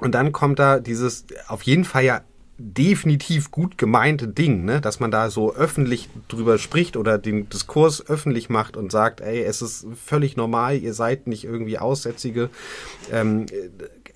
Und 0.00 0.14
dann 0.14 0.32
kommt 0.32 0.58
da 0.58 0.80
dieses 0.80 1.26
auf 1.46 1.62
jeden 1.62 1.84
Fall 1.84 2.04
ja 2.04 2.22
definitiv 2.58 3.50
gut 3.50 3.78
gemeinte 3.78 4.28
Ding, 4.28 4.64
ne? 4.64 4.80
dass 4.80 5.00
man 5.00 5.10
da 5.10 5.30
so 5.30 5.54
öffentlich 5.54 6.08
drüber 6.28 6.58
spricht 6.58 6.96
oder 6.96 7.18
den 7.18 7.48
Diskurs 7.48 8.06
öffentlich 8.06 8.50
macht 8.50 8.76
und 8.76 8.92
sagt, 8.92 9.20
ey, 9.20 9.42
es 9.42 9.62
ist 9.62 9.86
völlig 9.94 10.36
normal, 10.36 10.78
ihr 10.78 10.94
seid 10.94 11.26
nicht 11.26 11.44
irgendwie 11.44 11.78
Aussätzige. 11.78 12.50
Ähm, 13.10 13.46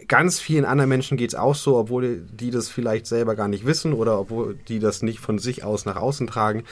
ganz 0.08 0.40
vielen 0.40 0.64
anderen 0.64 0.88
Menschen 0.88 1.16
geht's 1.16 1.34
auch 1.34 1.54
so, 1.54 1.76
obwohl 1.76 2.22
die 2.32 2.50
das 2.50 2.68
vielleicht 2.68 3.06
selber 3.06 3.34
gar 3.34 3.48
nicht 3.48 3.66
wissen 3.66 3.92
oder 3.92 4.18
obwohl 4.18 4.58
die 4.68 4.78
das 4.78 5.02
nicht 5.02 5.20
von 5.20 5.38
sich 5.38 5.64
aus 5.64 5.84
nach 5.84 5.96
außen 5.96 6.26
tragen. 6.26 6.64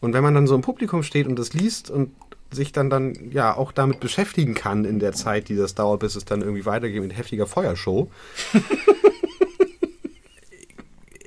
Und 0.00 0.12
wenn 0.12 0.22
man 0.22 0.34
dann 0.34 0.46
so 0.46 0.54
im 0.54 0.62
Publikum 0.62 1.02
steht 1.02 1.26
und 1.26 1.38
das 1.38 1.52
liest 1.52 1.90
und 1.90 2.10
sich 2.50 2.72
dann 2.72 2.90
dann 2.90 3.30
ja 3.30 3.56
auch 3.56 3.72
damit 3.72 4.00
beschäftigen 4.00 4.54
kann 4.54 4.84
in 4.84 4.98
der 4.98 5.12
Zeit, 5.12 5.48
die 5.48 5.56
das 5.56 5.74
dauert, 5.74 6.00
bis 6.00 6.16
es 6.16 6.24
dann 6.24 6.42
irgendwie 6.42 6.66
weitergeht 6.66 7.02
mit 7.02 7.16
heftiger 7.16 7.46
Feuershow. 7.46 8.10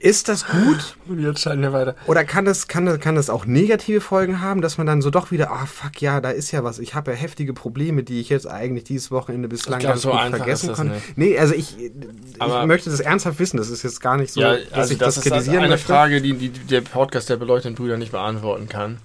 Ist 0.06 0.30
das 0.30 0.46
gut? 0.46 0.98
Und 1.08 1.20
jetzt 1.20 1.40
scheinen 1.42 1.64
wir 1.64 1.74
weiter. 1.74 1.96
Oder 2.06 2.24
kann 2.26 2.46
das, 2.46 2.68
kann, 2.68 2.86
das, 2.86 3.00
kann 3.00 3.16
das 3.16 3.32
auch 3.32 3.48
negative 3.48 4.02
Folgen 4.02 4.40
haben, 4.40 4.62
dass 4.62 4.78
man 4.78 4.86
dann 4.86 5.02
so 5.02 5.10
doch 5.10 5.32
wieder, 5.32 5.50
ah 5.50 5.66
fuck 5.66 6.00
ja, 6.00 6.22
da 6.22 6.30
ist 6.30 6.52
ja 6.52 6.64
was. 6.64 6.78
Ich 6.78 6.94
habe 6.94 7.10
ja 7.10 7.18
heftige 7.18 7.54
Probleme, 7.54 8.04
die 8.04 8.22
ich 8.22 8.30
jetzt 8.30 8.46
eigentlich 8.46 8.84
dieses 8.84 9.10
Wochenende 9.10 9.48
bislang 9.48 9.80
glaub, 9.80 9.94
ganz 9.94 10.04
so 10.04 10.12
gut 10.12 10.22
vergessen 10.30 10.74
konnte. 10.74 11.02
Nee, 11.16 11.40
also 11.40 11.56
ich, 11.56 11.80
ich 11.80 11.92
Aber- 12.38 12.68
möchte 12.68 12.92
das 12.92 13.00
ernsthaft 13.00 13.40
wissen. 13.40 13.58
Das 13.58 13.72
ist 13.72 13.82
jetzt 13.82 14.00
gar 14.00 14.16
nicht 14.18 14.32
so, 14.32 14.42
ja, 14.42 14.58
dass 14.58 14.74
also 14.74 14.94
ich 14.94 15.00
das, 15.00 15.16
das, 15.16 15.26
ist 15.26 15.32
kritisieren 15.32 15.64
eine 15.64 15.70
möchte. 15.70 15.88
Frage, 15.88 16.22
die, 16.22 16.34
die 16.34 16.50
der 16.50 16.82
Podcast 16.82 17.32
der 17.32 17.38
beleuchteten 17.38 17.74
Brüder 17.74 17.98
nicht 17.98 18.12
beantworten 18.12 18.70
kann. 18.70 19.00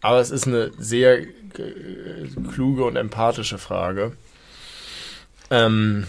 Aber 0.00 0.20
es 0.20 0.30
ist 0.30 0.46
eine 0.46 0.70
sehr 0.78 1.18
äh, 1.18 1.26
kluge 2.50 2.84
und 2.84 2.96
empathische 2.96 3.58
Frage. 3.58 4.12
Ähm, 5.50 6.06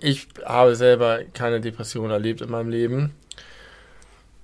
ich 0.00 0.28
habe 0.44 0.76
selber 0.76 1.20
keine 1.34 1.60
Depression 1.60 2.10
erlebt 2.10 2.40
in 2.40 2.50
meinem 2.50 2.68
Leben 2.70 3.14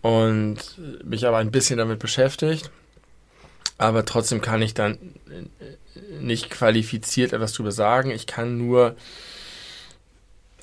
und 0.00 0.58
mich 1.04 1.26
aber 1.26 1.38
ein 1.38 1.50
bisschen 1.50 1.78
damit 1.78 1.98
beschäftigt. 1.98 2.70
Aber 3.78 4.04
trotzdem 4.04 4.40
kann 4.40 4.62
ich 4.62 4.74
dann 4.74 4.98
nicht 6.20 6.50
qualifiziert 6.50 7.32
etwas 7.32 7.52
darüber 7.52 7.72
sagen. 7.72 8.10
Ich 8.10 8.26
kann 8.26 8.58
nur 8.58 8.96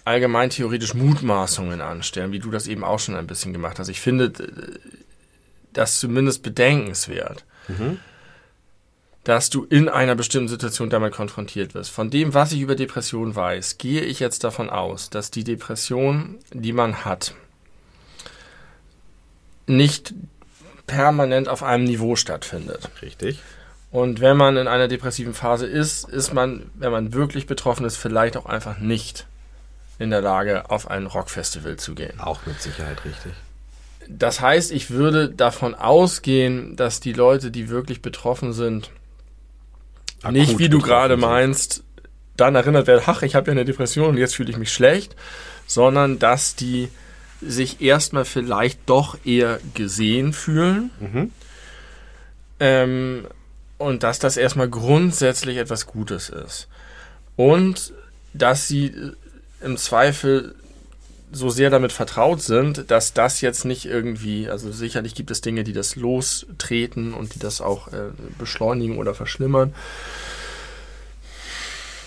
allgemein 0.06 0.49
theoretisch 0.49 0.94
Mutmaßungen 0.94 1.82
anstellen, 1.82 2.32
wie 2.32 2.40
du 2.40 2.49
das 2.49 2.68
eben 2.68 2.84
auch 2.84 2.99
schon 2.99 3.16
ein 3.16 3.28
bisschen 3.28 3.53
gemacht 3.53 3.78
hast. 3.80 3.90
Ich 3.90 3.99
finde 4.02 4.26
äh, 4.26 4.80
das 5.74 5.99
zumindest 5.99 6.44
bedenkenswert, 6.44 7.45
Mhm. 7.68 7.99
Dass 9.24 9.50
du 9.50 9.66
in 9.66 9.90
einer 9.90 10.16
bestimmten 10.16 10.48
Situation 10.48 10.90
damit 10.90 11.14
konfrontiert 11.14 11.74
wirst. 11.74 11.91
Von 11.91 12.10
dem, 12.10 12.34
was 12.34 12.52
ich 12.52 12.62
über 12.62 12.76
Depression 12.76 13.36
weiß, 13.36 13.78
gehe 13.78 14.02
ich 14.02 14.20
jetzt 14.20 14.44
davon 14.44 14.70
aus, 14.70 15.10
dass 15.10 15.30
die 15.30 15.44
Depression, 15.44 16.40
die 16.54 16.74
man 16.74 17.06
hat, 17.06 17.34
nicht 19.68 20.14
permanent 20.88 21.48
auf 21.48 21.62
einem 21.62 21.84
Niveau 21.84 22.16
stattfindet. 22.16 22.90
Richtig. 23.02 23.40
Und 23.91 24.22
wenn 24.22 24.38
man 24.38 24.58
in 24.58 24.68
einer 24.68 24.88
depressiven 24.88 25.34
Phase 25.34 25.66
ist, 25.66 26.08
ist 26.10 26.34
man, 26.34 26.70
wenn 26.76 26.91
man 26.91 27.14
wirklich 27.14 27.48
betroffen 27.48 27.86
ist, 27.86 27.98
vielleicht 27.98 28.38
auch 28.38 28.46
einfach 28.46 28.80
nicht 28.80 29.26
in 29.98 30.12
der 30.12 30.22
Lage, 30.22 30.70
auf 30.70 30.90
ein 30.90 31.08
Rockfestival 31.08 31.78
zu 31.78 31.94
gehen. 31.94 32.20
Auch 32.20 32.46
mit 32.46 32.62
Sicherheit 32.62 33.04
richtig. 33.04 33.34
Das 34.08 34.41
heißt, 34.41 34.72
ich 34.72 34.90
würde 34.90 35.30
davon 35.30 35.76
ausgehen, 35.76 36.76
dass 36.76 37.00
die 37.00 37.14
Leute, 37.14 37.52
die 37.52 37.70
wirklich 37.70 38.02
betroffen 38.02 38.54
sind, 38.54 38.90
nicht, 40.32 40.60
wie 40.60 40.70
du 40.70 40.80
gerade 40.80 41.18
meinst, 41.18 41.84
dann 42.38 42.56
erinnert 42.56 42.88
werden, 42.88 43.04
ach, 43.06 43.22
ich 43.22 43.36
habe 43.36 43.48
ja 43.48 43.52
eine 43.52 43.66
Depression 43.66 44.10
und 44.10 44.18
jetzt 44.18 44.36
fühle 44.36 44.50
ich 44.52 44.58
mich 44.58 44.72
schlecht, 44.74 45.16
sondern 45.68 46.20
dass 46.20 46.56
die 46.56 46.90
sich 47.41 47.82
erstmal 47.82 48.26
vielleicht 48.26 48.82
doch 48.88 49.18
eher 49.26 49.60
gesehen 49.74 50.34
fühlen 50.34 50.91
Mhm. 51.00 51.32
ähm, 52.60 53.28
und 53.78 54.04
dass 54.04 54.20
das 54.20 54.36
erstmal 54.36 54.70
grundsätzlich 54.70 55.58
etwas 55.58 55.86
Gutes 55.86 56.30
ist. 56.30 56.68
Und 57.38 57.94
dass 58.34 58.68
sie 58.68 58.94
im 59.62 59.78
Zweifel 59.78 60.56
so 61.32 61.50
sehr 61.50 61.70
damit 61.70 61.92
vertraut 61.92 62.42
sind, 62.42 62.90
dass 62.90 63.14
das 63.14 63.42
jetzt 63.42 63.64
nicht 63.66 63.86
irgendwie, 63.86 64.50
also 64.50 64.72
sicherlich 64.72 65.14
gibt 65.16 65.30
es 65.32 65.42
Dinge, 65.42 65.64
die 65.64 65.74
das 65.74 65.96
lostreten 65.96 67.14
und 67.14 67.36
die 67.36 67.40
das 67.40 67.62
auch 67.62 67.88
äh, 67.90 68.10
beschleunigen 68.38 68.98
oder 68.98 69.14
verschlimmern. 69.14 69.74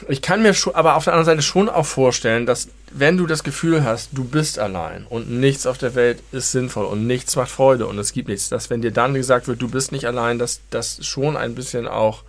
Ich 0.09 0.21
kann 0.21 0.43
mir 0.43 0.53
schon, 0.53 0.75
aber 0.75 0.97
auf 0.97 1.05
der 1.05 1.13
anderen 1.13 1.27
Seite 1.37 1.43
schon 1.43 1.69
auch 1.69 1.87
vorstellen, 1.87 2.45
dass 2.45 2.69
wenn 2.91 3.17
du 3.17 3.27
das 3.27 3.45
Gefühl 3.45 3.85
hast, 3.85 4.11
du 4.13 4.25
bist 4.25 4.59
allein 4.59 5.07
und 5.09 5.31
nichts 5.31 5.65
auf 5.67 5.79
der 5.79 5.95
Welt 5.95 6.21
ist 6.33 6.51
sinnvoll 6.51 6.87
und 6.87 7.07
nichts 7.07 7.37
macht 7.37 7.51
Freude 7.53 7.87
und 7.87 7.99
es 7.99 8.13
gibt 8.13 8.29
nichts, 8.29 8.49
dass 8.49 8.69
wenn 8.69 8.83
dir 8.83 8.91
dann 8.91 9.15
gesagt 9.15 9.47
wird, 9.47 9.63
du 9.63 9.69
bist 9.69 9.93
nicht 9.93 10.07
allein, 10.07 10.41
dass 10.41 10.61
das 10.71 11.07
schon 11.07 11.37
ein 11.37 11.55
bisschen 11.55 11.87
auch 11.87 12.25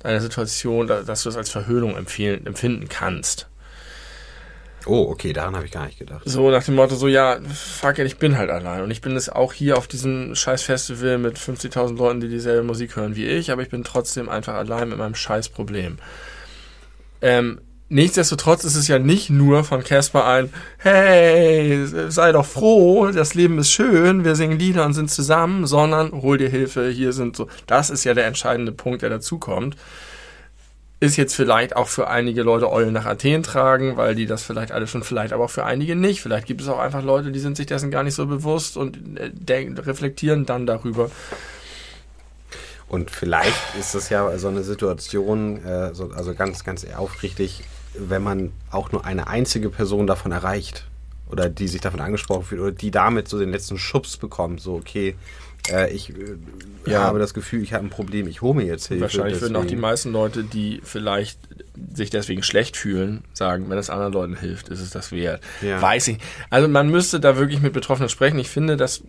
deine 0.00 0.20
Situation, 0.20 0.88
da- 0.88 1.02
dass 1.02 1.22
du 1.22 1.28
es 1.28 1.36
als 1.36 1.48
Verhöhnung 1.48 1.96
empfinden 1.96 2.88
kannst. 2.88 3.46
Oh, 4.86 5.08
okay, 5.10 5.32
daran 5.32 5.56
habe 5.56 5.66
ich 5.66 5.72
gar 5.72 5.86
nicht 5.86 5.98
gedacht. 5.98 6.22
So 6.24 6.50
nach 6.50 6.62
dem 6.62 6.76
Motto, 6.76 6.94
so 6.94 7.08
ja, 7.08 7.38
fuck 7.52 7.98
it, 7.98 8.06
ich 8.06 8.18
bin 8.18 8.38
halt 8.38 8.50
allein. 8.50 8.82
Und 8.82 8.90
ich 8.92 9.00
bin 9.00 9.16
es 9.16 9.28
auch 9.28 9.52
hier 9.52 9.76
auf 9.76 9.88
diesem 9.88 10.34
scheiß 10.34 10.62
Festival 10.62 11.18
mit 11.18 11.38
50.000 11.38 11.96
Leuten, 11.96 12.20
die 12.20 12.28
dieselbe 12.28 12.62
Musik 12.62 12.94
hören 12.94 13.16
wie 13.16 13.26
ich, 13.26 13.50
aber 13.50 13.62
ich 13.62 13.68
bin 13.68 13.82
trotzdem 13.82 14.28
einfach 14.28 14.54
allein 14.54 14.88
mit 14.88 14.98
meinem 14.98 15.16
scheiß 15.16 15.48
Problem. 15.48 15.98
Ähm, 17.20 17.60
nichtsdestotrotz 17.88 18.62
ist 18.62 18.76
es 18.76 18.86
ja 18.86 19.00
nicht 19.00 19.28
nur 19.28 19.64
von 19.64 19.82
Casper 19.82 20.24
ein, 20.24 20.52
hey, 20.78 21.84
sei 22.08 22.30
doch 22.30 22.46
froh, 22.46 23.10
das 23.10 23.34
Leben 23.34 23.58
ist 23.58 23.72
schön, 23.72 24.24
wir 24.24 24.36
singen 24.36 24.58
Lieder 24.58 24.84
und 24.84 24.94
sind 24.94 25.10
zusammen, 25.10 25.66
sondern 25.66 26.12
hol 26.12 26.38
dir 26.38 26.48
Hilfe, 26.48 26.90
hier 26.90 27.12
sind 27.12 27.36
so. 27.36 27.48
Das 27.66 27.90
ist 27.90 28.04
ja 28.04 28.14
der 28.14 28.26
entscheidende 28.26 28.72
Punkt, 28.72 29.02
der 29.02 29.10
dazukommt. 29.10 29.76
Ist 30.98 31.16
jetzt 31.16 31.34
vielleicht 31.34 31.76
auch 31.76 31.88
für 31.88 32.08
einige 32.08 32.42
Leute 32.42 32.70
Eulen 32.70 32.94
nach 32.94 33.04
Athen 33.04 33.42
tragen, 33.42 33.98
weil 33.98 34.14
die 34.14 34.24
das 34.24 34.42
vielleicht 34.42 34.72
alle 34.72 34.86
schon, 34.86 35.02
vielleicht 35.02 35.34
aber 35.34 35.44
auch 35.44 35.50
für 35.50 35.64
einige 35.64 35.94
nicht. 35.94 36.22
Vielleicht 36.22 36.46
gibt 36.46 36.62
es 36.62 36.68
auch 36.68 36.78
einfach 36.78 37.02
Leute, 37.02 37.32
die 37.32 37.38
sind 37.38 37.56
sich 37.56 37.66
dessen 37.66 37.90
gar 37.90 38.02
nicht 38.02 38.14
so 38.14 38.26
bewusst 38.26 38.78
und 38.78 39.18
äh, 39.18 39.30
reflektieren 39.78 40.46
dann 40.46 40.64
darüber. 40.64 41.10
Und 42.88 43.10
vielleicht 43.10 43.74
ist 43.78 43.94
das 43.94 44.08
ja 44.08 44.38
so 44.38 44.48
eine 44.48 44.62
Situation, 44.62 45.64
äh, 45.64 45.94
so, 45.94 46.10
also 46.12 46.34
ganz, 46.34 46.64
ganz 46.64 46.86
aufrichtig, 46.96 47.64
wenn 47.98 48.22
man 48.22 48.52
auch 48.70 48.92
nur 48.92 49.04
eine 49.04 49.26
einzige 49.26 49.70
Person 49.70 50.06
davon 50.06 50.32
erreicht 50.32 50.86
oder 51.28 51.48
die 51.48 51.68
sich 51.68 51.80
davon 51.80 52.00
angesprochen 52.00 52.44
fühlt 52.44 52.60
oder 52.60 52.72
die 52.72 52.90
damit 52.90 53.28
so 53.28 53.38
den 53.38 53.50
letzten 53.50 53.78
Schubs 53.78 54.16
bekommt, 54.16 54.60
so 54.60 54.74
okay, 54.74 55.16
äh, 55.70 55.90
ich 55.90 56.10
äh, 56.10 56.36
ja. 56.86 57.00
habe 57.00 57.18
das 57.18 57.34
Gefühl, 57.34 57.62
ich 57.62 57.72
habe 57.72 57.84
ein 57.84 57.90
Problem, 57.90 58.28
ich 58.28 58.42
hole 58.42 58.54
mir 58.54 58.64
jetzt 58.64 58.88
Hilfe. 58.88 59.02
Wahrscheinlich 59.02 59.34
deswegen. 59.34 59.54
würden 59.54 59.64
auch 59.64 59.68
die 59.68 59.76
meisten 59.76 60.12
Leute, 60.12 60.44
die 60.44 60.80
vielleicht 60.82 61.38
sich 61.94 62.10
deswegen 62.10 62.42
schlecht 62.42 62.76
fühlen, 62.76 63.24
sagen, 63.32 63.68
wenn 63.68 63.78
es 63.78 63.90
anderen 63.90 64.12
Leuten 64.12 64.36
hilft, 64.36 64.68
ist 64.68 64.80
es 64.80 64.90
das 64.90 65.12
wert. 65.12 65.42
Ja. 65.62 65.80
Weiß 65.80 66.08
ich. 66.08 66.18
Also 66.50 66.68
man 66.68 66.88
müsste 66.88 67.20
da 67.20 67.36
wirklich 67.36 67.60
mit 67.60 67.72
Betroffenen 67.72 68.08
sprechen. 68.08 68.38
Ich 68.38 68.48
finde, 68.48 68.76
dass 68.76 69.02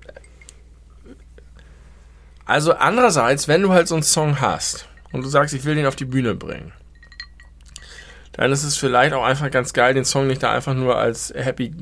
also 2.47 2.73
andererseits, 2.73 3.49
wenn 3.49 3.61
du 3.61 3.73
halt 3.73 3.89
so 3.89 3.95
einen 3.95 4.03
Song 4.03 4.39
hast 4.39 4.88
und 5.11 5.21
du 5.21 5.27
sagst, 5.27 5.53
ich 5.53 5.65
will 5.65 5.75
den 5.75 5.85
auf 5.85 5.97
die 5.97 6.05
Bühne 6.05 6.34
bringen, 6.34 6.71
dann 8.31 8.51
ist 8.51 8.63
es 8.63 8.77
vielleicht 8.77 9.13
auch 9.13 9.25
einfach 9.25 9.51
ganz 9.51 9.73
geil, 9.73 9.93
den 9.93 10.05
Song 10.05 10.27
nicht 10.27 10.43
da 10.43 10.53
einfach 10.53 10.73
nur 10.73 10.97
als 10.97 11.34
Happy 11.35 11.73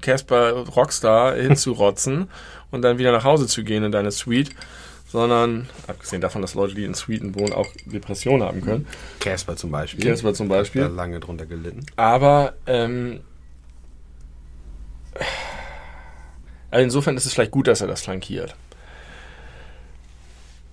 Casper 0.00 0.52
Rockstar 0.52 1.34
hinzurotzen 1.36 2.28
und 2.74 2.82
dann 2.82 2.98
wieder 2.98 3.12
nach 3.12 3.24
Hause 3.24 3.46
zu 3.46 3.64
gehen 3.64 3.84
in 3.84 3.92
deine 3.92 4.10
Suite, 4.10 4.50
sondern 5.06 5.68
abgesehen 5.86 6.20
davon, 6.20 6.42
dass 6.42 6.54
Leute, 6.54 6.74
die 6.74 6.84
in 6.84 6.94
Suiten 6.94 7.34
wohnen, 7.34 7.52
auch 7.52 7.68
Depressionen 7.86 8.42
haben 8.42 8.60
können. 8.60 8.86
Casper 9.20 9.56
zum 9.56 9.70
Beispiel. 9.70 10.04
Casper 10.04 10.34
zum 10.34 10.48
Beispiel. 10.48 10.84
Hat 10.84 10.92
lange 10.92 11.20
drunter 11.20 11.46
gelitten. 11.46 11.86
Aber 11.96 12.54
ähm, 12.66 13.20
also 16.70 16.82
insofern 16.82 17.16
ist 17.16 17.26
es 17.26 17.32
vielleicht 17.32 17.52
gut, 17.52 17.68
dass 17.68 17.80
er 17.80 17.86
das 17.86 18.02
flankiert. 18.02 18.56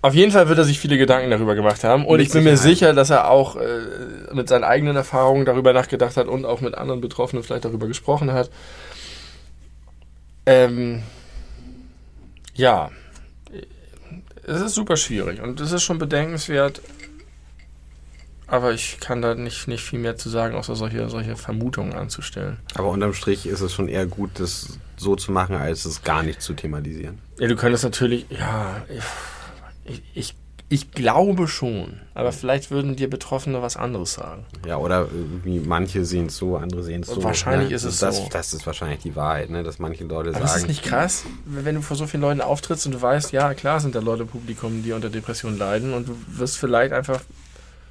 Auf 0.03 0.15
jeden 0.15 0.31
Fall 0.31 0.49
wird 0.49 0.57
er 0.57 0.63
sich 0.63 0.79
viele 0.79 0.97
Gedanken 0.97 1.29
darüber 1.29 1.53
gemacht 1.53 1.83
haben. 1.83 2.07
Und 2.07 2.17
mit 2.17 2.25
ich 2.25 2.33
bin 2.33 2.41
Sicherheit. 2.41 2.51
mir 2.51 2.57
sicher, 2.57 2.93
dass 2.93 3.11
er 3.11 3.29
auch 3.29 3.55
äh, 3.55 4.33
mit 4.33 4.49
seinen 4.49 4.63
eigenen 4.63 4.95
Erfahrungen 4.95 5.45
darüber 5.45 5.73
nachgedacht 5.73 6.17
hat 6.17 6.27
und 6.27 6.43
auch 6.43 6.61
mit 6.61 6.73
anderen 6.73 7.01
Betroffenen 7.01 7.43
vielleicht 7.43 7.65
darüber 7.65 7.85
gesprochen 7.85 8.33
hat. 8.33 8.49
Ähm, 10.47 11.03
ja, 12.53 12.91
es 14.43 14.61
ist 14.61 14.75
super 14.75 14.97
schwierig 14.97 15.41
und 15.41 15.59
es 15.59 15.71
ist 15.71 15.83
schon 15.83 15.97
bedenkenswert. 15.99 16.81
Aber 18.47 18.73
ich 18.73 18.99
kann 18.99 19.21
da 19.21 19.33
nicht, 19.33 19.69
nicht 19.69 19.81
viel 19.81 19.99
mehr 19.99 20.17
zu 20.17 20.27
sagen, 20.27 20.55
außer 20.55 20.75
solche, 20.75 21.07
solche 21.07 21.37
Vermutungen 21.37 21.93
anzustellen. 21.93 22.57
Aber 22.75 22.89
unterm 22.89 23.13
Strich 23.13 23.45
ist 23.45 23.61
es 23.61 23.73
schon 23.73 23.87
eher 23.87 24.05
gut, 24.05 24.31
das 24.33 24.77
so 24.97 25.15
zu 25.15 25.31
machen, 25.31 25.55
als 25.55 25.85
es 25.85 26.03
gar 26.03 26.21
nicht 26.21 26.41
zu 26.41 26.53
thematisieren. 26.53 27.19
Ja, 27.39 27.47
du 27.47 27.55
könntest 27.55 27.85
natürlich, 27.85 28.25
ja. 28.29 28.81
Ich, 29.85 30.03
ich, 30.13 30.35
ich, 30.71 30.91
glaube 30.91 31.47
schon, 31.47 31.99
aber 32.13 32.31
vielleicht 32.31 32.71
würden 32.71 32.95
dir 32.95 33.09
Betroffene 33.09 33.61
was 33.61 33.77
anderes 33.77 34.13
sagen. 34.13 34.45
Ja, 34.65 34.77
oder 34.77 35.07
wie 35.43 35.59
manche 35.59 36.05
sehen 36.05 36.27
es 36.27 36.37
so, 36.37 36.55
andere 36.55 36.83
sehen 36.83 37.01
es 37.01 37.09
so. 37.09 37.23
Wahrscheinlich 37.23 37.69
ne? 37.69 37.75
ist 37.75 37.83
es 37.83 37.99
das, 37.99 38.17
so. 38.17 38.29
Das 38.31 38.53
ist 38.53 38.65
wahrscheinlich 38.65 38.99
die 38.99 39.15
Wahrheit, 39.15 39.49
ne? 39.49 39.63
dass 39.63 39.79
manche 39.79 40.03
Leute 40.03 40.29
aber 40.29 40.39
sagen. 40.39 40.45
Ist 40.45 40.55
das 40.55 40.67
nicht 40.67 40.83
krass, 40.83 41.25
wenn 41.45 41.75
du 41.75 41.81
vor 41.81 41.97
so 41.97 42.07
vielen 42.07 42.21
Leuten 42.21 42.41
auftrittst 42.41 42.85
und 42.85 42.93
du 42.93 43.01
weißt, 43.01 43.31
ja, 43.33 43.53
klar 43.53 43.79
sind 43.79 43.95
da 43.95 43.99
Leute 43.99 44.23
im 44.23 44.29
Publikum, 44.29 44.81
die 44.83 44.93
unter 44.93 45.09
Depressionen 45.09 45.57
leiden 45.57 45.93
und 45.93 46.07
du 46.07 46.15
wirst 46.27 46.57
vielleicht 46.57 46.93
einfach, 46.93 47.21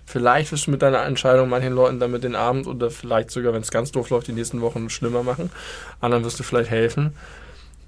vielleicht 0.07 0.51
wirst 0.51 0.67
du 0.67 0.71
mit 0.71 0.83
deiner 0.83 1.05
Entscheidung 1.05 1.49
manchen 1.49 1.75
Leuten 1.75 2.01
damit 2.01 2.25
den 2.25 2.35
Abend 2.35 2.67
oder 2.67 2.91
vielleicht 2.91 3.31
sogar, 3.31 3.53
wenn 3.53 3.63
es 3.63 3.71
ganz 3.71 3.93
doof 3.93 4.11
läuft, 4.11 4.27
die 4.27 4.33
nächsten 4.33 4.61
Wochen 4.63 4.91
schlimmer 4.91 5.23
machen. 5.23 5.51
Anderen 6.01 6.25
wirst 6.25 6.39
du 6.41 6.43
vielleicht 6.43 6.71
helfen 6.71 7.13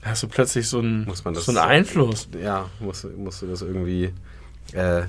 hast 0.02 0.22
du 0.22 0.28
plötzlich 0.28 0.68
so 0.68 0.80
einen, 0.80 1.04
Muss 1.04 1.24
man 1.24 1.34
das, 1.34 1.46
so 1.46 1.52
einen 1.52 1.58
Einfluss. 1.58 2.28
Ja, 2.42 2.68
musst, 2.80 3.06
musst 3.16 3.42
du 3.42 3.46
das 3.46 3.62
irgendwie 3.62 4.12
äh, 4.72 5.02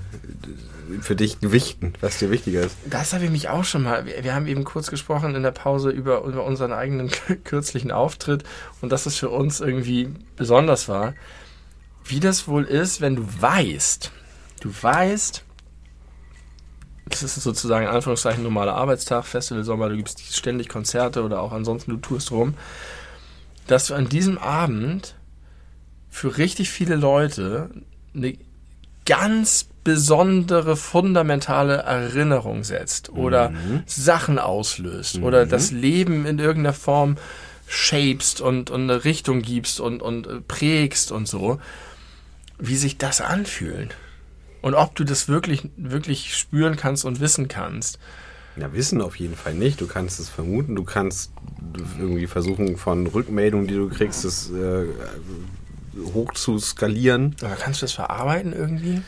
für 1.02 1.16
dich 1.16 1.40
gewichten, 1.40 1.94
was 2.02 2.20
dir 2.20 2.30
wichtiger 2.32 2.62
ist. 2.62 2.76
Das 2.90 3.14
habe 3.14 3.26
ich 3.26 3.32
mich 3.32 3.50
auch 3.50 3.64
schon 3.64 3.84
mal. 3.84 4.06
Wir, 4.06 4.24
wir, 4.24 4.36
haben 4.36 4.48
eben 4.48 4.64
kurz 4.64 4.90
gesprochen 4.90 5.36
in 5.36 5.44
der 5.44 5.52
Pause 5.52 5.90
über, 5.90 6.24
über 6.24 6.44
unseren 6.44 6.74
eigenen 6.74 7.10
kürzlichen 7.44 7.92
Auftritt 7.92 8.44
und 8.82 8.92
dass 8.92 9.06
es 9.06 9.16
für 9.16 9.30
uns 9.30 9.62
irgendwie 9.62 10.10
besonders 10.36 10.90
war. 10.90 11.14
Wie 12.04 12.20
das 12.20 12.48
wohl 12.48 12.66
ist, 12.66 13.00
wenn 13.00 13.16
du 13.16 13.26
weißt, 13.40 14.12
du 14.62 14.74
weißt, 14.82 15.44
es 17.10 17.24
ist 17.24 17.36
sozusagen 17.36 17.86
in 17.86 17.92
Anführungszeichen 17.92 18.44
normaler 18.44 18.76
Arbeitstag, 18.76 19.26
Festival, 19.26 19.64
Sommer, 19.64 19.90
du 19.90 19.96
gibst 19.96 20.36
ständig 20.36 20.68
Konzerte 20.68 21.24
oder 21.24 21.42
auch 21.42 21.54
ansonsten 21.54 21.92
du 21.92 21.98
tust 21.98 22.32
rum 22.32 22.56
dass 23.68 23.88
du 23.88 23.94
an 23.94 24.10
diesem 24.10 24.38
Abend 24.38 25.16
für 26.10 26.38
richtig 26.38 26.70
viele 26.70 26.96
Leute 26.96 27.70
eine 28.16 28.38
ganz 29.06 29.68
besondere, 29.84 30.76
fundamentale 30.76 31.78
Erinnerung 31.78 32.64
setzt 32.64 33.10
oder 33.10 33.50
mhm. 33.50 33.84
Sachen 33.86 34.40
auslöst 34.40 35.18
mhm. 35.18 35.24
oder 35.24 35.46
das 35.46 35.72
Leben 35.72 36.26
in 36.26 36.40
irgendeiner 36.40 36.74
Form 36.74 37.18
shapest 37.68 38.40
und, 38.42 38.70
und 38.70 38.84
eine 38.84 39.04
Richtung 39.04 39.42
gibst 39.42 39.80
und, 39.80 40.02
und 40.02 40.28
äh, 40.28 40.42
prägst 40.42 41.12
und 41.12 41.28
so, 41.28 41.60
wie 42.60 42.76
sich 42.76 42.98
das 42.98 43.20
anfühlt. 43.20 43.96
Und 44.62 44.76
ob 44.76 44.96
du 44.96 45.04
das 45.04 45.28
wirklich, 45.28 45.70
wirklich 45.76 46.38
spüren 46.38 46.78
kannst 46.78 47.04
und 47.04 47.20
wissen 47.20 47.50
kannst. 47.50 48.00
Ja, 48.56 48.72
wissen 48.72 49.02
auf 49.02 49.18
jeden 49.18 49.36
Fall 49.36 49.56
nicht. 49.56 49.82
Du 49.82 49.88
kannst 49.88 50.20
es 50.20 50.30
vermuten, 50.30 50.76
du 50.76 50.84
kannst 50.84 51.32
irgendwie 52.00 52.28
versuchen 52.28 52.78
von 52.78 53.08
Rückmeldungen, 53.08 53.68
die 53.68 53.74
du 53.74 53.90
kriegst, 53.90 54.24
das 54.24 54.50
äh, 54.52 54.86
hoch 56.14 56.34
zu 56.34 56.60
skalieren. 56.60 57.36
Aber 57.41 57.56
kannst 57.56 57.82
du 57.82 57.86
das 57.86 57.94
verarbeiten 57.94 58.53
irgendwie? 58.53 59.02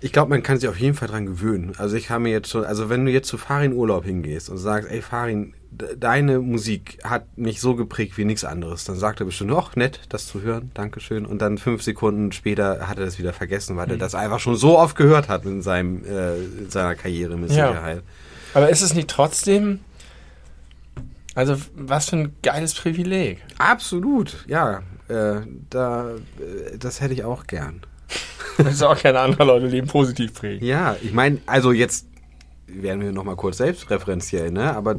Ich 0.00 0.12
glaube, 0.12 0.30
man 0.30 0.42
kann 0.42 0.58
sich 0.58 0.68
auf 0.68 0.78
jeden 0.78 0.94
Fall 0.94 1.08
dran 1.08 1.26
gewöhnen. 1.26 1.72
Also 1.78 1.96
ich 1.96 2.10
habe 2.10 2.24
mir 2.24 2.30
jetzt 2.30 2.50
schon, 2.50 2.64
also 2.64 2.90
wenn 2.90 3.06
du 3.06 3.10
jetzt 3.10 3.28
zu 3.28 3.38
Farin 3.38 3.72
Urlaub 3.72 4.04
hingehst 4.04 4.50
und 4.50 4.58
sagst, 4.58 4.90
ey 4.90 5.00
Farin, 5.00 5.54
deine 5.70 6.40
Musik 6.40 6.98
hat 7.02 7.36
mich 7.36 7.60
so 7.60 7.74
geprägt 7.74 8.16
wie 8.16 8.24
nichts 8.24 8.44
anderes, 8.44 8.84
dann 8.84 8.96
sagt 8.96 9.20
er 9.20 9.26
bestimmt, 9.26 9.52
ach 9.52 9.74
nett, 9.74 10.00
das 10.08 10.26
zu 10.26 10.42
hören, 10.42 10.70
Dankeschön. 10.74 11.26
Und 11.26 11.40
dann 11.42 11.58
fünf 11.58 11.82
Sekunden 11.82 12.32
später 12.32 12.88
hat 12.88 12.98
er 12.98 13.06
das 13.06 13.18
wieder 13.18 13.32
vergessen, 13.32 13.76
weil 13.76 13.86
hm. 13.86 13.92
er 13.92 13.98
das 13.98 14.14
einfach 14.14 14.40
schon 14.40 14.56
so 14.56 14.78
oft 14.78 14.96
gehört 14.96 15.28
hat 15.28 15.44
in, 15.44 15.62
seinem, 15.62 16.04
äh, 16.04 16.36
in 16.36 16.70
seiner 16.70 16.94
Karriere 16.94 17.36
mit 17.36 17.50
ja. 17.50 17.68
Sicherheit. 17.68 18.02
Aber 18.54 18.68
ist 18.70 18.82
es 18.82 18.94
nicht 18.94 19.08
trotzdem, 19.08 19.80
also 21.34 21.56
was 21.74 22.10
für 22.10 22.16
ein 22.16 22.36
geiles 22.42 22.74
Privileg. 22.74 23.42
Absolut, 23.58 24.44
ja. 24.46 24.82
Äh, 25.08 25.42
da, 25.70 26.10
äh, 26.10 26.78
das 26.78 27.00
hätte 27.00 27.14
ich 27.14 27.24
auch 27.24 27.46
gern. 27.46 27.82
Das 28.58 28.72
ist 28.72 28.82
auch 28.82 28.96
keine 28.96 29.20
andere 29.20 29.44
Leute 29.44 29.66
Leben 29.66 29.86
positiv 29.86 30.32
prägen. 30.32 30.64
Ja, 30.64 30.96
ich 31.02 31.12
meine, 31.12 31.40
also 31.44 31.72
jetzt 31.72 32.06
werden 32.66 33.02
wir 33.02 33.12
nochmal 33.12 33.36
kurz 33.36 33.58
selbstreferenziell, 33.58 34.50
ne? 34.50 34.74
Aber 34.74 34.96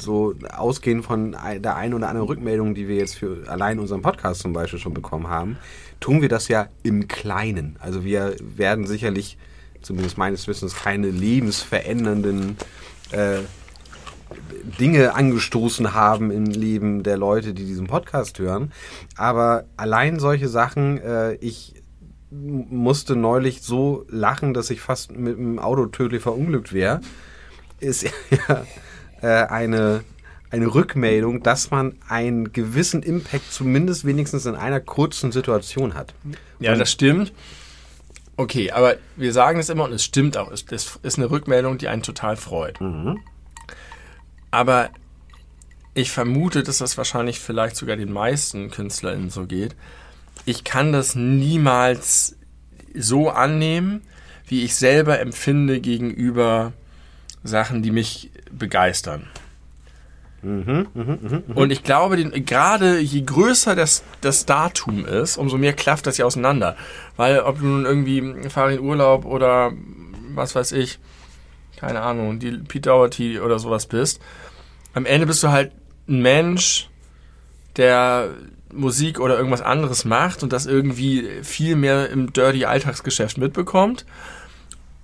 so 0.00 0.34
ausgehend 0.50 1.04
von 1.04 1.36
der 1.56 1.76
einen 1.76 1.94
oder 1.94 2.08
anderen 2.08 2.26
Rückmeldung, 2.26 2.74
die 2.74 2.88
wir 2.88 2.96
jetzt 2.96 3.16
für 3.16 3.46
allein 3.46 3.78
unseren 3.78 4.02
Podcast 4.02 4.40
zum 4.40 4.52
Beispiel 4.52 4.78
schon 4.78 4.94
bekommen 4.94 5.28
haben, 5.28 5.58
tun 6.00 6.22
wir 6.22 6.28
das 6.28 6.48
ja 6.48 6.68
im 6.82 7.06
Kleinen. 7.06 7.76
Also 7.78 8.04
wir 8.04 8.36
werden 8.40 8.86
sicherlich, 8.86 9.38
zumindest 9.80 10.18
meines 10.18 10.48
Wissens, 10.48 10.74
keine 10.74 11.10
lebensverändernden 11.10 12.56
äh, 13.12 13.40
Dinge 14.80 15.14
angestoßen 15.14 15.94
haben 15.94 16.30
im 16.30 16.46
Leben 16.46 17.02
der 17.02 17.16
Leute, 17.16 17.54
die 17.54 17.64
diesen 17.64 17.86
Podcast 17.86 18.38
hören. 18.38 18.72
Aber 19.16 19.64
allein 19.76 20.18
solche 20.18 20.48
Sachen, 20.48 20.98
äh, 20.98 21.34
ich 21.34 21.74
musste 22.30 23.16
neulich 23.16 23.62
so 23.62 24.04
lachen, 24.08 24.54
dass 24.54 24.70
ich 24.70 24.80
fast 24.80 25.12
mit 25.12 25.36
dem 25.36 25.58
Auto 25.58 25.86
tödlich 25.86 26.22
verunglückt 26.22 26.72
wäre, 26.72 27.00
ist 27.80 28.04
ja 28.48 28.64
äh, 29.22 29.46
eine, 29.46 30.02
eine 30.50 30.74
Rückmeldung, 30.74 31.42
dass 31.42 31.70
man 31.70 31.94
einen 32.08 32.52
gewissen 32.52 33.02
Impact 33.02 33.52
zumindest 33.52 34.04
wenigstens 34.04 34.46
in 34.46 34.56
einer 34.56 34.80
kurzen 34.80 35.32
Situation 35.32 35.94
hat. 35.94 36.14
Ja, 36.58 36.74
das 36.74 36.90
stimmt. 36.90 37.32
Okay, 38.36 38.72
aber 38.72 38.96
wir 39.16 39.32
sagen 39.32 39.60
es 39.60 39.68
immer 39.68 39.84
und 39.84 39.92
es 39.92 40.04
stimmt 40.04 40.36
auch. 40.36 40.50
Es, 40.50 40.64
ist 41.02 41.18
eine 41.18 41.30
Rückmeldung, 41.30 41.78
die 41.78 41.88
einen 41.88 42.02
total 42.02 42.36
freut. 42.36 42.80
Mhm. 42.80 43.20
Aber 44.54 44.90
ich 45.94 46.12
vermute, 46.12 46.62
dass 46.62 46.78
das 46.78 46.96
wahrscheinlich 46.96 47.40
vielleicht 47.40 47.74
sogar 47.74 47.96
den 47.96 48.12
meisten 48.12 48.70
KünstlerInnen 48.70 49.30
so 49.30 49.46
geht. 49.46 49.74
Ich 50.44 50.62
kann 50.62 50.92
das 50.92 51.16
niemals 51.16 52.36
so 52.94 53.30
annehmen, 53.30 54.02
wie 54.46 54.62
ich 54.62 54.76
selber 54.76 55.18
empfinde 55.18 55.80
gegenüber 55.80 56.72
Sachen, 57.42 57.82
die 57.82 57.90
mich 57.90 58.30
begeistern. 58.52 59.26
Mhm, 60.42 60.86
mh, 60.94 61.04
mh, 61.04 61.18
mh. 61.48 61.54
Und 61.54 61.72
ich 61.72 61.82
glaube, 61.82 62.16
den, 62.16 62.44
gerade 62.44 63.00
je 63.00 63.22
größer 63.22 63.74
das, 63.74 64.04
das 64.20 64.46
Datum 64.46 65.04
ist, 65.04 65.36
umso 65.36 65.58
mehr 65.58 65.72
klafft 65.72 66.06
das 66.06 66.16
ja 66.18 66.26
auseinander. 66.26 66.76
Weil 67.16 67.40
ob 67.40 67.58
du 67.58 67.64
nun 67.64 67.86
irgendwie 67.86 68.48
Farin 68.50 68.78
Urlaub 68.78 69.24
oder 69.24 69.72
was 70.34 70.54
weiß 70.54 70.72
ich, 70.72 71.00
keine 71.76 72.02
Ahnung, 72.02 72.38
die 72.38 72.52
Pete 72.52 72.88
Doherty 72.88 73.40
oder 73.40 73.58
sowas 73.58 73.86
bist, 73.86 74.20
am 74.94 75.06
Ende 75.06 75.26
bist 75.26 75.42
du 75.42 75.48
halt 75.48 75.72
ein 76.08 76.22
Mensch, 76.22 76.88
der 77.76 78.30
Musik 78.72 79.20
oder 79.20 79.36
irgendwas 79.36 79.62
anderes 79.62 80.04
macht 80.04 80.42
und 80.42 80.52
das 80.52 80.66
irgendwie 80.66 81.28
viel 81.42 81.76
mehr 81.76 82.10
im 82.10 82.32
dirty 82.32 82.64
Alltagsgeschäft 82.64 83.38
mitbekommt. 83.38 84.04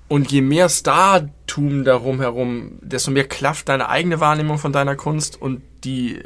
Und 0.08 0.32
je 0.32 0.40
mehr 0.40 0.68
Startum 0.68 1.84
darum 1.84 2.20
herum, 2.20 2.78
desto 2.80 3.12
mehr 3.12 3.28
klafft 3.28 3.68
deine 3.68 3.88
eigene 3.88 4.18
Wahrnehmung 4.18 4.58
von 4.58 4.72
deiner 4.72 4.96
Kunst 4.96 5.40
und 5.40 5.62
die 5.84 6.20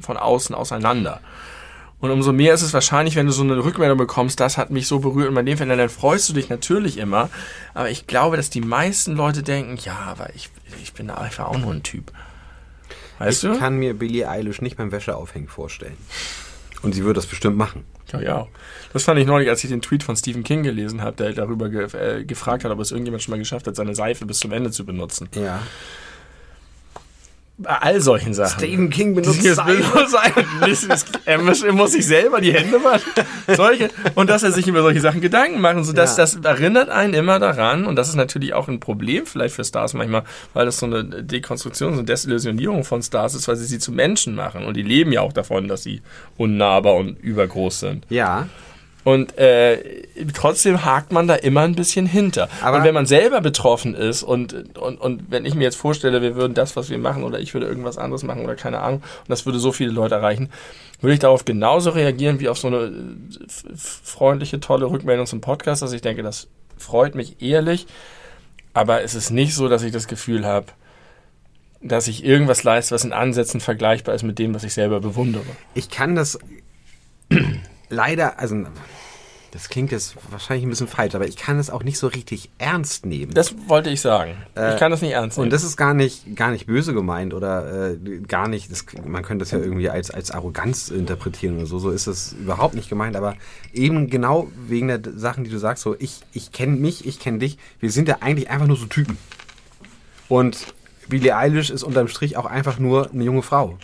von 0.00 0.18
außen 0.18 0.54
auseinander. 0.54 1.20
Und 2.02 2.10
umso 2.10 2.32
mehr 2.32 2.52
ist 2.52 2.62
es 2.62 2.74
wahrscheinlich, 2.74 3.14
wenn 3.14 3.26
du 3.26 3.32
so 3.32 3.42
eine 3.42 3.64
Rückmeldung 3.64 3.96
bekommst, 3.96 4.40
das 4.40 4.58
hat 4.58 4.70
mich 4.70 4.88
so 4.88 4.98
berührt 4.98 5.28
und 5.28 5.36
bei 5.36 5.42
dem 5.42 5.56
Fall, 5.56 5.68
dann 5.68 5.88
freust 5.88 6.28
du 6.28 6.32
dich 6.32 6.48
natürlich 6.48 6.98
immer. 6.98 7.30
Aber 7.74 7.90
ich 7.90 8.08
glaube, 8.08 8.36
dass 8.36 8.50
die 8.50 8.60
meisten 8.60 9.14
Leute 9.14 9.44
denken, 9.44 9.78
ja, 9.84 9.96
aber 10.08 10.34
ich, 10.34 10.50
ich 10.82 10.92
bin 10.92 11.10
einfach 11.10 11.46
auch 11.46 11.58
nur 11.58 11.72
ein 11.72 11.84
Typ. 11.84 12.12
Weißt 13.26 13.44
ich 13.44 13.50
du? 13.50 13.58
kann 13.58 13.76
mir 13.76 13.94
Billie 13.94 14.28
Eilish 14.28 14.60
nicht 14.60 14.76
beim 14.76 14.92
Wäscheaufhängen 14.92 15.48
vorstellen. 15.48 15.96
Und 16.82 16.94
sie 16.94 17.04
würde 17.04 17.18
das 17.18 17.26
bestimmt 17.26 17.56
machen. 17.56 17.84
Ja, 18.12 18.20
ja. 18.20 18.46
Das 18.92 19.04
fand 19.04 19.18
ich 19.20 19.26
neulich, 19.26 19.48
als 19.48 19.62
ich 19.64 19.70
den 19.70 19.80
Tweet 19.80 20.02
von 20.02 20.16
Stephen 20.16 20.42
King 20.42 20.62
gelesen 20.62 21.00
habe, 21.00 21.16
der 21.16 21.32
darüber 21.32 21.68
ge 21.68 21.86
äh, 21.96 22.24
gefragt 22.24 22.64
hat, 22.64 22.72
ob 22.72 22.80
es 22.80 22.90
irgendjemand 22.90 23.22
schon 23.22 23.32
mal 23.32 23.38
geschafft 23.38 23.66
hat, 23.66 23.76
seine 23.76 23.94
Seife 23.94 24.26
bis 24.26 24.40
zum 24.40 24.52
Ende 24.52 24.70
zu 24.70 24.84
benutzen. 24.84 25.28
Ja. 25.34 25.62
Bei 27.58 27.76
all 27.76 28.00
solchen 28.00 28.34
Sachen. 28.34 28.58
Stephen 28.58 28.90
King 28.90 29.14
benutzt. 29.14 29.42
Bild- 29.42 29.84
er, 31.26 31.38
muss, 31.38 31.62
er 31.62 31.72
muss 31.72 31.92
sich 31.92 32.06
selber 32.06 32.40
die 32.40 32.52
Hände 32.52 32.82
waschen. 32.82 33.12
Solche, 33.54 33.90
und 34.14 34.30
dass 34.30 34.42
er 34.42 34.52
sich 34.52 34.66
über 34.66 34.82
solche 34.82 35.00
Sachen 35.00 35.20
Gedanken 35.20 35.60
macht. 35.60 35.76
Und 35.76 35.84
so, 35.84 35.92
dass, 35.92 36.16
Ja. 36.16 36.24
Das 36.24 36.34
erinnert 36.36 36.88
einen 36.88 37.14
immer 37.14 37.38
daran. 37.38 37.84
Und 37.86 37.96
das 37.96 38.08
ist 38.08 38.14
natürlich 38.16 38.54
auch 38.54 38.68
ein 38.68 38.80
Problem 38.80 39.26
vielleicht 39.26 39.54
für 39.54 39.64
Stars 39.64 39.94
manchmal, 39.94 40.24
weil 40.54 40.64
das 40.66 40.78
so 40.78 40.86
eine 40.86 41.04
Dekonstruktion, 41.04 41.92
so 41.92 41.98
eine 42.00 42.06
Desillusionierung 42.06 42.84
von 42.84 43.02
Stars 43.02 43.34
ist, 43.34 43.46
weil 43.48 43.56
sie 43.56 43.66
sie 43.66 43.78
zu 43.78 43.92
Menschen 43.92 44.34
machen. 44.34 44.64
Und 44.64 44.76
die 44.76 44.82
leben 44.82 45.12
ja 45.12 45.20
auch 45.20 45.32
davon, 45.32 45.68
dass 45.68 45.82
sie 45.82 46.00
unnahbar 46.38 46.94
und 46.94 47.18
übergroß 47.20 47.80
sind. 47.80 48.06
Ja. 48.08 48.48
Und 49.04 49.36
äh, 49.36 50.04
trotzdem 50.32 50.84
hakt 50.84 51.12
man 51.12 51.26
da 51.26 51.34
immer 51.34 51.62
ein 51.62 51.74
bisschen 51.74 52.06
hinter. 52.06 52.48
Aber- 52.62 52.78
und 52.78 52.84
wenn 52.84 52.94
man 52.94 53.06
selber 53.06 53.40
betroffen 53.40 53.94
ist 53.94 54.22
und, 54.22 54.76
und, 54.78 55.00
und 55.00 55.30
wenn 55.30 55.44
ich 55.44 55.54
mir 55.54 55.64
jetzt 55.64 55.76
vorstelle, 55.76 56.22
wir 56.22 56.36
würden 56.36 56.54
das, 56.54 56.76
was 56.76 56.88
wir 56.88 56.98
machen, 56.98 57.24
oder 57.24 57.40
ich 57.40 57.52
würde 57.52 57.66
irgendwas 57.66 57.98
anderes 57.98 58.22
machen 58.22 58.44
oder 58.44 58.54
keine 58.54 58.80
Ahnung, 58.80 59.00
und 59.00 59.28
das 59.28 59.44
würde 59.44 59.58
so 59.58 59.72
viele 59.72 59.90
Leute 59.90 60.14
erreichen, 60.14 60.50
würde 61.00 61.14
ich 61.14 61.20
darauf 61.20 61.44
genauso 61.44 61.90
reagieren 61.90 62.38
wie 62.38 62.48
auf 62.48 62.58
so 62.58 62.68
eine 62.68 62.76
äh, 62.76 62.90
freundliche, 63.76 64.60
tolle 64.60 64.86
Rückmeldung 64.86 65.26
zum 65.26 65.40
Podcast, 65.40 65.82
dass 65.82 65.92
ich 65.92 66.00
denke, 66.00 66.22
das 66.22 66.46
freut 66.78 67.16
mich 67.16 67.42
ehrlich. 67.42 67.86
Aber 68.74 69.02
es 69.02 69.14
ist 69.14 69.30
nicht 69.30 69.54
so, 69.54 69.68
dass 69.68 69.82
ich 69.82 69.92
das 69.92 70.06
Gefühl 70.06 70.46
habe, 70.46 70.66
dass 71.82 72.06
ich 72.06 72.24
irgendwas 72.24 72.62
leiste, 72.62 72.94
was 72.94 73.04
in 73.04 73.12
Ansätzen 73.12 73.60
vergleichbar 73.60 74.14
ist 74.14 74.22
mit 74.22 74.38
dem, 74.38 74.54
was 74.54 74.62
ich 74.62 74.72
selber 74.72 75.00
bewundere. 75.00 75.44
Ich 75.74 75.90
kann 75.90 76.14
das 76.14 76.38
leider, 77.92 78.38
also 78.40 78.56
das 79.52 79.68
klingt 79.68 79.92
jetzt 79.92 80.16
wahrscheinlich 80.30 80.64
ein 80.64 80.70
bisschen 80.70 80.88
falsch, 80.88 81.14
aber 81.14 81.26
ich 81.26 81.36
kann 81.36 81.58
es 81.58 81.68
auch 81.68 81.84
nicht 81.84 81.98
so 81.98 82.06
richtig 82.06 82.48
ernst 82.56 83.04
nehmen. 83.04 83.34
Das 83.34 83.54
wollte 83.68 83.90
ich 83.90 84.00
sagen. 84.00 84.34
ich 84.56 84.78
kann 84.78 84.90
das 84.90 85.02
nicht 85.02 85.12
ernst 85.12 85.36
nehmen. 85.36 85.48
Und 85.48 85.52
das 85.52 85.62
ist 85.62 85.76
gar 85.76 85.92
nicht, 85.92 86.34
gar 86.34 86.50
nicht 86.50 86.66
böse 86.66 86.94
gemeint 86.94 87.34
oder 87.34 87.90
äh, 87.90 87.98
gar 88.26 88.48
nicht, 88.48 88.72
das, 88.72 88.86
man 89.04 89.22
könnte 89.22 89.42
das 89.42 89.50
ja 89.50 89.58
irgendwie 89.58 89.90
als, 89.90 90.10
als 90.10 90.30
Arroganz 90.30 90.88
interpretieren 90.88 91.58
oder 91.58 91.66
so. 91.66 91.78
So 91.78 91.90
ist 91.90 92.06
es 92.06 92.32
überhaupt 92.32 92.74
nicht 92.74 92.88
gemeint, 92.88 93.14
aber 93.14 93.36
eben 93.74 94.08
genau 94.08 94.48
wegen 94.68 94.88
der 94.88 95.00
Sachen, 95.16 95.44
die 95.44 95.50
du 95.50 95.58
sagst, 95.58 95.82
so 95.82 95.96
ich, 95.98 96.22
ich 96.32 96.50
kenne 96.52 96.76
mich, 96.76 97.06
ich 97.06 97.20
kenne 97.20 97.38
dich, 97.38 97.58
wir 97.78 97.90
sind 97.90 98.08
ja 98.08 98.18
eigentlich 98.20 98.48
einfach 98.48 98.66
nur 98.66 98.78
so 98.78 98.86
Typen. 98.86 99.18
Und 100.28 100.72
Billie 101.08 101.36
Eilish 101.36 101.68
ist 101.68 101.82
unterm 101.82 102.08
Strich 102.08 102.38
auch 102.38 102.46
einfach 102.46 102.78
nur 102.78 103.10
eine 103.10 103.24
junge 103.24 103.42
Frau, 103.42 103.76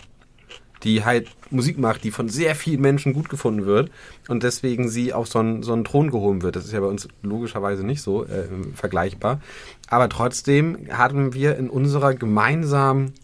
die 0.85 1.05
halt 1.05 1.29
Musik 1.51 1.79
macht, 1.79 2.05
die 2.05 2.11
von 2.11 2.29
sehr 2.29 2.55
vielen 2.55 2.81
Menschen 2.81 3.13
gut 3.13 3.29
gefunden 3.29 3.67
wird 3.67 3.91
und 4.29 4.43
deswegen 4.43 4.89
sie 4.89 5.13
auf 5.13 5.29
so 5.29 5.39
einen, 5.39 5.63
so 5.63 5.73
einen 5.73 5.85
Thron 5.85 6.11
gehoben 6.11 6.43
wird. 6.43 6.57
Das 6.57 6.65
ist 6.65 6.73
ja 6.73 6.81
bei 6.81 6.87
uns 6.87 7.09
logischerweise 7.23 7.85
nicht 7.85 8.03
so 8.03 8.25
äh, 8.25 8.49
vergleichbar. 8.75 9.41
Aber 9.89 10.09
trotzdem 10.09 10.89
hatten 10.91 11.35
wir 11.35 11.57
in 11.57 11.71
unserer 11.71 12.15
gemeinsamen 12.15 13.15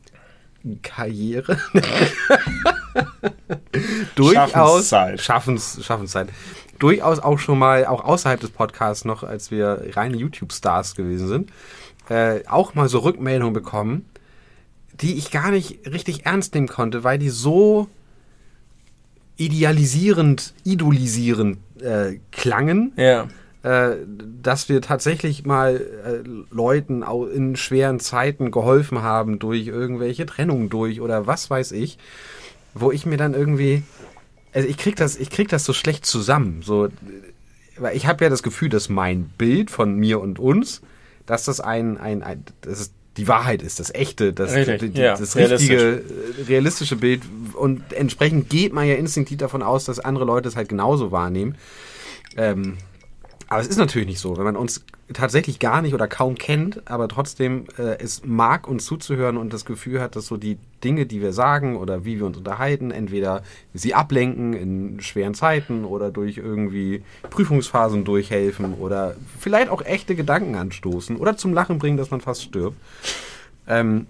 Karriere 0.82 1.58
durchaus 4.14 4.88
Schaffenszeit. 4.88 5.20
Schaffens, 5.20 5.80
Schaffenszeit 5.84 6.28
durchaus 6.78 7.18
auch 7.18 7.38
schon 7.38 7.58
mal 7.58 7.86
auch 7.86 8.04
außerhalb 8.04 8.40
des 8.40 8.50
Podcasts 8.50 9.04
noch, 9.04 9.22
als 9.22 9.50
wir 9.50 9.84
reine 9.92 10.16
YouTube-Stars 10.16 10.94
gewesen 10.94 11.28
sind, 11.28 11.52
äh, 12.08 12.46
auch 12.46 12.74
mal 12.74 12.88
so 12.88 12.98
Rückmeldungen 12.98 13.54
bekommen, 13.54 14.06
die 15.00 15.14
ich 15.14 15.30
gar 15.30 15.50
nicht 15.50 15.90
richtig 15.90 16.26
ernst 16.26 16.54
nehmen 16.54 16.68
konnte, 16.68 17.04
weil 17.04 17.18
die 17.18 17.30
so 17.30 17.88
idealisierend, 19.36 20.54
idolisierend 20.64 21.58
äh, 21.80 22.18
klangen, 22.30 22.92
ja. 22.96 23.28
äh, 23.62 23.96
dass 24.40 24.68
wir 24.68 24.80
tatsächlich 24.80 25.44
mal 25.44 25.76
äh, 25.76 26.28
Leuten 26.54 27.02
au- 27.02 27.26
in 27.26 27.56
schweren 27.56 27.98
Zeiten 27.98 28.50
geholfen 28.52 29.02
haben 29.02 29.38
durch 29.40 29.66
irgendwelche 29.66 30.26
Trennungen 30.26 30.70
durch 30.70 31.00
oder 31.00 31.26
was 31.26 31.50
weiß 31.50 31.72
ich, 31.72 31.98
wo 32.74 32.92
ich 32.92 33.06
mir 33.06 33.16
dann 33.16 33.34
irgendwie, 33.34 33.82
also 34.52 34.68
ich 34.68 34.76
krieg 34.76 34.94
das, 34.96 35.16
ich 35.16 35.30
krieg 35.30 35.48
das 35.48 35.64
so 35.64 35.72
schlecht 35.72 36.06
zusammen, 36.06 36.62
so, 36.62 36.88
weil 37.76 37.96
ich 37.96 38.06
habe 38.06 38.22
ja 38.22 38.30
das 38.30 38.44
Gefühl, 38.44 38.68
dass 38.68 38.88
mein 38.88 39.24
Bild 39.36 39.70
von 39.70 39.96
mir 39.96 40.20
und 40.20 40.38
uns, 40.38 40.80
dass 41.26 41.44
das 41.44 41.60
ein, 41.60 41.98
ein, 41.98 42.22
ein 42.22 42.44
das 42.60 42.80
ist 42.80 42.92
die 43.16 43.28
Wahrheit 43.28 43.62
ist, 43.62 43.80
das 43.80 43.94
echte, 43.94 44.32
das, 44.32 44.52
Richtig, 44.54 44.94
die, 44.94 45.00
ja, 45.00 45.16
das 45.16 45.36
realistisch. 45.36 45.70
richtige, 45.70 46.02
äh, 46.40 46.42
realistische 46.48 46.96
Bild 46.96 47.22
und 47.54 47.92
entsprechend 47.92 48.50
geht 48.50 48.72
man 48.72 48.86
ja 48.86 48.94
instinktiv 48.94 49.38
davon 49.38 49.62
aus, 49.62 49.84
dass 49.84 50.00
andere 50.00 50.24
Leute 50.24 50.48
es 50.48 50.56
halt 50.56 50.68
genauso 50.68 51.12
wahrnehmen. 51.12 51.56
Ähm, 52.36 52.76
aber 53.54 53.62
es 53.62 53.68
ist 53.68 53.76
natürlich 53.76 54.08
nicht 54.08 54.18
so, 54.18 54.36
wenn 54.36 54.42
man 54.42 54.56
uns 54.56 54.84
tatsächlich 55.12 55.60
gar 55.60 55.80
nicht 55.80 55.94
oder 55.94 56.08
kaum 56.08 56.34
kennt, 56.34 56.82
aber 56.90 57.06
trotzdem 57.06 57.66
äh, 57.78 57.98
es 58.02 58.22
mag, 58.24 58.66
uns 58.66 58.84
zuzuhören 58.84 59.36
und 59.36 59.52
das 59.52 59.64
Gefühl 59.64 60.00
hat, 60.00 60.16
dass 60.16 60.26
so 60.26 60.36
die 60.36 60.58
Dinge, 60.82 61.06
die 61.06 61.22
wir 61.22 61.32
sagen 61.32 61.76
oder 61.76 62.04
wie 62.04 62.18
wir 62.18 62.26
uns 62.26 62.36
unterhalten, 62.36 62.90
entweder 62.90 63.44
sie 63.72 63.94
ablenken 63.94 64.54
in 64.54 65.00
schweren 65.02 65.34
Zeiten 65.34 65.84
oder 65.84 66.10
durch 66.10 66.36
irgendwie 66.36 67.04
Prüfungsphasen 67.30 68.04
durchhelfen 68.04 68.74
oder 68.74 69.14
vielleicht 69.38 69.68
auch 69.68 69.82
echte 69.82 70.16
Gedanken 70.16 70.56
anstoßen 70.56 71.16
oder 71.16 71.36
zum 71.36 71.54
Lachen 71.54 71.78
bringen, 71.78 71.96
dass 71.96 72.10
man 72.10 72.20
fast 72.20 72.42
stirbt. 72.42 72.76
Ähm, 73.68 74.08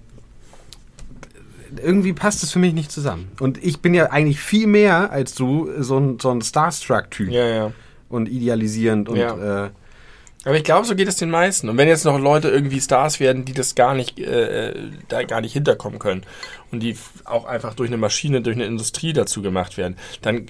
irgendwie 1.83 2.15
passt 2.15 2.43
es 2.43 2.51
für 2.51 2.61
mich 2.61 2.73
nicht 2.73 2.91
zusammen. 2.91 3.31
Und 3.41 3.63
ich 3.63 3.81
bin 3.81 3.93
ja 3.93 4.07
eigentlich 4.07 4.41
viel 4.41 4.67
mehr 4.67 5.11
als 5.11 5.35
du 5.35 5.69
so 5.83 5.99
ein, 5.99 6.19
so 6.19 6.31
ein 6.31 6.41
Starstruck-Typ 6.41 7.29
Ja, 7.29 7.45
ja. 7.45 7.73
Und 8.15 8.29
idealisierend 8.29 9.09
und 9.09 9.17
Ja. 9.17 9.67
äh, 9.67 9.71
Aber 10.47 10.57
ich 10.57 10.65
glaube, 10.65 10.87
so 10.87 10.95
geht 10.95 11.09
es 11.09 11.17
den 11.17 11.31
meisten. 11.31 11.69
Und 11.71 11.79
wenn 11.79 11.89
jetzt 11.89 12.05
noch 12.05 12.19
Leute 12.19 12.49
irgendwie 12.51 12.79
Stars 12.81 13.19
werden, 13.19 13.47
die 13.47 13.55
das 13.55 13.75
gar 13.75 13.95
nicht, 13.95 14.19
äh, 14.19 14.75
da 15.09 15.23
gar 15.23 15.41
nicht 15.41 15.55
hinterkommen 15.55 15.99
können 15.99 16.23
und 16.71 16.81
die 16.83 16.97
auch 17.25 17.47
einfach 17.47 17.73
durch 17.75 17.89
eine 17.89 17.97
Maschine, 17.97 18.43
durch 18.43 18.57
eine 18.57 18.67
Industrie 18.67 19.15
dazu 19.15 19.41
gemacht 19.41 19.79
werden, 19.79 19.97
dann 20.21 20.47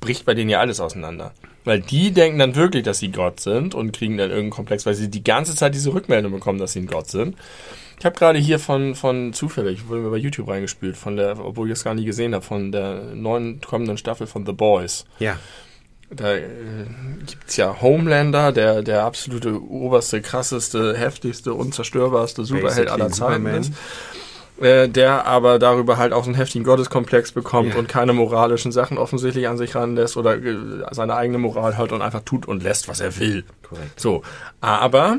bricht 0.00 0.26
bei 0.26 0.34
denen 0.34 0.50
ja 0.50 0.60
alles 0.60 0.80
auseinander. 0.80 1.32
Weil 1.64 1.80
die 1.80 2.12
denken 2.12 2.38
dann 2.38 2.56
wirklich, 2.56 2.82
dass 2.82 2.98
sie 2.98 3.10
Gott 3.10 3.40
sind 3.40 3.74
und 3.74 3.92
kriegen 3.92 4.18
dann 4.18 4.28
irgendeinen 4.28 4.50
Komplex, 4.50 4.84
weil 4.84 4.94
sie 4.94 5.08
die 5.10 5.24
ganze 5.24 5.56
Zeit 5.56 5.74
diese 5.74 5.94
Rückmeldung 5.94 6.30
bekommen, 6.32 6.58
dass 6.58 6.74
sie 6.74 6.80
ein 6.80 6.86
Gott 6.86 7.08
sind. 7.10 7.34
Ich 7.98 8.04
habe 8.04 8.16
gerade 8.16 8.38
hier 8.38 8.58
von, 8.58 8.94
von 8.94 9.32
zufällig, 9.32 9.88
wurde 9.88 10.02
mir 10.02 10.10
bei 10.10 10.18
YouTube 10.18 10.48
reingespült, 10.48 10.96
von 10.96 11.16
der, 11.16 11.42
obwohl 11.44 11.68
ich 11.68 11.72
das 11.72 11.84
gar 11.84 11.94
nie 11.94 12.04
gesehen 12.04 12.34
habe, 12.34 12.44
von 12.44 12.70
der 12.70 13.14
neuen 13.14 13.60
kommenden 13.62 13.96
Staffel 13.96 14.26
von 14.26 14.44
The 14.46 14.52
Boys. 14.52 15.06
ja. 15.20 15.38
Da 16.10 16.34
äh, 16.34 16.44
gibt's 17.26 17.56
ja 17.56 17.80
Homelander, 17.82 18.52
der, 18.52 18.82
der 18.82 19.04
absolute 19.04 19.60
oberste, 19.62 20.22
krasseste, 20.22 20.96
heftigste, 20.96 21.52
unzerstörbarste 21.54 22.44
Superheld 22.44 22.88
aller 22.88 23.10
Zeiten 23.10 23.46
ist. 23.46 23.72
Äh, 24.60 24.88
der 24.88 25.24
aber 25.26 25.60
darüber 25.60 25.98
halt 25.98 26.12
auch 26.12 26.24
so 26.24 26.30
einen 26.30 26.34
heftigen 26.36 26.64
Gotteskomplex 26.64 27.30
bekommt 27.30 27.74
Ja. 27.74 27.78
und 27.78 27.88
keine 27.88 28.12
moralischen 28.12 28.72
Sachen 28.72 28.98
offensichtlich 28.98 29.46
an 29.46 29.56
sich 29.56 29.76
ranlässt 29.76 30.16
oder 30.16 30.36
äh, 30.36 30.56
seine 30.90 31.14
eigene 31.14 31.38
Moral 31.38 31.76
hat 31.76 31.92
und 31.92 32.02
einfach 32.02 32.22
tut 32.24 32.46
und 32.48 32.62
lässt, 32.64 32.88
was 32.88 32.98
er 33.00 33.16
will. 33.20 33.44
Korrekt. 33.62 34.00
So, 34.00 34.22
aber 34.60 35.18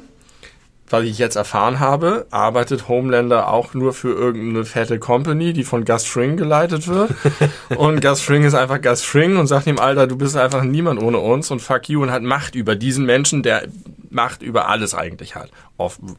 was 0.90 1.04
ich 1.04 1.18
jetzt 1.18 1.36
erfahren 1.36 1.80
habe, 1.80 2.26
arbeitet 2.32 2.88
Homelander 2.88 3.52
auch 3.52 3.74
nur 3.74 3.94
für 3.94 4.14
irgendeine 4.14 4.66
fette 4.66 5.00
Company, 5.00 5.54
die 5.54 5.64
von 5.64 5.86
Gus 5.86 6.06
Fring 6.06 6.38
geleitet 6.38 6.88
wird. 6.88 7.12
und 7.78 8.02
Gus 8.02 8.22
Fring 8.22 8.44
ist 8.44 8.56
einfach 8.56 8.82
Gus 8.82 9.04
Fring 9.04 9.38
und 9.38 9.48
sagt 9.48 9.68
ihm, 9.68 9.80
Alter, 9.80 10.08
du 10.08 10.18
bist 10.18 10.36
einfach 10.36 10.64
niemand 10.64 11.02
ohne 11.02 11.20
uns 11.20 11.52
und 11.52 11.62
fuck 11.62 11.90
you 11.90 12.02
und 12.02 12.12
hat 12.12 12.24
Macht 12.24 12.56
über 12.56 12.76
diesen 12.76 13.06
Menschen, 13.06 13.44
der 13.44 13.68
Macht 14.10 14.42
über 14.42 14.68
alles 14.68 14.96
eigentlich 14.96 15.36
hat. 15.36 15.52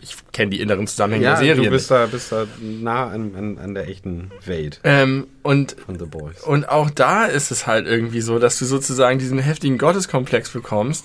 Ich 0.01 0.15
kenne 0.33 0.51
die 0.51 0.61
inneren 0.61 0.87
Zusammenhänge 0.87 1.25
ja, 1.25 1.31
der 1.31 1.39
Serie. 1.39 1.65
Du 1.65 1.71
bist 1.71 1.91
da, 1.91 2.07
bist 2.07 2.31
da 2.31 2.47
nah 2.61 3.09
an, 3.09 3.35
an, 3.35 3.59
an 3.59 3.75
der 3.75 3.89
echten 3.89 4.31
Welt. 4.45 4.81
Ähm, 4.85 5.27
und, 5.43 5.77
von 5.85 5.99
The 5.99 6.07
Boys. 6.07 6.41
und 6.43 6.69
auch 6.69 6.91
da 6.91 7.25
ist 7.25 7.51
es 7.51 7.67
halt 7.67 7.87
irgendwie 7.87 8.21
so, 8.21 8.39
dass 8.39 8.59
du 8.59 8.65
sozusagen 8.65 9.19
diesen 9.19 9.39
heftigen 9.39 9.79
Gotteskomplex 9.79 10.51
bekommst 10.51 11.05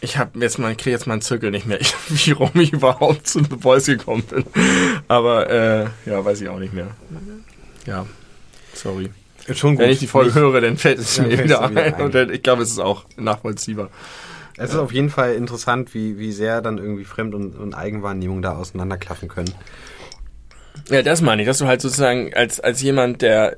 ich 0.00 0.16
habe 0.16 0.38
jetzt 0.40 0.58
mal, 0.58 0.74
kriege 0.74 0.90
jetzt 0.90 1.06
meinen 1.06 1.20
Zirkel 1.20 1.50
nicht 1.50 1.66
mehr, 1.66 1.78
wie 2.08 2.30
rum 2.32 2.50
ich 2.54 2.72
überhaupt 2.72 3.26
zu 3.26 3.40
The 3.40 3.56
Boys 3.56 3.86
gekommen 3.86 4.22
bin. 4.24 4.44
Aber 5.08 5.50
äh, 5.50 5.86
ja, 6.06 6.24
weiß 6.24 6.40
ich 6.40 6.48
auch 6.48 6.58
nicht 6.58 6.72
mehr. 6.72 6.88
Ja, 7.86 8.06
sorry. 8.74 9.10
Schon 9.54 9.74
gut. 9.74 9.84
Wenn 9.84 9.90
ich 9.90 9.98
die 9.98 10.06
Folge 10.06 10.34
höre, 10.34 10.60
dann 10.60 10.76
fällt 10.76 10.98
es 10.98 11.18
mir 11.18 11.42
wieder 11.42 11.62
ein. 11.62 11.76
ein. 11.76 11.94
Und 11.94 12.14
dann, 12.14 12.30
ich 12.30 12.42
glaube, 12.42 12.62
es 12.62 12.70
ist 12.70 12.78
auch 12.78 13.04
nachvollziehbar. 13.16 13.90
Es 14.56 14.70
ist 14.70 14.76
auf 14.76 14.92
jeden 14.92 15.10
Fall 15.10 15.34
interessant, 15.34 15.94
wie, 15.94 16.18
wie 16.18 16.32
sehr 16.32 16.60
dann 16.60 16.78
irgendwie 16.78 17.04
Fremd- 17.04 17.34
und, 17.34 17.58
und 17.58 17.74
Eigenwahrnehmung 17.74 18.42
da 18.42 18.56
auseinanderklaffen 18.56 19.28
können. 19.28 19.52
Ja, 20.90 21.02
das 21.02 21.22
meine 21.22 21.42
ich, 21.42 21.48
dass 21.48 21.58
du 21.58 21.66
halt 21.66 21.80
sozusagen 21.80 22.34
als, 22.34 22.60
als 22.60 22.82
jemand, 22.82 23.22
der, 23.22 23.56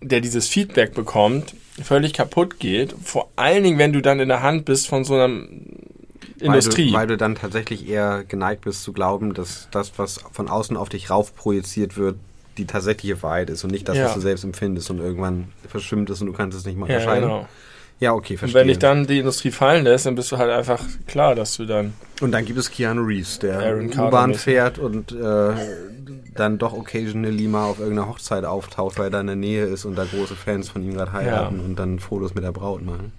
der 0.00 0.20
dieses 0.20 0.48
Feedback 0.48 0.94
bekommt, 0.94 1.54
völlig 1.82 2.12
kaputt 2.12 2.58
geht. 2.58 2.94
Vor 3.02 3.30
allen 3.36 3.64
Dingen, 3.64 3.78
wenn 3.78 3.92
du 3.92 4.00
dann 4.00 4.20
in 4.20 4.28
der 4.28 4.42
Hand 4.42 4.64
bist 4.64 4.88
von 4.88 5.04
so 5.04 5.14
einer 5.14 5.28
Industrie. 6.40 6.86
Weil 6.86 6.90
du, 6.90 6.92
weil 6.92 7.06
du 7.08 7.16
dann 7.16 7.34
tatsächlich 7.34 7.88
eher 7.88 8.24
geneigt 8.26 8.62
bist 8.62 8.82
zu 8.82 8.92
glauben, 8.92 9.34
dass 9.34 9.68
das, 9.70 9.92
was 9.96 10.20
von 10.32 10.48
außen 10.48 10.76
auf 10.76 10.88
dich 10.88 11.10
rauf 11.10 11.34
projiziert 11.34 11.96
wird, 11.96 12.16
die 12.58 12.66
tatsächliche 12.66 13.22
Wahrheit 13.22 13.50
ist 13.50 13.64
und 13.64 13.70
nicht 13.70 13.88
das, 13.88 13.96
ja. 13.96 14.06
was 14.06 14.14
du 14.14 14.20
selbst 14.20 14.44
empfindest 14.44 14.90
und 14.90 14.98
irgendwann 14.98 15.48
verschwimmt 15.68 16.08
ist 16.10 16.20
und 16.20 16.28
du 16.28 16.32
kannst 16.32 16.56
es 16.56 16.64
nicht 16.64 16.76
mehr 16.76 16.86
unterscheiden. 16.86 17.28
Ja, 17.28 17.36
genau. 17.36 17.48
Ja, 17.98 18.12
okay, 18.12 18.36
verstehe. 18.36 18.60
Und 18.60 18.60
wenn 18.60 18.68
dich 18.68 18.78
dann 18.78 19.06
die 19.06 19.20
Industrie 19.20 19.50
fallen 19.50 19.84
lässt, 19.84 20.04
dann 20.04 20.14
bist 20.14 20.30
du 20.30 20.36
halt 20.36 20.50
einfach 20.50 20.82
klar, 21.06 21.34
dass 21.34 21.56
du 21.56 21.64
dann. 21.64 21.94
Und 22.20 22.32
dann 22.32 22.44
gibt 22.44 22.58
es 22.58 22.70
Keanu 22.70 23.02
Reeves, 23.02 23.38
der 23.38 23.78
U-Bahn 23.78 24.34
fährt 24.34 24.78
und 24.78 25.12
äh, 25.12 25.54
dann 26.38 26.58
doch 26.58 26.72
occasionally 26.72 27.48
mal 27.48 27.66
auf 27.66 27.78
irgendeiner 27.78 28.08
Hochzeit 28.08 28.44
auftaucht, 28.44 28.98
weil 28.98 29.06
er 29.06 29.10
da 29.10 29.20
in 29.20 29.26
der 29.26 29.36
Nähe 29.36 29.64
ist 29.64 29.84
und 29.84 29.96
da 29.96 30.04
große 30.04 30.34
Fans 30.34 30.68
von 30.68 30.82
ihm 30.82 30.94
gerade 30.94 31.12
heiraten 31.12 31.58
ja. 31.58 31.64
und 31.64 31.76
dann 31.76 31.98
Fotos 31.98 32.34
mit 32.34 32.44
der 32.44 32.52
Braut 32.52 32.84
machen. 32.84 33.12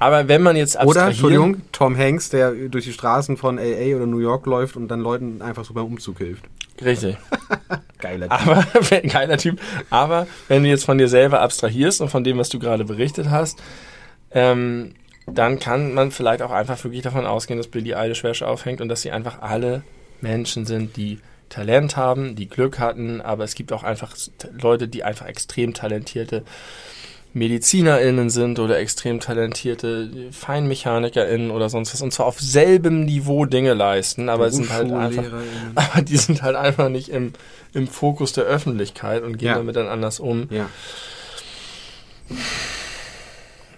Aber 0.00 0.28
wenn 0.28 0.42
man 0.42 0.56
jetzt 0.56 0.78
Oder, 0.80 1.08
Entschuldigung, 1.08 1.62
Tom 1.72 1.96
Hanks, 1.96 2.30
der 2.30 2.52
durch 2.52 2.84
die 2.84 2.92
Straßen 2.92 3.36
von 3.36 3.58
L.A. 3.58 3.96
oder 3.96 4.06
New 4.06 4.20
York 4.20 4.46
läuft 4.46 4.76
und 4.76 4.88
dann 4.88 5.00
Leuten 5.00 5.42
einfach 5.42 5.64
so 5.64 5.74
beim 5.74 5.86
Umzug 5.86 6.18
hilft. 6.18 6.44
Richtig. 6.84 7.16
geiler 7.98 8.28
Typ. 8.28 8.48
Aber, 8.48 9.00
geiler 9.08 9.36
Typ. 9.38 9.60
Aber 9.90 10.26
wenn 10.46 10.62
du 10.62 10.68
jetzt 10.68 10.84
von 10.84 10.98
dir 10.98 11.08
selber 11.08 11.40
abstrahierst 11.40 12.00
und 12.00 12.10
von 12.10 12.22
dem, 12.22 12.38
was 12.38 12.48
du 12.48 12.58
gerade 12.58 12.84
berichtet 12.84 13.30
hast, 13.30 13.60
ähm, 14.30 14.94
dann 15.26 15.58
kann 15.58 15.94
man 15.94 16.10
vielleicht 16.10 16.42
auch 16.42 16.50
einfach 16.52 16.82
wirklich 16.84 17.02
davon 17.02 17.26
ausgehen, 17.26 17.58
dass 17.58 17.66
Billy 17.66 17.94
Eilish 17.94 18.22
Wäsche 18.22 18.46
aufhängt 18.46 18.80
und 18.80 18.88
dass 18.88 19.02
sie 19.02 19.10
einfach 19.10 19.42
alle 19.42 19.82
Menschen 20.20 20.64
sind, 20.64 20.96
die 20.96 21.18
Talent 21.48 21.96
haben, 21.96 22.36
die 22.36 22.48
Glück 22.48 22.78
hatten, 22.78 23.20
aber 23.20 23.44
es 23.44 23.54
gibt 23.54 23.72
auch 23.72 23.82
einfach 23.82 24.14
Leute, 24.60 24.88
die 24.88 25.04
einfach 25.04 25.26
extrem 25.26 25.74
talentierte 25.74 26.44
MedizinerInnen 27.34 28.30
sind 28.30 28.58
oder 28.58 28.78
extrem 28.78 29.20
talentierte 29.20 30.10
FeinmechanikerInnen 30.32 31.50
oder 31.50 31.68
sonst 31.68 31.92
was 31.92 32.00
und 32.00 32.12
zwar 32.12 32.26
auf 32.26 32.40
selbem 32.40 33.04
Niveau 33.04 33.44
Dinge 33.44 33.74
leisten, 33.74 34.28
aber 34.28 34.50
sind 34.50 34.72
halt 34.72 34.90
einfach, 34.92 35.24
aber 35.74 36.02
die 36.02 36.16
sind 36.16 36.42
halt 36.42 36.56
einfach 36.56 36.88
nicht 36.88 37.10
im, 37.10 37.32
im 37.74 37.86
Fokus 37.86 38.32
der 38.32 38.44
Öffentlichkeit 38.44 39.22
und 39.22 39.38
gehen 39.38 39.48
ja. 39.48 39.54
damit 39.56 39.76
dann 39.76 39.88
anders 39.88 40.20
um. 40.20 40.48
Ja. 40.50 40.68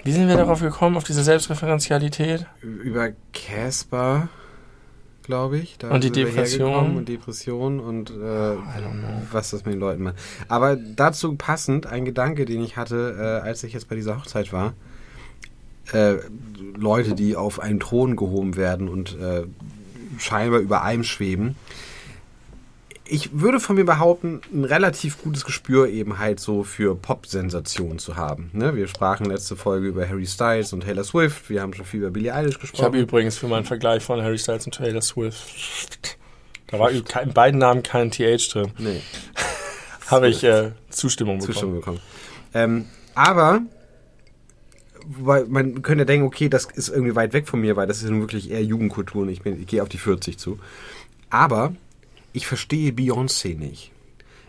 Wie 0.04 0.12
sind 0.12 0.28
wir 0.28 0.36
darauf 0.36 0.60
gekommen, 0.60 0.96
auf 0.96 1.04
diese 1.04 1.22
Selbstreferenzialität? 1.22 2.46
Über 2.62 3.10
Casper, 3.32 4.28
glaube 5.30 5.58
ich. 5.58 5.78
Da 5.78 5.90
und 5.90 6.02
die 6.02 6.10
Depression. 6.10 6.96
Und 6.96 7.08
Depression 7.08 7.78
und 7.78 8.10
äh, 8.10 8.56
was 9.30 9.50
das 9.50 9.64
mit 9.64 9.74
den 9.74 9.80
Leuten 9.80 10.02
macht. 10.02 10.16
Aber 10.48 10.74
dazu 10.74 11.36
passend 11.36 11.86
ein 11.86 12.04
Gedanke, 12.04 12.46
den 12.46 12.60
ich 12.64 12.76
hatte, 12.76 13.16
äh, 13.16 13.46
als 13.46 13.62
ich 13.62 13.72
jetzt 13.72 13.88
bei 13.88 13.94
dieser 13.94 14.18
Hochzeit 14.18 14.52
war. 14.52 14.74
Äh, 15.92 16.16
Leute, 16.76 17.14
die 17.14 17.36
auf 17.36 17.60
einen 17.60 17.78
Thron 17.78 18.16
gehoben 18.16 18.56
werden 18.56 18.88
und 18.88 19.16
äh, 19.20 19.44
scheinbar 20.18 20.58
über 20.58 20.82
einem 20.82 21.04
schweben 21.04 21.54
ich 23.10 23.40
würde 23.40 23.58
von 23.58 23.76
mir 23.76 23.84
behaupten, 23.84 24.40
ein 24.52 24.64
relativ 24.64 25.22
gutes 25.22 25.44
Gespür 25.44 25.88
eben 25.88 26.18
halt 26.18 26.38
so 26.38 26.62
für 26.62 26.94
Pop-Sensationen 26.94 27.98
zu 27.98 28.16
haben. 28.16 28.50
Ne? 28.52 28.76
Wir 28.76 28.86
sprachen 28.86 29.26
letzte 29.26 29.56
Folge 29.56 29.88
über 29.88 30.08
Harry 30.08 30.26
Styles 30.26 30.72
und 30.72 30.82
Taylor 30.82 31.04
Swift. 31.04 31.50
Wir 31.50 31.60
haben 31.60 31.74
schon 31.74 31.84
viel 31.84 32.00
über 32.00 32.10
Billie 32.10 32.32
Eilish 32.32 32.58
gesprochen. 32.58 32.80
Ich 32.80 32.84
habe 32.84 32.98
übrigens 32.98 33.36
für 33.36 33.48
meinen 33.48 33.64
Vergleich 33.64 34.02
von 34.04 34.22
Harry 34.22 34.38
Styles 34.38 34.64
und 34.66 34.74
Taylor 34.74 35.02
Swift, 35.02 36.18
da 36.68 36.78
war 36.78 36.90
in 36.90 37.32
beiden 37.34 37.58
Namen 37.58 37.82
kein 37.82 38.12
TH 38.12 38.52
drin. 38.52 38.70
Nee. 38.78 39.00
habe 40.06 40.28
ich 40.28 40.44
äh, 40.44 40.70
Zustimmung 40.90 41.38
bekommen. 41.38 41.52
Zustimmung 41.52 41.74
bekommen. 41.76 42.00
Ähm, 42.54 42.86
aber 43.14 43.62
weil 45.04 45.46
man 45.46 45.82
könnte 45.82 46.06
denken, 46.06 46.26
okay, 46.26 46.48
das 46.48 46.66
ist 46.66 46.88
irgendwie 46.88 47.16
weit 47.16 47.32
weg 47.32 47.48
von 47.48 47.60
mir, 47.60 47.74
weil 47.74 47.88
das 47.88 48.02
ist 48.02 48.10
nun 48.10 48.20
wirklich 48.20 48.50
eher 48.50 48.62
Jugendkultur 48.62 49.22
und 49.22 49.30
ich, 49.30 49.42
bin, 49.42 49.60
ich 49.60 49.66
gehe 49.66 49.82
auf 49.82 49.88
die 49.88 49.98
40 49.98 50.38
zu. 50.38 50.60
Aber 51.30 51.74
ich 52.32 52.46
verstehe 52.46 52.92
Beyoncé 52.92 53.56
nicht. 53.56 53.92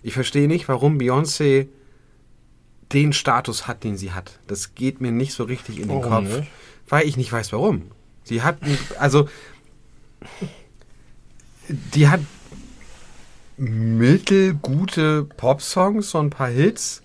Ich 0.04 0.14
verstehe 0.14 0.48
nicht, 0.48 0.68
warum 0.68 0.98
Beyoncé 0.98 1.68
den 2.92 3.14
Status 3.14 3.68
hat, 3.68 3.84
den 3.84 3.98
sie 3.98 4.12
hat. 4.12 4.40
Das 4.48 4.76
geht 4.76 5.02
mir 5.02 5.12
nicht 5.12 5.34
so 5.34 5.44
richtig 5.44 5.78
in 5.80 5.88
den 5.88 6.04
warum 6.04 6.26
Kopf, 6.26 6.38
nicht? 6.38 6.52
weil 6.90 7.08
ich 7.08 7.18
nicht 7.18 7.32
weiß, 7.32 7.54
warum. 7.54 7.84
Sie 8.24 8.42
hat, 8.42 8.58
also, 9.00 9.30
die 11.70 12.08
hat 12.08 12.22
mittelgute 13.58 15.24
Popsongs, 15.24 16.12
so 16.12 16.20
ein 16.20 16.30
paar 16.30 16.50
Hits, 16.50 17.02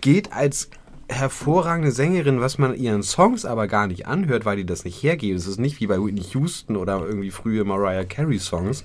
geht 0.00 0.32
als 0.32 0.70
hervorragende 1.08 1.92
Sängerin, 1.92 2.40
was 2.40 2.58
man 2.58 2.74
ihren 2.74 3.02
Songs 3.02 3.44
aber 3.44 3.66
gar 3.66 3.86
nicht 3.86 4.06
anhört, 4.06 4.44
weil 4.44 4.56
die 4.56 4.66
das 4.66 4.84
nicht 4.84 5.02
hergeben. 5.02 5.36
Es 5.36 5.46
ist 5.46 5.58
nicht 5.58 5.80
wie 5.80 5.86
bei 5.86 6.02
Whitney 6.02 6.22
Houston 6.32 6.76
oder 6.76 7.00
irgendwie 7.04 7.30
frühe 7.30 7.64
Mariah 7.64 8.04
Carey 8.04 8.38
Songs 8.38 8.84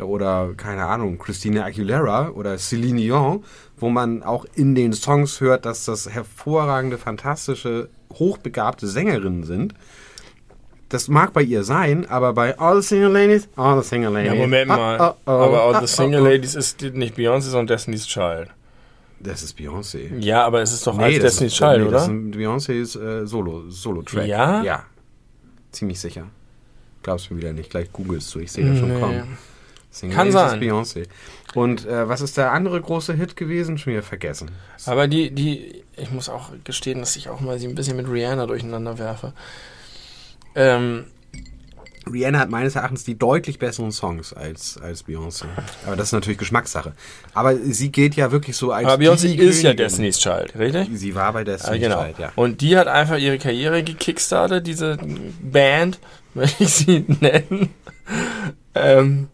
oder 0.00 0.50
keine 0.56 0.86
Ahnung, 0.86 1.18
Christina 1.18 1.64
Aguilera 1.64 2.30
oder 2.30 2.58
Celine 2.58 3.00
Dion, 3.00 3.44
wo 3.76 3.88
man 3.88 4.22
auch 4.22 4.44
in 4.54 4.74
den 4.74 4.92
Songs 4.92 5.40
hört, 5.40 5.64
dass 5.64 5.84
das 5.84 6.08
hervorragende, 6.08 6.98
fantastische, 6.98 7.88
hochbegabte 8.12 8.86
Sängerinnen 8.86 9.44
sind. 9.44 9.74
Das 10.88 11.08
mag 11.08 11.32
bei 11.32 11.42
ihr 11.42 11.64
sein, 11.64 12.08
aber 12.08 12.32
bei 12.32 12.58
All 12.58 12.80
the 12.80 12.86
Single 12.86 13.10
Ladies, 13.10 13.48
All 13.56 13.82
the 13.82 13.88
Single 13.88 14.12
Ladies. 14.12 14.32
Ja, 14.32 14.38
Moment 14.38 14.68
mal. 14.68 15.00
Ah, 15.00 15.16
oh, 15.26 15.30
oh, 15.30 15.30
aber 15.30 15.62
All 15.62 15.74
ah, 15.74 15.80
the 15.80 15.92
Single 15.92 16.20
oh, 16.20 16.24
Ladies 16.24 16.54
ist 16.54 16.80
nicht 16.80 17.16
Beyoncé, 17.16 17.50
sondern 17.50 17.66
Destiny's 17.66 18.06
Child. 18.06 18.48
Das 19.18 19.42
ist 19.42 19.58
Beyoncé. 19.58 20.16
Ja, 20.18 20.44
aber 20.44 20.62
es 20.62 20.72
ist 20.72 20.86
doch 20.86 20.96
nee, 20.96 21.04
als 21.04 21.18
Destiny's 21.18 21.52
ist, 21.52 21.58
Child, 21.58 21.80
nee, 21.80 21.88
oder? 21.88 22.04
Beyoncé's 22.06 22.94
äh, 22.94 23.26
Solo, 23.26 23.68
Solo-Track. 23.68 24.26
Ja? 24.26 24.62
Ja. 24.62 24.84
Ziemlich 25.72 25.98
sicher. 25.98 26.26
Glaubst 27.02 27.30
mir 27.30 27.38
wieder 27.38 27.52
nicht. 27.52 27.70
Gleich 27.70 27.92
googelst 27.92 28.32
du. 28.34 28.40
Ich 28.40 28.52
sehe 28.52 28.68
das 28.68 28.78
schon 28.78 28.94
nee. 28.94 29.00
kommen. 29.00 29.38
Single 29.96 30.14
Kann 30.16 30.30
sein. 30.30 30.60
Beyoncé. 30.60 31.06
Und 31.54 31.86
äh, 31.86 32.08
was 32.08 32.20
ist 32.20 32.36
der 32.36 32.52
andere 32.52 32.80
große 32.80 33.14
Hit 33.14 33.34
gewesen? 33.36 33.78
Schon 33.78 33.94
wieder 33.94 34.02
vergessen. 34.02 34.50
Aber 34.84 35.08
die, 35.08 35.30
die, 35.30 35.84
ich 35.96 36.10
muss 36.10 36.28
auch 36.28 36.50
gestehen, 36.64 37.00
dass 37.00 37.16
ich 37.16 37.30
auch 37.30 37.40
mal 37.40 37.58
sie 37.58 37.66
ein 37.66 37.74
bisschen 37.74 37.96
mit 37.96 38.08
Rihanna 38.08 38.46
durcheinander 38.46 38.98
werfe. 38.98 39.32
Ähm, 40.54 41.06
Rihanna 42.12 42.38
hat 42.38 42.50
meines 42.50 42.76
Erachtens 42.76 43.04
die 43.04 43.18
deutlich 43.18 43.58
besseren 43.58 43.90
Songs 43.90 44.34
als, 44.34 44.78
als 44.78 45.06
Beyoncé. 45.06 45.46
Aber 45.86 45.96
das 45.96 46.08
ist 46.08 46.12
natürlich 46.12 46.38
Geschmackssache. 46.38 46.92
Aber 47.32 47.56
sie 47.56 47.90
geht 47.90 48.14
ja 48.16 48.30
wirklich 48.30 48.56
so 48.56 48.72
als. 48.72 48.86
Aber 48.86 49.02
Beyoncé 49.02 49.34
ist 49.34 49.62
ja 49.62 49.72
Destiny's 49.72 50.18
Child, 50.18 50.56
richtig? 50.58 50.88
Sie 50.92 51.14
war 51.14 51.32
bei 51.32 51.42
Destiny's 51.42 51.84
ah, 51.84 51.88
genau. 51.88 52.04
Child, 52.04 52.18
ja. 52.18 52.32
Und 52.36 52.60
die 52.60 52.76
hat 52.76 52.86
einfach 52.86 53.16
ihre 53.16 53.38
Karriere 53.38 53.82
gekickstartet, 53.82 54.66
diese 54.66 54.98
Band, 55.40 55.98
wenn 56.34 56.50
ich 56.58 56.68
sie 56.68 57.06
nennen. 57.20 57.70
Ähm, 58.74 59.28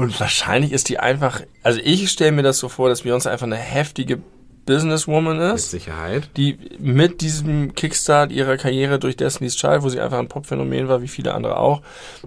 und 0.00 0.18
wahrscheinlich 0.18 0.72
ist 0.72 0.88
die 0.88 0.98
einfach. 0.98 1.42
Also 1.62 1.78
ich 1.84 2.10
stelle 2.10 2.32
mir 2.32 2.42
das 2.42 2.56
so 2.56 2.70
vor, 2.70 2.88
dass 2.88 3.04
Beyoncé 3.04 3.28
einfach 3.28 3.44
eine 3.44 3.56
heftige 3.56 4.18
Businesswoman 4.64 5.38
ist. 5.38 5.74
Mit 5.74 5.82
Sicherheit. 5.82 6.30
Die 6.38 6.56
mit 6.78 7.20
diesem 7.20 7.74
Kickstart 7.74 8.32
ihrer 8.32 8.56
Karriere 8.56 8.98
durch 8.98 9.18
Destiny's 9.18 9.56
Child, 9.56 9.82
wo 9.82 9.90
sie 9.90 10.00
einfach 10.00 10.18
ein 10.18 10.28
Popphänomen 10.28 10.88
war, 10.88 11.02
wie 11.02 11.08
viele 11.08 11.34
andere 11.34 11.58
auch, 11.58 11.82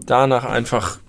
danach 0.06 0.46
einfach 0.46 1.00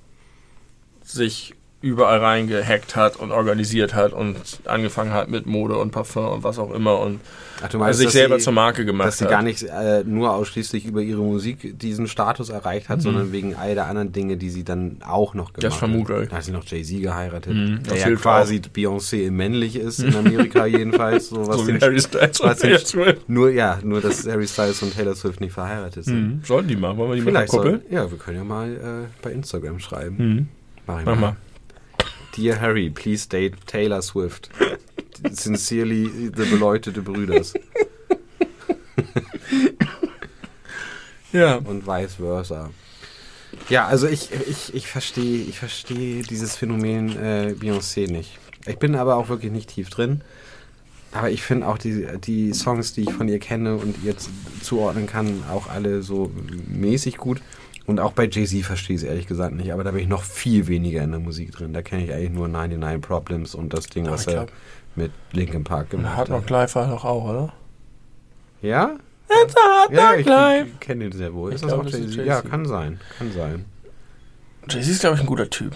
sich 1.03 1.55
überall 1.85 2.19
reingehackt 2.19 2.97
hat 2.97 3.17
und 3.17 3.31
organisiert 3.31 3.95
hat 3.95 4.13
und 4.13 4.37
angefangen 4.65 5.13
hat 5.13 5.29
mit 5.29 5.47
Mode 5.47 5.77
und 5.77 5.91
Parfum 5.91 6.27
und 6.29 6.43
was 6.45 6.59
auch 6.59 6.73
immer 6.73 6.99
und 6.99 7.21
Ach, 7.59 7.65
also 7.65 7.79
meinst, 7.79 8.01
sich 8.01 8.11
selber 8.11 8.39
sie- 8.39 8.45
zur 8.45 8.53
Marke 8.53 8.85
gemacht 8.85 9.09
Dass 9.09 9.19
sie 9.19 9.25
hat. 9.25 9.31
gar 9.31 9.43
nicht 9.43 9.63
äh, 9.63 10.03
nur 10.05 10.33
ausschließlich 10.35 10.87
über 10.87 11.01
ihre 11.03 11.21
Musik 11.23 11.79
diesen 11.79 12.09
Status 12.09 12.49
erreicht 12.49 12.89
hat, 12.89 13.01
sondern 13.03 13.33
wegen 13.33 13.55
all 13.55 13.75
der 13.75 13.87
anderen 13.87 14.13
Dinge, 14.13 14.37
die 14.37 14.51
sie 14.51 14.65
dann 14.65 14.97
auch 15.07 15.35
noch 15.35 15.53
gemacht 15.53 15.59
Mhm. 15.63 15.69
Das 15.69 15.77
vermute 15.77 16.15
hat. 16.17 16.23
ich. 16.25 16.29
Da 16.31 16.37
hat 16.37 16.45
sie 16.45 16.51
noch 16.53 16.65
Jay-Z 16.65 17.01
geheiratet, 17.03 17.55
Mhm, 17.55 17.83
der 17.85 17.93
das 17.95 18.05
ja 18.05 18.11
quasi 18.17 18.61
Beyoncé 18.75 19.31
männlich 19.31 19.77
ist, 19.77 20.01
in 20.01 20.15
Amerika 20.17 20.67
jedenfalls. 20.67 21.29
So, 21.29 21.47
was 21.47 21.59
so 21.59 21.67
wie 21.69 21.73
den- 21.73 21.81
Harry 21.81 22.01
Styles 22.01 22.41
und 22.41 22.59
Taylor 22.59 22.79
Swift. 22.81 23.29
Nur, 23.29 23.51
ja, 23.51 23.79
nur, 23.85 24.01
dass 24.01 24.27
Harry 24.27 24.49
Styles 24.49 24.83
und 24.83 24.95
Taylor 24.95 25.15
Swift 25.15 25.41
nicht 25.41 25.53
verheiratet 25.53 26.05
sind. 26.07 26.23
Mhm. 26.23 26.41
Sollten 26.45 26.69
die 26.69 26.77
mal, 26.77 26.97
wollen 26.97 27.11
wir 27.11 27.17
die 27.17 27.23
mal 27.23 27.31
Vielleicht 27.31 27.51
verkuppeln? 27.51 27.83
soll, 27.89 27.93
ja, 27.99 28.11
wir 28.11 28.19
können 28.19 28.39
ja 28.39 28.45
mal 28.45 28.73
äh, 28.73 29.09
bei 29.23 29.31
Instagram 29.33 29.79
schreiben. 29.79 30.17
Mhm. 30.19 30.49
Mach 30.87 31.01
ich 31.01 31.07
Mach 31.07 31.17
mal. 31.19 31.37
Dear 32.37 32.61
Harry, 32.61 32.91
please 32.91 33.29
date 33.29 33.55
Taylor 33.67 34.03
Swift. 34.03 34.51
Sincerely, 35.31 36.31
the 36.35 36.45
beleuchtete 36.45 37.01
Brüders. 37.01 37.55
Ja. 41.33 41.57
und 41.57 41.87
vice 41.87 42.15
versa. 42.15 42.71
Ja, 43.69 43.87
also 43.87 44.07
ich, 44.07 44.31
ich, 44.49 44.75
ich 44.75 44.87
verstehe 44.87 45.43
ich 45.43 45.59
verstehe 45.59 46.23
dieses 46.23 46.57
Phänomen 46.57 47.17
äh, 47.17 47.55
Beyoncé 47.59 48.11
nicht. 48.11 48.39
Ich 48.67 48.79
bin 48.79 48.95
aber 48.95 49.17
auch 49.17 49.29
wirklich 49.29 49.53
nicht 49.53 49.71
tief 49.71 49.91
drin. 49.91 50.23
Aber 51.13 51.31
ich 51.31 51.43
finde 51.43 51.69
auch 51.69 51.79
die, 51.79 52.07
die 52.19 52.53
Songs, 52.53 52.93
die 52.93 53.03
ich 53.03 53.13
von 53.13 53.29
ihr 53.29 53.39
kenne 53.39 53.77
und 53.77 54.03
ihr 54.05 54.15
zuordnen 54.63 55.07
kann, 55.07 55.45
auch 55.49 55.69
alle 55.69 56.03
so 56.03 56.33
mäßig 56.67 57.17
gut. 57.19 57.41
Und 57.87 58.01
auch 58.01 58.13
bei 58.13 58.27
Jay-Z 58.27 58.65
verstehe 58.65 58.97
ich 58.97 59.03
es 59.03 59.09
ehrlich 59.09 59.27
gesagt 59.27 59.55
nicht. 59.55 59.73
Aber 59.73 59.85
da 59.85 59.91
bin 59.91 60.01
ich 60.01 60.09
noch 60.09 60.23
viel 60.23 60.67
weniger 60.69 61.03
in 61.03 61.11
der 61.11 61.21
Musik 61.21 61.53
drin. 61.53 61.75
Da 61.75 61.83
kenne 61.83 62.05
ich 62.05 62.13
eigentlich 62.13 62.31
nur 62.31 62.49
99 62.49 63.01
Problems 63.03 63.55
und 63.55 63.75
das 63.75 63.87
Ding, 63.89 64.07
Ja, 64.07 64.13
was 64.13 64.27
er 64.27 64.47
mit 64.97 65.13
Linkin 65.33 65.65
Park 65.65 65.91
gemacht 65.91 66.17
Hard 66.17 66.29
Knock 66.29 66.43
hat. 66.45 66.51
Life 66.51 66.75
war 66.77 66.89
doch 66.89 67.05
auch, 67.05 67.25
oder? 67.25 67.53
Ja? 68.63 68.97
It's 69.29 69.55
a 69.57 69.61
Hard 69.61 69.93
Ja, 69.93 70.13
Knock 70.15 70.67
ich, 70.67 70.73
ich 70.73 70.81
kenne 70.81 71.05
den 71.05 71.13
sehr 71.13 71.35
wohl. 71.35 71.51
Ich 71.51 71.57
Ist 71.57 71.65
das 71.65 71.69
glaub, 71.73 71.81
auch 71.81 71.91
das 71.91 72.01
Jay-Z? 72.01 72.27
Ja, 72.27 72.41
kann 72.41 72.65
sein. 72.67 73.01
Kann 73.19 73.33
sein. 73.33 73.65
Jay-Z 74.69 74.89
ist, 74.91 75.01
glaube 75.01 75.17
ich, 75.17 75.21
ein 75.21 75.27
guter 75.27 75.51
Typ. 75.51 75.75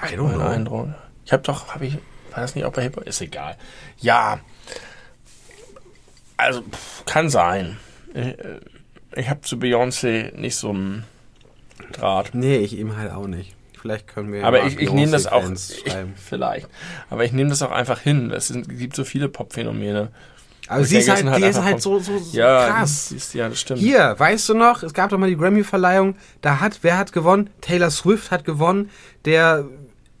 I 0.00 0.14
don't 0.16 0.34
know. 0.34 0.46
Eindruck. 0.46 0.88
Ich 1.24 1.32
habe 1.32 1.42
doch, 1.42 1.74
habe 1.74 1.86
ich, 1.86 1.94
war 2.30 2.40
das 2.40 2.54
nicht 2.54 2.64
auch 2.64 2.72
bei 2.72 2.82
Hip-Hop? 2.82 3.04
Ist 3.06 3.20
egal. 3.20 3.56
Ja. 3.98 4.38
Also, 6.36 6.62
kann 7.04 7.28
sein. 7.28 7.78
Ich, 8.14 8.16
äh, 8.16 8.60
ich 9.16 9.28
habe 9.28 9.40
zu 9.42 9.56
Beyoncé 9.56 10.34
nicht 10.36 10.56
so 10.56 10.70
einen 10.70 11.04
Draht. 11.92 12.34
Nee, 12.34 12.58
ich 12.58 12.78
ihm 12.78 12.96
halt 12.96 13.12
auch 13.12 13.26
nicht. 13.26 13.54
Vielleicht 13.80 14.06
können 14.08 14.32
wir. 14.32 14.44
Aber 14.44 14.64
ich, 14.64 14.78
ich 14.78 14.92
nehme 14.92 15.10
das 15.12 15.26
auch, 15.26 15.50
ich, 15.50 15.82
vielleicht. 16.16 16.68
Aber 17.08 17.24
ich 17.24 17.32
nehme 17.32 17.48
das 17.50 17.62
auch 17.62 17.70
einfach 17.70 17.98
hin. 18.00 18.30
Es 18.30 18.52
gibt 18.52 18.94
so 18.94 19.04
viele 19.04 19.28
Pop-Phänomene. 19.28 20.10
Aber 20.68 20.84
sie 20.84 20.98
ist 20.98 21.08
halt, 21.08 21.18
sind 21.18 21.28
die 21.28 21.32
halt 21.32 21.44
ist 21.44 21.62
halt 21.62 21.82
so, 21.82 21.98
so, 21.98 22.18
so 22.18 22.36
Ja, 22.36 22.68
krass. 22.68 23.10
ist- 23.10 23.34
Ja, 23.34 23.48
das 23.48 23.58
stimmt. 23.58 23.80
Hier, 23.80 24.14
weißt 24.16 24.48
du 24.50 24.54
noch, 24.54 24.82
es 24.84 24.92
gab 24.94 25.10
doch 25.10 25.18
mal 25.18 25.28
die 25.28 25.36
Grammy-Verleihung, 25.36 26.14
da 26.42 26.60
hat, 26.60 26.78
wer 26.82 26.96
hat 26.98 27.12
gewonnen? 27.12 27.50
Taylor 27.60 27.90
Swift 27.90 28.30
hat 28.30 28.44
gewonnen, 28.44 28.90
der 29.24 29.64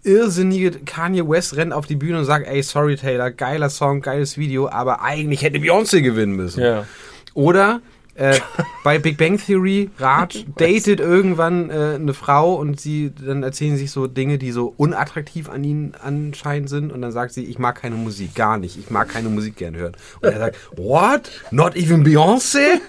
irrsinnige 0.02 0.70
Kanye 0.72 1.28
West 1.28 1.56
rennt 1.56 1.72
auf 1.72 1.86
die 1.86 1.94
Bühne 1.96 2.18
und 2.20 2.24
sagt, 2.24 2.46
ey, 2.48 2.62
sorry 2.62 2.96
Taylor, 2.96 3.30
geiler 3.30 3.68
Song, 3.70 4.00
geiles 4.00 4.38
Video, 4.38 4.68
aber 4.68 5.02
eigentlich 5.02 5.42
hätte 5.42 5.58
Beyoncé 5.58 6.00
gewinnen 6.00 6.34
müssen. 6.34 6.62
Ja. 6.64 6.86
Oder 7.34 7.80
äh, 8.20 8.38
bei 8.84 8.98
Big 8.98 9.16
Bang 9.16 9.38
Theory, 9.38 9.90
Raj 9.98 10.44
datet 10.58 11.00
irgendwann 11.00 11.70
äh, 11.70 11.94
eine 11.94 12.12
Frau 12.12 12.54
und 12.54 12.78
sie 12.78 13.12
dann 13.18 13.42
erzählen 13.42 13.76
sich 13.78 13.90
so 13.90 14.06
Dinge, 14.06 14.36
die 14.36 14.52
so 14.52 14.74
unattraktiv 14.76 15.48
an 15.48 15.64
ihnen 15.64 15.94
anscheinend 16.02 16.68
sind 16.68 16.92
und 16.92 17.00
dann 17.00 17.12
sagt 17.12 17.32
sie, 17.32 17.44
ich 17.44 17.58
mag 17.58 17.80
keine 17.80 17.96
Musik, 17.96 18.34
gar 18.34 18.58
nicht, 18.58 18.78
ich 18.78 18.90
mag 18.90 19.08
keine 19.08 19.30
Musik 19.30 19.56
gern 19.56 19.74
hören. 19.74 19.96
Und 20.20 20.28
er 20.28 20.38
sagt, 20.38 20.56
what? 20.76 21.30
Not 21.50 21.76
even 21.76 22.04
Beyoncé? 22.04 22.80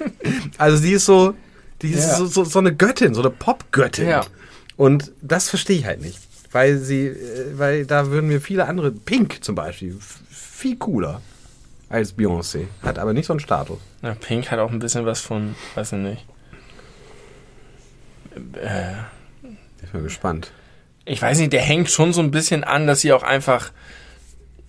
Also 0.58 0.76
sie 0.78 0.92
ist 0.94 1.06
so, 1.06 1.34
die 1.82 1.92
ist 1.92 2.10
Ja. 2.10 2.16
so, 2.18 2.26
so, 2.26 2.44
so 2.44 2.60
eine 2.60 2.76
Göttin, 2.76 3.14
so 3.14 3.22
eine 3.22 3.32
Popgöttin. 3.32 4.08
Ja. 4.10 4.26
Und 4.76 5.14
das 5.22 5.50
verstehe 5.50 5.78
ich 5.78 5.86
halt 5.86 6.02
nicht. 6.02 6.20
Weil 6.52 6.78
sie, 6.78 7.08
äh, 7.08 7.18
weil 7.58 7.86
da 7.86 8.12
würden 8.12 8.28
mir 8.28 8.42
viele 8.42 8.66
andere, 8.66 8.92
Pink 8.92 9.44
zum 9.44 9.56
Beispiel, 9.56 9.98
viel 10.30 10.76
cooler 10.76 11.22
als 11.92 12.18
Beyoncé. 12.18 12.66
Hat 12.82 12.98
aber 13.00 13.14
nicht 13.14 13.26
so 13.28 13.34
einen 13.34 13.40
Status. 13.40 13.80
ja. 14.02 14.14
Pink 14.16 14.50
hat 14.52 14.60
auch 14.60 14.72
ein 14.72 14.80
bisschen 14.80 15.06
was 15.06 15.22
von, 15.22 15.56
weiß 15.76 15.92
ich 15.94 16.00
nicht. 16.00 16.26
Äh, 18.56 18.94
Ich 19.84 19.90
bin 19.92 20.04
gespannt. 20.04 20.52
ich 21.06 21.22
weiß 21.22 21.40
nicht, 21.40 21.54
der 21.54 21.62
hängt 21.62 21.90
schon 21.90 22.14
so 22.14 22.22
ein 22.22 22.32
bisschen 22.32 22.64
an, 22.64 22.88
dass 22.88 23.02
sie 23.02 23.12
auch 23.14 23.24
einfach 23.24 23.72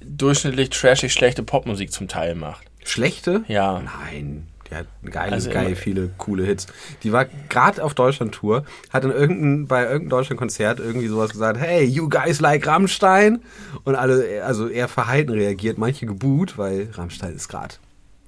durchschnittlich 0.00 0.70
trashig 0.70 1.12
schlechte 1.12 1.42
Popmusik 1.42 1.92
zum 1.92 2.08
Teil 2.08 2.34
macht. 2.34 2.66
Schlechte? 2.84 3.44
Ja. 3.46 3.80
Nein. 3.80 4.48
Die 4.72 4.78
hat 4.78 4.86
geile, 5.10 5.32
Also 5.32 5.50
geil 5.50 5.66
immer- 5.66 5.76
viele 5.76 6.08
coole 6.16 6.44
Hits. 6.44 6.66
Die 7.02 7.12
war 7.12 7.26
gerade 7.50 7.84
auf 7.84 7.92
Deutschland-Tour, 7.92 8.64
hat 8.90 9.04
in 9.04 9.10
irgendein, 9.10 9.66
bei 9.66 9.82
irgendeinem 9.82 10.08
Deutschland-Konzert 10.08 10.80
irgendwie 10.80 11.08
sowas 11.08 11.30
gesagt, 11.32 11.58
hey, 11.60 11.84
you 11.84 12.08
guys 12.08 12.40
like 12.40 12.66
Rammstein? 12.66 13.42
Und 13.84 13.96
alle, 13.96 14.42
also 14.44 14.68
eher 14.68 14.88
verhalten 14.88 15.32
reagiert, 15.32 15.76
manche 15.76 16.06
geboot, 16.06 16.56
weil 16.56 16.88
Rammstein 16.94 17.34
ist 17.34 17.48
gerade 17.48 17.74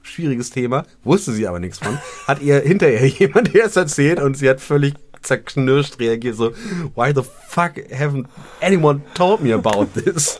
schwieriges 0.02 0.50
Thema, 0.50 0.84
wusste 1.02 1.32
sie 1.32 1.46
aber 1.48 1.60
nichts 1.60 1.78
von. 1.78 1.98
Hat 2.26 2.42
ihr 2.42 2.60
hinterher 2.60 3.06
jemand 3.18 3.54
erst 3.54 3.78
erzählt 3.78 4.20
und 4.20 4.36
sie 4.36 4.50
hat 4.50 4.60
völlig 4.60 4.92
zerknirscht 5.22 5.98
reagiert, 5.98 6.36
so, 6.36 6.50
why 6.94 7.10
the 7.14 7.22
fuck 7.48 7.72
haven't 7.90 8.26
anyone 8.60 9.00
told 9.14 9.40
me 9.40 9.54
about 9.54 9.86
this? 9.94 10.38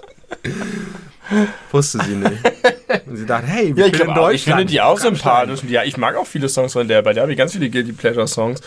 Wusste 1.71 2.03
sie 2.05 2.15
nicht. 2.17 2.43
Und 3.07 3.17
sie 3.17 3.27
dachte, 3.27 3.47
hey, 3.47 3.75
wir 3.77 3.87
Ja, 3.87 3.91
ich, 3.91 3.97
sind 3.97 4.07
in 4.09 4.13
glaub 4.15 4.25
auch, 4.25 4.31
ich 4.31 4.45
finde 4.45 4.65
Deutschland. 4.65 4.71
die 4.71 4.81
auch 4.81 4.99
sympathisch. 4.99 5.61
Ja, 5.69 5.83
ich 5.85 5.97
mag 5.97 6.17
auch 6.17 6.27
viele 6.27 6.49
Songs 6.49 6.73
von 6.75 6.87
der. 6.89 7.03
Bei 7.03 7.13
der 7.13 7.23
habe 7.23 7.33
ich 7.33 7.39
ganz 7.39 7.53
viele 7.53 7.71
Guilty 7.71 7.93
Pleasure 7.93 8.29
Songs. 8.29 8.61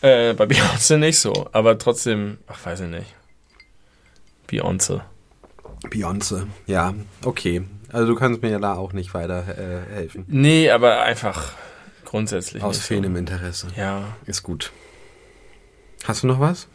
Äh, 0.00 0.34
bei 0.34 0.44
Beyoncé 0.46 0.96
nicht 0.98 1.18
so. 1.20 1.48
Aber 1.52 1.78
trotzdem, 1.78 2.38
ach, 2.48 2.58
weiß 2.66 2.80
ich 2.80 2.88
nicht. 2.88 3.14
Beyoncé. 4.50 5.00
Beyoncé, 5.88 6.46
ja, 6.66 6.94
okay. 7.24 7.62
Also 7.92 8.06
du 8.06 8.14
kannst 8.14 8.42
mir 8.42 8.50
ja 8.50 8.58
da 8.58 8.74
auch 8.74 8.92
nicht 8.92 9.12
weiter 9.14 9.44
äh, 9.58 9.94
helfen. 9.94 10.24
Nee, 10.28 10.70
aber 10.70 11.02
einfach 11.02 11.52
grundsätzlich 12.04 12.62
Aus 12.62 12.78
fehlendem 12.78 13.16
Interesse. 13.16 13.68
so. 13.74 13.80
Ja, 13.80 14.04
Ist 14.26 14.42
gut. 14.42 14.72
Hast 16.04 16.22
du 16.22 16.26
noch 16.26 16.40
was? 16.40 16.68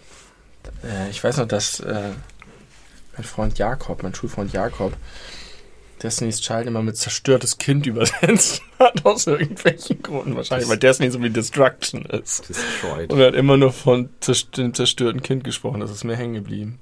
äh, 0.83 1.09
ich 1.09 1.23
weiß 1.23 1.37
noch, 1.37 1.47
dass 1.47 1.79
äh, 1.79 2.11
mein 3.17 3.23
Freund 3.23 3.57
Jakob, 3.57 4.03
mein 4.03 4.13
Schulfreund 4.13 4.53
Jakob, 4.53 4.93
Destiny's 6.01 6.41
Child 6.41 6.67
immer 6.67 6.83
mit 6.83 6.95
zerstörtes 6.95 7.57
Kind 7.57 7.87
übersetzt 7.87 8.61
hat, 8.79 9.03
aus 9.03 9.25
irgendwelchen 9.25 10.01
Gründen 10.03 10.35
wahrscheinlich, 10.35 10.69
weil 10.69 10.77
Destiny 10.77 11.09
so 11.09 11.21
wie 11.21 11.29
Destruction 11.31 12.05
ist. 12.05 12.47
Destroyed. 12.49 13.11
Und 13.11 13.19
er 13.19 13.27
hat 13.27 13.33
immer 13.35 13.57
nur 13.57 13.73
von 13.73 14.09
dem 14.57 14.73
zerstörten 14.73 15.23
Kind 15.23 15.43
gesprochen. 15.43 15.79
Das 15.79 15.89
ist 15.89 16.03
mir 16.03 16.15
hängen 16.15 16.35
geblieben. 16.35 16.77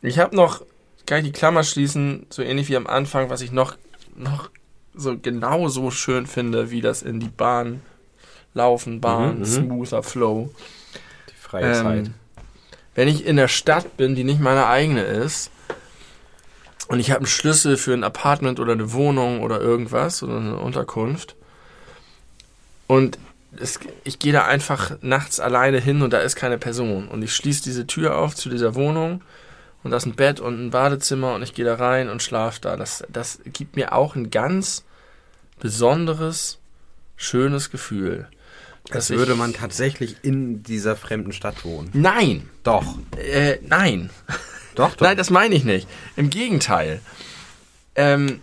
Ich 0.00 0.18
habe 0.18 0.34
noch, 0.34 0.64
kann 1.06 1.18
ich 1.18 1.26
die 1.26 1.32
Klammer 1.32 1.62
schließen, 1.62 2.26
so 2.30 2.42
ähnlich 2.42 2.68
wie 2.68 2.76
am 2.76 2.88
Anfang, 2.88 3.30
was 3.30 3.40
ich 3.40 3.52
noch, 3.52 3.76
noch 4.16 4.50
so 4.94 5.16
genau 5.16 5.68
so 5.68 5.92
schön 5.92 6.26
finde, 6.26 6.72
wie 6.72 6.80
das 6.80 7.02
in 7.02 7.20
die 7.20 7.28
Bahn 7.28 7.80
laufen, 8.54 9.00
Bahn, 9.00 9.34
Mhm, 9.34 9.38
mhm. 9.38 9.44
smoother 9.44 10.02
Flow. 10.02 10.52
Die 11.30 11.34
freie 11.40 11.72
Zeit. 11.74 12.10
Wenn 12.94 13.08
ich 13.08 13.24
in 13.24 13.36
der 13.36 13.48
Stadt 13.48 13.96
bin, 13.96 14.14
die 14.14 14.24
nicht 14.24 14.40
meine 14.40 14.66
eigene 14.66 15.02
ist, 15.02 15.50
und 16.88 17.00
ich 17.00 17.10
habe 17.10 17.20
einen 17.20 17.26
Schlüssel 17.26 17.76
für 17.76 17.94
ein 17.94 18.04
Apartment 18.04 18.60
oder 18.60 18.72
eine 18.72 18.92
Wohnung 18.92 19.40
oder 19.40 19.60
irgendwas 19.60 20.22
oder 20.22 20.36
eine 20.36 20.56
Unterkunft 20.58 21.36
und 22.86 23.18
es, 23.56 23.80
ich 24.04 24.18
gehe 24.18 24.32
da 24.32 24.44
einfach 24.44 24.92
nachts 25.00 25.40
alleine 25.40 25.78
hin 25.78 26.02
und 26.02 26.12
da 26.12 26.18
ist 26.18 26.36
keine 26.36 26.58
Person 26.58 27.08
und 27.08 27.22
ich 27.22 27.34
schließe 27.34 27.62
diese 27.62 27.86
Tür 27.86 28.18
auf 28.18 28.34
zu 28.34 28.50
dieser 28.50 28.74
Wohnung 28.74 29.22
und 29.82 29.90
da 29.90 29.96
ist 29.96 30.06
ein 30.06 30.14
Bett 30.14 30.40
und 30.40 30.66
ein 30.66 30.70
Badezimmer 30.70 31.34
und 31.34 31.42
ich 31.42 31.54
gehe 31.54 31.64
da 31.64 31.74
rein 31.74 32.08
und 32.08 32.22
schlafe 32.22 32.60
da. 32.60 32.76
Das, 32.76 33.04
das 33.08 33.40
gibt 33.46 33.76
mir 33.76 33.92
auch 33.92 34.14
ein 34.14 34.30
ganz 34.30 34.84
besonderes, 35.58 36.58
schönes 37.16 37.70
Gefühl. 37.70 38.28
Ich- 38.94 39.10
würde 39.10 39.34
man 39.34 39.52
tatsächlich 39.54 40.16
in 40.22 40.62
dieser 40.62 40.96
fremden 40.96 41.32
Stadt 41.32 41.64
wohnen. 41.64 41.90
Nein, 41.92 42.48
Doch. 42.62 42.98
äh, 43.16 43.58
nein. 43.66 44.10
Doch, 44.74 44.94
doch. 44.94 45.06
Nein, 45.06 45.16
das 45.16 45.30
meine 45.30 45.54
ich 45.54 45.64
nicht. 45.64 45.86
Im 46.16 46.30
Gegenteil. 46.30 47.00
Ähm, 47.94 48.40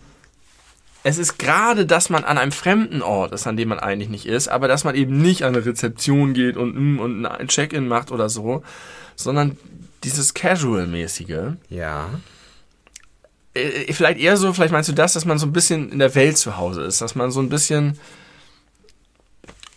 es 1.03 1.17
ist 1.17 1.39
gerade, 1.39 1.85
dass 1.85 2.09
man 2.09 2.23
an 2.23 2.37
einem 2.37 2.51
fremden 2.51 3.01
Ort 3.01 3.31
ist, 3.31 3.47
an 3.47 3.57
dem 3.57 3.69
man 3.69 3.79
eigentlich 3.79 4.09
nicht 4.09 4.25
ist, 4.25 4.47
aber 4.47 4.67
dass 4.67 4.83
man 4.83 4.95
eben 4.95 5.21
nicht 5.21 5.43
an 5.43 5.55
eine 5.55 5.65
Rezeption 5.65 6.33
geht 6.33 6.55
und, 6.57 6.75
mm, 6.75 6.99
und 6.99 7.25
ein 7.25 7.47
Check-in 7.47 7.87
macht 7.87 8.11
oder 8.11 8.29
so, 8.29 8.63
sondern 9.15 9.57
dieses 10.03 10.33
Casual-mäßige. 10.33 11.53
ja. 11.69 12.09
Äh, 13.55 13.91
vielleicht 13.93 14.19
eher 14.19 14.37
so, 14.37 14.53
vielleicht 14.53 14.71
meinst 14.71 14.89
du 14.89 14.93
das, 14.93 15.13
dass 15.13 15.25
man 15.25 15.39
so 15.39 15.47
ein 15.47 15.53
bisschen 15.53 15.91
in 15.91 15.97
der 15.99 16.13
Welt 16.13 16.37
zu 16.37 16.57
Hause 16.57 16.83
ist, 16.83 17.01
dass 17.01 17.15
man 17.15 17.31
so 17.31 17.39
ein 17.39 17.49
bisschen 17.49 17.97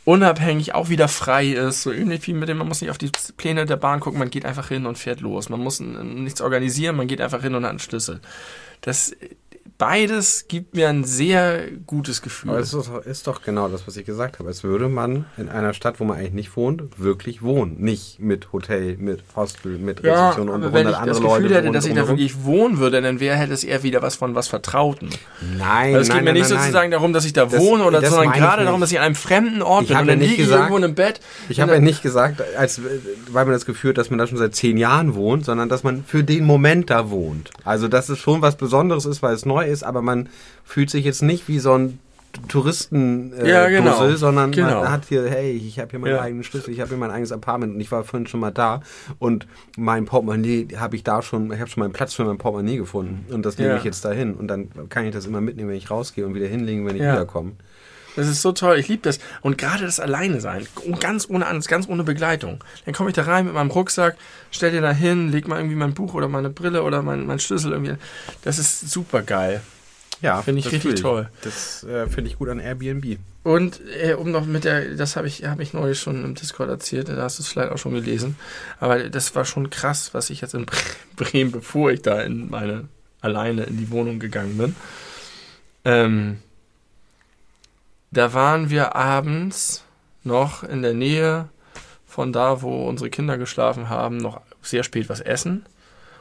unabhängig 0.04 0.74
auch 0.74 0.88
wieder 0.88 1.08
frei 1.08 1.48
ist. 1.48 1.82
So 1.82 1.92
ähnlich 1.92 2.26
wie 2.26 2.32
mit 2.32 2.48
dem, 2.48 2.58
man 2.58 2.68
muss 2.68 2.80
nicht 2.80 2.90
auf 2.90 2.98
die 2.98 3.10
Pläne 3.36 3.66
der 3.66 3.76
Bahn 3.76 4.00
gucken, 4.00 4.18
man 4.18 4.30
geht 4.30 4.44
einfach 4.44 4.68
hin 4.68 4.86
und 4.86 4.98
fährt 4.98 5.20
los. 5.20 5.48
Man 5.48 5.60
muss 5.60 5.80
nichts 5.80 6.40
organisieren, 6.40 6.96
man 6.96 7.06
geht 7.06 7.20
einfach 7.20 7.42
hin 7.42 7.54
und 7.54 7.64
hat 7.64 7.70
einen 7.70 7.78
Schlüssel. 7.78 8.20
Das 8.80 9.14
beides 9.82 10.46
gibt 10.46 10.76
mir 10.76 10.88
ein 10.88 11.02
sehr 11.02 11.62
gutes 11.88 12.22
Gefühl. 12.22 12.50
Aber 12.50 12.60
es 12.60 12.72
ist 12.72 12.86
doch, 12.88 13.04
ist 13.04 13.26
doch 13.26 13.42
genau 13.42 13.66
das, 13.68 13.84
was 13.88 13.96
ich 13.96 14.06
gesagt 14.06 14.38
habe. 14.38 14.48
Als 14.48 14.62
würde 14.62 14.88
man 14.88 15.24
in 15.36 15.48
einer 15.48 15.74
Stadt, 15.74 15.98
wo 15.98 16.04
man 16.04 16.18
eigentlich 16.18 16.32
nicht 16.34 16.56
wohnt, 16.56 16.84
wirklich 16.98 17.42
wohnen. 17.42 17.78
Nicht 17.80 18.20
mit 18.20 18.52
Hotel, 18.52 18.96
mit 18.98 19.24
Hostel, 19.34 19.78
mit 19.78 20.04
Rezeption 20.04 20.46
ja, 20.46 20.54
und 20.54 20.72
wenn 20.72 20.86
ich 20.88 20.94
das 20.94 21.20
Gefühl 21.20 21.42
Leute 21.42 21.54
hätte, 21.56 21.72
dass 21.72 21.84
ich 21.86 21.94
da 21.94 22.06
wirklich 22.06 22.44
wohnen 22.44 22.78
würde, 22.78 23.02
dann 23.02 23.18
wäre 23.18 23.34
hätte 23.36 23.52
es 23.54 23.64
eher 23.64 23.82
wieder 23.82 24.02
was 24.02 24.14
von 24.14 24.36
was 24.36 24.46
Vertrauten. 24.46 25.10
Nein, 25.58 25.94
also 25.96 26.02
es 26.02 26.08
nein, 26.08 26.18
geht 26.18 26.24
mir 26.26 26.30
nein, 26.32 26.40
nicht 26.42 26.50
nein, 26.50 26.60
sozusagen 26.60 26.90
darum, 26.92 27.12
dass 27.12 27.24
ich 27.24 27.32
da 27.32 27.46
Das- 27.46 27.60
wohne, 27.60 27.82
oder 27.82 28.00
sondern 28.08 28.32
gerade 28.32 28.64
darum, 28.64 28.80
dass 28.80 28.92
ich 28.92 29.00
an 29.00 29.06
einem 29.06 29.14
fremden 29.16 29.62
Ort 29.62 29.82
Ich 29.82 29.88
bin 29.88 29.96
habe 29.96 30.04
und 30.04 30.08
ja 30.10 30.12
dann 30.12 30.18
nicht 30.20 30.30
liege 30.30 30.42
ich 30.42 30.48
gesagt- 30.48 30.60
irgendwo 30.62 30.76
in 30.78 30.84
einem 30.84 30.94
Bett. 30.94 31.20
Ich 31.48 31.60
habe 31.60 31.72
ja 31.72 31.80
nicht 31.80 32.02
gesagt, 32.02 32.40
als, 32.56 32.80
weil 33.32 33.44
man 33.46 33.52
das 33.54 33.66
Gefühl 33.66 33.90
hat, 33.90 33.98
dass 33.98 34.10
man 34.10 34.18
da 34.20 34.28
schon 34.28 34.38
seit 34.38 34.54
zehn 34.54 34.76
Jahren 34.76 35.16
wohnt, 35.16 35.44
sondern 35.44 35.68
dass 35.68 35.82
man 35.82 36.04
für 36.04 36.22
den 36.22 36.44
Moment 36.44 36.88
da 36.90 37.10
wohnt. 37.10 37.50
Also, 37.64 37.88
dass 37.88 38.08
es 38.08 38.18
schon 38.20 38.42
was 38.42 38.56
Besonderes 38.56 39.06
ist, 39.06 39.22
weil 39.22 39.34
es 39.34 39.44
neu 39.44 39.64
ist, 39.66 39.71
aber 39.82 40.02
man 40.02 40.28
fühlt 40.64 40.90
sich 40.90 41.04
jetzt 41.06 41.22
nicht 41.22 41.48
wie 41.48 41.58
so 41.58 41.72
ein 41.72 41.98
Touristen 42.48 43.32
äh, 43.34 43.48
Ja, 43.48 43.68
genau. 43.68 43.90
Dussel, 43.90 44.16
sondern 44.16 44.52
Genau. 44.52 44.80
man 44.82 44.90
hat 44.90 45.04
hier, 45.08 45.28
hey, 45.28 45.52
ich 45.52 45.78
habe 45.78 45.90
hier 45.90 45.98
meinen 45.98 46.14
Ja. 46.14 46.20
eigenen 46.22 46.44
Schlüssel, 46.44 46.70
ich 46.72 46.80
habe 46.80 46.88
hier 46.90 46.98
mein 46.98 47.10
eigenes 47.10 47.32
Apartment 47.32 47.74
und 47.74 47.80
ich 47.80 47.90
war 47.92 48.04
vorhin 48.04 48.26
schon 48.26 48.40
mal 48.40 48.50
da 48.50 48.80
und 49.18 49.46
mein 49.76 50.04
Portemonnaie 50.06 50.68
habe 50.78 50.96
ich 50.96 51.04
da 51.04 51.22
schon, 51.22 51.52
ich 51.52 51.60
habe 51.60 51.68
schon 51.70 51.82
meinen 51.82 51.92
Platz 51.92 52.14
für 52.14 52.24
mein 52.24 52.38
Portemonnaie 52.38 52.76
gefunden 52.78 53.26
und 53.32 53.44
das 53.44 53.58
nehme 53.58 53.70
Ja. 53.72 53.76
ich 53.76 53.84
jetzt 53.84 54.04
dahin 54.04 54.34
und 54.34 54.48
dann 54.48 54.68
kann 54.88 55.04
ich 55.04 55.12
das 55.12 55.26
immer 55.26 55.40
mitnehmen, 55.40 55.70
wenn 55.70 55.76
ich 55.76 55.90
rausgehe 55.90 56.24
und 56.26 56.34
wieder 56.34 56.46
hinlegen, 56.46 56.86
wenn 56.86 56.96
ich 56.96 57.02
wiederkomme. 57.02 57.52
Das 58.16 58.28
ist 58.28 58.42
so 58.42 58.52
toll, 58.52 58.78
ich 58.78 58.88
liebe 58.88 59.02
das. 59.02 59.18
Und 59.40 59.56
gerade 59.58 59.84
das 59.84 59.98
Alleine 60.00 60.40
sein, 60.40 60.66
ganz 61.00 61.26
ohne 61.28 61.46
Angst, 61.46 61.68
ganz 61.68 61.88
ohne 61.88 62.04
Begleitung. 62.04 62.62
Dann 62.84 62.94
komme 62.94 63.10
ich 63.10 63.16
da 63.16 63.22
rein 63.22 63.46
mit 63.46 63.54
meinem 63.54 63.70
Rucksack, 63.70 64.16
stell 64.50 64.70
dir 64.72 64.80
da 64.82 64.92
hin, 64.92 65.32
leg 65.32 65.48
mal 65.48 65.56
irgendwie 65.58 65.76
mein 65.76 65.94
Buch 65.94 66.12
oder 66.14 66.28
meine 66.28 66.50
Brille 66.50 66.82
oder 66.82 67.02
mein, 67.02 67.26
mein 67.26 67.38
Schlüssel 67.38 67.72
irgendwie. 67.72 67.94
Das 68.42 68.58
ist 68.58 68.90
super 68.90 69.22
geil. 69.22 69.62
Ja, 70.20 70.40
Finde 70.42 70.60
ich 70.60 70.66
das 70.66 70.74
richtig 70.74 70.92
fühl 70.92 71.00
toll. 71.00 71.28
Das 71.40 71.82
äh, 71.84 72.06
finde 72.06 72.30
ich 72.30 72.38
gut 72.38 72.48
an 72.48 72.60
Airbnb. 72.60 73.18
Und 73.42 73.80
äh, 74.00 74.12
um 74.14 74.30
noch 74.30 74.46
mit 74.46 74.62
der, 74.62 74.94
das 74.94 75.16
habe 75.16 75.26
ich, 75.26 75.44
habe 75.46 75.62
ich 75.64 75.72
neulich 75.72 75.98
schon 75.98 76.22
im 76.24 76.36
Discord 76.36 76.68
erzählt, 76.68 77.08
da 77.08 77.16
hast 77.22 77.38
du 77.40 77.42
es 77.42 77.48
vielleicht 77.48 77.72
auch 77.72 77.78
schon 77.78 77.92
gelesen. 77.94 78.36
Aber 78.78 79.00
das 79.08 79.34
war 79.34 79.44
schon 79.44 79.68
krass, 79.70 80.10
was 80.14 80.30
ich 80.30 80.40
jetzt 80.40 80.54
in 80.54 80.64
Bre- 80.66 80.76
Bremen, 81.16 81.50
bevor 81.50 81.90
ich 81.90 82.02
da 82.02 82.20
in 82.22 82.50
meine 82.50 82.84
alleine 83.20 83.64
in 83.64 83.78
die 83.78 83.90
Wohnung 83.90 84.20
gegangen 84.20 84.58
bin. 84.58 84.76
Ähm, 85.84 86.38
da 88.12 88.32
waren 88.34 88.70
wir 88.70 88.94
abends 88.94 89.84
noch 90.22 90.62
in 90.62 90.82
der 90.82 90.94
Nähe 90.94 91.48
von 92.06 92.32
da, 92.32 92.62
wo 92.62 92.86
unsere 92.88 93.10
Kinder 93.10 93.38
geschlafen 93.38 93.88
haben, 93.88 94.18
noch 94.18 94.40
sehr 94.62 94.84
spät 94.84 95.08
was 95.08 95.20
essen. 95.20 95.64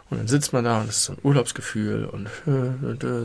Und 0.10 0.18
dann 0.18 0.28
sitzt 0.28 0.52
man 0.52 0.66
da 0.66 0.82
und 0.82 0.90
es 0.90 0.98
ist 0.98 1.06
so 1.06 1.14
ein 1.14 1.20
Urlaubsgefühl 1.24 2.04
und 2.06 2.28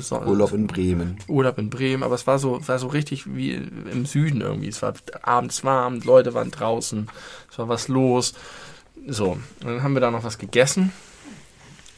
so- 0.00 0.20
Urlaub 0.20 0.52
in 0.52 0.68
Bremen. 0.68 1.18
Urlaub 1.26 1.58
in 1.58 1.68
Bremen, 1.68 2.04
aber 2.04 2.14
es 2.14 2.28
war 2.28 2.38
so, 2.38 2.60
war 2.68 2.78
so 2.78 2.86
richtig 2.86 3.34
wie 3.34 3.54
im 3.54 4.06
Süden 4.06 4.40
irgendwie. 4.40 4.68
Es 4.68 4.82
war 4.82 4.94
abends 5.22 5.64
warm, 5.64 6.00
Leute 6.02 6.32
waren 6.34 6.52
draußen, 6.52 7.08
es 7.50 7.58
war 7.58 7.68
was 7.68 7.88
los. 7.88 8.34
So, 9.08 9.32
und 9.32 9.42
dann 9.64 9.82
haben 9.82 9.94
wir 9.94 10.00
da 10.00 10.12
noch 10.12 10.22
was 10.22 10.38
gegessen. 10.38 10.92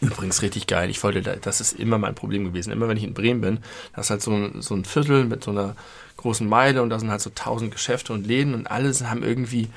Übrigens 0.01 0.43
richtig 0.43 0.67
geil. 0.67 0.89
Ich 0.91 1.03
wollte, 1.03 1.21
da, 1.23 1.35
das 1.37 1.61
ist 1.61 1.73
immer 1.79 1.99
mein 1.99 2.15
Problem 2.15 2.45
gewesen. 2.45 2.73
Immer 2.73 2.89
wenn 2.89 2.97
ich 2.97 3.05
in 3.05 3.15
Bremen 3.15 3.41
bin, 3.41 3.59
da 3.95 4.01
ist 4.01 4.11
halt 4.11 4.23
so 4.23 4.31
ein, 4.33 4.63
so 4.63 4.75
ein 4.75 4.85
Viertel 4.85 5.25
mit 5.25 5.43
so 5.45 5.51
einer 5.51 5.75
großen 6.19 6.47
Meile 6.47 6.83
und 6.83 6.91
da 6.91 6.99
sind 6.99 7.11
halt 7.11 7.23
so 7.23 7.31
tausend 7.35 7.73
Geschäfte 7.73 8.13
und 8.13 8.27
Läden 8.27 8.55
und 8.55 8.71
alle 8.71 8.93
haben 9.09 9.23
irgendwie, 9.23 9.69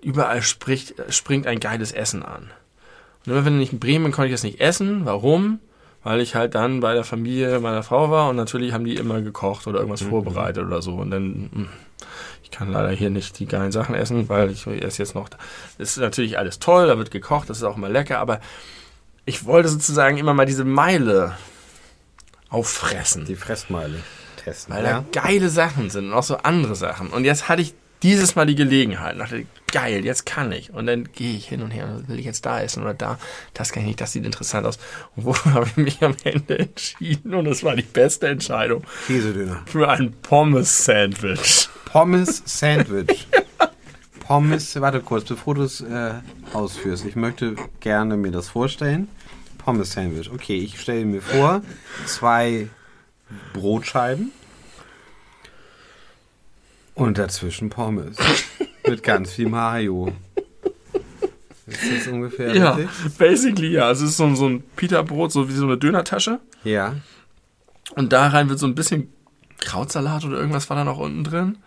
überall 0.00 0.42
spricht, 0.42 0.94
springt 1.08 1.46
ein 1.46 1.58
geiles 1.58 1.90
Essen 1.90 2.22
an. 2.22 2.50
Und 3.26 3.32
immer 3.32 3.44
wenn 3.44 3.60
ich 3.60 3.72
in 3.72 3.80
Bremen 3.80 4.04
bin, 4.04 4.12
konnte 4.12 4.28
ich 4.28 4.34
das 4.34 4.42
nicht 4.42 4.60
essen. 4.60 5.04
Warum? 5.04 5.58
Weil 6.02 6.20
ich 6.20 6.34
halt 6.34 6.54
dann 6.54 6.80
bei 6.80 6.92
der 6.92 7.04
Familie 7.04 7.58
meiner 7.60 7.82
Frau 7.82 8.10
war 8.10 8.28
und 8.28 8.36
natürlich 8.36 8.74
haben 8.74 8.84
die 8.84 8.96
immer 8.96 9.22
gekocht 9.22 9.66
oder 9.66 9.78
irgendwas 9.78 10.02
vorbereitet 10.02 10.64
oder 10.66 10.82
so. 10.82 10.96
Und 10.96 11.10
dann, 11.10 11.50
hm, 11.52 11.68
ich 12.42 12.50
kann 12.50 12.70
leider 12.70 12.90
hier 12.90 13.08
nicht 13.08 13.38
die 13.38 13.46
geilen 13.46 13.72
Sachen 13.72 13.94
essen, 13.94 14.28
weil 14.28 14.50
ich 14.50 14.66
esse 14.66 15.02
jetzt 15.02 15.14
noch. 15.14 15.30
Das 15.30 15.40
ist 15.78 15.96
natürlich 15.96 16.36
alles 16.36 16.58
toll, 16.58 16.86
da 16.86 16.98
wird 16.98 17.10
gekocht, 17.10 17.48
das 17.48 17.56
ist 17.56 17.64
auch 17.64 17.78
immer 17.78 17.88
lecker, 17.88 18.18
aber 18.18 18.40
ich 19.24 19.46
wollte 19.46 19.70
sozusagen 19.70 20.18
immer 20.18 20.34
mal 20.34 20.44
diese 20.44 20.64
Meile 20.64 21.38
auffressen. 22.50 23.24
Die 23.24 23.36
Fressmeile 23.36 24.00
testen. 24.44 24.74
Weil 24.74 24.84
ja? 24.84 25.04
da 25.12 25.20
geile 25.20 25.48
Sachen 25.48 25.90
sind 25.90 26.08
und 26.08 26.12
auch 26.12 26.22
so 26.22 26.36
andere 26.38 26.74
Sachen. 26.74 27.08
Und 27.08 27.24
jetzt 27.24 27.48
hatte 27.48 27.62
ich 27.62 27.74
dieses 28.04 28.36
Mal 28.36 28.46
die 28.46 28.54
Gelegenheit. 28.54 29.14
Und 29.14 29.20
dachte, 29.20 29.46
geil, 29.72 30.04
jetzt 30.04 30.26
kann 30.26 30.52
ich. 30.52 30.72
Und 30.72 30.86
dann 30.86 31.08
gehe 31.12 31.34
ich 31.34 31.48
hin 31.48 31.62
und 31.62 31.70
her. 31.70 32.02
Will 32.06 32.18
ich 32.18 32.26
jetzt 32.26 32.44
da 32.44 32.60
essen 32.60 32.82
oder 32.82 32.94
da? 32.94 33.18
Das 33.54 33.72
kann 33.72 33.82
ich 33.82 33.88
nicht, 33.88 34.00
das 34.00 34.12
sieht 34.12 34.24
interessant 34.24 34.66
aus. 34.66 34.78
Und 35.16 35.24
wo 35.24 35.36
habe 35.36 35.66
ich 35.66 35.76
mich 35.76 36.02
am 36.02 36.14
Ende 36.22 36.58
entschieden? 36.58 37.34
Und 37.34 37.46
es 37.46 37.64
war 37.64 37.74
die 37.74 37.82
beste 37.82 38.28
Entscheidung 38.28 38.84
Käsedöner. 39.06 39.62
für 39.66 39.88
ein 39.88 40.12
Pommes-Sandwich. 40.22 41.68
Pommes 41.86 42.42
Sandwich. 42.44 43.26
Pommes, 44.20 44.80
warte 44.80 45.00
kurz, 45.00 45.24
bevor 45.24 45.54
du 45.54 45.62
es 45.62 45.80
äh, 45.80 46.12
ausführst. 46.52 47.04
Ich 47.04 47.16
möchte 47.16 47.56
gerne 47.80 48.16
mir 48.16 48.30
das 48.30 48.48
vorstellen. 48.48 49.08
Pommes 49.58 49.92
Sandwich. 49.92 50.30
Okay, 50.30 50.58
ich 50.58 50.80
stelle 50.80 51.04
mir 51.04 51.22
vor, 51.22 51.62
zwei 52.06 52.68
Brotscheiben 53.52 54.32
und 56.94 57.18
dazwischen 57.18 57.70
Pommes. 57.70 58.16
Mit 58.88 59.02
ganz 59.02 59.32
viel 59.32 59.48
Mayo. 59.48 60.12
Ist 61.66 61.80
das 61.98 62.06
ungefähr 62.12 62.54
Ja, 62.54 62.72
richtig? 62.72 63.16
basically 63.16 63.70
ja. 63.70 63.90
Es 63.90 64.00
ist 64.02 64.16
so, 64.18 64.24
ein- 64.24 64.36
so 64.36 64.46
ein 64.46 64.62
Pita-Brot, 64.76 65.32
so 65.32 65.48
wie 65.48 65.52
so 65.54 65.64
eine 65.64 65.78
Dönertasche. 65.78 66.40
Ja. 66.62 66.94
Und 67.96 68.12
da 68.12 68.28
rein 68.28 68.48
wird 68.50 68.58
so 68.58 68.66
ein 68.66 68.74
bisschen 68.74 69.10
Krautsalat 69.60 70.24
oder 70.26 70.36
irgendwas 70.36 70.68
war 70.68 70.76
da 70.76 70.84
noch 70.84 70.98
unten 70.98 71.24
drin. 71.24 71.58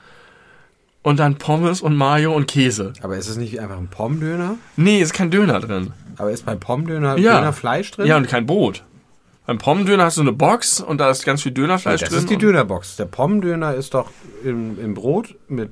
Und 1.01 1.17
dann 1.19 1.35
Pommes 1.37 1.81
und 1.81 1.95
Mayo 1.95 2.35
und 2.35 2.47
Käse. 2.47 2.93
Aber 3.01 3.17
ist 3.17 3.27
es 3.29 3.37
nicht 3.37 3.59
einfach 3.59 3.77
ein 3.77 3.87
Pommdöner? 3.87 4.57
Nee, 4.75 4.99
ist 5.01 5.13
kein 5.13 5.31
Döner 5.31 5.59
drin. 5.61 5.93
Aber 6.17 6.31
ist 6.31 6.45
bei 6.45 6.55
Pommdöner 6.55 7.17
Ja. 7.17 7.37
Dönerfleisch 7.37 7.91
drin? 7.91 8.05
Ja, 8.07 8.17
und 8.17 8.27
kein 8.27 8.45
Brot. 8.45 8.83
Beim 9.47 9.59
Pommendöner 9.59 10.03
hast 10.03 10.17
du 10.17 10.21
eine 10.21 10.33
Box 10.33 10.81
und 10.81 10.97
da 10.99 11.09
ist 11.09 11.23
ganz 11.23 11.41
viel 11.41 11.53
Dönerfleisch 11.53 12.01
das 12.01 12.09
drin. 12.09 12.19
ist 12.19 12.29
die 12.29 12.37
Dönerbox. 12.37 12.97
Der 12.97 13.05
Pommdöner 13.05 13.75
ist 13.75 13.93
doch 13.93 14.11
im, 14.43 14.77
im 14.77 14.93
Brot 14.93 15.35
mit, 15.47 15.71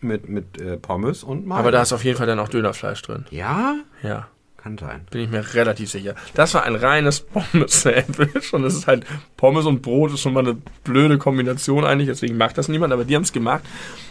mit, 0.00 0.28
mit 0.28 0.60
äh, 0.60 0.76
Pommes 0.76 1.24
und 1.24 1.44
Mayo. 1.44 1.58
Aber 1.58 1.72
da 1.72 1.82
ist 1.82 1.92
auf 1.92 2.04
jeden 2.04 2.16
Fall 2.16 2.28
dann 2.28 2.38
auch 2.38 2.48
Dönerfleisch 2.48 3.02
drin. 3.02 3.26
Ja? 3.30 3.74
Ja, 4.04 4.28
Kann 4.60 4.76
sein. 4.76 5.06
bin 5.12 5.20
ich 5.20 5.30
mir 5.30 5.54
relativ 5.54 5.88
sicher. 5.88 6.16
Das 6.34 6.52
war 6.52 6.64
ein 6.64 6.74
reines 6.74 7.20
Pommes-Sandwich 7.20 8.52
und 8.52 8.64
es 8.64 8.74
ist 8.74 8.86
halt 8.88 9.06
Pommes 9.36 9.66
und 9.66 9.82
Brot 9.82 10.12
ist 10.12 10.20
schon 10.20 10.32
mal 10.32 10.40
eine 10.40 10.58
blöde 10.82 11.16
Kombination 11.16 11.84
eigentlich, 11.84 12.08
deswegen 12.08 12.36
macht 12.36 12.58
das 12.58 12.66
niemand, 12.66 12.92
aber 12.92 13.04
die 13.04 13.14
haben 13.14 13.22
es 13.22 13.32
gemacht. 13.32 13.62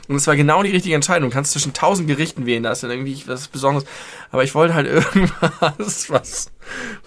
Und 0.08 0.16
es 0.16 0.26
war 0.26 0.38
genau 0.38 0.64
die 0.64 0.72
richtige 0.72 0.96
Entscheidung. 0.96 1.30
Du 1.30 1.34
kannst 1.34 1.52
zwischen 1.52 1.74
tausend 1.74 2.08
Gerichten 2.08 2.46
wählen, 2.46 2.64
da 2.64 2.72
ist 2.72 2.82
dann 2.82 2.92
irgendwie 2.92 3.22
was 3.28 3.50
Besonderes. 3.50 3.86
Aber 4.32 4.46
ich 4.46 4.56
wollte 4.56 4.74
halt 4.74 4.88
irgendwas, 5.16 6.10
was, 6.10 6.52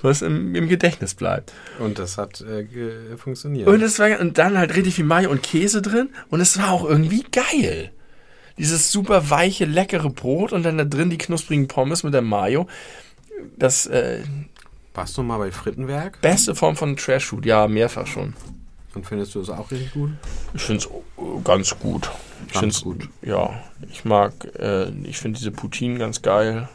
was 0.02 0.20
im, 0.20 0.54
im 0.54 0.68
Gedächtnis 0.68 1.14
bleibt. 1.14 1.54
Und 1.78 1.98
das 1.98 2.18
hat 2.18 2.42
äh, 2.42 3.16
funktioniert. 3.16 3.68
Und 3.68 3.80
es 3.80 3.98
war 3.98 4.20
und 4.20 4.36
dann 4.36 4.58
halt 4.58 4.76
richtig 4.76 4.96
viel 4.96 5.06
Mayo 5.06 5.30
und 5.30 5.42
Käse 5.42 5.80
drin 5.80 6.10
und 6.28 6.40
es 6.40 6.58
war 6.58 6.72
auch 6.72 6.84
irgendwie 6.84 7.24
geil. 7.32 7.90
Dieses 8.58 8.92
super 8.92 9.30
weiche, 9.30 9.64
leckere 9.64 10.10
Brot 10.10 10.52
und 10.52 10.62
dann 10.64 10.76
da 10.76 10.84
drin 10.84 11.08
die 11.08 11.16
knusprigen 11.16 11.66
Pommes 11.68 12.02
mit 12.02 12.12
der 12.12 12.20
Mayo. 12.20 12.66
Das 13.56 13.86
äh, 13.86 14.20
Warst 14.94 15.16
du 15.16 15.22
mal 15.22 15.38
bei 15.38 15.50
Frittenwerk? 15.52 16.20
beste 16.20 16.54
Form 16.54 16.76
von 16.76 16.96
Trash 16.96 17.26
Food, 17.26 17.46
ja, 17.46 17.68
mehrfach 17.68 18.06
schon. 18.06 18.34
Und 18.94 19.06
findest 19.06 19.34
du 19.36 19.40
es 19.40 19.48
auch 19.50 19.70
richtig 19.70 19.92
gut? 19.92 20.10
Ich 20.52 20.62
finde 20.62 20.84
es 20.84 20.88
ganz 21.44 21.78
gut. 21.78 22.10
Ich 22.48 22.52
Ganz 22.54 22.60
find's, 22.60 22.82
gut. 22.82 23.08
Ja, 23.22 23.50
ich 23.90 24.04
mag, 24.04 24.32
äh, 24.58 24.88
ich 25.04 25.18
finde 25.18 25.38
diese 25.38 25.52
Poutine 25.52 25.98
ganz 25.98 26.22
geil. 26.22 26.68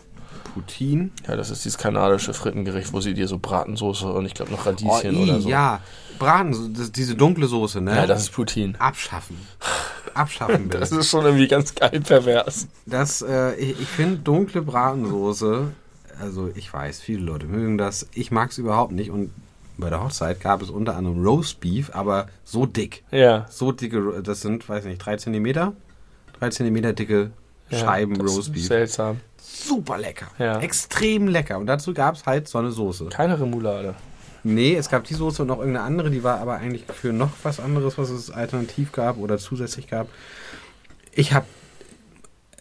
Poutine? 0.54 1.10
Ja, 1.28 1.36
das 1.36 1.50
ist 1.50 1.66
dieses 1.66 1.78
kanadische 1.78 2.34
Frittengericht, 2.34 2.94
wo 2.94 3.02
sie 3.02 3.14
dir 3.14 3.28
so 3.28 3.38
Bratensoße 3.40 4.08
und 4.08 4.26
ich 4.26 4.34
glaube 4.34 4.52
noch 4.54 4.66
Oh, 4.66 4.70
Radieschen 4.70 5.14
i, 5.16 5.24
oder 5.24 5.42
so. 5.42 5.50
ja. 5.50 5.82
Braten, 6.18 6.54
so- 6.54 6.70
das, 6.70 6.94
diese 6.94 7.16
dunkle 7.16 7.48
Soße, 7.48 7.82
ne? 7.82 7.94
ja, 7.94 8.08
das 8.08 8.22
ist 8.22 8.32
Poutine. 8.32 8.80
Abschaffen. 8.80 9.36
Abschaffen 10.14 10.64
bitte. 10.70 10.80
Das 10.80 10.92
ist 10.94 11.10
schon 11.10 11.26
irgendwie 11.26 11.50
ganz 11.50 11.76
geil 11.76 12.00
pervers. 12.00 12.68
Das, 12.86 13.22
äh, 13.22 13.56
ich, 13.56 13.82
ich 13.82 13.88
finde 13.90 14.20
dunkle 14.20 14.62
Bratensoße, 14.62 15.72
also 16.20 16.52
ich 16.56 16.72
weiß, 16.72 17.00
viele 17.00 17.22
Leute 17.22 17.46
mögen 17.46 17.78
das. 17.78 18.08
Ich 18.14 18.32
mag 18.32 18.52
es 18.52 18.58
überhaupt 18.58 18.92
nicht. 18.92 19.12
Und 19.12 19.32
bei 19.78 19.90
der 19.90 20.04
Hochzeit 20.04 20.40
gab 20.40 20.62
es 20.62 20.70
unter 20.70 20.96
anderem 20.96 21.24
Roast 21.26 21.60
Beef, 21.60 21.92
aber 21.94 22.28
so 22.44 22.66
dick. 22.66 23.04
Ja. 23.12 23.46
So 23.50 23.72
dicke, 23.72 24.22
das 24.24 24.42
sind, 24.42 24.68
weiß 24.68 24.86
nicht, 24.86 25.00
drei 25.00 25.18
Zentimeter? 25.18 25.74
Drei 26.40 26.50
Zentimeter 26.50 26.94
dicke 26.94 27.32
ja 27.70 27.80
Scheiben 27.80 28.18
das 28.18 28.28
Roast 28.28 28.48
ist 28.48 28.54
Beef. 28.54 28.68
Seltsam. 28.68 29.20
Super 29.38 29.98
lecker. 29.98 30.28
Ja. 30.38 30.60
Extrem 30.60 31.28
lecker. 31.28 31.58
Und 31.58 31.68
dazu 31.68 31.94
gab 31.94 32.16
es 32.16 32.26
halt 32.26 32.48
so 32.48 32.58
eine 32.58 32.72
Soße. 32.72 33.06
Keine 33.08 33.40
Remoulade. 33.40 33.96
Nee, 34.44 34.76
es 34.76 34.90
gab 34.90 35.06
die 35.06 35.16
Soße 35.16 35.42
und 35.42 35.48
noch 35.48 35.58
irgendeine 35.58 35.86
andere, 35.86 36.12
die 36.12 36.24
war 36.24 36.40
aber 36.40 36.58
eigentlich 36.58 36.84
für 36.86 37.12
noch 37.12 37.32
was 37.42 37.60
anderes, 37.60 37.98
was 37.98 38.12
es 38.12 38.30
alternativ 38.30 38.92
gab 38.92 39.18
oder 39.18 39.40
zusätzlich 39.40 39.88
gab. 39.88 40.08
Ich 41.14 41.34
habe 41.34 41.48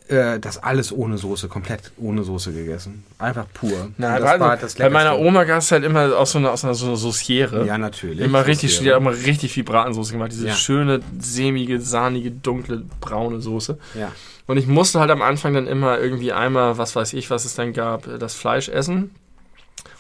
äh, 0.09 0.39
das 0.39 0.63
alles 0.63 0.93
ohne 0.93 1.17
Soße, 1.19 1.49
komplett 1.49 1.93
ohne 1.97 2.25
Soße 2.25 2.53
gegessen. 2.53 3.05
Einfach 3.19 3.47
pur. 3.55 3.91
Na, 3.97 4.19
das 4.19 4.39
war 4.41 4.51
also, 4.51 4.79
bei 4.79 4.91
meiner 4.91 5.19
Oma 5.19 5.45
gab 5.45 5.59
es 5.59 5.73
halt 5.73 5.85
immer 5.85 6.17
aus 6.17 6.33
so 6.33 6.39
einer, 6.39 6.53
aus 6.53 6.65
einer 6.65 6.75
so 6.75 6.87
einer 6.87 6.97
Sauciere. 6.97 7.67
Ja, 7.67 7.79
natürlich. 7.79 8.21
Immer 8.21 8.47
richtig, 8.47 8.79
die 8.79 8.91
hat 8.91 8.99
immer 8.99 9.13
richtig 9.13 9.53
viel 9.53 9.65
Bratensoße 9.65 10.13
gemacht. 10.13 10.33
Diese 10.33 10.49
Ja. 10.49 10.55
schöne, 10.55 11.01
sämige, 11.19 11.81
sahnige, 11.81 12.31
dunkle, 12.31 12.83
braune 13.01 13.41
Soße. 13.41 13.79
Ja. 13.99 14.13
Und 14.47 14.59
ich 14.59 14.67
musste 14.67 15.01
halt 15.01 15.11
am 15.11 15.23
Anfang 15.23 15.55
dann 15.55 15.67
immer 15.67 15.99
irgendwie 15.99 16.33
einmal, 16.33 16.77
was 16.77 16.95
weiß 16.95 17.15
ich, 17.15 17.31
was 17.31 17.47
es 17.47 17.55
dann 17.55 17.73
gab, 17.73 18.07
das 18.19 18.35
Fleisch 18.35 18.69
essen. 18.69 19.11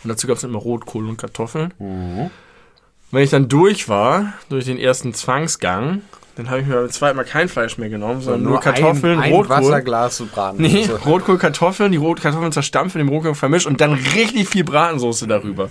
Und 0.03 0.11
dazu 0.11 0.27
gab 0.27 0.37
es 0.37 0.45
immer 0.45 0.59
Rotkohl 0.59 1.09
und 1.09 1.17
Kartoffeln. 1.17 1.73
Mhm. 1.79 2.31
Wenn 3.11 3.23
ich 3.23 3.31
dann 3.31 3.49
durch 3.49 3.89
war, 3.89 4.35
durch 4.51 4.67
den 4.67 4.79
ersten 4.79 5.15
Zwangsgang, 5.15 6.03
dann 6.37 6.51
habe 6.51 6.61
ich 6.61 6.67
mir 6.67 6.75
beim 6.75 6.91
zweiten 6.91 7.17
Mal 7.17 7.25
kein 7.25 7.49
Fleisch 7.49 7.79
mehr 7.79 7.89
genommen, 7.89 8.21
sondern 8.21 8.43
nur, 8.43 8.61
Kartoffeln, 8.61 9.19
ein, 9.19 9.25
ein 9.25 9.33
Rotkohl. 9.33 9.57
Wasserglas 9.57 10.17
zu 10.17 10.27
braten. 10.27 10.61
Nee. 10.61 10.89
Rotkohl, 11.07 11.39
Kartoffeln, 11.39 11.93
die 11.93 11.99
Rotkartoffeln 11.99 12.53
zerstampft, 12.53 12.97
in 12.97 13.01
dem 13.01 13.09
Rotkohl 13.09 13.35
vermischt 13.35 13.67
und 13.67 13.81
dann 13.81 13.93
richtig 13.93 14.49
viel 14.49 14.65
Bratensoße 14.65 15.27
darüber. 15.27 15.69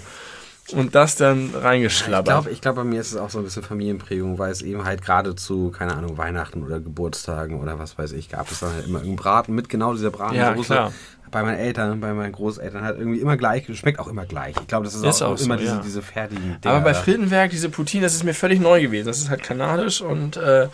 Und 0.71 0.95
das 0.95 1.17
dann 1.17 1.49
Ich 1.49 1.61
reingeschlabbert. 1.61 2.25
glaube, 2.25 2.49
ich 2.51 2.61
glaub, 2.61 2.77
bei 2.77 2.85
mir 2.85 3.01
ist 3.01 3.11
es 3.11 3.17
auch 3.17 3.29
so 3.29 3.39
ein 3.39 3.43
bisschen 3.43 3.63
Familienprägung, 3.63 4.39
weil 4.39 4.49
es 4.51 4.61
eben 4.61 4.85
halt 4.85 5.01
gerade 5.03 5.35
zu, 5.35 5.71
keine 5.71 5.93
Ahnung, 5.93 6.17
Weihnachten 6.17 6.63
oder 6.63 6.79
Geburtstagen 6.79 7.59
oder 7.59 7.79
was 7.79 7.97
weiß 7.97 8.13
ich, 8.13 8.29
gab 8.29 8.49
es 8.49 8.61
dann 8.61 8.71
halt 8.71 8.85
immer 8.85 8.99
irgendeinen 8.99 9.17
Braten 9.17 9.55
mit 9.55 9.67
genau 9.67 9.93
dieser 9.93 10.09
Bratensoße. 10.11 10.73
Ja, 10.73 10.79
klar. 10.79 10.93
Bei 11.33 11.43
meinen 11.43 11.57
Eltern, 11.57 11.99
bei 11.99 12.13
meinen 12.13 12.31
Großeltern 12.31 12.83
hat 12.83 12.97
irgendwie 12.97 13.19
immer 13.19 13.37
gleich, 13.37 13.65
schmeckt 13.75 13.99
auch 13.99 14.07
immer 14.07 14.25
gleich. 14.25 14.55
Ich 14.59 14.67
glaube, 14.67 14.85
das 14.85 14.95
ist, 14.95 15.03
Ist 15.03 15.21
auch, 15.21 15.31
auch 15.31 15.37
so, 15.37 15.45
immer 15.45 15.57
diese, 15.57 15.75
ja. 15.75 15.81
diese 15.83 16.01
fertigen 16.01 16.57
Dinger. 16.61 16.75
Aber 16.75 16.83
bei. 16.83 16.93
Frittenwerk, 16.93 17.51
diese 17.51 17.69
Poutine, 17.69 18.03
das 18.03 18.13
ist 18.13 18.23
mir 18.23 18.33
völlig 18.33 18.59
neu 18.59 18.81
gewesen. 18.81 19.07
Das 19.07 19.17
ist 19.17 19.29
halt 19.29 19.43
kanadisch 19.43 20.01
und 20.01 20.37
äh, 20.37 20.67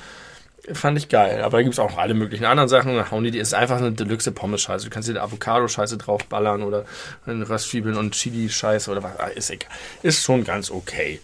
fand 0.73 0.97
ich 0.97 1.09
geil. 1.09 1.41
Aber 1.41 1.57
da 1.57 1.63
gibt 1.63 1.73
es 1.73 1.79
auch 1.79 1.97
alle 1.97 2.13
möglichen 2.13 2.45
anderen 2.45 2.69
Sachen. 2.69 3.09
Hauen 3.09 3.23
die, 3.23 3.31
die 3.31 3.39
ist 3.39 3.53
einfach 3.53 3.77
eine 3.77 3.91
Deluxe 3.91 4.31
Pommes-Scheiße. 4.31 4.85
Du 4.85 4.91
kannst 4.91 5.09
dir 5.09 5.21
Avocado-Scheiße 5.21 5.97
draufballern 5.97 6.63
oder 6.63 6.85
Röstzwiebeln 7.27 7.97
und 7.97 8.13
Chili-Scheiße 8.13 8.91
oder 8.91 9.03
was. 9.03 9.19
Ah, 9.19 9.27
Ist 9.27 9.49
egal. 9.49 9.69
Ist 10.03 10.23
schon 10.23 10.43
ganz 10.43 10.69
okay. 10.71 11.19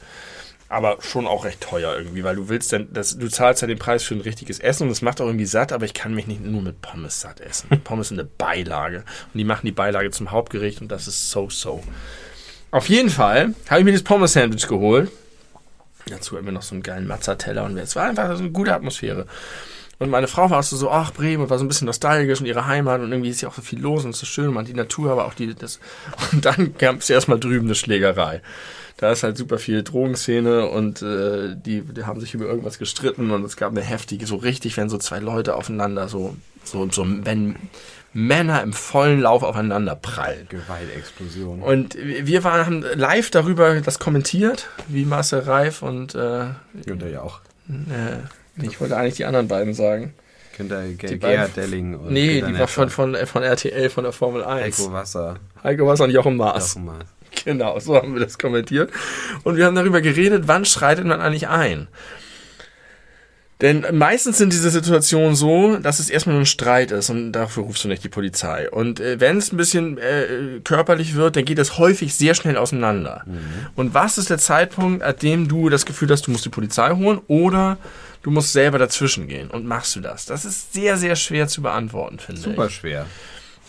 Aber 0.68 0.98
schon 1.02 1.28
auch 1.28 1.46
recht 1.46 1.62
teuer 1.62 1.96
irgendwie, 1.96 2.24
weil 2.24 2.36
du 2.36 2.50
willst 2.50 2.74
dann, 2.74 2.88
das, 2.92 3.18
du 3.18 3.30
zahlst 3.30 3.62
ja 3.62 3.68
den 3.68 3.78
Preis 3.78 4.04
für 4.04 4.16
ein 4.16 4.22
richtiges 4.22 4.60
Essen 4.60 4.84
und 4.84 4.90
das 4.90 5.04
macht 5.04 5.22
auch 5.22 5.28
irgendwie 5.28 5.46
satt, 5.46 5.72
aber 5.72 5.86
ich 5.86 5.94
kann 5.94 6.16
mich 6.16 6.26
nicht 6.26 6.44
nur 6.44 6.62
mit 6.62 6.82
Pommes 6.82 7.22
satt 7.22 7.40
essen. 7.40 7.70
Pommes 7.84 8.08
sind 8.08 8.20
eine 8.20 8.28
Beilage 8.38 9.00
und 9.34 9.38
die 9.38 9.44
machen 9.44 9.66
die 9.66 9.72
Beilage 9.72 10.10
zum 10.10 10.32
Hauptgericht 10.32 10.82
und 10.82 10.90
das 10.92 11.08
ist 11.08 11.30
so-so. 11.30 11.84
Auf 12.72 12.90
jeden 12.90 13.10
Fall 13.10 13.54
habe 13.70 13.80
ich 13.80 13.86
mir 13.86 13.94
das 13.94 14.04
Pommes-Sandwich 14.04 14.68
geholt. 14.68 15.12
Dazu 16.08 16.36
hatten 16.36 16.46
wir 16.46 16.52
noch 16.52 16.62
so 16.62 16.76
einen 16.76 16.84
geilen 16.84 17.08
Mazzateller 17.08 17.64
und 17.64 17.78
es 17.78 17.96
war 17.96 18.06
einfach 18.06 18.36
so 18.36 18.44
eine 18.44 18.52
gute 18.52 18.74
Atmosphäre. 18.74 19.28
Und 19.98 20.10
meine 20.10 20.28
Frau 20.28 20.50
war 20.50 20.60
auch 20.60 20.64
so, 20.64 20.76
so, 20.76 20.92
ach, 20.92 21.14
Bremen, 21.14 21.44
und 21.44 21.50
war 21.50 21.58
so 21.58 21.64
ein 21.64 21.70
bisschen 21.70 21.86
nostalgisch 21.86 22.42
und 22.42 22.48
ihre 22.48 22.66
Heimat 22.66 23.00
und 23.00 23.12
irgendwie 23.12 23.30
ist 23.30 23.42
ja 23.42 23.50
auch 23.50 23.54
so 23.54 23.62
viel 23.62 23.80
los 23.80 24.04
und 24.04 24.14
so 24.14 24.26
schön, 24.26 24.52
man, 24.54 24.66
die 24.66 24.74
Natur, 24.74 25.12
aber 25.12 25.26
auch 25.26 25.34
die, 25.34 25.56
das. 25.56 25.80
Und 26.34 26.44
dann 26.44 26.76
gab 26.78 27.00
es 27.00 27.10
erstmal 27.10 27.40
drüben 27.40 27.68
eine 27.68 27.76
Schlägerei. 27.76 28.42
Da 28.98 29.12
ist 29.12 29.24
halt 29.24 29.36
super 29.36 29.60
viel 29.60 29.84
Drogenszene 29.84 30.68
und 30.68 31.02
äh, 31.02 31.56
die, 31.56 31.82
die 31.82 32.06
haben 32.06 32.22
sich 32.22 32.34
über 32.34 32.46
irgendwas 32.46 32.80
gestritten 32.80 33.32
und 33.32 33.44
es 33.44 33.58
gab 33.58 33.72
eine 33.72 33.82
heftige, 33.82 34.26
so 34.26 34.38
richtig, 34.38 34.78
wenn 34.78 34.88
so 34.88 34.98
zwei 34.98 35.20
Leute 35.20 35.56
aufeinander 35.56 36.08
so, 36.08 36.38
so, 36.64 36.90
so, 36.90 37.06
wenn 37.06 37.58
Männer 38.14 38.64
im 38.64 38.72
vollen 38.72 39.20
Lauf 39.20 39.44
aufeinander 39.44 39.94
prallen. 39.96 40.48
Gewaltexplosion. 40.48 41.62
Und 41.62 41.98
wir 41.98 42.46
waren, 42.46 42.66
haben 42.66 42.86
live 42.96 43.30
darüber 43.30 43.82
das 43.82 44.00
kommentiert, 44.00 44.70
wie 44.88 45.04
Marcel 45.04 45.42
Reif 45.42 45.82
und 45.82 46.16
äh, 46.16 46.46
Günther 46.86 47.10
ja 47.10 47.22
auch. 47.22 47.42
äh, 47.68 48.64
ich 48.64 48.80
wollte 48.80 48.96
eigentlich 48.96 49.16
die 49.16 49.26
anderen 49.26 49.50
beiden 49.50 49.74
sagen. 49.74 50.14
Günther 50.56 50.84
Die 50.84 50.96
Ge 50.96 51.18
Gerhard 51.18 51.58
Delling 51.58 51.96
und 51.96 52.14
Nee, 52.14 52.40
Günther 52.40 52.54
die 52.54 52.60
war 52.60 52.68
von, 52.70 52.90
von, 52.90 53.18
von 53.26 53.44
RTL, 53.44 53.90
von 53.90 54.06
der 54.06 54.14
Formel 54.14 54.46
1. 54.46 54.80
Heiko 54.80 54.94
Wasser. 54.94 55.36
Heiko 55.62 55.86
Wasser 55.86 56.06
und 56.06 56.12
Jochen 56.12 56.38
Maas. 56.38 56.76
Jochen 56.76 56.86
Maas. 56.86 57.06
Genau, 57.46 57.80
so 57.80 57.96
haben 57.96 58.14
wir 58.14 58.22
das 58.22 58.38
kommentiert. 58.38 58.92
Und 59.44 59.58
wir 59.58 59.66
haben 59.66 59.76
darüber 59.76 60.02
geredet, 60.02 60.44
wann 60.48 60.66
schreitet 60.66 61.06
man 61.06 61.22
eigentlich 61.22 61.48
ein? 61.48 61.88
Denn 63.62 63.86
meistens 63.94 64.38
sind 64.38 64.52
diese 64.52 64.70
Situationen 64.70 65.34
so, 65.34 65.78
dass 65.78 66.00
es 66.00 66.10
erstmal 66.10 66.34
nur 66.34 66.44
ein 66.44 66.46
Streit 66.46 66.92
ist 66.92 67.10
und 67.10 67.32
dafür 67.32 67.64
rufst 67.64 67.86
du 67.86 67.88
nicht 67.88 68.04
die 68.04 68.10
Polizei. 68.10 68.70
Und 68.70 69.00
äh, 69.00 69.20
wenn 69.22 69.38
es 69.38 69.54
ein 69.54 69.58
bisschen 69.58 69.98
äh, 69.98 70.60
körperlich 70.62 71.16
wird, 71.16 71.38
dann 71.38 71.46
geht 71.46 71.60
es 71.60 71.78
häufig 71.78 72.16
sehr 72.16 72.36
schnell 72.36 72.58
auseinander. 72.58 73.24
Und 73.76 73.94
was 73.94 74.18
ist 74.18 74.30
der 74.30 74.40
Zeitpunkt, 74.40 75.04
an 75.04 75.16
dem 75.22 75.48
du 75.48 75.70
das 75.70 75.86
Gefühl 75.86 76.10
hast, 76.10 76.28
du 76.28 76.32
musst 76.32 76.44
die 76.44 76.50
Polizei 76.50 76.92
holen 76.92 77.22
oder 77.28 77.78
du 78.24 78.32
musst 78.32 78.52
selber 78.52 78.78
dazwischen 78.78 79.30
gehen? 79.30 79.50
Und 79.50 79.66
machst 79.66 79.96
du 79.96 80.02
das? 80.02 80.26
Das 80.26 80.44
ist 80.44 80.74
sehr, 80.74 80.98
sehr 80.98 81.16
schwer 81.16 81.48
zu 81.48 81.62
beantworten, 81.62 82.20
finde 82.20 82.42
ich. 82.42 82.46
Super 82.46 82.70
schwer. 82.70 83.06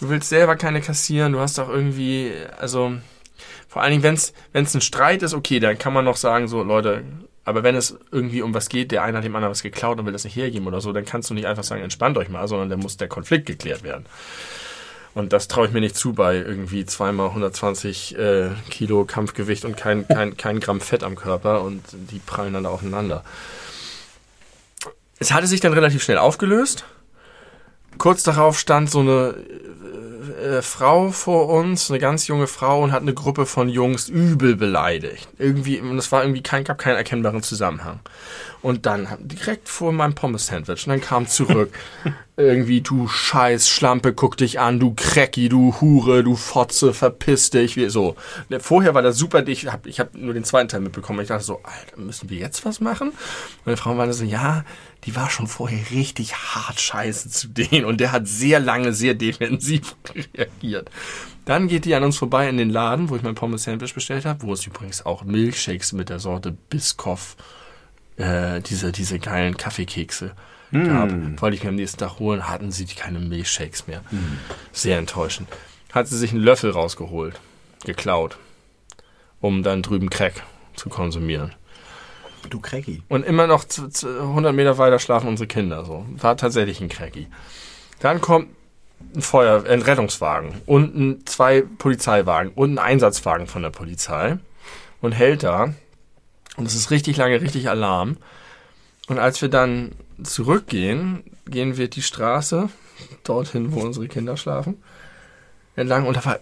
Du 0.01 0.09
willst 0.09 0.29
selber 0.29 0.57
keine 0.57 0.81
kassieren, 0.81 1.33
du 1.33 1.39
hast 1.39 1.59
doch 1.59 1.69
irgendwie, 1.69 2.33
also 2.59 2.97
vor 3.69 3.83
allen 3.83 3.91
Dingen, 3.91 4.03
wenn 4.03 4.65
es 4.65 4.75
ein 4.75 4.81
Streit 4.81 5.23
ist, 5.23 5.35
okay, 5.35 5.61
dann 5.61 5.79
kann 5.79 5.93
man 5.93 6.05
noch 6.05 6.17
sagen, 6.17 6.49
so 6.49 6.63
Leute, 6.63 7.05
aber 7.45 7.63
wenn 7.63 7.77
es 7.77 7.97
irgendwie 8.11 8.43
um 8.43 8.55
was 8.55 8.69
geht, 8.69 8.91
der 8.91 9.03
eine 9.03 9.19
hat 9.19 9.25
dem 9.25 9.37
anderen 9.37 9.53
was 9.53 9.63
geklaut 9.63 9.99
und 9.99 10.07
will 10.07 10.13
das 10.13 10.25
nicht 10.25 10.37
hergeben 10.37 10.67
oder 10.67 10.81
so, 10.81 10.93
dann 10.93 11.05
kannst 11.05 11.31
du 11.31 11.35
nicht 11.35 11.47
einfach 11.47 11.65
sagen, 11.65 11.83
entspannt 11.83 12.19
euch 12.19 12.29
mal, 12.29 12.49
sondern 12.49 12.69
dann 12.71 12.81
muss 12.81 12.97
der 12.97 13.09
Konflikt 13.09 13.47
geklärt 13.47 13.83
werden. 13.83 14.07
Und 15.15 15.33
das 15.33 15.49
traue 15.49 15.67
ich 15.67 15.73
mir 15.73 15.81
nicht 15.81 15.97
zu 15.97 16.13
bei 16.13 16.37
irgendwie 16.37 16.85
zweimal 16.85 17.29
120 17.29 18.19
äh, 18.19 18.51
Kilo 18.69 19.05
Kampfgewicht 19.05 19.65
und 19.65 19.77
kein, 19.77 20.07
kein, 20.09 20.37
kein 20.37 20.61
Gramm 20.61 20.81
Fett 20.81 21.05
am 21.05 21.17
Körper 21.17 21.63
und 21.63 21.83
die 21.93 22.19
prallen 22.19 22.53
dann 22.53 22.65
da 22.65 22.71
aufeinander. 22.71 23.25
Es 25.19 25.33
hatte 25.33 25.47
sich 25.47 25.61
dann 25.61 25.73
relativ 25.73 26.03
schnell 26.03 26.19
aufgelöst. 26.19 26.85
Kurz 27.99 28.23
darauf 28.23 28.59
stand 28.59 28.91
so 28.91 29.01
eine 29.01 29.35
äh, 30.47 30.63
Frau 30.63 31.11
vor 31.11 31.49
uns, 31.49 31.91
eine 31.91 31.99
ganz 31.99 32.27
junge 32.27 32.47
Frau 32.47 32.83
und 32.83 32.93
hat 32.93 33.03
eine 33.03 33.15
Gruppe 33.15 33.47
von 33.47 33.69
Jungs 33.69 34.09
übel 34.09 34.57
beleidigt. 34.57 35.29
Irgendwie, 35.39 35.81
und 35.81 35.99
es 35.99 36.13
war 36.13 36.23
irgendwie 36.23 36.43
kein, 36.43 36.65
gab 36.65 36.79
keinen 36.79 36.97
erkennbaren 36.97 37.43
Zusammenhang. 37.43 38.01
Und 38.63 38.87
dann 38.87 39.09
direkt 39.21 39.69
vor 39.69 39.93
meinem 39.93 40.15
Pommes-Sandwich 40.15 40.87
und 40.87 40.91
dann 40.91 41.01
kam 41.01 41.27
zurück 41.29 41.73
irgendwie, 42.37 42.81
du 42.81 43.09
scheiß 43.09 43.69
Schlampe, 43.69 44.13
guck 44.13 44.37
dich 44.37 44.59
an, 44.61 44.81
du 44.81 44.93
Krecki, 44.95 45.49
du 45.49 45.75
Hure, 45.81 46.23
du 46.23 46.37
Fotze, 46.37 46.93
verpiss 46.93 47.51
dich, 47.51 47.77
wie 47.77 47.89
so. 47.89 48.17
Vorher 48.59 48.95
war 48.95 49.03
das 49.03 49.17
super, 49.17 49.47
ich 49.47 49.67
habe 49.71 49.89
ich 49.89 50.01
hab 50.01 50.15
nur 50.15 50.35
den 50.35 50.45
zweiten 50.45 50.69
Teil 50.69 50.81
mitbekommen. 50.81 51.21
Ich 51.21 51.29
dachte 51.29 51.45
so, 51.45 51.61
Alter, 51.63 52.01
müssen 52.01 52.29
wir 52.29 52.39
jetzt 52.39 52.65
was 52.65 52.81
machen? 52.81 53.09
Und 53.09 53.67
meine 53.67 53.77
Frau 53.77 53.95
meinte 53.95 54.15
so, 54.15 54.25
ja, 54.25 54.65
die 55.07 55.15
war 55.15 55.31
schon 55.31 55.47
vorher 55.47 55.91
richtig 55.91 56.35
hart 56.35 56.81
scheiße 56.81 57.31
zu 57.31 57.49
denen 57.49 57.85
und 57.85 58.01
der 58.01 58.13
hat 58.13 58.27
sehr 58.27 58.61
lange, 58.61 58.93
sehr 58.93 59.15
defensiv 59.15 59.97
reagiert. 60.35 60.91
Dann 61.45 61.69
geht 61.69 61.85
die 61.85 61.95
an 61.95 62.03
uns 62.03 62.17
vorbei 62.17 62.49
in 62.49 62.57
den 62.57 62.71
Laden, 62.71 63.09
wo 63.09 63.17
ich 63.17 63.23
mein 63.23 63.37
Pommes-Sandwich 63.37 63.95
bestellt 63.95 64.25
habe, 64.25 64.43
wo 64.43 64.53
es 64.53 64.67
übrigens 64.67 65.07
auch 65.07 65.23
Milkshakes 65.23 65.93
mit 65.93 66.09
der 66.09 66.19
Sorte 66.19 66.51
Biscoff, 66.51 67.37
äh, 68.17 68.61
diese, 68.61 68.91
diese 68.91 69.21
geilen 69.21 69.57
Kaffeekekse 69.57 70.35
gab. 70.73 71.41
Wollte 71.41 71.57
ich 71.57 71.63
mir 71.63 71.69
am 71.71 71.77
nächsten 71.77 71.99
Tag 71.99 72.19
holen, 72.19 72.49
hatten 72.49 72.73
sie 72.73 72.87
keine 72.87 73.21
Milchshakes 73.21 73.87
mehr. 73.87 74.03
Sehr 74.73 74.99
enttäuschend. 74.99 75.49
Hat 75.93 76.09
sie 76.09 76.19
sich 76.19 76.33
einen 76.33 76.43
Löffel 76.43 76.71
rausgeholt, 76.71 77.41
geklaut, 77.85 78.37
um 79.41 79.63
dann 79.63 79.83
drüben 79.83 80.11
Crack 80.11 80.43
zu 80.75 80.89
konsumieren. 80.89 81.55
Du 82.51 82.61
Cracky. 82.61 83.03
Und 83.09 83.25
immer 83.25 83.47
noch 83.47 83.65
zu, 83.65 83.89
zu 83.89 84.09
100 84.09 84.55
Meter 84.55 84.79
weiter 84.79 84.99
schlafen 84.99 85.29
unsere 85.29 85.47
Kinder 85.47 85.85
so. 85.85 86.07
War 86.17 86.37
tatsächlich 86.37 86.81
ein 86.81 86.89
Cracky. 86.89 87.29
Dann 88.01 88.21
kommt 88.21 88.49
ein 89.15 89.23
Feuer, 89.23 89.65
ein 89.67 89.83
Rettungswagen 89.83 90.55
und 90.67 90.97
ein, 90.97 91.27
zwei 91.27 91.63
Polizeiwagen 91.63 92.53
und 92.55 92.75
ein 92.75 92.79
Einsatzwagen 92.79 93.47
von 93.47 93.63
der 93.63 93.71
Polizei 93.71 94.39
und 95.01 95.13
hält 95.13 95.43
da. 95.43 95.75
Und 96.57 96.67
es 96.67 96.75
ist 96.75 96.91
richtig 96.91 97.17
lange, 97.17 97.41
richtig 97.41 97.69
Alarm. 97.69 98.17
Und 99.09 99.19
als 99.19 99.41
wir 99.43 99.49
dann 99.49 99.93
zurückgehen, 100.23 101.23
gehen 101.47 101.77
wir 101.77 101.89
die 101.89 102.03
Straße 102.03 102.69
dorthin, 103.25 103.73
wo 103.73 103.81
unsere 103.81 104.09
Kinder 104.09 104.37
schlafen, 104.37 104.83
entlang 105.77 106.07
und 106.07 106.17
da 106.17 106.25
war 106.25 106.39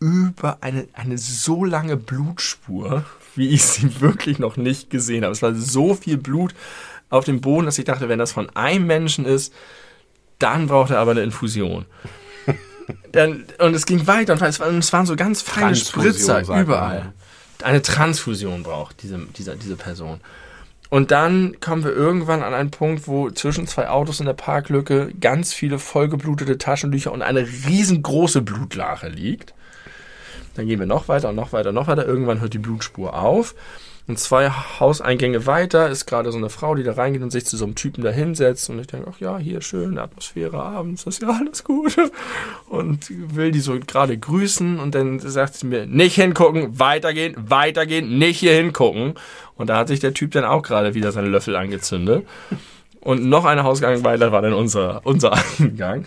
über 0.00 0.58
eine, 0.62 0.88
eine 0.94 1.18
so 1.18 1.64
lange 1.64 1.96
Blutspur, 1.96 3.04
wie 3.40 3.48
ich 3.48 3.64
sie 3.64 4.00
wirklich 4.00 4.38
noch 4.38 4.56
nicht 4.56 4.90
gesehen 4.90 5.24
habe. 5.24 5.32
Es 5.32 5.42
war 5.42 5.54
so 5.54 5.94
viel 5.94 6.18
Blut 6.18 6.54
auf 7.08 7.24
dem 7.24 7.40
Boden, 7.40 7.66
dass 7.66 7.78
ich 7.78 7.84
dachte, 7.86 8.08
wenn 8.08 8.20
das 8.20 8.30
von 8.30 8.48
einem 8.50 8.86
Menschen 8.86 9.24
ist, 9.24 9.52
dann 10.38 10.68
braucht 10.68 10.90
er 10.90 10.98
aber 10.98 11.10
eine 11.10 11.22
Infusion. 11.22 11.86
Dann, 13.12 13.44
und 13.58 13.74
es 13.74 13.86
ging 13.86 14.06
weiter 14.06 14.32
und 14.32 14.42
es 14.42 14.58
waren, 14.58 14.78
es 14.78 14.92
waren 14.92 15.06
so 15.06 15.14
ganz 15.14 15.42
feine 15.42 15.76
Spritzer 15.76 16.40
überall. 16.40 17.12
Eine 17.62 17.82
Transfusion 17.82 18.62
braucht 18.62 19.02
diese, 19.02 19.20
diese, 19.36 19.56
diese 19.56 19.76
Person. 19.76 20.20
Und 20.88 21.12
dann 21.12 21.60
kommen 21.60 21.84
wir 21.84 21.92
irgendwann 21.92 22.42
an 22.42 22.52
einen 22.52 22.72
Punkt, 22.72 23.06
wo 23.06 23.30
zwischen 23.30 23.68
zwei 23.68 23.88
Autos 23.88 24.18
in 24.18 24.26
der 24.26 24.32
Parklücke 24.32 25.12
ganz 25.20 25.54
viele 25.54 25.78
vollgeblutete 25.78 26.58
Taschentücher 26.58 27.12
und 27.12 27.22
eine 27.22 27.46
riesengroße 27.46 28.42
Blutlache 28.42 29.08
liegt. 29.08 29.54
Dann 30.60 30.68
gehen 30.68 30.78
wir 30.78 30.86
noch 30.86 31.08
weiter 31.08 31.30
und 31.30 31.36
noch 31.36 31.54
weiter, 31.54 31.72
noch 31.72 31.86
weiter. 31.86 32.04
Irgendwann 32.04 32.42
hört 32.42 32.52
die 32.52 32.58
Blutspur 32.58 33.18
auf. 33.18 33.54
Und 34.06 34.18
zwei 34.18 34.50
Hauseingänge 34.50 35.46
weiter 35.46 35.88
ist 35.88 36.04
gerade 36.04 36.30
so 36.32 36.36
eine 36.36 36.50
Frau, 36.50 36.74
die 36.74 36.82
da 36.82 36.92
reingeht 36.92 37.22
und 37.22 37.30
sich 37.30 37.46
zu 37.46 37.56
so 37.56 37.64
einem 37.64 37.76
Typen 37.76 38.04
da 38.04 38.10
hinsetzt. 38.10 38.68
Und 38.68 38.78
ich 38.78 38.86
denke, 38.86 39.10
ach 39.10 39.18
ja, 39.20 39.38
hier 39.38 39.62
schöne 39.62 40.02
Atmosphäre 40.02 40.62
abends, 40.62 41.04
das 41.04 41.14
ist 41.14 41.22
ja 41.22 41.30
alles 41.30 41.64
gut. 41.64 41.96
Und 42.68 43.06
will 43.34 43.52
die 43.52 43.60
so 43.60 43.78
gerade 43.80 44.18
grüßen. 44.18 44.78
Und 44.78 44.94
dann 44.94 45.18
sagt 45.18 45.54
sie 45.54 45.66
mir, 45.66 45.86
nicht 45.86 46.16
hingucken, 46.16 46.78
weitergehen, 46.78 47.36
weitergehen, 47.38 48.18
nicht 48.18 48.40
hier 48.40 48.52
hingucken. 48.52 49.14
Und 49.54 49.70
da 49.70 49.78
hat 49.78 49.88
sich 49.88 50.00
der 50.00 50.12
Typ 50.12 50.32
dann 50.32 50.44
auch 50.44 50.60
gerade 50.60 50.92
wieder 50.92 51.10
seinen 51.10 51.32
Löffel 51.32 51.56
angezündet. 51.56 52.26
Und 53.00 53.24
noch 53.24 53.46
ein 53.46 53.62
Hausgang 53.62 54.04
weiter 54.04 54.30
war 54.30 54.42
dann 54.42 54.52
unser, 54.52 55.00
unser 55.06 55.32
Eingang. 55.58 56.06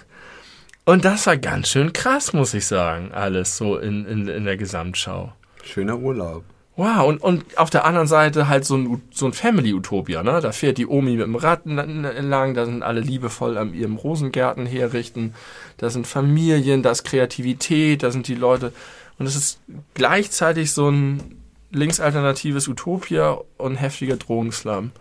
Und 0.86 1.06
das 1.06 1.28
war 1.28 1.38
ganz 1.38 1.70
schön 1.70 1.94
krass, 1.94 2.34
muss 2.34 2.54
ich 2.54 2.66
sagen, 2.66 3.12
alles 3.14 3.58
so 3.58 3.78
in, 3.78 4.06
in, 4.06 4.28
in 4.28 4.46
der 4.46 4.58
Gesamtschau. 4.58 5.32
Schöner 5.64 5.98
Urlaub. 5.98 6.44
Wow, 6.76 7.08
und, 7.08 7.22
und 7.22 7.58
auf 7.58 7.70
der 7.70 7.86
anderen 7.86 8.08
Seite 8.08 8.48
halt 8.48 8.66
so 8.66 8.76
ein, 8.76 9.02
so 9.12 9.28
ein 9.28 9.34
Family-Utopia, 9.34 10.24
ne? 10.24 10.42
Da 10.42 10.52
fährt 10.52 10.80
die 10.80 10.88
Omi 10.88 11.12
mit 11.12 11.22
dem 11.22 11.36
Rad 11.36 11.68
entlang, 11.68 12.56
da 12.56 12.66
sind 12.66 12.82
alle 12.82 13.00
liebevoll 13.00 13.60
an 13.60 13.76
ihrem 13.76 13.96
Rosengärten 13.96 14.66
herrichten, 14.66 15.36
da 15.78 15.92
sind 15.92 16.08
Familien, 16.08 16.82
da 16.82 16.92
ist 16.92 17.04
Kreativität, 17.04 18.02
da 18.02 18.10
sind 18.10 18.28
die 18.28 18.36
Leute. 18.36 18.74
Und 19.20 19.28
es 19.28 19.36
ist 19.36 19.60
gleichzeitig 19.94 20.72
so 20.72 20.90
ein 20.90 21.38
linksalternatives 21.72 22.68
Utopia 22.68 23.38
und 23.58 23.76
heftiger 23.76 24.18
Drogenslam. 24.18 24.92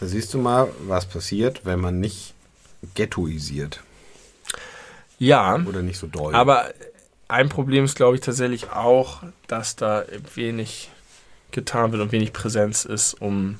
Da 0.00 0.06
siehst 0.06 0.34
du 0.34 0.38
mal, 0.38 0.68
was 0.88 1.06
passiert, 1.06 1.64
wenn 1.64 1.80
man 1.80 2.00
nicht 2.00 2.34
ghettoisiert. 2.96 3.80
Ja. 5.20 5.60
Oder 5.66 5.82
nicht 5.82 5.98
so 5.98 6.06
doll. 6.08 6.34
Aber 6.34 6.64
ein 7.28 7.48
Problem 7.48 7.84
ist, 7.84 7.94
glaube 7.94 8.16
ich, 8.16 8.22
tatsächlich 8.22 8.70
auch, 8.72 9.22
dass 9.46 9.76
da 9.76 10.04
wenig 10.34 10.90
getan 11.52 11.92
wird 11.92 12.02
und 12.02 12.10
wenig 12.10 12.32
Präsenz 12.32 12.84
ist, 12.84 13.14
um 13.14 13.56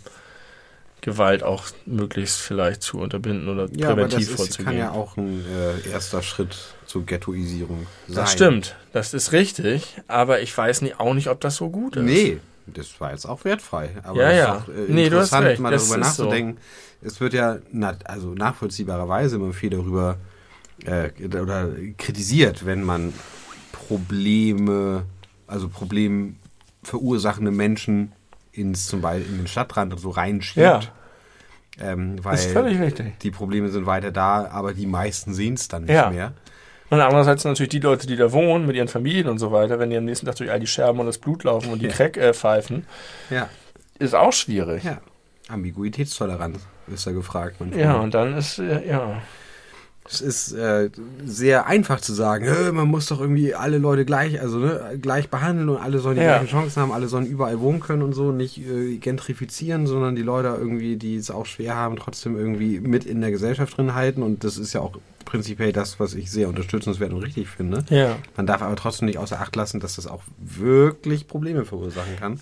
Gewalt 1.03 1.43
auch 1.43 1.65
möglichst 1.87 2.39
vielleicht 2.41 2.83
zu 2.83 2.99
unterbinden 2.99 3.49
oder 3.49 3.69
ja, 3.73 3.89
präventiv 3.95 4.29
aber 4.29 4.37
das 4.37 4.37
vorzugehen. 4.37 4.65
kann 4.67 4.77
ja 4.77 4.91
auch 4.91 5.17
ein 5.17 5.45
äh, 5.47 5.89
erster 5.89 6.23
Schritt 6.23 6.57
zur 6.87 7.07
Ghettoisierung 7.07 7.87
sein. 8.07 8.17
das 8.17 8.33
stimmt, 8.33 8.77
das 8.93 9.15
ist 9.15 9.33
richtig, 9.33 9.97
aber 10.09 10.41
ich 10.41 10.57
weiß 10.57 10.83
nie, 10.83 10.95
auch 10.95 11.15
nicht, 11.15 11.29
ob 11.29 11.41
das 11.41 11.57
so 11.57 11.71
gut 11.71 11.97
ist. 11.97 12.05
Nee, 12.05 12.39
das 12.67 13.01
war 13.01 13.13
jetzt 13.13 13.25
auch 13.27 13.45
wertfrei. 13.45 13.91
Aber 14.03 14.21
Ja, 14.21 14.29
es 14.29 14.35
ist 14.35 14.39
ja. 14.41 14.57
auch, 14.57 14.69
äh, 14.69 14.93
Nee, 14.93 15.09
du 15.09 15.17
hast 15.19 15.29
interessant, 15.29 15.47
recht, 15.47 15.61
mal 15.61 15.71
das 15.71 15.89
darüber 15.89 16.07
ist 16.07 16.17
so. 16.17 16.25
nachzudenken. 16.25 16.59
Es 17.03 17.21
wird 17.21 17.33
ja 17.33 17.59
na, 17.73 17.97
also 18.05 18.35
nachvollziehbarerweise 18.35 19.37
immer 19.37 19.53
viel 19.55 19.71
darüber 19.71 20.17
äh, 20.85 21.11
oder 21.39 21.69
kritisiert, 21.99 22.65
wenn 22.67 22.83
man 22.83 23.13
Probleme, 23.73 25.05
also 25.47 25.69
problemverursachende 25.69 27.51
Menschen 27.51 28.13
ins 28.53 28.87
zum 28.87 29.01
Beispiel 29.01 29.31
in 29.33 29.39
den 29.39 29.47
Stadtrand 29.47 29.99
so 29.99 30.11
reinschiebt. 30.11 30.57
Ja. 30.65 30.81
Ähm, 31.81 32.21
Das 32.23 32.45
ist 32.47 32.53
völlig 32.53 32.79
weil 32.79 32.85
richtig. 32.87 33.19
die 33.21 33.31
Probleme 33.31 33.69
sind 33.71 33.87
weiter 33.87 34.11
da, 34.11 34.49
aber 34.51 34.75
die 34.75 34.87
meisten 34.87 35.33
sehen 35.35 35.55
es 35.55 35.69
dann 35.69 35.83
nicht 35.85 35.93
Ja. 35.95 36.11
mehr. 36.11 36.33
Und 36.91 37.01
andererseits 37.01 37.45
natürlich 37.45 37.71
die 37.71 37.79
Leute, 37.79 38.07
die 38.09 38.17
da 38.17 38.33
wohnen, 38.33 38.67
mit 38.67 38.75
ihren 38.75 38.89
Familien 38.89 39.29
und 39.29 39.39
so 39.39 39.53
weiter, 39.53 39.79
wenn 39.79 39.91
die 39.91 39.97
am 39.97 40.05
nächsten 40.05 40.27
Tag 40.27 40.35
durch 40.37 40.51
all 40.51 40.59
die 40.59 40.67
Scherben 40.67 40.99
und 40.99 41.07
das 41.07 41.19
Blut 41.19 41.45
laufen 41.45 41.71
und 41.73 41.81
die 41.81 41.87
Ja. 41.87 41.93
Crack 41.93 42.17
äh, 42.17 42.35
pfeifen, 42.35 42.85
Ja, 43.31 43.49
ist 44.01 44.15
auch 44.15 44.33
schwierig. 44.33 44.83
ja. 44.85 45.01
Ambiguitätstoleranz 45.49 46.59
ist 46.93 47.07
da 47.07 47.13
gefragt. 47.13 47.57
manchmal. 47.61 47.81
Ja, 47.81 47.95
und 47.97 48.15
dann 48.15 48.37
ist, 48.37 48.59
äh, 48.59 48.87
ja. 48.89 49.23
Es 50.13 50.21
ist 50.21 50.53
äh, 50.53 50.91
sehr 51.25 51.67
einfach 51.67 52.01
zu 52.01 52.13
sagen, 52.13 52.45
"Hä, 52.45 52.73
man 52.73 52.89
muss 52.89 53.07
doch 53.07 53.21
irgendwie 53.21 53.55
alle 53.55 53.79
Leute 53.79 54.05
gleich, 54.05 54.41
also 54.41 54.59
ne, 54.59 54.99
gleich 55.01 55.29
behandeln 55.31 55.69
und 55.69 55.77
alle 55.77 56.01
sollen 56.01 56.17
die 56.17 56.23
Ja. 56.23 56.39
gleichen 56.39 56.49
Chancen 56.51 56.83
haben, 56.83 56.91
alle 56.93 57.07
sollen 57.07 57.27
überall 57.27 57.61
wohnen 57.61 57.79
können 57.81 58.03
und 58.03 58.13
so, 58.13 58.33
nicht 58.33 58.59
äh, 58.59 58.97
gentrifizieren, 58.97 59.87
sondern 59.87 60.17
die 60.17 60.23
Leute 60.23 60.49
irgendwie, 60.59 60.97
die 60.97 61.15
es 61.17 61.31
auch 61.31 61.47
schwer 61.47 61.77
haben, 61.77 61.95
trotzdem 61.97 62.37
irgendwie 62.37 62.81
mit 62.81 63.05
in 63.05 63.21
der 63.21 63.31
Gesellschaft 63.31 63.77
drin 63.77 63.95
halten. 63.95 64.23
Und 64.25 64.43
das 64.43 64.57
ist 64.59 64.73
ja 64.73 64.81
auch 64.81 64.99
prinzipiell 65.25 65.73
das, 65.73 66.01
was 66.01 66.15
ich 66.15 66.29
sehr 66.33 66.49
unterstützenswert 66.49 67.13
und 67.13 67.23
richtig 67.23 67.47
finde. 67.49 67.85
Ja. 67.89 68.17
Man 68.37 68.47
darf 68.49 68.63
aber 68.63 68.75
trotzdem 68.75 69.07
nicht 69.07 69.19
außer 69.19 69.41
Acht 69.41 69.55
lassen, 69.55 69.79
dass 69.79 69.95
das 69.95 70.09
auch 70.09 70.23
wirklich 70.39 71.29
Probleme 71.29 71.65
verursachen 71.65 72.17
kann. 72.19 72.41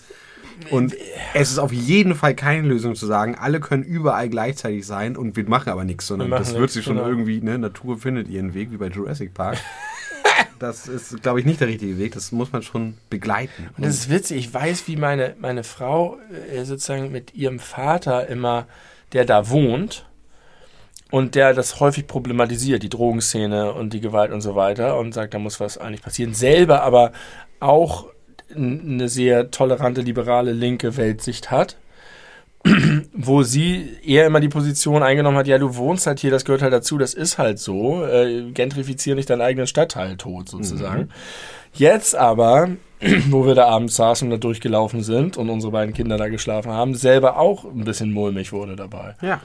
Und 0.71 0.95
es 1.35 1.51
ist 1.51 1.59
auf 1.59 1.73
jeden 1.73 2.15
Fall 2.15 2.35
keine 2.35 2.67
Lösung 2.67 2.95
zu 2.95 3.07
sagen, 3.07 3.37
alle 3.37 3.61
können 3.61 3.83
überall 3.83 4.29
gleichzeitig 4.29 4.87
sein 4.87 5.17
und 5.17 5.37
wir 5.37 5.49
machen 5.49 5.71
aber 5.71 5.85
nichts, 5.85 6.07
sondern 6.07 6.31
das 6.31 6.55
wird 6.55 6.71
sich 6.71 6.85
schon 6.85 6.97
genau. 6.97 7.09
irgendwie, 7.09 7.41
ne, 7.41 7.59
Natur 7.59 7.99
findet 7.99 8.29
ihren 8.29 8.55
Weg, 8.55 8.71
wie 8.71 8.77
bei 8.77 8.89
Jurassic 8.89 9.35
Park. 9.35 9.59
das 10.59 10.89
ist, 10.89 11.23
glaube 11.23 11.41
ich, 11.41 11.47
nicht 11.47 11.61
der 11.61 11.69
richtige 11.69 11.99
Weg, 11.99 12.15
das 12.15 12.33
muss 12.33 12.53
man 12.53 12.63
schon 12.63 12.95
begleiten. 13.11 13.71
Und 13.77 13.85
das 13.85 13.95
ist 13.95 14.11
witzig, 14.11 14.39
ich 14.39 14.55
weiß, 14.55 14.89
wie 14.89 14.97
meine, 14.97 15.35
meine 15.41 15.65
Frau 15.65 16.19
äh, 16.53 16.65
sozusagen 16.65 17.13
mit 17.13 17.35
ihrem 17.35 17.59
Vater 17.59 18.27
immer, 18.29 18.67
der 19.13 19.25
da 19.25 19.49
wohnt 19.49 20.07
und 21.11 21.35
der 21.35 21.55
das 21.55 21.81
häufig 21.81 22.07
problematisiert, 22.07 22.83
die 22.83 22.89
Drogenszene 22.89 23.73
und 23.73 23.93
die 23.93 24.01
Gewalt 24.01 24.33
und 24.33 24.41
so 24.41 24.55
weiter 24.55 24.99
und 24.99 25.13
sagt, 25.13 25.35
da 25.35 25.39
muss 25.39 25.61
was 25.61 25.79
eigentlich 25.79 26.03
passieren. 26.03 26.35
Selber 26.35 26.83
aber 26.83 27.13
auch 27.61 28.07
eine 28.55 29.09
sehr 29.09 29.51
tolerante, 29.51 30.01
liberale, 30.01 30.53
linke 30.53 30.97
Weltsicht 30.97 31.51
hat. 31.51 31.77
wo 33.13 33.45
sie 33.45 33.89
eher 34.05 34.27
immer 34.27 34.41
die 34.41 34.49
Position 34.49 35.03
eingenommen 35.05 35.37
hat, 35.39 35.47
ja, 35.47 35.59
du 35.59 35.77
wohnst 35.77 36.09
halt 36.09 36.19
hier, 36.19 36.33
das 36.33 36.45
gehört 36.45 36.61
halt 36.61 36.73
dazu, 36.73 36.99
das 36.99 37.15
ist 37.15 37.39
halt 37.39 37.61
so, 37.61 38.05
äh, 38.05 38.51
gentrifizier 38.51 39.15
nicht 39.15 39.31
deinen 39.31 39.43
eigenen 39.43 39.69
Stadtteil 39.69 40.17
tot, 40.17 40.49
sozusagen. 40.49 41.09
Jetzt 41.73 42.17
aber, 42.17 42.71
wo 43.31 43.47
wir 43.47 43.55
da 43.55 43.69
abends 43.69 43.95
saßen 43.95 44.27
und 44.27 44.33
da 44.33 44.37
durchgelaufen 44.39 45.05
sind 45.05 45.37
und 45.37 45.51
unsere 45.51 45.71
beiden 45.73 45.95
Kinder 45.95 46.17
da 46.19 46.29
geschlafen 46.29 46.73
haben, 46.73 46.95
selber 46.97 47.39
auch 47.39 47.65
ein 47.65 47.85
bisschen 47.85 48.13
mulmig 48.13 48.53
wurde 48.53 48.75
dabei. 48.75 49.15
Ja, 49.23 49.41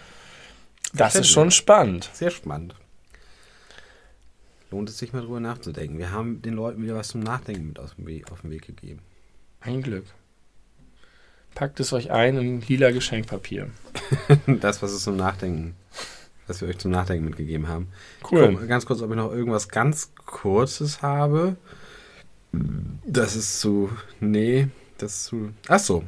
Das 0.95 1.13
ist 1.15 1.29
schon 1.29 1.51
spannend. 1.51 2.09
sehr 2.13 2.31
spannend. 2.31 2.73
Lohnt 4.73 4.89
es 4.89 4.97
sich 4.97 5.13
mal 5.13 5.21
drüber 5.21 5.39
nachzudenken. 5.39 5.99
Wir 5.99 6.11
haben 6.11 6.41
den 6.41 6.55
Leuten 6.55 6.81
wieder 6.81 6.95
was 6.95 7.09
zum 7.09 7.21
Nachdenken 7.21 7.67
mit 7.67 7.77
aus 7.77 7.93
dem 7.95 8.07
Weg, 8.07 8.31
auf 8.31 8.41
den 8.41 8.49
Weg 8.49 8.65
gegeben. 8.65 9.01
Ein 9.61 9.83
Glück. 9.83 10.05
Packt 11.53 11.79
es 11.79 11.93
euch 11.93 12.09
ein 12.09 12.37
in 12.39 12.61
lila 12.61 12.89
Geschenkpapier. 12.89 13.69
Das, 14.47 14.81
was 14.81 14.91
es 14.91 15.03
zum 15.03 15.15
Nachdenken, 15.15 15.75
was 16.47 16.59
wir 16.59 16.67
euch 16.67 16.79
zum 16.79 16.89
Nachdenken 16.89 17.25
mitgegeben 17.25 17.67
haben. 17.67 17.89
Cool. 18.31 18.55
Guck, 18.57 18.67
ganz 18.67 18.87
kurz, 18.87 19.03
ob 19.03 19.11
ich 19.11 19.15
noch 19.15 19.31
irgendwas 19.31 19.69
ganz 19.69 20.11
Kurzes 20.25 21.03
habe. 21.03 21.55
Das 23.05 23.35
ist 23.35 23.59
zu. 23.59 23.91
Nee, 24.19 24.69
das 24.97 25.17
ist 25.17 25.25
zu. 25.25 25.53
Ach 25.67 25.79
so. 25.79 26.03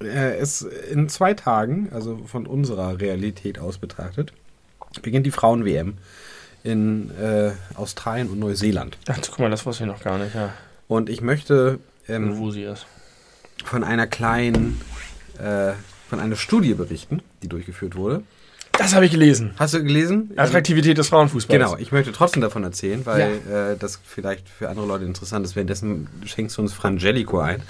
Äh, 0.00 0.36
Es 0.38 0.62
in 0.62 1.08
zwei 1.08 1.34
Tagen, 1.34 1.90
also 1.92 2.24
von 2.26 2.44
unserer 2.44 3.00
Realität 3.00 3.60
aus 3.60 3.78
betrachtet, 3.78 4.32
beginnt 5.02 5.26
die 5.26 5.30
Frauen-WM 5.30 5.98
in 6.66 7.10
äh, 7.16 7.52
Australien 7.74 8.28
und 8.28 8.40
Neuseeland. 8.40 8.98
Ach, 9.08 9.18
guck 9.24 9.38
mal, 9.38 9.50
das 9.50 9.64
wusste 9.64 9.84
ich 9.84 9.88
noch 9.88 10.02
gar 10.02 10.18
nicht, 10.18 10.34
ja. 10.34 10.52
Und 10.88 11.08
ich 11.08 11.20
möchte 11.20 11.78
ähm, 12.08 12.38
wo 12.38 12.50
sie 12.50 12.64
ist. 12.64 12.86
von 13.64 13.84
einer 13.84 14.06
kleinen, 14.06 14.80
äh, 15.38 15.72
von 16.08 16.20
einer 16.20 16.36
Studie 16.36 16.74
berichten, 16.74 17.22
die 17.42 17.48
durchgeführt 17.48 17.96
wurde. 17.96 18.22
Das 18.72 18.94
habe 18.94 19.06
ich 19.06 19.10
gelesen. 19.12 19.54
Hast 19.56 19.72
du 19.72 19.82
gelesen? 19.82 20.32
Attraktivität 20.36 20.98
des 20.98 21.08
Frauenfußballs. 21.08 21.58
Genau, 21.58 21.78
ich 21.78 21.92
möchte 21.92 22.12
trotzdem 22.12 22.42
davon 22.42 22.62
erzählen, 22.62 23.06
weil 23.06 23.40
äh, 23.50 23.76
das 23.78 23.98
vielleicht 24.04 24.48
für 24.48 24.68
andere 24.68 24.86
Leute 24.86 25.04
interessant 25.06 25.46
ist. 25.46 25.56
Währenddessen 25.56 26.08
schenkst 26.26 26.58
du 26.58 26.62
uns 26.62 26.74
Frangelico 26.74 27.38
ein. 27.38 27.62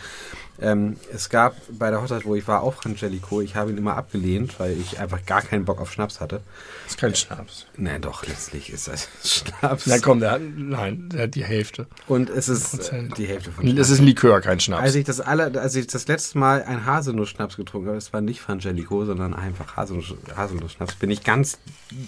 Ähm, 0.61 0.97
es 1.13 1.29
gab 1.29 1.55
bei 1.71 1.91
der 1.91 2.01
Hochzeit, 2.01 2.25
wo 2.25 2.35
ich 2.35 2.49
war, 2.49 2.63
auch 2.63 2.75
Frangelico. 2.75 3.41
Ich 3.43 3.57
habe 3.57 3.71
ihn 3.71 3.77
immer 3.79 3.97
abgelehnt, 3.97 4.59
weil 4.59 4.73
ich 4.81 4.99
einfach 4.99 5.25
gar 5.27 5.43
keinen 5.43 5.65
Bock 5.67 5.81
auf 5.81 5.93
Schnaps 5.93 6.21
hatte. 6.21 6.41
Das 6.85 6.93
ist 6.95 6.99
kein 6.99 7.15
Schnaps. 7.15 7.67
Nein, 7.77 8.01
doch, 8.01 8.27
letztlich 8.27 8.71
ist 8.71 8.89
das 8.89 9.09
Schnaps. 9.25 9.87
Na 9.87 9.99
komm, 9.99 10.21
der 10.21 10.31
hat, 10.33 10.41
nein, 10.57 11.09
der 11.13 11.25
hat 11.25 11.35
die 11.35 11.45
Hälfte. 11.45 11.87
Und 12.09 12.31
es 12.31 12.49
ist 12.49 12.71
Prozent. 12.71 13.19
die 13.19 13.27
Hälfte 13.27 13.53
von 13.53 13.77
Das 13.77 13.91
ist 13.91 13.99
ein 13.99 14.07
Likör, 14.07 14.41
kein 14.41 14.59
Schnaps. 14.61 14.83
Als 14.83 14.95
ich 14.95 15.05
das 15.05 15.21
aller, 15.21 15.55
als 15.61 15.75
ich 15.75 15.87
das 15.89 16.09
letzte 16.09 16.39
Mal 16.39 16.63
ein 16.63 16.87
Haselnuss-Schnaps 16.87 17.57
getrunken 17.57 17.89
habe, 17.89 17.97
das 17.99 18.13
war 18.13 18.21
nicht 18.23 18.41
Frangelico, 18.41 19.05
sondern 19.05 19.35
einfach 19.35 19.77
Haselnuss- 19.77 20.15
Haselnuss-Schnaps, 20.35 20.95
bin 20.95 21.11
ich 21.11 21.23
ganz 21.23 21.59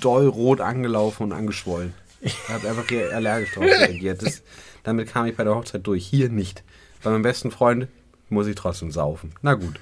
doll 0.00 0.26
rot 0.26 0.60
angelaufen 0.60 1.24
und 1.24 1.32
angeschwollen. 1.32 1.92
Ich 2.20 2.34
habe 2.48 2.68
einfach 2.68 2.84
allergisch 3.12 3.54
darauf 3.54 3.70
reagiert. 3.70 4.22
Das, 4.22 4.42
damit 4.82 5.12
kam 5.12 5.26
ich 5.26 5.36
bei 5.36 5.44
der 5.44 5.54
Hochzeit 5.54 5.86
durch. 5.86 6.06
Hier 6.06 6.28
nicht. 6.30 6.64
Bei 7.02 7.10
meinem 7.10 7.22
besten 7.22 7.50
Freund 7.50 7.86
muss 8.30 8.46
ich 8.46 8.54
trotzdem 8.54 8.90
saufen. 8.90 9.32
Na 9.42 9.54
gut. 9.54 9.80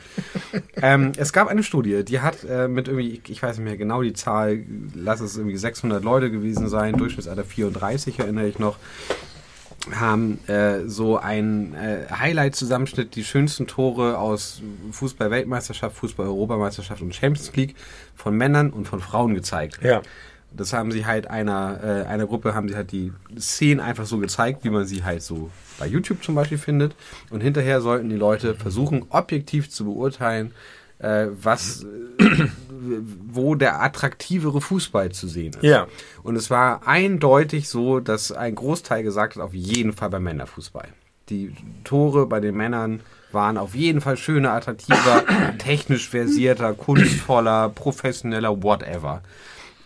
ähm, 0.77 1.13
es 1.17 1.33
gab 1.33 1.49
eine 1.49 1.63
Studie, 1.63 2.05
die 2.05 2.21
hat 2.21 2.45
äh, 2.45 2.69
mit 2.69 2.89
irgendwie, 2.89 3.21
ich 3.27 3.43
weiß 3.43 3.59
nicht 3.59 3.65
mehr 3.65 3.77
genau 3.77 4.03
die 4.03 4.13
Zahl, 4.13 4.61
lass 4.95 5.21
es 5.21 5.37
irgendwie 5.37 5.57
600 5.57 6.03
Leute 6.05 6.31
gewesen 6.31 6.69
sein, 6.69 6.97
Durchschnittsalter 6.97 7.45
34 7.45 8.19
erinnere 8.19 8.47
ich 8.47 8.59
noch, 8.59 8.77
haben 9.95 10.41
äh, 10.49 10.87
so 10.87 11.17
ein 11.17 11.75
äh, 11.75 12.07
Highlight-Zusammenschnitt, 12.11 13.15
die 13.15 13.25
schönsten 13.25 13.67
Tore 13.67 14.19
aus 14.19 14.63
Fußball-Weltmeisterschaft, 14.91 15.97
Fußball-Europameisterschaft 15.97 17.03
und 17.03 17.15
Champions 17.15 17.55
League 17.55 17.77
von 18.15 18.37
Männern 18.37 18.71
und 18.71 18.89
von 18.89 19.01
Frauen 19.01 19.35
gezeigt. 19.35 19.79
ja. 19.83 20.03
das 20.53 20.73
haben 20.73 20.91
sie 20.91 21.07
halt 21.07 21.29
einer, 21.29 21.81
äh, 21.83 22.07
einer 22.09 22.27
Gruppe, 22.27 22.55
haben 22.55 22.69
sie 22.69 22.75
halt 22.75 22.91
die 22.91 23.13
Szenen 23.39 23.81
einfach 23.81 24.07
so 24.07 24.19
gezeigt, 24.19 24.65
wie 24.65 24.71
man 24.71 24.87
sie 24.87 25.05
halt 25.05 25.23
so 25.23 25.51
bei 25.79 25.87
YouTube 25.87 26.23
zum 26.23 26.35
Beispiel 26.35 26.59
findet. 26.59 26.95
Und 27.31 27.41
hinterher 27.41 27.81
sollten 27.81 28.09
die 28.09 28.17
Leute 28.17 28.55
versuchen, 28.55 29.07
objektiv 29.11 29.71
zu 29.71 29.85
beurteilen, 29.85 30.53
äh, 30.99 31.27
was, 31.43 31.85
äh, 32.19 32.49
wo 33.27 33.55
der 33.55 33.83
attraktivere 33.83 34.61
Fußball 34.61 35.13
zu 35.13 35.29
sehen 35.29 35.55
ist. 35.55 35.63
Ja. 35.63 35.87
Und 36.23 36.37
es 36.37 36.51
war 36.51 36.87
eindeutig 36.87 37.69
so, 37.69 38.01
dass 38.01 38.33
ein 38.33 38.55
Großteil 38.55 39.03
gesagt 39.03 39.37
hat, 39.37 39.43
auf 39.43 39.55
jeden 39.55 39.93
Fall 39.93 40.11
beim 40.11 40.25
Männerfußball. 40.25 40.89
Die 41.29 41.55
Tore 41.85 42.27
bei 42.27 42.41
den 42.41 42.57
Männern 42.57 43.01
waren 43.33 43.59
auf 43.59 43.75
jeden 43.75 44.01
Fall 44.01 44.17
schöner, 44.17 44.53
attraktiver, 44.53 45.25
technisch 45.59 46.09
versierter, 46.09 46.73
kunstvoller, 46.73 47.69
professioneller, 47.69 48.63
whatever. 48.63 49.23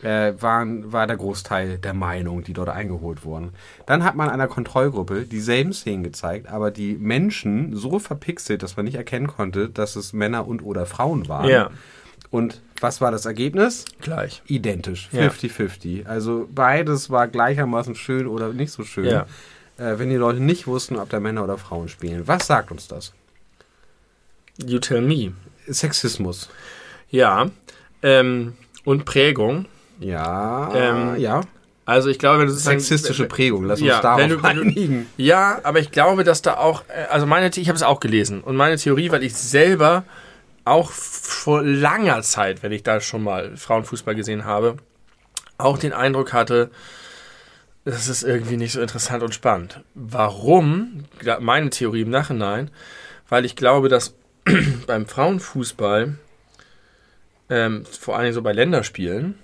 Äh, 0.03 0.35
waren, 0.41 0.93
war 0.93 1.07
der 1.07 1.17
Großteil 1.17 1.79
der 1.79 1.93
Meinung, 1.95 2.43
die 2.43 2.53
dort 2.55 2.71
eingeholt 2.71 3.25
wurden. 3.25 3.51
Dann 3.87 4.03
hat 4.03 4.15
man 4.17 4.31
einer 4.31 4.49
Kontrollgruppe 4.49 5.23
dieselben 5.25 5.73
Szenen 5.73 6.03
gezeigt, 6.03 6.49
aber 6.49 6.71
die 6.71 6.95
Menschen 6.95 7.77
so 7.77 7.99
verpixelt, 7.99 8.63
dass 8.63 8.77
man 8.77 8.87
nicht 8.87 8.95
erkennen 8.95 9.27
konnte, 9.27 9.69
dass 9.69 9.97
es 9.97 10.13
Männer 10.13 10.47
und 10.49 10.63
oder 10.63 10.87
Frauen 10.87 11.29
waren. 11.29 11.49
Ja. 11.49 11.71
Und 12.31 12.63
was 12.81 13.01
war 13.01 13.11
das 13.11 13.27
Ergebnis? 13.27 13.85
Gleich. 14.01 14.41
Identisch, 14.47 15.09
Ja. 15.13 15.29
50-50. 15.29 16.07
Also 16.07 16.49
beides 16.55 17.11
war 17.11 17.29
gleichermaßen 17.29 17.95
schön 17.95 18.27
oder 18.27 18.53
nicht 18.53 18.73
so 18.73 18.85
schön. 18.85 19.05
Ja. 19.07 19.27
Äh, 19.77 19.99
wenn 19.99 20.09
die 20.09 20.17
Leute 20.17 20.41
nicht 20.41 20.67
wussten, 20.67 20.97
ob 20.97 21.11
da 21.11 21.21
Männer 21.21 21.45
oder 21.45 21.59
Frauen 21.59 21.89
spielen. 21.89 22.27
Was 22.27 22.47
sagt 22.47 22.71
uns 22.71 22.89
das? 22.89 23.13
You 24.65 24.79
tell 24.79 25.03
me. 25.03 25.33
Sexismus. 25.67 26.49
Ja. 27.11 27.51
Ähm, 28.03 28.55
und 28.85 29.05
Prägung. 29.05 29.67
Ja, 30.01 30.71
Ähm, 30.75 31.21
ja. 31.21 31.43
Also 31.87 32.09
ich 32.09 32.19
glaube, 32.19 32.41
wenn 32.41 32.47
du 32.47 32.53
Sexistische 32.53 33.25
Prägung, 33.27 33.65
lass 33.65 33.81
uns 33.81 33.89
Ja, 33.89 34.01
darauf 34.01 34.21
wenn 34.21 34.29
du- 34.31 34.39
einigen. 34.43 35.07
Ja, 35.17 35.61
aber 35.65 35.81
ich 35.81 35.91
glaube, 35.91 36.23
dass 36.25 36.41
da 36.43 36.57
auch, 36.57 36.85
äh, 36.89 37.05
also 37.11 37.27
meine, 37.27 37.49
ich 37.55 37.69
habe 37.69 37.77
es 37.77 37.83
auch 37.83 38.01
gelesen 38.01 38.43
und 38.43 38.55
meine 38.57 38.77
Theorie, 38.77 39.11
weil 39.11 39.23
ich 39.25 39.35
selber 39.35 40.05
auch 40.65 40.91
vor 40.91 41.63
langer 41.65 42.23
Zeit, 42.23 42.63
wenn 42.63 42.71
ich 42.73 42.83
da 42.83 43.01
schon 43.01 43.25
mal 43.25 43.57
Frauenfußball 43.57 44.15
gesehen 44.15 44.45
habe, 44.45 44.77
auch 45.59 45.79
den 45.79 45.93
Eindruck 45.93 46.33
hatte, 46.33 46.71
das 47.85 48.09
ist 48.09 48.23
irgendwie 48.23 48.57
nicht 48.57 48.73
so 48.73 48.81
interessant 48.81 49.23
und 49.23 49.35
spannend. 49.35 49.81
Warum? 49.95 51.05
Meine 51.41 51.71
Theorie 51.71 52.03
im 52.03 52.11
Nachhinein, 52.11 52.71
weil 53.29 53.45
ich 53.45 53.57
glaube, 53.57 53.89
dass 53.89 54.15
beim 54.87 55.07
Frauenfußball, 55.07 56.15
ähm, 57.49 57.85
vor 57.87 58.15
allen 58.15 58.25
Dingen 58.25 58.35
so 58.35 58.43
bei 58.43 58.53
Länderspielen, 58.53 59.35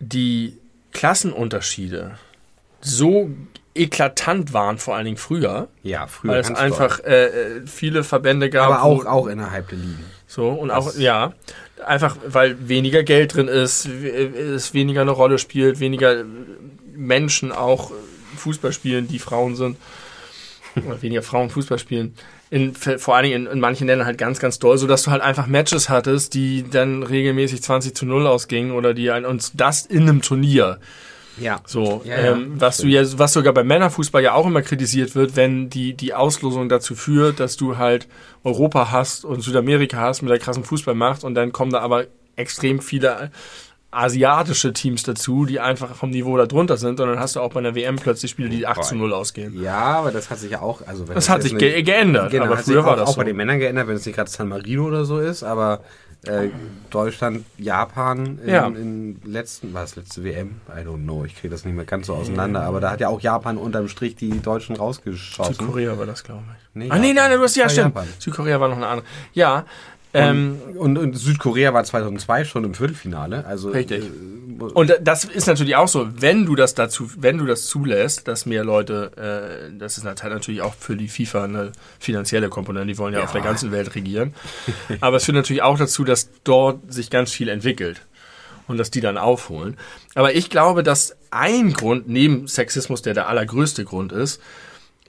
die 0.00 0.56
Klassenunterschiede 0.92 2.18
so 2.80 3.30
eklatant 3.74 4.52
waren, 4.52 4.78
vor 4.78 4.96
allen 4.96 5.04
Dingen 5.04 5.16
früher, 5.16 5.68
Ja, 5.82 6.06
früher. 6.06 6.32
weil 6.32 6.40
es 6.40 6.50
einfach 6.50 6.98
äh, 7.04 7.26
äh, 7.26 7.66
viele 7.66 8.02
Verbände 8.02 8.50
gab. 8.50 8.66
Aber 8.70 8.82
auch, 8.82 9.04
auch 9.06 9.26
innerhalb 9.28 9.68
der 9.68 9.78
Ligen. 9.78 10.04
so, 10.26 10.48
und 10.48 10.70
auch, 10.70 10.86
Das- 10.86 10.98
ja, 10.98 11.32
einfach 11.86 12.16
weil 12.26 12.68
weniger 12.68 13.02
Geld 13.04 13.34
drin 13.34 13.48
ist, 13.48 13.88
w- 14.02 14.08
es 14.08 14.74
weniger 14.74 15.02
eine 15.02 15.12
Rolle 15.12 15.38
spielt, 15.38 15.78
weniger 15.78 16.24
Menschen 16.94 17.52
auch 17.52 17.92
Fußball 18.36 18.72
spielen, 18.72 19.06
die 19.06 19.18
Frauen 19.18 19.54
sind, 19.56 19.76
oder 20.76 21.00
weniger 21.02 21.22
Frauen 21.22 21.50
Fußball 21.50 21.78
spielen. 21.78 22.14
In, 22.50 22.74
vor 22.74 23.14
allen 23.14 23.24
Dingen 23.24 23.46
in, 23.46 23.52
in 23.52 23.60
manchen 23.60 23.86
Ländern 23.86 24.06
halt 24.06 24.18
ganz, 24.18 24.40
ganz 24.40 24.58
doll, 24.58 24.76
sodass 24.76 25.04
du 25.04 25.12
halt 25.12 25.22
einfach 25.22 25.46
Matches 25.46 25.88
hattest, 25.88 26.34
die 26.34 26.68
dann 26.68 27.04
regelmäßig 27.04 27.62
20 27.62 27.94
zu 27.94 28.06
0 28.06 28.26
ausgingen 28.26 28.72
oder 28.72 28.92
die 28.92 29.10
ein, 29.12 29.24
und 29.24 29.52
das 29.60 29.86
in 29.86 30.02
einem 30.02 30.20
Turnier. 30.20 30.80
Ja. 31.38 31.60
So, 31.64 32.02
Ja, 32.04 32.20
ja, 32.20 32.32
ähm, 32.32 32.60
was 32.60 32.78
du 32.78 32.88
ja, 32.88 33.02
was 33.18 33.32
sogar 33.32 33.54
beim 33.54 33.66
Männerfußball 33.66 34.22
ja 34.22 34.34
auch 34.34 34.46
immer 34.46 34.62
kritisiert 34.62 35.14
wird, 35.14 35.36
wenn 35.36 35.70
die, 35.70 35.94
die 35.94 36.12
Auslosung 36.12 36.68
dazu 36.68 36.94
führt, 36.94 37.40
dass 37.40 37.56
du 37.56 37.78
halt 37.78 38.08
Europa 38.44 38.90
hast 38.90 39.24
und 39.24 39.40
Südamerika 39.40 39.98
hast 39.98 40.22
mit 40.22 40.30
der 40.30 40.38
krassen 40.38 40.64
Fußballmacht 40.64 41.24
und 41.24 41.34
dann 41.34 41.52
kommen 41.52 41.72
da 41.72 41.80
aber 41.80 42.06
extrem 42.36 42.80
viele 42.80 43.30
asiatische 43.92 44.72
Teams 44.72 45.02
dazu, 45.02 45.44
die 45.46 45.58
einfach 45.60 45.94
vom 45.94 46.10
Niveau 46.10 46.36
da 46.36 46.46
drunter 46.46 46.76
sind 46.76 47.00
und 47.00 47.08
dann 47.08 47.18
hast 47.18 47.36
du 47.36 47.40
auch 47.40 47.50
bei 47.52 47.58
einer 47.60 47.74
WM 47.74 47.96
plötzlich 47.96 48.30
Spiele, 48.30 48.48
die 48.48 48.66
8 48.66 48.84
zu 48.84 48.94
0 48.94 49.12
ausgehen. 49.12 49.60
Ja, 49.60 49.78
aber 49.78 50.12
das 50.12 50.30
hat 50.30 50.38
sich 50.38 50.52
ja 50.52 50.60
auch. 50.60 50.86
Also 50.86 51.08
wenn 51.08 51.14
Das 51.16 51.28
hat 51.28 51.38
jetzt 51.42 51.50
sich 51.50 51.58
ge 51.58 51.82
geändert, 51.82 52.30
Genau, 52.30 52.44
aber 52.44 52.58
hat 52.58 52.64
früher 52.64 52.84
war 52.84 52.92
auch, 52.92 52.96
das 52.96 53.08
auch 53.08 53.12
so. 53.14 53.18
bei 53.18 53.24
den 53.24 53.36
Männern 53.36 53.58
geändert, 53.58 53.88
wenn 53.88 53.96
es 53.96 54.06
nicht 54.06 54.14
gerade 54.14 54.30
San 54.30 54.48
Marino 54.48 54.84
oder 54.84 55.04
so 55.04 55.18
ist, 55.18 55.42
aber 55.42 55.80
äh, 56.26 56.48
Deutschland, 56.90 57.44
Japan 57.58 58.38
in, 58.44 58.48
Ja. 58.48 58.66
in 58.68 59.20
letzten, 59.24 59.72
war 59.74 59.84
es 59.84 59.96
letzte 59.96 60.22
WM? 60.22 60.60
I 60.68 60.86
don't 60.86 61.02
know, 61.02 61.24
ich 61.24 61.34
kriege 61.34 61.48
das 61.50 61.64
nicht 61.64 61.74
mehr 61.74 61.84
ganz 61.86 62.06
so 62.06 62.14
auseinander, 62.14 62.62
aber 62.62 62.80
da 62.80 62.90
hat 62.90 63.00
ja 63.00 63.08
auch 63.08 63.20
Japan 63.20 63.56
unterm 63.56 63.88
Strich 63.88 64.14
die 64.16 64.40
Deutschen 64.40 64.76
rausgeschossen. 64.76 65.54
Südkorea 65.54 65.98
war 65.98 66.06
das, 66.06 66.22
glaube 66.22 66.42
ich. 66.52 66.68
Nee, 66.74 66.86
ah, 66.90 66.98
nee, 66.98 67.12
nein, 67.12 67.32
du 67.32 67.42
hast 67.42 67.56
ja 67.56 67.64
War 67.64 67.70
stimmt. 67.70 67.94
Japan. 67.96 68.08
Südkorea 68.18 68.60
war 68.60 68.68
noch 68.68 68.76
eine 68.76 68.86
andere. 68.86 69.06
Ja, 69.32 69.64
ähm, 70.14 70.58
Und, 70.76 70.98
und 70.98 71.16
Südkorea 71.16 71.72
war 71.74 71.84
2002 71.84 72.44
schon 72.44 72.64
im 72.64 72.74
Viertelfinale, 72.74 73.44
also 73.46 73.70
Richtig. 73.70 74.04
äh, 74.04 74.62
Und 74.62 74.92
das 75.00 75.24
ist 75.24 75.46
natürlich 75.46 75.76
auch 75.76 75.88
so, 75.88 76.08
wenn 76.20 76.46
du 76.46 76.56
das 76.56 76.74
dazu, 76.74 77.10
wenn 77.18 77.38
du 77.38 77.46
das 77.46 77.66
zulässt, 77.66 78.26
dass 78.28 78.44
mehr 78.46 78.64
Leute, 78.64 79.70
äh, 79.70 79.78
das 79.78 79.98
ist 79.98 80.04
nat- 80.04 80.22
natürlich 80.24 80.62
auch 80.62 80.74
für 80.74 80.96
die 80.96 81.08
FIFA 81.08 81.44
eine 81.44 81.72
finanzielle 81.98 82.48
Komponente, 82.48 82.88
die 82.88 82.98
wollen 82.98 83.12
ja, 83.14 83.20
Ja. 83.20 83.24
auf 83.26 83.32
der 83.32 83.40
ganzen 83.42 83.70
Welt 83.72 83.94
regieren. 83.94 84.34
Aber 85.00 85.18
es 85.18 85.24
führt 85.24 85.36
natürlich 85.36 85.62
auch 85.62 85.78
dazu, 85.78 86.04
dass 86.04 86.30
dort 86.44 86.92
sich 86.92 87.10
ganz 87.10 87.30
viel 87.30 87.48
entwickelt 87.48 88.02
und 88.66 88.78
dass 88.78 88.90
die 88.90 89.00
dann 89.00 89.16
aufholen. 89.18 89.76
Aber 90.14 90.34
ich 90.34 90.50
glaube, 90.50 90.82
dass 90.82 91.16
ein 91.30 91.72
Grund 91.72 92.08
neben 92.08 92.48
Sexismus, 92.48 93.02
der 93.02 93.14
der 93.14 93.28
allergrößte 93.28 93.84
Grund 93.84 94.10
ist, 94.12 94.40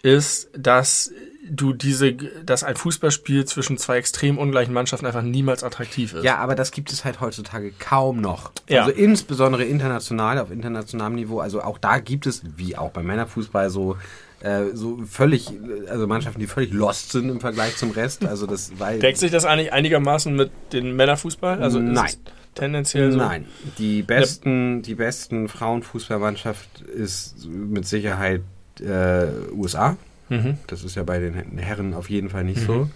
ist, 0.03 0.49
dass 0.57 1.11
du 1.51 1.73
diese, 1.73 2.13
dass 2.13 2.63
ein 2.63 2.75
Fußballspiel 2.75 3.45
zwischen 3.45 3.77
zwei 3.77 3.97
extrem 3.97 4.37
ungleichen 4.37 4.73
Mannschaften 4.73 5.05
einfach 5.05 5.21
niemals 5.21 5.63
attraktiv 5.63 6.13
ist. 6.13 6.23
Ja, 6.23 6.37
aber 6.37 6.55
das 6.55 6.71
gibt 6.71 6.91
es 6.91 7.03
halt 7.03 7.19
heutzutage 7.19 7.73
kaum 7.77 8.21
noch. 8.21 8.51
Ja. 8.69 8.85
Also 8.85 8.95
insbesondere 8.95 9.65
international, 9.65 10.39
auf 10.39 10.49
internationalem 10.49 11.15
Niveau. 11.15 11.39
Also 11.39 11.61
auch 11.61 11.77
da 11.77 11.99
gibt 11.99 12.25
es, 12.25 12.41
wie 12.55 12.77
auch 12.77 12.91
beim 12.91 13.05
Männerfußball, 13.05 13.69
so, 13.69 13.97
äh, 14.39 14.67
so 14.73 14.99
völlig, 15.05 15.51
also 15.89 16.07
Mannschaften, 16.07 16.39
die 16.39 16.47
völlig 16.47 16.71
lost 16.71 17.11
sind 17.11 17.29
im 17.29 17.41
Vergleich 17.41 17.75
zum 17.75 17.91
Rest. 17.91 18.25
Also 18.25 18.47
das, 18.47 18.71
weil. 18.79 18.99
Deckt 18.99 19.17
sich 19.17 19.31
das 19.31 19.43
eigentlich 19.43 19.73
einigermaßen 19.73 20.33
mit 20.33 20.51
dem 20.71 20.95
Männerfußball? 20.95 21.61
Also 21.61 21.79
Nein. 21.79 22.11
tendenziell 22.55 23.11
so? 23.11 23.17
Nein, 23.17 23.45
die 23.77 24.03
besten, 24.03 24.81
die 24.83 24.95
besten 24.95 25.49
Frauenfußballmannschaft 25.49 26.79
ist 26.81 27.45
mit 27.45 27.85
Sicherheit 27.85 28.41
äh, 28.79 29.27
USA. 29.53 29.97
Mhm. 30.31 30.57
Das 30.67 30.83
ist 30.83 30.95
ja 30.95 31.03
bei 31.03 31.19
den 31.19 31.57
Herren 31.57 31.93
auf 31.93 32.09
jeden 32.09 32.29
Fall 32.29 32.43
nicht 32.43 32.61
so. 32.61 32.89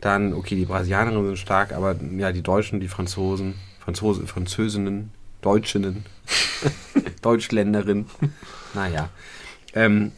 Dann, 0.00 0.32
okay, 0.34 0.56
die 0.56 0.64
Brasilianerinnen 0.64 1.26
sind 1.26 1.38
stark, 1.38 1.72
aber 1.72 1.94
ja, 2.18 2.32
die 2.32 2.42
Deutschen, 2.42 2.80
die 2.80 2.88
Franzosen, 2.88 3.54
Franzose, 3.80 4.26
Französinnen, 4.26 5.10
Deutschinnen, 5.42 6.04
Deutschländerinnen, 7.22 8.06
naja. 8.74 9.08
Ähm, 9.74 10.12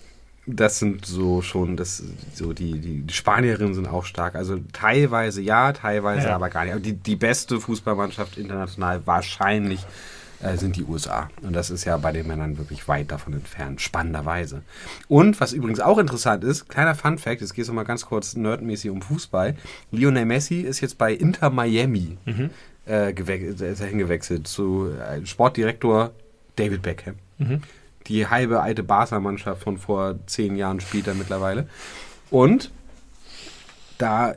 das 0.49 0.79
sind 0.79 1.05
so 1.05 1.43
schon, 1.43 1.77
das, 1.77 2.03
so 2.33 2.53
die, 2.53 2.79
die, 2.79 3.01
die 3.03 3.13
Spanierinnen 3.15 3.75
sind 3.75 3.89
auch 3.89 4.05
stark. 4.05 4.37
Also 4.37 4.59
teilweise 4.73 5.43
ja, 5.43 5.73
teilweise 5.73 6.29
Ja. 6.29 6.37
aber 6.37 6.49
gar 6.51 6.65
nicht. 6.65 6.73
Aber 6.75 6.81
die, 6.83 6.93
die 6.93 7.17
beste 7.17 7.61
Fußballmannschaft 7.61 8.39
international 8.39 9.05
wahrscheinlich 9.07 9.85
äh, 10.43 10.57
sind 10.57 10.77
die 10.77 10.85
USA. 10.85 11.31
Und 11.43 11.55
das 11.55 11.71
ist 11.71 11.85
ja 11.85 11.97
bei 11.97 12.13
den 12.13 12.27
Männern 12.27 12.59
wirklich 12.59 12.87
weit 12.89 13.11
davon 13.11 13.33
entfernt, 13.33 13.81
spannenderweise. 13.81 14.63
Und 15.09 15.41
was 15.41 15.53
übrigens 15.53 15.81
auch 15.81 15.99
interessant 15.99 16.45
ist, 16.45 16.69
kleiner 16.69 16.95
Fun 16.95 17.19
Fact, 17.19 17.41
jetzt 17.41 17.55
geht 17.55 17.63
es 17.63 17.69
nochmal 17.69 17.85
ganz 17.85 18.07
kurz 18.07 18.37
nerdmäßig 18.37 18.91
um 18.91 19.03
Fußball. 19.03 19.57
Lionel 19.91 20.25
Messi 20.27 20.61
ist 20.61 20.81
jetzt 20.81 20.99
bei 20.99 21.13
Inter 21.13 21.51
Miami 21.51 22.19
äh, 22.87 23.09
gewe- 23.13 23.63
ist 23.63 23.81
er 23.81 23.87
hingewechselt 23.87 24.47
zu 24.47 24.91
äh, 24.91 25.25
Sportdirektor 25.27 26.13
David 26.57 26.83
Beckham. 26.83 27.17
Die 28.07 28.27
halbe 28.29 28.61
alte 28.63 28.83
Barca-Mannschaft 28.83 29.63
von 29.63 29.79
vor 29.79 30.17
zehn 30.27 30.57
Jahren 30.57 30.81
spielt 30.81 31.07
er 31.09 31.15
mittlerweile. 31.15 31.69
Und 32.31 32.71
da 33.99 34.35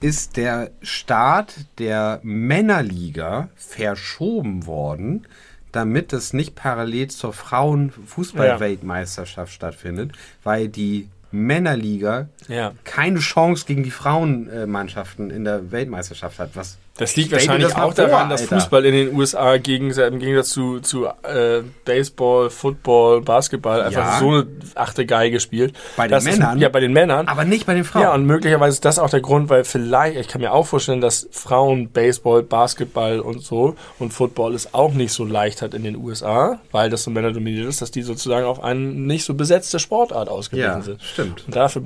ist 0.00 0.36
der 0.36 0.70
Start 0.82 1.54
der 1.78 2.20
Männerliga 2.22 3.48
verschoben 3.56 4.66
worden, 4.66 5.26
damit 5.72 6.12
es 6.12 6.32
nicht 6.32 6.54
parallel 6.54 7.08
zur 7.08 7.32
Frauenfußball-Weltmeisterschaft 7.32 9.52
stattfindet, 9.52 10.12
weil 10.44 10.68
die 10.68 11.08
Männerliga 11.30 12.28
Ja. 12.48 12.72
keine 12.84 13.18
Chance 13.18 13.66
gegen 13.66 13.82
die 13.82 13.90
Frauenmannschaften 13.90 15.30
in 15.30 15.44
der 15.44 15.70
Weltmeisterschaft 15.70 16.38
hat, 16.38 16.50
was 16.54 16.78
Das 16.98 17.14
liegt 17.14 17.30
wahrscheinlich 17.30 17.74
auch 17.76 17.94
daran, 17.94 18.28
dass 18.28 18.42
Fußball 18.42 18.84
in 18.84 18.92
den 18.92 19.16
USA 19.16 19.56
gegen, 19.56 19.90
im 19.90 20.18
Gegensatz 20.18 20.50
zu, 20.50 20.80
zu 20.80 21.06
äh, 21.06 21.62
Baseball, 21.84 22.50
Football, 22.50 23.22
Basketball 23.22 23.82
einfach 23.82 24.14
ja. 24.14 24.18
so 24.18 24.30
eine 24.30 24.46
achte 24.74 25.06
Geige 25.06 25.38
spielt. 25.38 25.74
Bei 25.96 26.08
den 26.08 26.24
Männern? 26.24 26.56
Ist, 26.56 26.62
ja, 26.62 26.68
bei 26.68 26.80
den 26.80 26.92
Männern. 26.92 27.28
Aber 27.28 27.44
nicht 27.44 27.66
bei 27.66 27.74
den 27.74 27.84
Frauen. 27.84 28.02
Ja, 28.02 28.14
und 28.14 28.26
möglicherweise 28.26 28.74
ist 28.74 28.84
das 28.84 28.98
auch 28.98 29.10
der 29.10 29.20
Grund, 29.20 29.48
weil 29.48 29.62
vielleicht, 29.62 30.16
ich 30.16 30.26
kann 30.26 30.40
mir 30.40 30.52
auch 30.52 30.66
vorstellen, 30.66 31.00
dass 31.00 31.28
Frauen 31.30 31.88
Baseball, 31.90 32.42
Basketball 32.42 33.20
und 33.20 33.42
so 33.42 33.76
und 34.00 34.12
Football 34.12 34.54
es 34.54 34.74
auch 34.74 34.92
nicht 34.92 35.12
so 35.12 35.24
leicht 35.24 35.62
hat 35.62 35.74
in 35.74 35.84
den 35.84 35.96
USA, 35.96 36.58
weil 36.72 36.90
das 36.90 37.04
so 37.04 37.12
männerdominiert 37.12 37.68
ist, 37.68 37.80
dass 37.80 37.92
die 37.92 38.02
sozusagen 38.02 38.44
auf 38.44 38.62
eine 38.62 38.80
nicht 38.80 39.24
so 39.24 39.34
besetzte 39.34 39.78
Sportart 39.78 40.28
ausgewiesen 40.28 40.68
ja, 40.68 40.82
sind. 40.82 41.02
stimmt. 41.02 41.44
Und 41.46 41.54
dafür 41.54 41.82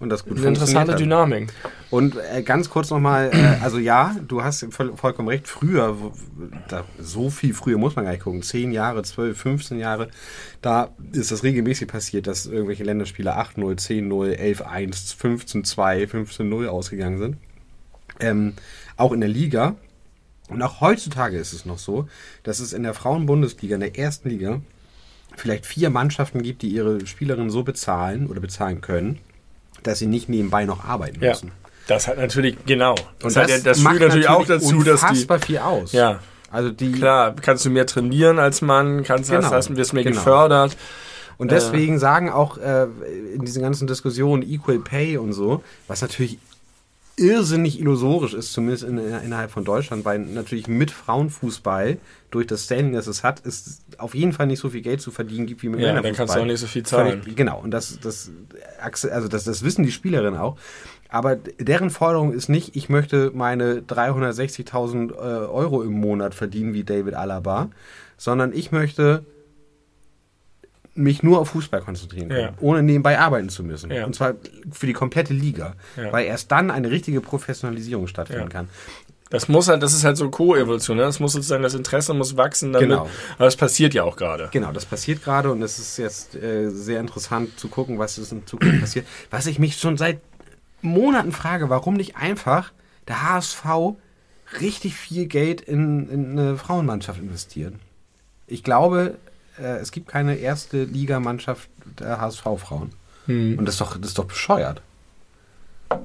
und 0.00 0.08
das 0.08 0.24
gut 0.24 0.38
eine 0.38 0.46
interessante 0.46 0.94
Dynamik. 0.94 1.52
Und 1.90 2.16
äh, 2.16 2.42
ganz 2.42 2.70
kurz 2.70 2.90
nochmal, 2.90 3.30
äh, 3.32 3.62
also 3.62 3.78
ja, 3.78 4.16
du 4.26 4.42
hast 4.42 4.53
hast 4.62 4.74
voll, 4.74 4.96
vollkommen 4.96 5.28
recht. 5.28 5.48
Früher, 5.48 5.96
da, 6.68 6.84
so 6.98 7.30
viel 7.30 7.54
früher 7.54 7.78
muss 7.78 7.96
man 7.96 8.04
gar 8.04 8.12
nicht 8.12 8.24
gucken, 8.24 8.42
10 8.42 8.72
Jahre, 8.72 9.02
12, 9.02 9.38
15 9.38 9.78
Jahre, 9.78 10.08
da 10.62 10.90
ist 11.12 11.30
das 11.30 11.42
regelmäßig 11.42 11.88
passiert, 11.88 12.26
dass 12.26 12.46
irgendwelche 12.46 12.84
Länderspiele 12.84 13.36
8-0, 13.36 13.58
10-0, 13.58 14.38
11-1, 14.62 15.16
15-2, 15.16 16.08
15-0 16.08 16.66
ausgegangen 16.66 17.18
sind. 17.18 17.36
Ähm, 18.20 18.54
auch 18.96 19.12
in 19.12 19.20
der 19.20 19.28
Liga. 19.28 19.76
Und 20.48 20.62
auch 20.62 20.80
heutzutage 20.80 21.38
ist 21.38 21.52
es 21.52 21.64
noch 21.64 21.78
so, 21.78 22.08
dass 22.42 22.60
es 22.60 22.72
in 22.72 22.82
der 22.82 22.94
Frauenbundesliga, 22.94 23.74
in 23.74 23.80
der 23.80 23.98
ersten 23.98 24.28
Liga, 24.28 24.60
vielleicht 25.36 25.66
vier 25.66 25.90
Mannschaften 25.90 26.42
gibt, 26.42 26.62
die 26.62 26.68
ihre 26.68 27.06
Spielerinnen 27.06 27.50
so 27.50 27.62
bezahlen 27.62 28.26
oder 28.26 28.40
bezahlen 28.40 28.80
können, 28.80 29.18
dass 29.82 29.98
sie 29.98 30.06
nicht 30.06 30.28
nebenbei 30.28 30.64
noch 30.64 30.84
arbeiten 30.84 31.20
müssen. 31.20 31.52
Ja. 31.86 31.94
Das 31.94 32.08
hat 32.08 32.18
natürlich, 32.18 32.56
genau. 32.66 32.94
Und 33.22 33.36
das, 33.36 33.48
das, 33.48 33.62
das 33.62 33.80
führt 33.80 34.00
natürlich 34.00 34.28
auch 34.28 34.46
dazu, 34.46 34.82
dass 34.82 35.04
die. 35.06 35.26
viel 35.46 35.58
aus. 35.58 35.92
Ja. 35.92 36.20
Also 36.50 36.70
die. 36.70 36.92
Klar, 36.92 37.34
kannst 37.40 37.64
du 37.64 37.70
mehr 37.70 37.86
trainieren 37.86 38.38
als 38.38 38.62
Mann, 38.62 39.02
kannst, 39.02 39.30
genau, 39.30 39.50
hast, 39.50 39.76
wirst 39.76 39.92
mehr 39.92 40.04
genau. 40.04 40.16
gefördert. 40.16 40.76
Und 41.36 41.50
deswegen 41.50 41.96
äh, 41.96 41.98
sagen 41.98 42.30
auch 42.30 42.58
äh, 42.58 42.86
in 43.34 43.44
diesen 43.44 43.62
ganzen 43.62 43.86
Diskussionen 43.86 44.42
Equal 44.42 44.78
Pay 44.78 45.18
und 45.18 45.32
so, 45.32 45.64
was 45.88 46.00
natürlich 46.00 46.38
irrsinnig 47.16 47.78
illusorisch 47.78 48.34
ist, 48.34 48.52
zumindest 48.52 48.84
in, 48.84 48.98
innerhalb 48.98 49.50
von 49.50 49.64
Deutschland, 49.64 50.04
weil 50.04 50.18
natürlich 50.18 50.66
mit 50.66 50.90
Frauenfußball 50.90 51.98
durch 52.30 52.46
das 52.46 52.64
Standing, 52.64 52.94
das 52.94 53.06
es 53.06 53.22
hat, 53.22 53.40
ist 53.40 53.82
auf 53.98 54.14
jeden 54.14 54.32
Fall 54.32 54.46
nicht 54.48 54.58
so 54.58 54.70
viel 54.70 54.80
Geld 54.80 55.00
zu 55.00 55.12
verdienen 55.12 55.46
gibt 55.46 55.62
wie 55.62 55.68
mit 55.68 55.80
ja, 55.80 55.88
Männerfußball. 55.88 56.10
Ja, 56.10 56.10
dann 56.10 56.16
kannst 56.16 56.36
du 56.36 56.40
auch 56.40 56.44
nicht 56.44 56.60
so 56.60 56.66
viel 56.66 56.82
zahlen. 56.82 57.22
Völlig, 57.22 57.36
genau, 57.36 57.60
und 57.60 57.70
das, 57.70 57.98
das, 58.00 58.32
also 58.80 59.28
das, 59.28 59.44
das 59.44 59.62
wissen 59.62 59.84
die 59.84 59.92
Spielerinnen 59.92 60.38
auch. 60.38 60.56
Aber 61.14 61.36
deren 61.36 61.90
Forderung 61.90 62.32
ist 62.32 62.48
nicht, 62.48 62.74
ich 62.74 62.88
möchte 62.88 63.30
meine 63.32 63.82
360.000 63.82 65.12
äh, 65.12 65.14
Euro 65.14 65.84
im 65.84 65.92
Monat 65.92 66.34
verdienen 66.34 66.74
wie 66.74 66.82
David 66.82 67.14
Alaba, 67.14 67.70
sondern 68.16 68.52
ich 68.52 68.72
möchte 68.72 69.24
mich 70.96 71.22
nur 71.22 71.38
auf 71.38 71.50
Fußball 71.50 71.82
konzentrieren 71.82 72.30
können, 72.30 72.40
ja. 72.40 72.52
ohne 72.60 72.82
nebenbei 72.82 73.16
arbeiten 73.20 73.48
zu 73.48 73.62
müssen. 73.62 73.92
Ja. 73.92 74.06
Und 74.06 74.16
zwar 74.16 74.34
für 74.72 74.88
die 74.88 74.92
komplette 74.92 75.32
Liga, 75.32 75.74
ja. 75.96 76.12
weil 76.12 76.26
erst 76.26 76.50
dann 76.50 76.72
eine 76.72 76.90
richtige 76.90 77.20
Professionalisierung 77.20 78.08
stattfinden 78.08 78.48
kann. 78.48 78.68
Das 79.30 79.48
muss 79.48 79.68
halt, 79.68 79.84
das 79.84 79.94
ist 79.94 80.02
halt 80.02 80.16
so 80.16 80.28
Co-Evolution, 80.30 80.96
ne? 80.96 81.04
Das 81.04 81.20
muss 81.20 81.32
sozusagen, 81.32 81.62
das 81.62 81.74
Interesse 81.74 82.12
muss 82.12 82.36
wachsen 82.36 82.72
damit. 82.72 82.88
Genau. 82.88 83.08
Aber 83.36 83.44
das 83.44 83.54
passiert 83.54 83.94
ja 83.94 84.02
auch 84.02 84.16
gerade. 84.16 84.48
Genau, 84.52 84.72
das 84.72 84.84
passiert 84.84 85.22
gerade 85.22 85.52
und 85.52 85.62
es 85.62 85.78
ist 85.78 85.96
jetzt 85.96 86.34
äh, 86.34 86.70
sehr 86.70 86.98
interessant 86.98 87.56
zu 87.56 87.68
gucken, 87.68 88.00
was 88.00 88.18
in 88.18 88.46
Zukunft 88.46 88.80
passiert. 88.80 89.06
Was 89.30 89.46
ich 89.46 89.60
mich 89.60 89.76
schon 89.76 89.96
seit 89.96 90.20
Monaten 90.84 91.32
frage, 91.32 91.70
warum 91.70 91.94
nicht 91.94 92.16
einfach 92.16 92.72
der 93.08 93.22
HSV 93.22 93.96
richtig 94.60 94.94
viel 94.94 95.26
Geld 95.26 95.60
in, 95.60 96.08
in 96.08 96.38
eine 96.38 96.56
Frauenmannschaft 96.56 97.20
investieren. 97.20 97.80
Ich 98.46 98.62
glaube, 98.62 99.16
äh, 99.58 99.78
es 99.78 99.90
gibt 99.90 100.08
keine 100.08 100.36
erste 100.36 100.84
Ligamannschaft 100.84 101.68
der 101.98 102.20
HSV-Frauen. 102.20 102.90
Hm. 103.26 103.58
Und 103.58 103.64
das 103.64 103.74
ist, 103.74 103.80
doch, 103.80 103.96
das 103.96 104.08
ist 104.08 104.18
doch 104.18 104.26
bescheuert. 104.26 104.82
Ja, 105.90 106.00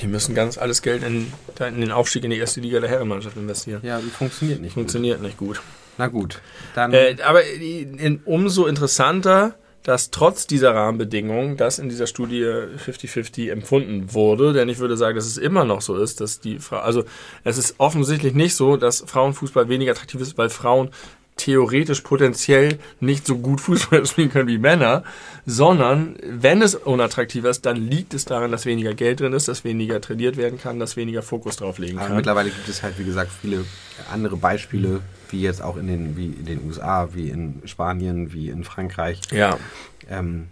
die 0.00 0.06
müssen 0.06 0.34
ganz 0.34 0.56
alles 0.56 0.82
Geld 0.82 1.02
in, 1.02 1.32
in, 1.58 1.80
den 1.80 1.92
Aufstieg 1.92 2.24
in 2.24 2.30
die 2.30 2.38
erste 2.38 2.60
Liga 2.60 2.80
der 2.80 2.88
Herrenmannschaft 2.88 3.36
investieren. 3.36 3.80
Ja, 3.84 4.00
die 4.00 4.08
funktioniert 4.08 4.60
nicht. 4.60 4.72
Funktioniert 4.72 5.18
gut. 5.18 5.26
nicht 5.26 5.38
gut. 5.38 5.62
Na 5.98 6.08
gut, 6.08 6.40
dann. 6.74 6.92
Äh, 6.92 7.16
aber 7.24 7.44
in, 7.44 8.20
umso 8.24 8.66
interessanter 8.66 9.54
dass 9.82 10.10
trotz 10.10 10.46
dieser 10.46 10.74
Rahmenbedingungen 10.74 11.56
das 11.56 11.78
in 11.78 11.88
dieser 11.88 12.06
Studie 12.06 12.42
50-50 12.44 13.50
empfunden 13.50 14.12
wurde. 14.12 14.52
Denn 14.52 14.68
ich 14.68 14.78
würde 14.78 14.96
sagen, 14.96 15.16
dass 15.16 15.26
es 15.26 15.36
immer 15.36 15.64
noch 15.64 15.80
so 15.80 15.96
ist, 15.96 16.20
dass 16.20 16.40
die 16.40 16.58
Frau, 16.58 16.78
also 16.78 17.04
es 17.44 17.56
ist 17.56 17.76
offensichtlich 17.78 18.34
nicht 18.34 18.56
so, 18.56 18.76
dass 18.76 19.04
Frauenfußball 19.06 19.68
weniger 19.68 19.92
attraktiv 19.92 20.20
ist, 20.20 20.36
weil 20.38 20.48
Frauen 20.48 20.90
theoretisch 21.36 22.00
potenziell 22.00 22.78
nicht 23.00 23.26
so 23.26 23.38
gut 23.38 23.60
Fußball 23.60 24.06
spielen 24.06 24.30
können 24.30 24.48
wie 24.48 24.58
Männer, 24.58 25.04
sondern 25.44 26.16
wenn 26.22 26.62
es 26.62 26.74
unattraktiver 26.74 27.50
ist, 27.50 27.66
dann 27.66 27.76
liegt 27.76 28.14
es 28.14 28.24
daran, 28.24 28.50
dass 28.50 28.66
weniger 28.66 28.94
Geld 28.94 29.20
drin 29.20 29.32
ist, 29.32 29.48
dass 29.48 29.62
weniger 29.62 30.00
trainiert 30.00 30.36
werden 30.36 30.58
kann, 30.58 30.80
dass 30.80 30.96
weniger 30.96 31.22
Fokus 31.22 31.56
drauf 31.56 31.78
legen 31.78 31.98
kann. 31.98 32.06
Aber 32.06 32.16
mittlerweile 32.16 32.50
gibt 32.50 32.68
es 32.68 32.82
halt, 32.82 32.98
wie 32.98 33.04
gesagt, 33.04 33.30
viele 33.40 33.64
andere 34.10 34.36
Beispiele, 34.36 35.00
wie 35.30 35.42
jetzt 35.42 35.62
auch 35.62 35.76
in 35.76 35.86
den, 35.86 36.16
wie 36.16 36.26
in 36.26 36.46
den 36.46 36.66
USA, 36.66 37.08
wie 37.12 37.28
in 37.28 37.62
Spanien, 37.64 38.32
wie 38.32 38.48
in 38.48 38.64
Frankreich. 38.64 39.20
Ja. 39.30 39.58
Ähm, 40.08 40.46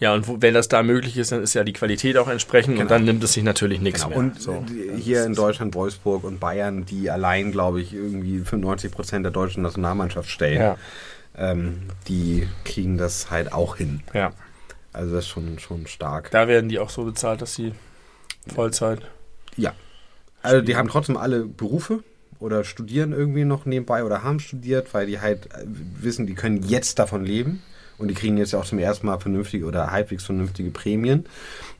ja, 0.00 0.12
und 0.12 0.42
wenn 0.42 0.54
das 0.54 0.68
da 0.68 0.82
möglich 0.82 1.16
ist, 1.16 1.30
dann 1.32 1.42
ist 1.42 1.54
ja 1.54 1.62
die 1.62 1.72
Qualität 1.72 2.16
auch 2.16 2.28
entsprechend 2.28 2.74
genau. 2.74 2.82
und 2.82 2.90
dann 2.90 3.04
nimmt 3.04 3.22
es 3.22 3.34
sich 3.34 3.44
natürlich 3.44 3.80
nichts 3.80 4.02
genau. 4.02 4.10
mehr. 4.10 4.18
Und 4.18 4.40
so. 4.40 4.64
hier 4.96 5.24
in 5.24 5.34
Deutschland, 5.34 5.74
Wolfsburg 5.74 6.24
und 6.24 6.40
Bayern, 6.40 6.84
die 6.84 7.10
allein, 7.10 7.52
glaube 7.52 7.80
ich, 7.80 7.94
irgendwie 7.94 8.40
95 8.40 8.90
Prozent 8.90 9.24
der 9.24 9.32
deutschen 9.32 9.62
Nationalmannschaft 9.62 10.28
stellen, 10.28 10.60
ja. 10.60 10.76
ähm, 11.36 11.82
die 12.08 12.48
kriegen 12.64 12.98
das 12.98 13.30
halt 13.30 13.52
auch 13.52 13.76
hin. 13.76 14.02
Ja. 14.12 14.32
Also 14.92 15.14
das 15.14 15.24
ist 15.24 15.30
schon, 15.30 15.58
schon 15.58 15.86
stark. 15.86 16.30
Da 16.32 16.48
werden 16.48 16.68
die 16.68 16.78
auch 16.78 16.90
so 16.90 17.04
bezahlt, 17.04 17.40
dass 17.40 17.54
sie 17.54 17.72
Vollzeit. 18.52 19.00
Ja. 19.56 19.72
Also 20.42 20.60
die 20.60 20.76
haben 20.76 20.88
trotzdem 20.88 21.16
alle 21.16 21.44
Berufe 21.44 22.02
oder 22.38 22.64
studieren 22.64 23.12
irgendwie 23.12 23.44
noch 23.44 23.64
nebenbei 23.64 24.04
oder 24.04 24.22
haben 24.22 24.40
studiert, 24.40 24.92
weil 24.92 25.06
die 25.06 25.20
halt 25.20 25.48
wissen, 25.64 26.26
die 26.26 26.34
können 26.34 26.62
jetzt 26.62 26.98
davon 26.98 27.24
leben. 27.24 27.62
Und 27.98 28.08
die 28.08 28.14
kriegen 28.14 28.36
jetzt 28.36 28.52
ja 28.52 28.58
auch 28.58 28.64
zum 28.64 28.78
ersten 28.78 29.06
Mal 29.06 29.18
vernünftige 29.18 29.66
oder 29.66 29.90
halbwegs 29.90 30.24
vernünftige 30.24 30.70
Prämien 30.70 31.26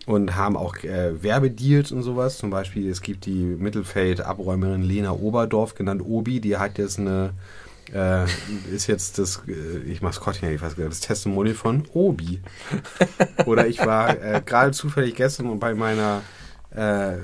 und 0.07 0.37
haben 0.37 0.57
auch 0.57 0.77
äh, 0.79 1.23
Werbedeals 1.23 1.93
und 1.93 2.03
sowas. 2.03 2.39
Zum 2.39 2.51
Beispiel, 2.51 2.89
es 2.91 3.03
gibt 3.03 3.27
die 3.27 3.45
Mittelfeld-Abräumerin 3.45 4.83
Lena 4.83 5.13
Oberdorf, 5.13 5.75
genannt 5.75 6.03
Obi, 6.05 6.41
die 6.41 6.57
hat 6.57 6.79
jetzt 6.79 6.99
eine, 6.99 7.31
äh, 7.93 8.25
ist 8.73 8.87
jetzt 8.87 9.19
das, 9.19 9.43
äh, 9.49 9.79
ich 9.91 10.03
Maskottchen, 10.03 10.51
ich 10.51 10.63
weiß 10.63 10.77
gar 10.77 10.85
nicht, 10.85 10.93
das 10.93 11.01
Testimonial 11.01 11.55
von 11.55 11.85
Obi. 11.93 12.41
Oder 13.47 13.67
ich 13.67 13.79
war 13.85 14.11
äh, 14.11 14.43
gerade 14.45 14.73
zufällig 14.73 15.17
gestern 15.17 15.59
bei 15.59 15.75
meiner 15.75 16.23
äh, 16.75 17.19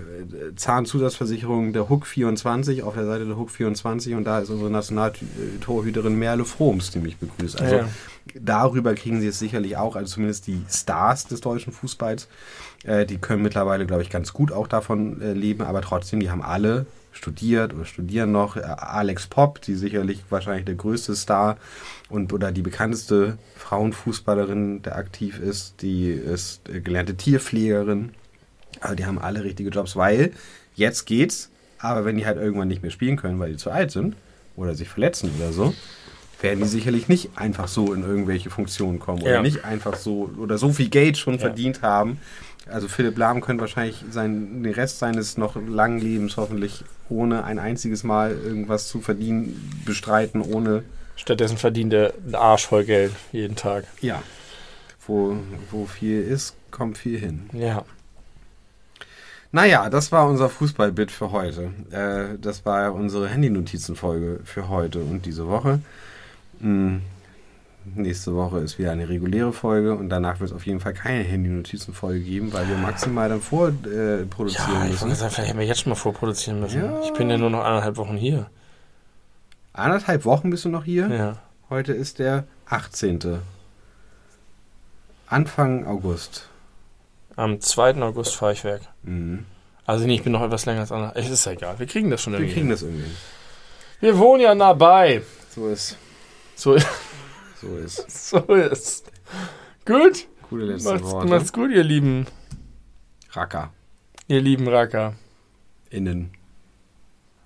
Zahnzusatzversicherung 0.54 1.72
der 1.72 1.88
Hook 1.88 2.06
24 2.06 2.82
auf 2.84 2.94
der 2.94 3.04
Seite 3.04 3.26
der 3.26 3.36
Hook 3.36 3.50
24 3.50 4.14
und 4.14 4.24
da 4.24 4.38
ist 4.38 4.50
unsere 4.50 4.70
Nationaltorhüterin 4.70 6.16
Merle 6.16 6.44
Froms, 6.44 6.90
die 6.90 7.00
mich 7.00 7.16
begrüßt. 7.16 7.60
Also 7.60 7.74
ja, 7.74 7.82
ja. 7.82 7.88
darüber 8.34 8.94
kriegen 8.94 9.20
sie 9.20 9.26
es 9.26 9.38
sicherlich 9.38 9.76
auch, 9.76 9.96
also 9.96 10.14
zumindest 10.14 10.46
die 10.46 10.62
Stars 10.70 11.26
des 11.26 11.40
deutschen 11.40 11.72
Fußballs, 11.72 12.28
äh, 12.84 13.04
die 13.04 13.18
können 13.18 13.42
mittlerweile, 13.42 13.86
glaube 13.86 14.02
ich, 14.02 14.10
ganz 14.10 14.32
gut 14.32 14.52
auch 14.52 14.68
davon 14.68 15.20
äh, 15.20 15.32
leben, 15.32 15.62
aber 15.62 15.82
trotzdem, 15.82 16.20
die 16.20 16.30
haben 16.30 16.42
alle 16.42 16.86
studiert 17.12 17.74
oder 17.74 17.84
studieren 17.84 18.30
noch. 18.30 18.56
Äh, 18.56 18.60
Alex 18.60 19.26
Popp, 19.26 19.60
die 19.62 19.74
sicherlich 19.74 20.22
wahrscheinlich 20.30 20.64
der 20.64 20.76
größte 20.76 21.16
Star 21.16 21.56
und 22.08 22.32
oder 22.32 22.52
die 22.52 22.62
bekannteste 22.62 23.36
Frauenfußballerin, 23.56 24.82
der 24.82 24.94
aktiv 24.94 25.40
ist, 25.40 25.82
die 25.82 26.10
ist 26.10 26.68
äh, 26.68 26.80
gelernte 26.80 27.16
Tierpflegerin 27.16 28.10
aber 28.80 28.96
die 28.96 29.06
haben 29.06 29.18
alle 29.18 29.44
richtige 29.44 29.70
Jobs, 29.70 29.96
weil 29.96 30.32
jetzt 30.74 31.06
geht's, 31.06 31.50
aber 31.78 32.04
wenn 32.04 32.16
die 32.16 32.26
halt 32.26 32.38
irgendwann 32.38 32.68
nicht 32.68 32.82
mehr 32.82 32.90
spielen 32.90 33.16
können, 33.16 33.38
weil 33.38 33.52
die 33.52 33.56
zu 33.56 33.70
alt 33.70 33.90
sind 33.90 34.16
oder 34.56 34.74
sich 34.74 34.88
verletzen 34.88 35.30
oder 35.38 35.52
so, 35.52 35.74
werden 36.40 36.60
die 36.60 36.68
sicherlich 36.68 37.08
nicht 37.08 37.30
einfach 37.36 37.68
so 37.68 37.92
in 37.92 38.02
irgendwelche 38.02 38.50
Funktionen 38.50 38.98
kommen 38.98 39.22
oder 39.22 39.34
ja. 39.34 39.42
nicht 39.42 39.64
einfach 39.64 39.96
so 39.96 40.30
oder 40.38 40.58
so 40.58 40.72
viel 40.72 40.88
Geld 40.88 41.18
schon 41.18 41.34
ja. 41.34 41.40
verdient 41.40 41.82
haben. 41.82 42.18
Also 42.66 42.88
Philipp 42.88 43.18
Lahm 43.18 43.40
könnte 43.40 43.62
wahrscheinlich 43.62 44.04
sein, 44.10 44.62
den 44.62 44.72
Rest 44.72 44.98
seines 44.98 45.36
noch 45.36 45.56
langen 45.56 46.00
Lebens 46.00 46.36
hoffentlich 46.36 46.84
ohne 47.08 47.44
ein 47.44 47.58
einziges 47.58 48.04
Mal 48.04 48.32
irgendwas 48.32 48.88
zu 48.88 49.00
verdienen 49.00 49.82
bestreiten, 49.84 50.40
ohne. 50.40 50.84
Stattdessen 51.16 51.56
verdient 51.56 51.92
er 51.92 52.14
einen 52.24 52.34
Arsch 52.34 52.66
voll 52.66 52.84
Geld 52.84 53.12
jeden 53.32 53.56
Tag. 53.56 53.84
Ja. 54.00 54.22
Wo, 55.06 55.36
wo 55.70 55.86
viel 55.86 56.22
ist, 56.22 56.54
kommt 56.70 56.98
viel 56.98 57.18
hin. 57.18 57.50
Ja. 57.52 57.84
Naja, 59.52 59.90
das 59.90 60.12
war 60.12 60.28
unser 60.28 60.48
Fußballbit 60.48 61.10
für 61.10 61.32
heute. 61.32 61.70
Äh, 61.90 62.38
das 62.38 62.64
war 62.64 62.94
unsere 62.94 63.28
Handy-Notizen-Folge 63.28 64.40
für 64.44 64.68
heute 64.68 65.00
und 65.00 65.26
diese 65.26 65.48
Woche. 65.48 65.80
Hm. 66.60 67.02
Nächste 67.94 68.34
Woche 68.36 68.58
ist 68.58 68.78
wieder 68.78 68.92
eine 68.92 69.08
reguläre 69.08 69.52
Folge 69.52 69.94
und 69.94 70.10
danach 70.10 70.38
wird 70.38 70.50
es 70.50 70.56
auf 70.56 70.66
jeden 70.66 70.80
Fall 70.80 70.92
keine 70.92 71.24
Handy-Notizen-Folge 71.24 72.20
geben, 72.20 72.52
weil 72.52 72.68
wir 72.68 72.76
maximal 72.76 73.28
dann 73.28 73.40
vorproduzieren 73.40 73.86
äh, 73.92 74.14
Ja, 74.44 74.84
ich 74.84 74.90
müssen. 74.90 75.00
wollte 75.02 75.16
sagen, 75.16 75.32
vielleicht 75.32 75.48
hätten 75.48 75.58
wir 75.58 75.66
jetzt 75.66 75.80
schon 75.80 75.90
mal 75.90 75.96
vorproduzieren 75.96 76.60
müssen. 76.60 76.82
Ja. 76.84 77.00
Ich 77.02 77.12
bin 77.14 77.30
ja 77.30 77.38
nur 77.38 77.50
noch 77.50 77.64
anderthalb 77.64 77.96
Wochen 77.96 78.16
hier. 78.16 78.50
Anderthalb 79.72 80.24
Wochen 80.26 80.50
bist 80.50 80.64
du 80.66 80.68
noch 80.68 80.84
hier. 80.84 81.08
Ja. 81.08 81.36
Heute 81.70 81.92
ist 81.92 82.18
der 82.18 82.44
18. 82.66 83.38
Anfang 85.26 85.86
August. 85.86 86.49
Am 87.40 87.58
2. 87.60 88.02
August 88.02 88.34
fahre 88.36 88.52
ich 88.52 88.64
weg. 88.64 88.82
Mhm. 89.02 89.46
Also 89.86 90.06
nee, 90.06 90.14
ich 90.16 90.22
bin 90.22 90.32
noch 90.32 90.42
etwas 90.42 90.66
länger 90.66 90.80
als 90.80 90.92
andere. 90.92 91.12
Es 91.14 91.30
ist 91.30 91.44
ja 91.46 91.52
egal. 91.52 91.78
Wir 91.78 91.86
kriegen 91.86 92.10
das 92.10 92.20
schon 92.22 92.34
Wir 92.34 92.40
irgendwie. 92.40 92.52
kriegen 92.54 92.66
hin. 92.66 92.70
das 92.72 92.82
irgendwie. 92.82 93.10
Wir 94.00 94.18
wohnen 94.18 94.42
ja 94.42 94.54
nah 94.54 94.74
bei. 94.74 95.22
So 95.54 95.68
ist. 95.68 95.96
So, 96.54 96.76
So 97.60 97.76
ist. 97.78 98.10
so 98.30 98.38
ist. 98.54 99.10
Gut. 99.86 100.26
Coole 100.48 100.66
letzte 100.66 100.90
Macht's, 100.92 101.10
Worte. 101.10 101.28
macht's 101.28 101.52
gut, 101.52 101.70
ihr 101.70 101.82
lieben, 101.84 102.26
Racker. 103.32 103.72
ihr 104.28 104.40
lieben 104.40 104.68
Racker. 104.68 105.14
Innen. 105.88 106.32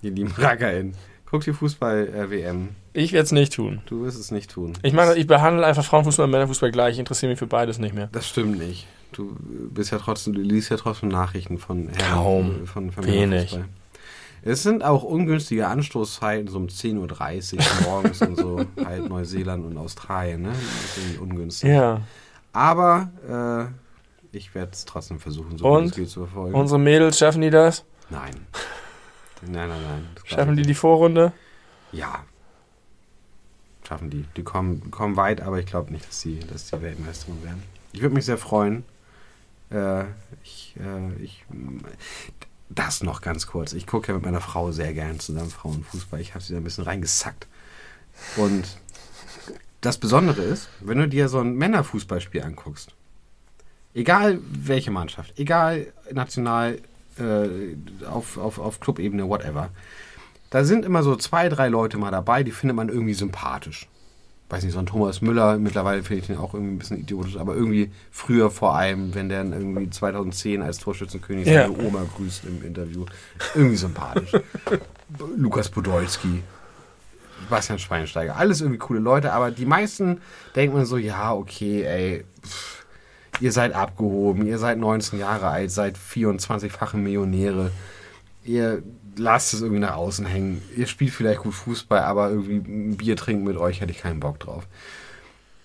Die 0.02 0.10
lieben 0.10 0.32
RackerInnen. 0.36 0.96
Guck 1.26 1.44
die 1.44 1.52
Fußball-WM. 1.52 2.70
Ich 2.94 3.12
werde 3.12 3.24
es 3.24 3.32
nicht 3.32 3.52
tun. 3.54 3.80
du 3.86 4.02
wirst 4.02 4.18
es 4.18 4.30
nicht 4.30 4.50
tun. 4.50 4.72
Ich 4.82 4.92
meine, 4.92 5.14
ich 5.14 5.26
behandle 5.26 5.64
einfach 5.66 5.84
Frauenfußball 5.84 6.24
und 6.24 6.30
Männerfußball 6.30 6.70
gleich. 6.72 6.94
Ich 6.94 6.98
interessiere 6.98 7.30
mich 7.30 7.38
für 7.38 7.46
beides 7.46 7.78
nicht 7.78 7.94
mehr. 7.94 8.08
Das 8.12 8.28
stimmt 8.28 8.58
nicht. 8.58 8.86
Du 9.14 9.36
bist 9.40 9.92
ja 9.92 9.98
trotzdem, 9.98 10.34
du 10.34 10.40
liest 10.40 10.70
ja 10.70 10.76
trotzdem 10.76 11.08
Nachrichten 11.08 11.58
von 11.58 11.88
Herren- 11.88 12.12
Kaum. 12.14 12.66
Von, 12.66 12.90
von 12.90 13.06
Wenig. 13.06 13.56
Es 14.42 14.62
sind 14.62 14.84
auch 14.84 15.02
ungünstige 15.04 15.68
Anstoßzeiten, 15.68 16.48
so 16.48 16.58
um 16.58 16.66
10.30 16.66 17.56
Uhr 17.56 17.62
morgens 17.84 18.20
und 18.20 18.36
so, 18.36 18.64
halt 18.84 19.08
Neuseeland 19.08 19.64
und 19.64 19.78
Australien, 19.78 20.42
ne? 20.42 20.48
Das 20.52 21.18
ungünstig. 21.18 21.70
Ja. 21.70 22.02
Aber 22.52 23.70
äh, 24.32 24.36
ich 24.36 24.54
werde 24.54 24.72
es 24.72 24.84
trotzdem 24.84 25.18
versuchen, 25.18 25.56
so 25.56 25.64
gut 25.64 25.84
es 25.86 25.92
geht 25.94 26.10
zu 26.10 26.26
verfolgen. 26.26 26.54
Unsere 26.54 26.78
Mädels, 26.78 27.18
schaffen 27.18 27.40
die 27.40 27.50
das? 27.50 27.84
Nein. 28.10 28.34
Nein, 29.42 29.68
nein, 29.68 29.82
nein. 29.82 30.08
Schaffen 30.24 30.56
die 30.56 30.62
die 30.62 30.74
Vorrunde? 30.74 31.32
Ja. 31.92 32.24
Schaffen 33.86 34.10
die. 34.10 34.24
Die 34.36 34.42
kommen, 34.42 34.90
kommen 34.90 35.16
weit, 35.16 35.40
aber 35.40 35.58
ich 35.58 35.66
glaube 35.66 35.92
nicht, 35.92 36.06
dass 36.08 36.20
sie, 36.20 36.40
dass 36.40 36.70
die 36.70 36.82
Weltmeisterin 36.82 37.42
werden. 37.44 37.62
Ich 37.92 38.02
würde 38.02 38.14
mich 38.14 38.24
sehr 38.24 38.38
freuen. 38.38 38.84
Äh, 39.70 40.04
ich, 40.42 40.74
äh, 40.78 41.22
ich, 41.22 41.44
das 42.68 43.02
noch 43.02 43.20
ganz 43.20 43.46
kurz. 43.46 43.72
Ich 43.72 43.86
gucke 43.86 44.08
ja 44.08 44.14
mit 44.14 44.24
meiner 44.24 44.40
Frau 44.40 44.72
sehr 44.72 44.92
gern 44.94 45.20
zusammen 45.20 45.50
Frauenfußball. 45.50 46.20
Ich 46.20 46.34
habe 46.34 46.44
sie 46.44 46.52
da 46.52 46.60
ein 46.60 46.64
bisschen 46.64 46.84
reingesackt. 46.84 47.46
Und 48.36 48.78
das 49.80 49.98
Besondere 49.98 50.42
ist, 50.42 50.68
wenn 50.80 50.98
du 50.98 51.08
dir 51.08 51.28
so 51.28 51.40
ein 51.40 51.56
Männerfußballspiel 51.56 52.42
anguckst, 52.42 52.94
egal 53.92 54.38
welche 54.50 54.90
Mannschaft, 54.90 55.38
egal 55.38 55.92
national, 56.10 56.80
äh, 57.18 58.06
auf, 58.06 58.38
auf, 58.38 58.58
auf 58.58 58.80
Clubebene, 58.80 59.28
whatever, 59.28 59.70
da 60.50 60.64
sind 60.64 60.84
immer 60.84 61.02
so 61.02 61.16
zwei, 61.16 61.48
drei 61.48 61.68
Leute 61.68 61.98
mal 61.98 62.10
dabei, 62.10 62.44
die 62.44 62.52
findet 62.52 62.76
man 62.76 62.88
irgendwie 62.88 63.14
sympathisch. 63.14 63.88
Weiß 64.50 64.62
nicht, 64.62 64.74
so 64.74 64.78
ein 64.78 64.86
Thomas 64.86 65.22
Müller, 65.22 65.56
mittlerweile 65.58 66.02
finde 66.02 66.20
ich 66.20 66.26
den 66.26 66.36
auch 66.36 66.52
irgendwie 66.54 66.74
ein 66.74 66.78
bisschen 66.78 66.98
idiotisch, 66.98 67.38
aber 67.38 67.54
irgendwie 67.54 67.90
früher 68.10 68.50
vor 68.50 68.76
allem, 68.76 69.14
wenn 69.14 69.28
der 69.30 69.42
dann 69.42 69.52
irgendwie 69.52 69.88
2010 69.88 70.60
als 70.62 70.78
Torschützenkönig 70.78 71.46
Ja. 71.48 71.66
seine 71.68 71.78
Oma 71.78 72.04
grüßt 72.16 72.44
im 72.44 72.62
Interview. 72.62 73.06
Irgendwie 73.54 73.76
sympathisch. 73.76 74.32
Lukas 75.36 75.68
Podolski, 75.70 76.42
Bastian 77.48 77.78
Schweinsteiger, 77.78 78.36
alles 78.36 78.60
irgendwie 78.60 78.78
coole 78.78 79.00
Leute, 79.00 79.32
aber 79.32 79.50
die 79.50 79.66
meisten 79.66 80.20
denkt 80.54 80.74
man 80.74 80.84
so, 80.86 80.98
ja, 80.98 81.32
okay, 81.32 81.82
ey, 81.82 82.24
pff, 82.46 82.84
ihr 83.40 83.50
seid 83.52 83.74
abgehoben, 83.74 84.46
ihr 84.46 84.58
seid 84.58 84.78
19 84.78 85.18
Jahre 85.18 85.48
alt, 85.48 85.70
seid 85.70 85.96
24-fache 85.98 86.96
Millionäre, 86.96 87.70
ihr 88.44 88.82
lasst 89.16 89.54
es 89.54 89.60
irgendwie 89.62 89.80
nach 89.80 89.96
außen 89.96 90.26
hängen, 90.26 90.62
ihr 90.76 90.86
spielt 90.86 91.12
vielleicht 91.12 91.40
gut 91.40 91.54
Fußball, 91.54 92.00
aber 92.02 92.30
irgendwie 92.30 92.56
ein 92.56 92.96
Bier 92.96 93.16
trinken 93.16 93.44
mit 93.44 93.56
euch 93.56 93.80
hätte 93.80 93.92
ich 93.92 93.98
keinen 93.98 94.20
Bock 94.20 94.40
drauf. 94.40 94.66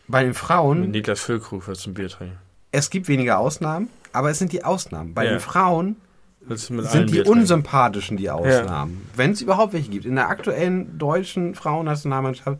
Bei 0.08 0.24
den 0.24 0.34
Frauen, 0.34 0.92
Niklas 0.92 1.20
Füllkrug 1.20 1.68
wird 1.68 1.78
zum 1.78 1.94
Bier 1.94 2.10
trinken. 2.10 2.38
es 2.72 2.90
gibt 2.90 3.08
weniger 3.08 3.40
Ausnahmen, 3.40 3.90
aber 4.12 4.30
es 4.32 4.40
sind 4.40 4.52
die 4.52 4.64
Ausnahmen. 4.64 5.14
Bei 5.14 5.26
Ja. 5.26 5.32
den 5.32 5.40
Frauen 5.40 5.96
Willst 6.42 6.70
du 6.70 6.74
mit 6.74 6.86
sind 6.90 7.12
die 7.12 7.22
unsympathischen 7.22 8.18
die 8.18 8.30
Ausnahmen. 8.30 9.08
Wenn 9.16 9.32
es 9.32 9.42
überhaupt 9.42 9.74
welche 9.74 9.92
gibt. 9.92 10.06
In 10.06 10.16
der 10.16 10.30
aktuellen 10.30 10.98
deutschen 10.98 11.54
Frauennationalmannschaft 11.54 12.60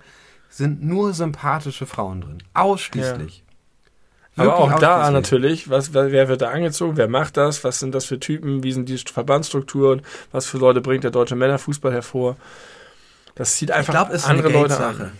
sind 0.50 0.84
nur 0.84 1.14
sympathische 1.14 1.86
Frauen 1.86 2.22
drin. 2.22 2.38
Ausschließlich. 2.54 3.44
Aber 4.40 4.58
auch 4.58 4.80
da 4.80 5.10
natürlich, 5.12 5.70
was, 5.70 5.94
wer 5.94 6.28
wird 6.28 6.42
da 6.42 6.50
angezogen, 6.50 6.98
wer 6.98 7.08
macht 7.08 7.38
das, 7.38 7.64
was 7.64 7.80
sind 7.80 7.94
das 7.94 8.06
für 8.06 8.20
Typen, 8.20 8.64
wie 8.64 8.72
sind 8.72 8.90
die 8.90 8.98
Verbandsstrukturen, 8.98 10.02
was 10.32 10.46
für 10.46 10.58
Leute 10.58 10.82
bringt 10.82 11.04
der 11.04 11.12
deutsche 11.12 11.36
Männerfußball 11.36 11.92
hervor. 11.92 12.38
Das 13.36 13.56
zieht 13.56 13.72
einfach 13.72 14.10
ist 14.10 14.28
andere 14.28 14.50
Leute 14.50 14.78
an. 14.78 15.12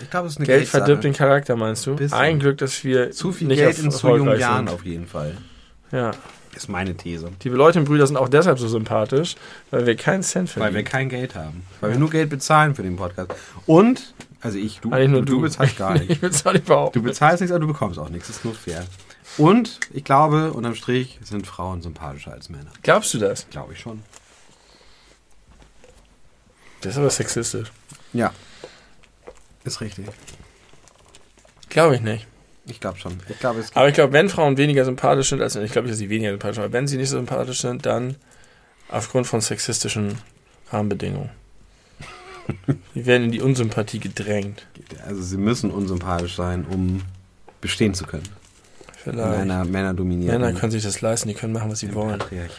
Ich 0.00 0.10
glaube, 0.10 0.26
es 0.26 0.34
ist 0.34 0.38
eine 0.38 0.46
Geld 0.46 0.68
verdirbt 0.68 1.04
den 1.04 1.12
Charakter, 1.12 1.56
meinst 1.56 1.86
du? 1.86 1.96
Ein 2.10 2.38
Glück, 2.38 2.58
dass 2.58 2.84
wir 2.84 3.10
Zu 3.12 3.32
viel 3.32 3.48
nicht 3.48 3.58
Geld 3.58 3.78
in 3.78 3.90
zu 3.90 4.08
jungen 4.08 4.38
Jahren 4.38 4.66
sind. 4.66 4.74
auf 4.74 4.84
jeden 4.84 5.06
Fall. 5.06 5.36
Ja. 5.92 6.10
Ist 6.54 6.68
meine 6.70 6.96
These. 6.96 7.30
Die 7.42 7.50
Leutenbrüder 7.50 8.06
sind 8.06 8.16
auch 8.16 8.30
deshalb 8.30 8.58
so 8.58 8.66
sympathisch, 8.66 9.36
weil 9.70 9.84
wir 9.86 9.94
keinen 9.94 10.22
Cent 10.22 10.48
Weil 10.56 10.62
wir 10.68 10.72
verdienen. 10.72 10.84
kein 10.86 11.08
Geld 11.10 11.34
haben. 11.34 11.62
Weil 11.82 11.90
wir 11.92 11.98
nur 11.98 12.08
Geld 12.08 12.30
bezahlen 12.30 12.74
für 12.74 12.82
den 12.82 12.96
Podcast. 12.96 13.30
Und, 13.66 14.14
also 14.40 14.58
ich, 14.58 14.80
du, 14.80 14.92
Eigentlich 14.92 15.10
nur 15.10 15.22
du, 15.24 15.34
du. 15.36 15.40
bezahlst 15.42 15.76
gar 15.76 15.94
nichts. 15.94 16.08
ich 16.10 16.20
bezahle 16.20 16.58
überhaupt 16.58 16.94
Du 16.96 17.02
bezahlst 17.02 17.40
nichts, 17.40 17.52
aber 17.52 17.60
du 17.60 17.66
bekommst 17.66 17.98
auch 17.98 18.08
nichts. 18.08 18.28
Das 18.28 18.36
ist 18.36 18.44
nur 18.44 18.54
fair. 18.54 18.84
Und 19.38 19.80
ich 19.92 20.04
glaube, 20.04 20.52
unterm 20.52 20.74
Strich 20.74 21.18
sind 21.22 21.46
Frauen 21.46 21.82
sympathischer 21.82 22.32
als 22.32 22.48
Männer. 22.48 22.70
Glaubst 22.82 23.12
du 23.14 23.18
das? 23.18 23.48
Glaube 23.50 23.72
ich 23.72 23.80
schon. 23.80 24.02
Das 26.80 26.92
ist 26.92 26.98
aber 26.98 27.10
sexistisch. 27.10 27.72
Ja. 28.12 28.32
Ist 29.64 29.80
richtig. 29.80 30.06
Glaube 31.68 31.96
ich 31.96 32.00
nicht. 32.00 32.26
Ich 32.66 32.80
glaube 32.80 32.98
schon. 32.98 33.18
Ich 33.28 33.38
glaube, 33.38 33.60
es 33.60 33.74
Aber 33.74 33.88
ich 33.88 33.94
glaube, 33.94 34.12
wenn 34.12 34.28
Frauen 34.28 34.56
weniger 34.56 34.84
sympathisch 34.84 35.30
sind, 35.30 35.40
also 35.40 35.60
ich 35.60 35.72
glaube 35.72 35.86
nicht, 35.86 35.92
dass 35.92 35.98
sie 35.98 36.10
weniger 36.10 36.30
sympathisch 36.30 36.56
sind, 36.56 36.64
aber 36.64 36.72
wenn 36.72 36.86
sie 36.86 36.96
nicht 36.96 37.10
so 37.10 37.16
sympathisch 37.16 37.60
sind, 37.60 37.86
dann 37.86 38.16
aufgrund 38.88 39.26
von 39.26 39.40
sexistischen 39.40 40.18
Rahmenbedingungen. 40.70 41.30
Die 42.94 43.06
werden 43.06 43.24
in 43.24 43.30
die 43.32 43.40
Unsympathie 43.40 43.98
gedrängt. 43.98 44.66
also 45.06 45.22
sie 45.22 45.36
müssen 45.36 45.70
unsympathisch 45.70 46.36
sein, 46.36 46.64
um 46.64 47.02
bestehen 47.60 47.94
zu 47.94 48.06
können. 48.06 48.28
Vielleicht. 49.02 49.40
einer 49.40 49.64
männerdominierten 49.64 50.40
Männer 50.40 50.58
können 50.58 50.72
sich 50.72 50.82
das 50.82 51.00
leisten, 51.00 51.28
die 51.28 51.34
können 51.34 51.52
machen, 51.52 51.70
was 51.70 51.78
sie 51.80 51.94
wollen. 51.94 52.18
Patriarchat. 52.18 52.56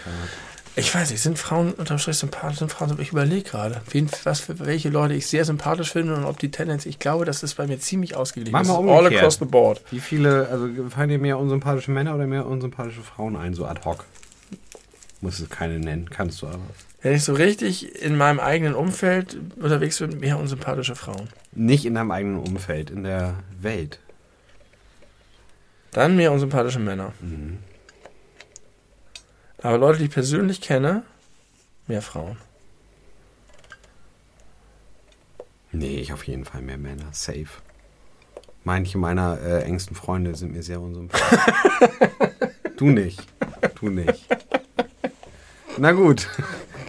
Ich 0.78 0.94
weiß 0.94 1.10
nicht, 1.10 1.22
sind 1.22 1.40
Frauen 1.40 1.74
unterm 1.74 1.98
Strich 1.98 2.18
sympathisch? 2.18 2.60
Sind 2.60 2.72
Frauen, 2.72 2.96
ich 3.02 3.10
überlege 3.10 3.50
gerade, 3.50 3.82
wen, 3.90 4.08
was 4.24 4.42
für 4.42 4.60
welche 4.60 4.90
Leute 4.90 5.16
ich 5.16 5.26
sehr 5.26 5.44
sympathisch 5.44 5.92
finde 5.92 6.14
und 6.14 6.24
ob 6.24 6.38
die 6.38 6.52
Tendenz, 6.52 6.86
ich 6.86 7.00
glaube, 7.00 7.26
das 7.26 7.42
ist 7.42 7.56
bei 7.56 7.66
mir 7.66 7.80
ziemlich 7.80 8.16
ausgeglichen. 8.16 8.52
Mach 8.52 8.64
mal 8.64 8.86
ist 8.86 8.92
all 8.92 9.08
across 9.08 9.40
the 9.40 9.46
board. 9.46 9.82
Wie 9.90 10.00
viele, 10.00 10.48
also 10.50 10.70
fallen 10.90 11.10
dir 11.10 11.18
mehr 11.18 11.40
unsympathische 11.40 11.90
Männer 11.90 12.14
oder 12.14 12.28
mehr 12.28 12.46
unsympathische 12.46 13.02
Frauen 13.02 13.36
ein, 13.36 13.56
so 13.56 13.66
ad 13.66 13.82
hoc? 13.86 14.06
Muss 15.20 15.40
es 15.40 15.50
keine 15.50 15.80
nennen, 15.80 16.10
kannst 16.12 16.44
du 16.44 16.48
aber. 16.48 16.60
Wenn 17.02 17.14
ich 17.14 17.24
so 17.24 17.34
richtig 17.34 18.02
in 18.02 18.18
meinem 18.18 18.40
eigenen 18.40 18.74
Umfeld 18.74 19.38
unterwegs 19.58 20.00
bin, 20.00 20.20
mehr 20.20 20.40
unsympathische 20.40 20.96
Frauen. 20.96 21.30
Nicht 21.52 21.86
in 21.86 21.94
deinem 21.94 22.12
eigenen 22.12 22.40
Umfeld, 22.40 22.90
in 22.90 23.04
der 23.04 23.36
Welt. 23.60 24.00
Dann 25.92 26.16
mehr 26.16 26.32
unsympathische 26.32 26.80
Männer. 26.80 27.14
Mhm. 27.22 27.60
Aber 29.62 29.78
Leute, 29.78 30.00
die 30.00 30.06
ich 30.06 30.12
persönlich 30.12 30.62
kenne, 30.62 31.04
mehr 31.88 32.02
Frauen. 32.02 32.38
Nee, 35.72 35.98
ich 36.00 36.14
auf 36.14 36.24
jeden 36.28 36.46
Fall 36.46 36.62
mehr 36.62 36.78
Männer. 36.78 37.08
Safe. 37.12 37.48
Manche 38.64 38.98
meiner 38.98 39.40
äh, 39.42 39.64
engsten 39.64 39.96
Freunde 39.96 40.36
sind 40.36 40.54
mir 40.54 40.64
sehr 40.64 40.82
unsympathisch. 40.82 41.40
du 42.78 42.90
nicht. 42.90 43.22
Du 43.80 43.90
nicht. 43.90 44.26
Na 45.78 45.92
gut. 45.92 46.28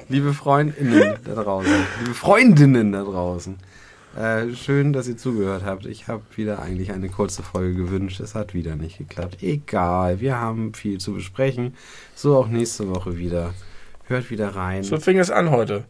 Liebe 0.08 0.32
Freundinnen 0.32 1.16
da 1.24 1.34
draußen. 1.34 1.72
Liebe 2.00 2.14
Freundinnen 2.14 2.92
da 2.92 3.02
draußen. 3.02 3.58
Äh, 4.16 4.54
schön, 4.54 4.92
dass 4.92 5.06
ihr 5.06 5.18
zugehört 5.18 5.64
habt. 5.64 5.84
Ich 5.84 6.08
habe 6.08 6.22
wieder 6.34 6.60
eigentlich 6.60 6.92
eine 6.92 7.08
kurze 7.10 7.42
Folge 7.42 7.74
gewünscht. 7.74 8.18
Es 8.20 8.34
hat 8.34 8.54
wieder 8.54 8.74
nicht 8.74 8.98
geklappt. 8.98 9.42
Egal, 9.42 10.20
wir 10.20 10.40
haben 10.40 10.72
viel 10.72 10.98
zu 10.98 11.12
besprechen. 11.12 11.74
So 12.14 12.36
auch 12.36 12.48
nächste 12.48 12.88
Woche 12.88 13.18
wieder. 13.18 13.52
Hört 14.04 14.30
wieder 14.30 14.56
rein. 14.56 14.82
So 14.82 14.98
fing 14.98 15.18
es 15.18 15.30
an 15.30 15.50
heute. 15.50 15.84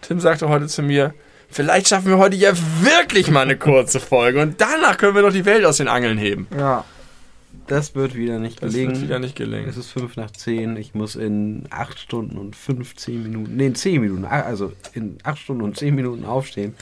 Tim 0.00 0.20
sagte 0.20 0.48
heute 0.48 0.68
zu 0.68 0.82
mir, 0.82 1.12
vielleicht 1.50 1.88
schaffen 1.88 2.06
wir 2.06 2.18
heute 2.18 2.36
ja 2.36 2.52
wirklich 2.80 3.30
mal 3.30 3.42
eine 3.42 3.58
kurze 3.58 3.98
Folge 3.98 4.40
und 4.40 4.60
danach 4.60 4.96
können 4.96 5.16
wir 5.16 5.22
noch 5.22 5.32
die 5.32 5.44
Welt 5.44 5.64
aus 5.64 5.78
den 5.78 5.88
Angeln 5.88 6.16
heben. 6.16 6.46
Ja. 6.56 6.84
Das 7.70 7.94
wird 7.94 8.14
wieder 8.16 8.38
nicht 8.40 8.60
Das 8.62 8.72
gelingen. 8.72 8.94
wird 8.96 9.02
wieder 9.04 9.18
nicht 9.20 9.36
gelingen. 9.36 9.68
Es 9.68 9.76
ist 9.76 9.90
5 9.92 10.16
nach 10.16 10.30
10. 10.32 10.76
Ich 10.76 10.94
muss 10.94 11.14
in 11.14 11.66
8 11.70 11.98
Stunden 11.98 12.36
und 12.36 12.56
15 12.56 13.22
Minuten, 13.22 13.56
nee, 13.56 13.66
in 13.66 13.74
10 13.76 14.00
Minuten, 14.00 14.24
also 14.24 14.72
in 14.92 15.18
8 15.22 15.38
Stunden 15.38 15.62
und 15.62 15.76
10 15.76 15.94
Minuten 15.94 16.24
aufstehen. 16.24 16.74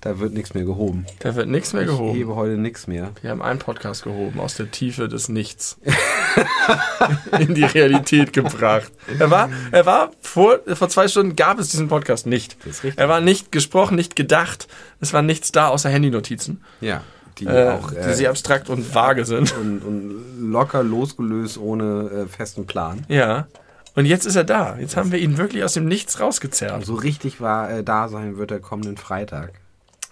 Da 0.00 0.18
wird 0.18 0.32
nichts 0.32 0.52
mehr 0.54 0.64
gehoben. 0.64 1.06
Da 1.20 1.34
wird 1.36 1.48
nichts 1.48 1.72
mehr 1.72 1.82
Ich 1.82 1.88
gehoben. 1.88 2.16
hebe 2.16 2.34
heute 2.34 2.56
nichts 2.56 2.86
mehr. 2.88 3.10
Wir 3.20 3.30
haben 3.30 3.42
einen 3.42 3.58
Podcast 3.60 4.02
gehoben, 4.02 4.40
aus 4.40 4.56
der 4.56 4.70
Tiefe 4.70 5.08
des 5.08 5.28
Nichts. 5.28 5.78
in 7.38 7.54
die 7.54 7.64
Realität 7.64 8.32
gebracht. 8.32 8.90
Er 9.18 9.30
war, 9.30 9.50
er 9.70 9.86
war 9.86 10.10
vor, 10.20 10.60
vor 10.74 10.88
zwei 10.88 11.06
Stunden 11.08 11.36
gab 11.36 11.58
es 11.58 11.68
diesen 11.68 11.88
Podcast 11.88 12.26
nicht. 12.26 12.56
Das 12.64 12.76
ist 12.78 12.84
richtig. 12.84 13.00
Er 13.00 13.08
war 13.08 13.20
nicht 13.20 13.52
gesprochen, 13.52 13.94
nicht 13.96 14.16
gedacht. 14.16 14.66
Es 15.00 15.12
war 15.12 15.22
nichts 15.22 15.52
da 15.52 15.68
außer 15.68 15.88
Handynotizen, 15.90 16.62
Ja. 16.80 17.02
Die 17.38 17.46
äh, 17.46 17.70
auch 17.70 17.90
die 17.90 17.96
äh, 17.96 18.14
sehr 18.14 18.30
abstrakt 18.30 18.68
und 18.70 18.94
vage 18.94 19.24
sind. 19.24 19.56
und, 19.60 19.80
und 19.80 20.50
locker 20.50 20.82
losgelöst 20.82 21.58
ohne 21.58 22.10
äh, 22.10 22.26
festen 22.26 22.66
Plan. 22.66 23.04
Ja. 23.08 23.46
Und 23.94 24.06
jetzt 24.06 24.24
ist 24.24 24.36
er 24.36 24.44
da. 24.44 24.76
Jetzt 24.78 24.96
haben 24.96 25.12
wir 25.12 25.18
ihn 25.18 25.36
wirklich 25.36 25.64
aus 25.64 25.74
dem 25.74 25.84
Nichts 25.84 26.18
rausgezerrt. 26.20 26.84
So 26.84 26.94
richtig 26.94 27.40
war 27.40 27.70
äh, 27.70 27.82
da 27.84 28.08
sein 28.08 28.38
wird 28.38 28.50
er 28.50 28.60
kommenden 28.60 28.96
Freitag. 28.96 29.52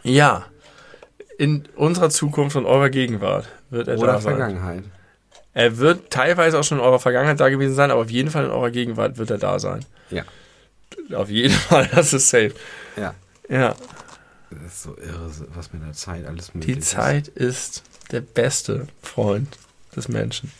Ja. 0.02 0.44
In 1.38 1.64
unserer 1.76 2.10
Zukunft 2.10 2.56
und 2.56 2.66
eurer 2.66 2.90
Gegenwart 2.90 3.48
wird 3.70 3.88
er 3.88 3.98
Oder 3.98 4.14
da 4.14 4.20
sein. 4.20 4.36
Vergangenheit. 4.36 4.84
Er 5.54 5.78
wird 5.78 6.10
teilweise 6.10 6.58
auch 6.58 6.64
schon 6.64 6.78
in 6.78 6.84
eurer 6.84 6.98
Vergangenheit 6.98 7.40
da 7.40 7.48
gewesen 7.48 7.74
sein, 7.74 7.90
aber 7.90 8.02
auf 8.02 8.10
jeden 8.10 8.30
Fall 8.30 8.44
in 8.44 8.50
eurer 8.50 8.70
Gegenwart 8.70 9.18
wird 9.18 9.30
er 9.30 9.38
da 9.38 9.58
sein. 9.58 9.84
Ja. 10.10 10.24
Auf 11.14 11.30
jeden 11.30 11.54
Fall, 11.68 11.88
das 11.92 12.12
ist 12.12 12.28
safe. 12.28 12.52
Ja. 12.96 13.14
Ja. 13.48 13.74
Das 14.50 14.62
ist 14.72 14.82
so 14.82 14.96
irre, 14.96 15.30
was 15.54 15.72
mit 15.72 15.82
der 15.82 15.92
Zeit 15.92 16.26
alles 16.26 16.54
möglich 16.54 16.74
Die 16.74 16.80
ist. 16.80 16.90
Zeit 16.90 17.28
ist 17.28 17.82
der 18.10 18.20
beste 18.20 18.88
Freund 19.02 19.58
des 19.94 20.08
Menschen. 20.08 20.50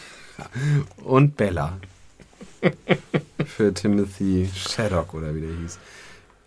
Und 0.96 1.36
Bella. 1.36 1.78
für 3.44 3.74
Timothy 3.74 4.48
Shaddock 4.54 5.14
oder 5.14 5.34
wie 5.34 5.40
der 5.40 5.50
hieß. 5.56 5.78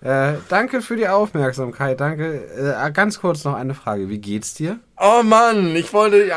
Äh, 0.05 0.33
danke 0.49 0.81
für 0.83 0.95
die 0.95 1.07
Aufmerksamkeit. 1.07 1.99
Danke. 1.99 2.43
Äh, 2.55 2.91
ganz 2.91 3.19
kurz 3.19 3.43
noch 3.43 3.55
eine 3.55 3.73
Frage. 3.73 4.07
Wie 4.07 4.19
geht's 4.19 4.53
dir? 4.53 4.77
Oh 5.01 5.23
Mann, 5.23 5.75
ich 5.75 5.91
wollte 5.93 6.17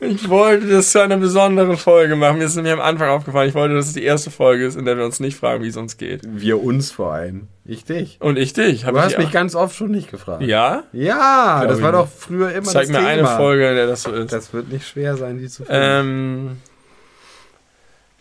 ich 0.00 0.28
wollte 0.28 0.68
das 0.68 0.92
zu 0.92 1.00
einer 1.02 1.16
besonderen 1.16 1.76
Folge 1.76 2.14
machen. 2.16 2.38
Mir 2.38 2.44
ist 2.44 2.56
mir 2.56 2.72
am 2.72 2.80
Anfang 2.80 3.08
aufgefallen, 3.08 3.48
ich 3.48 3.54
wollte, 3.56 3.74
dass 3.74 3.86
es 3.88 3.92
die 3.94 4.04
erste 4.04 4.30
Folge 4.30 4.64
ist, 4.66 4.76
in 4.76 4.84
der 4.84 4.96
wir 4.96 5.04
uns 5.04 5.18
nicht 5.18 5.36
fragen, 5.36 5.64
wie 5.64 5.68
es 5.68 5.76
uns 5.76 5.96
geht. 5.96 6.20
Wir 6.24 6.62
uns 6.62 6.92
vor 6.92 7.12
allem. 7.12 7.48
Ich 7.64 7.84
dich. 7.84 8.18
Und 8.20 8.38
ich 8.38 8.52
dich. 8.52 8.84
Hab 8.84 8.92
Du 8.92 8.98
ich 8.98 9.04
hast 9.06 9.12
ja- 9.14 9.18
mich 9.18 9.32
ganz 9.32 9.56
oft 9.56 9.74
schon 9.74 9.90
nicht 9.90 10.10
gefragt. 10.10 10.42
Ja? 10.42 10.84
Ja, 10.92 11.58
Glaub 11.62 11.70
das 11.72 11.82
war 11.82 11.90
nicht. 11.92 12.00
doch 12.02 12.08
früher 12.08 12.52
immer 12.52 12.66
Zeig 12.68 12.82
das 12.82 12.90
mir 12.90 12.98
Thema. 12.98 13.08
eine 13.08 13.26
Folge, 13.36 13.68
in 13.70 13.74
der 13.74 13.88
das 13.88 14.02
so 14.02 14.12
ist. 14.12 14.32
Das 14.32 14.52
wird 14.52 14.70
nicht 14.70 14.86
schwer 14.86 15.16
sein, 15.16 15.38
die 15.38 15.48
zu 15.48 15.64
finden. 15.64 15.82
ähm. 15.82 16.56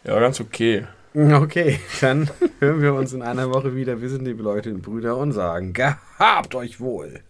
Ja, 0.03 0.19
ganz 0.19 0.40
okay. 0.41 0.88
Okay, 1.15 1.79
dann 2.01 2.29
hören 2.59 2.81
wir 2.81 2.93
uns 2.93 3.13
in 3.13 3.21
einer 3.21 3.49
Woche 3.49 3.73
wieder. 3.73 4.01
Wir 4.01 4.09
sind 4.09 4.25
die 4.25 4.33
und 4.73 4.81
Brüder 4.81 5.15
und 5.15 5.31
sagen, 5.31 5.71
gehabt 5.71 6.55
euch 6.55 6.81
wohl. 6.81 7.21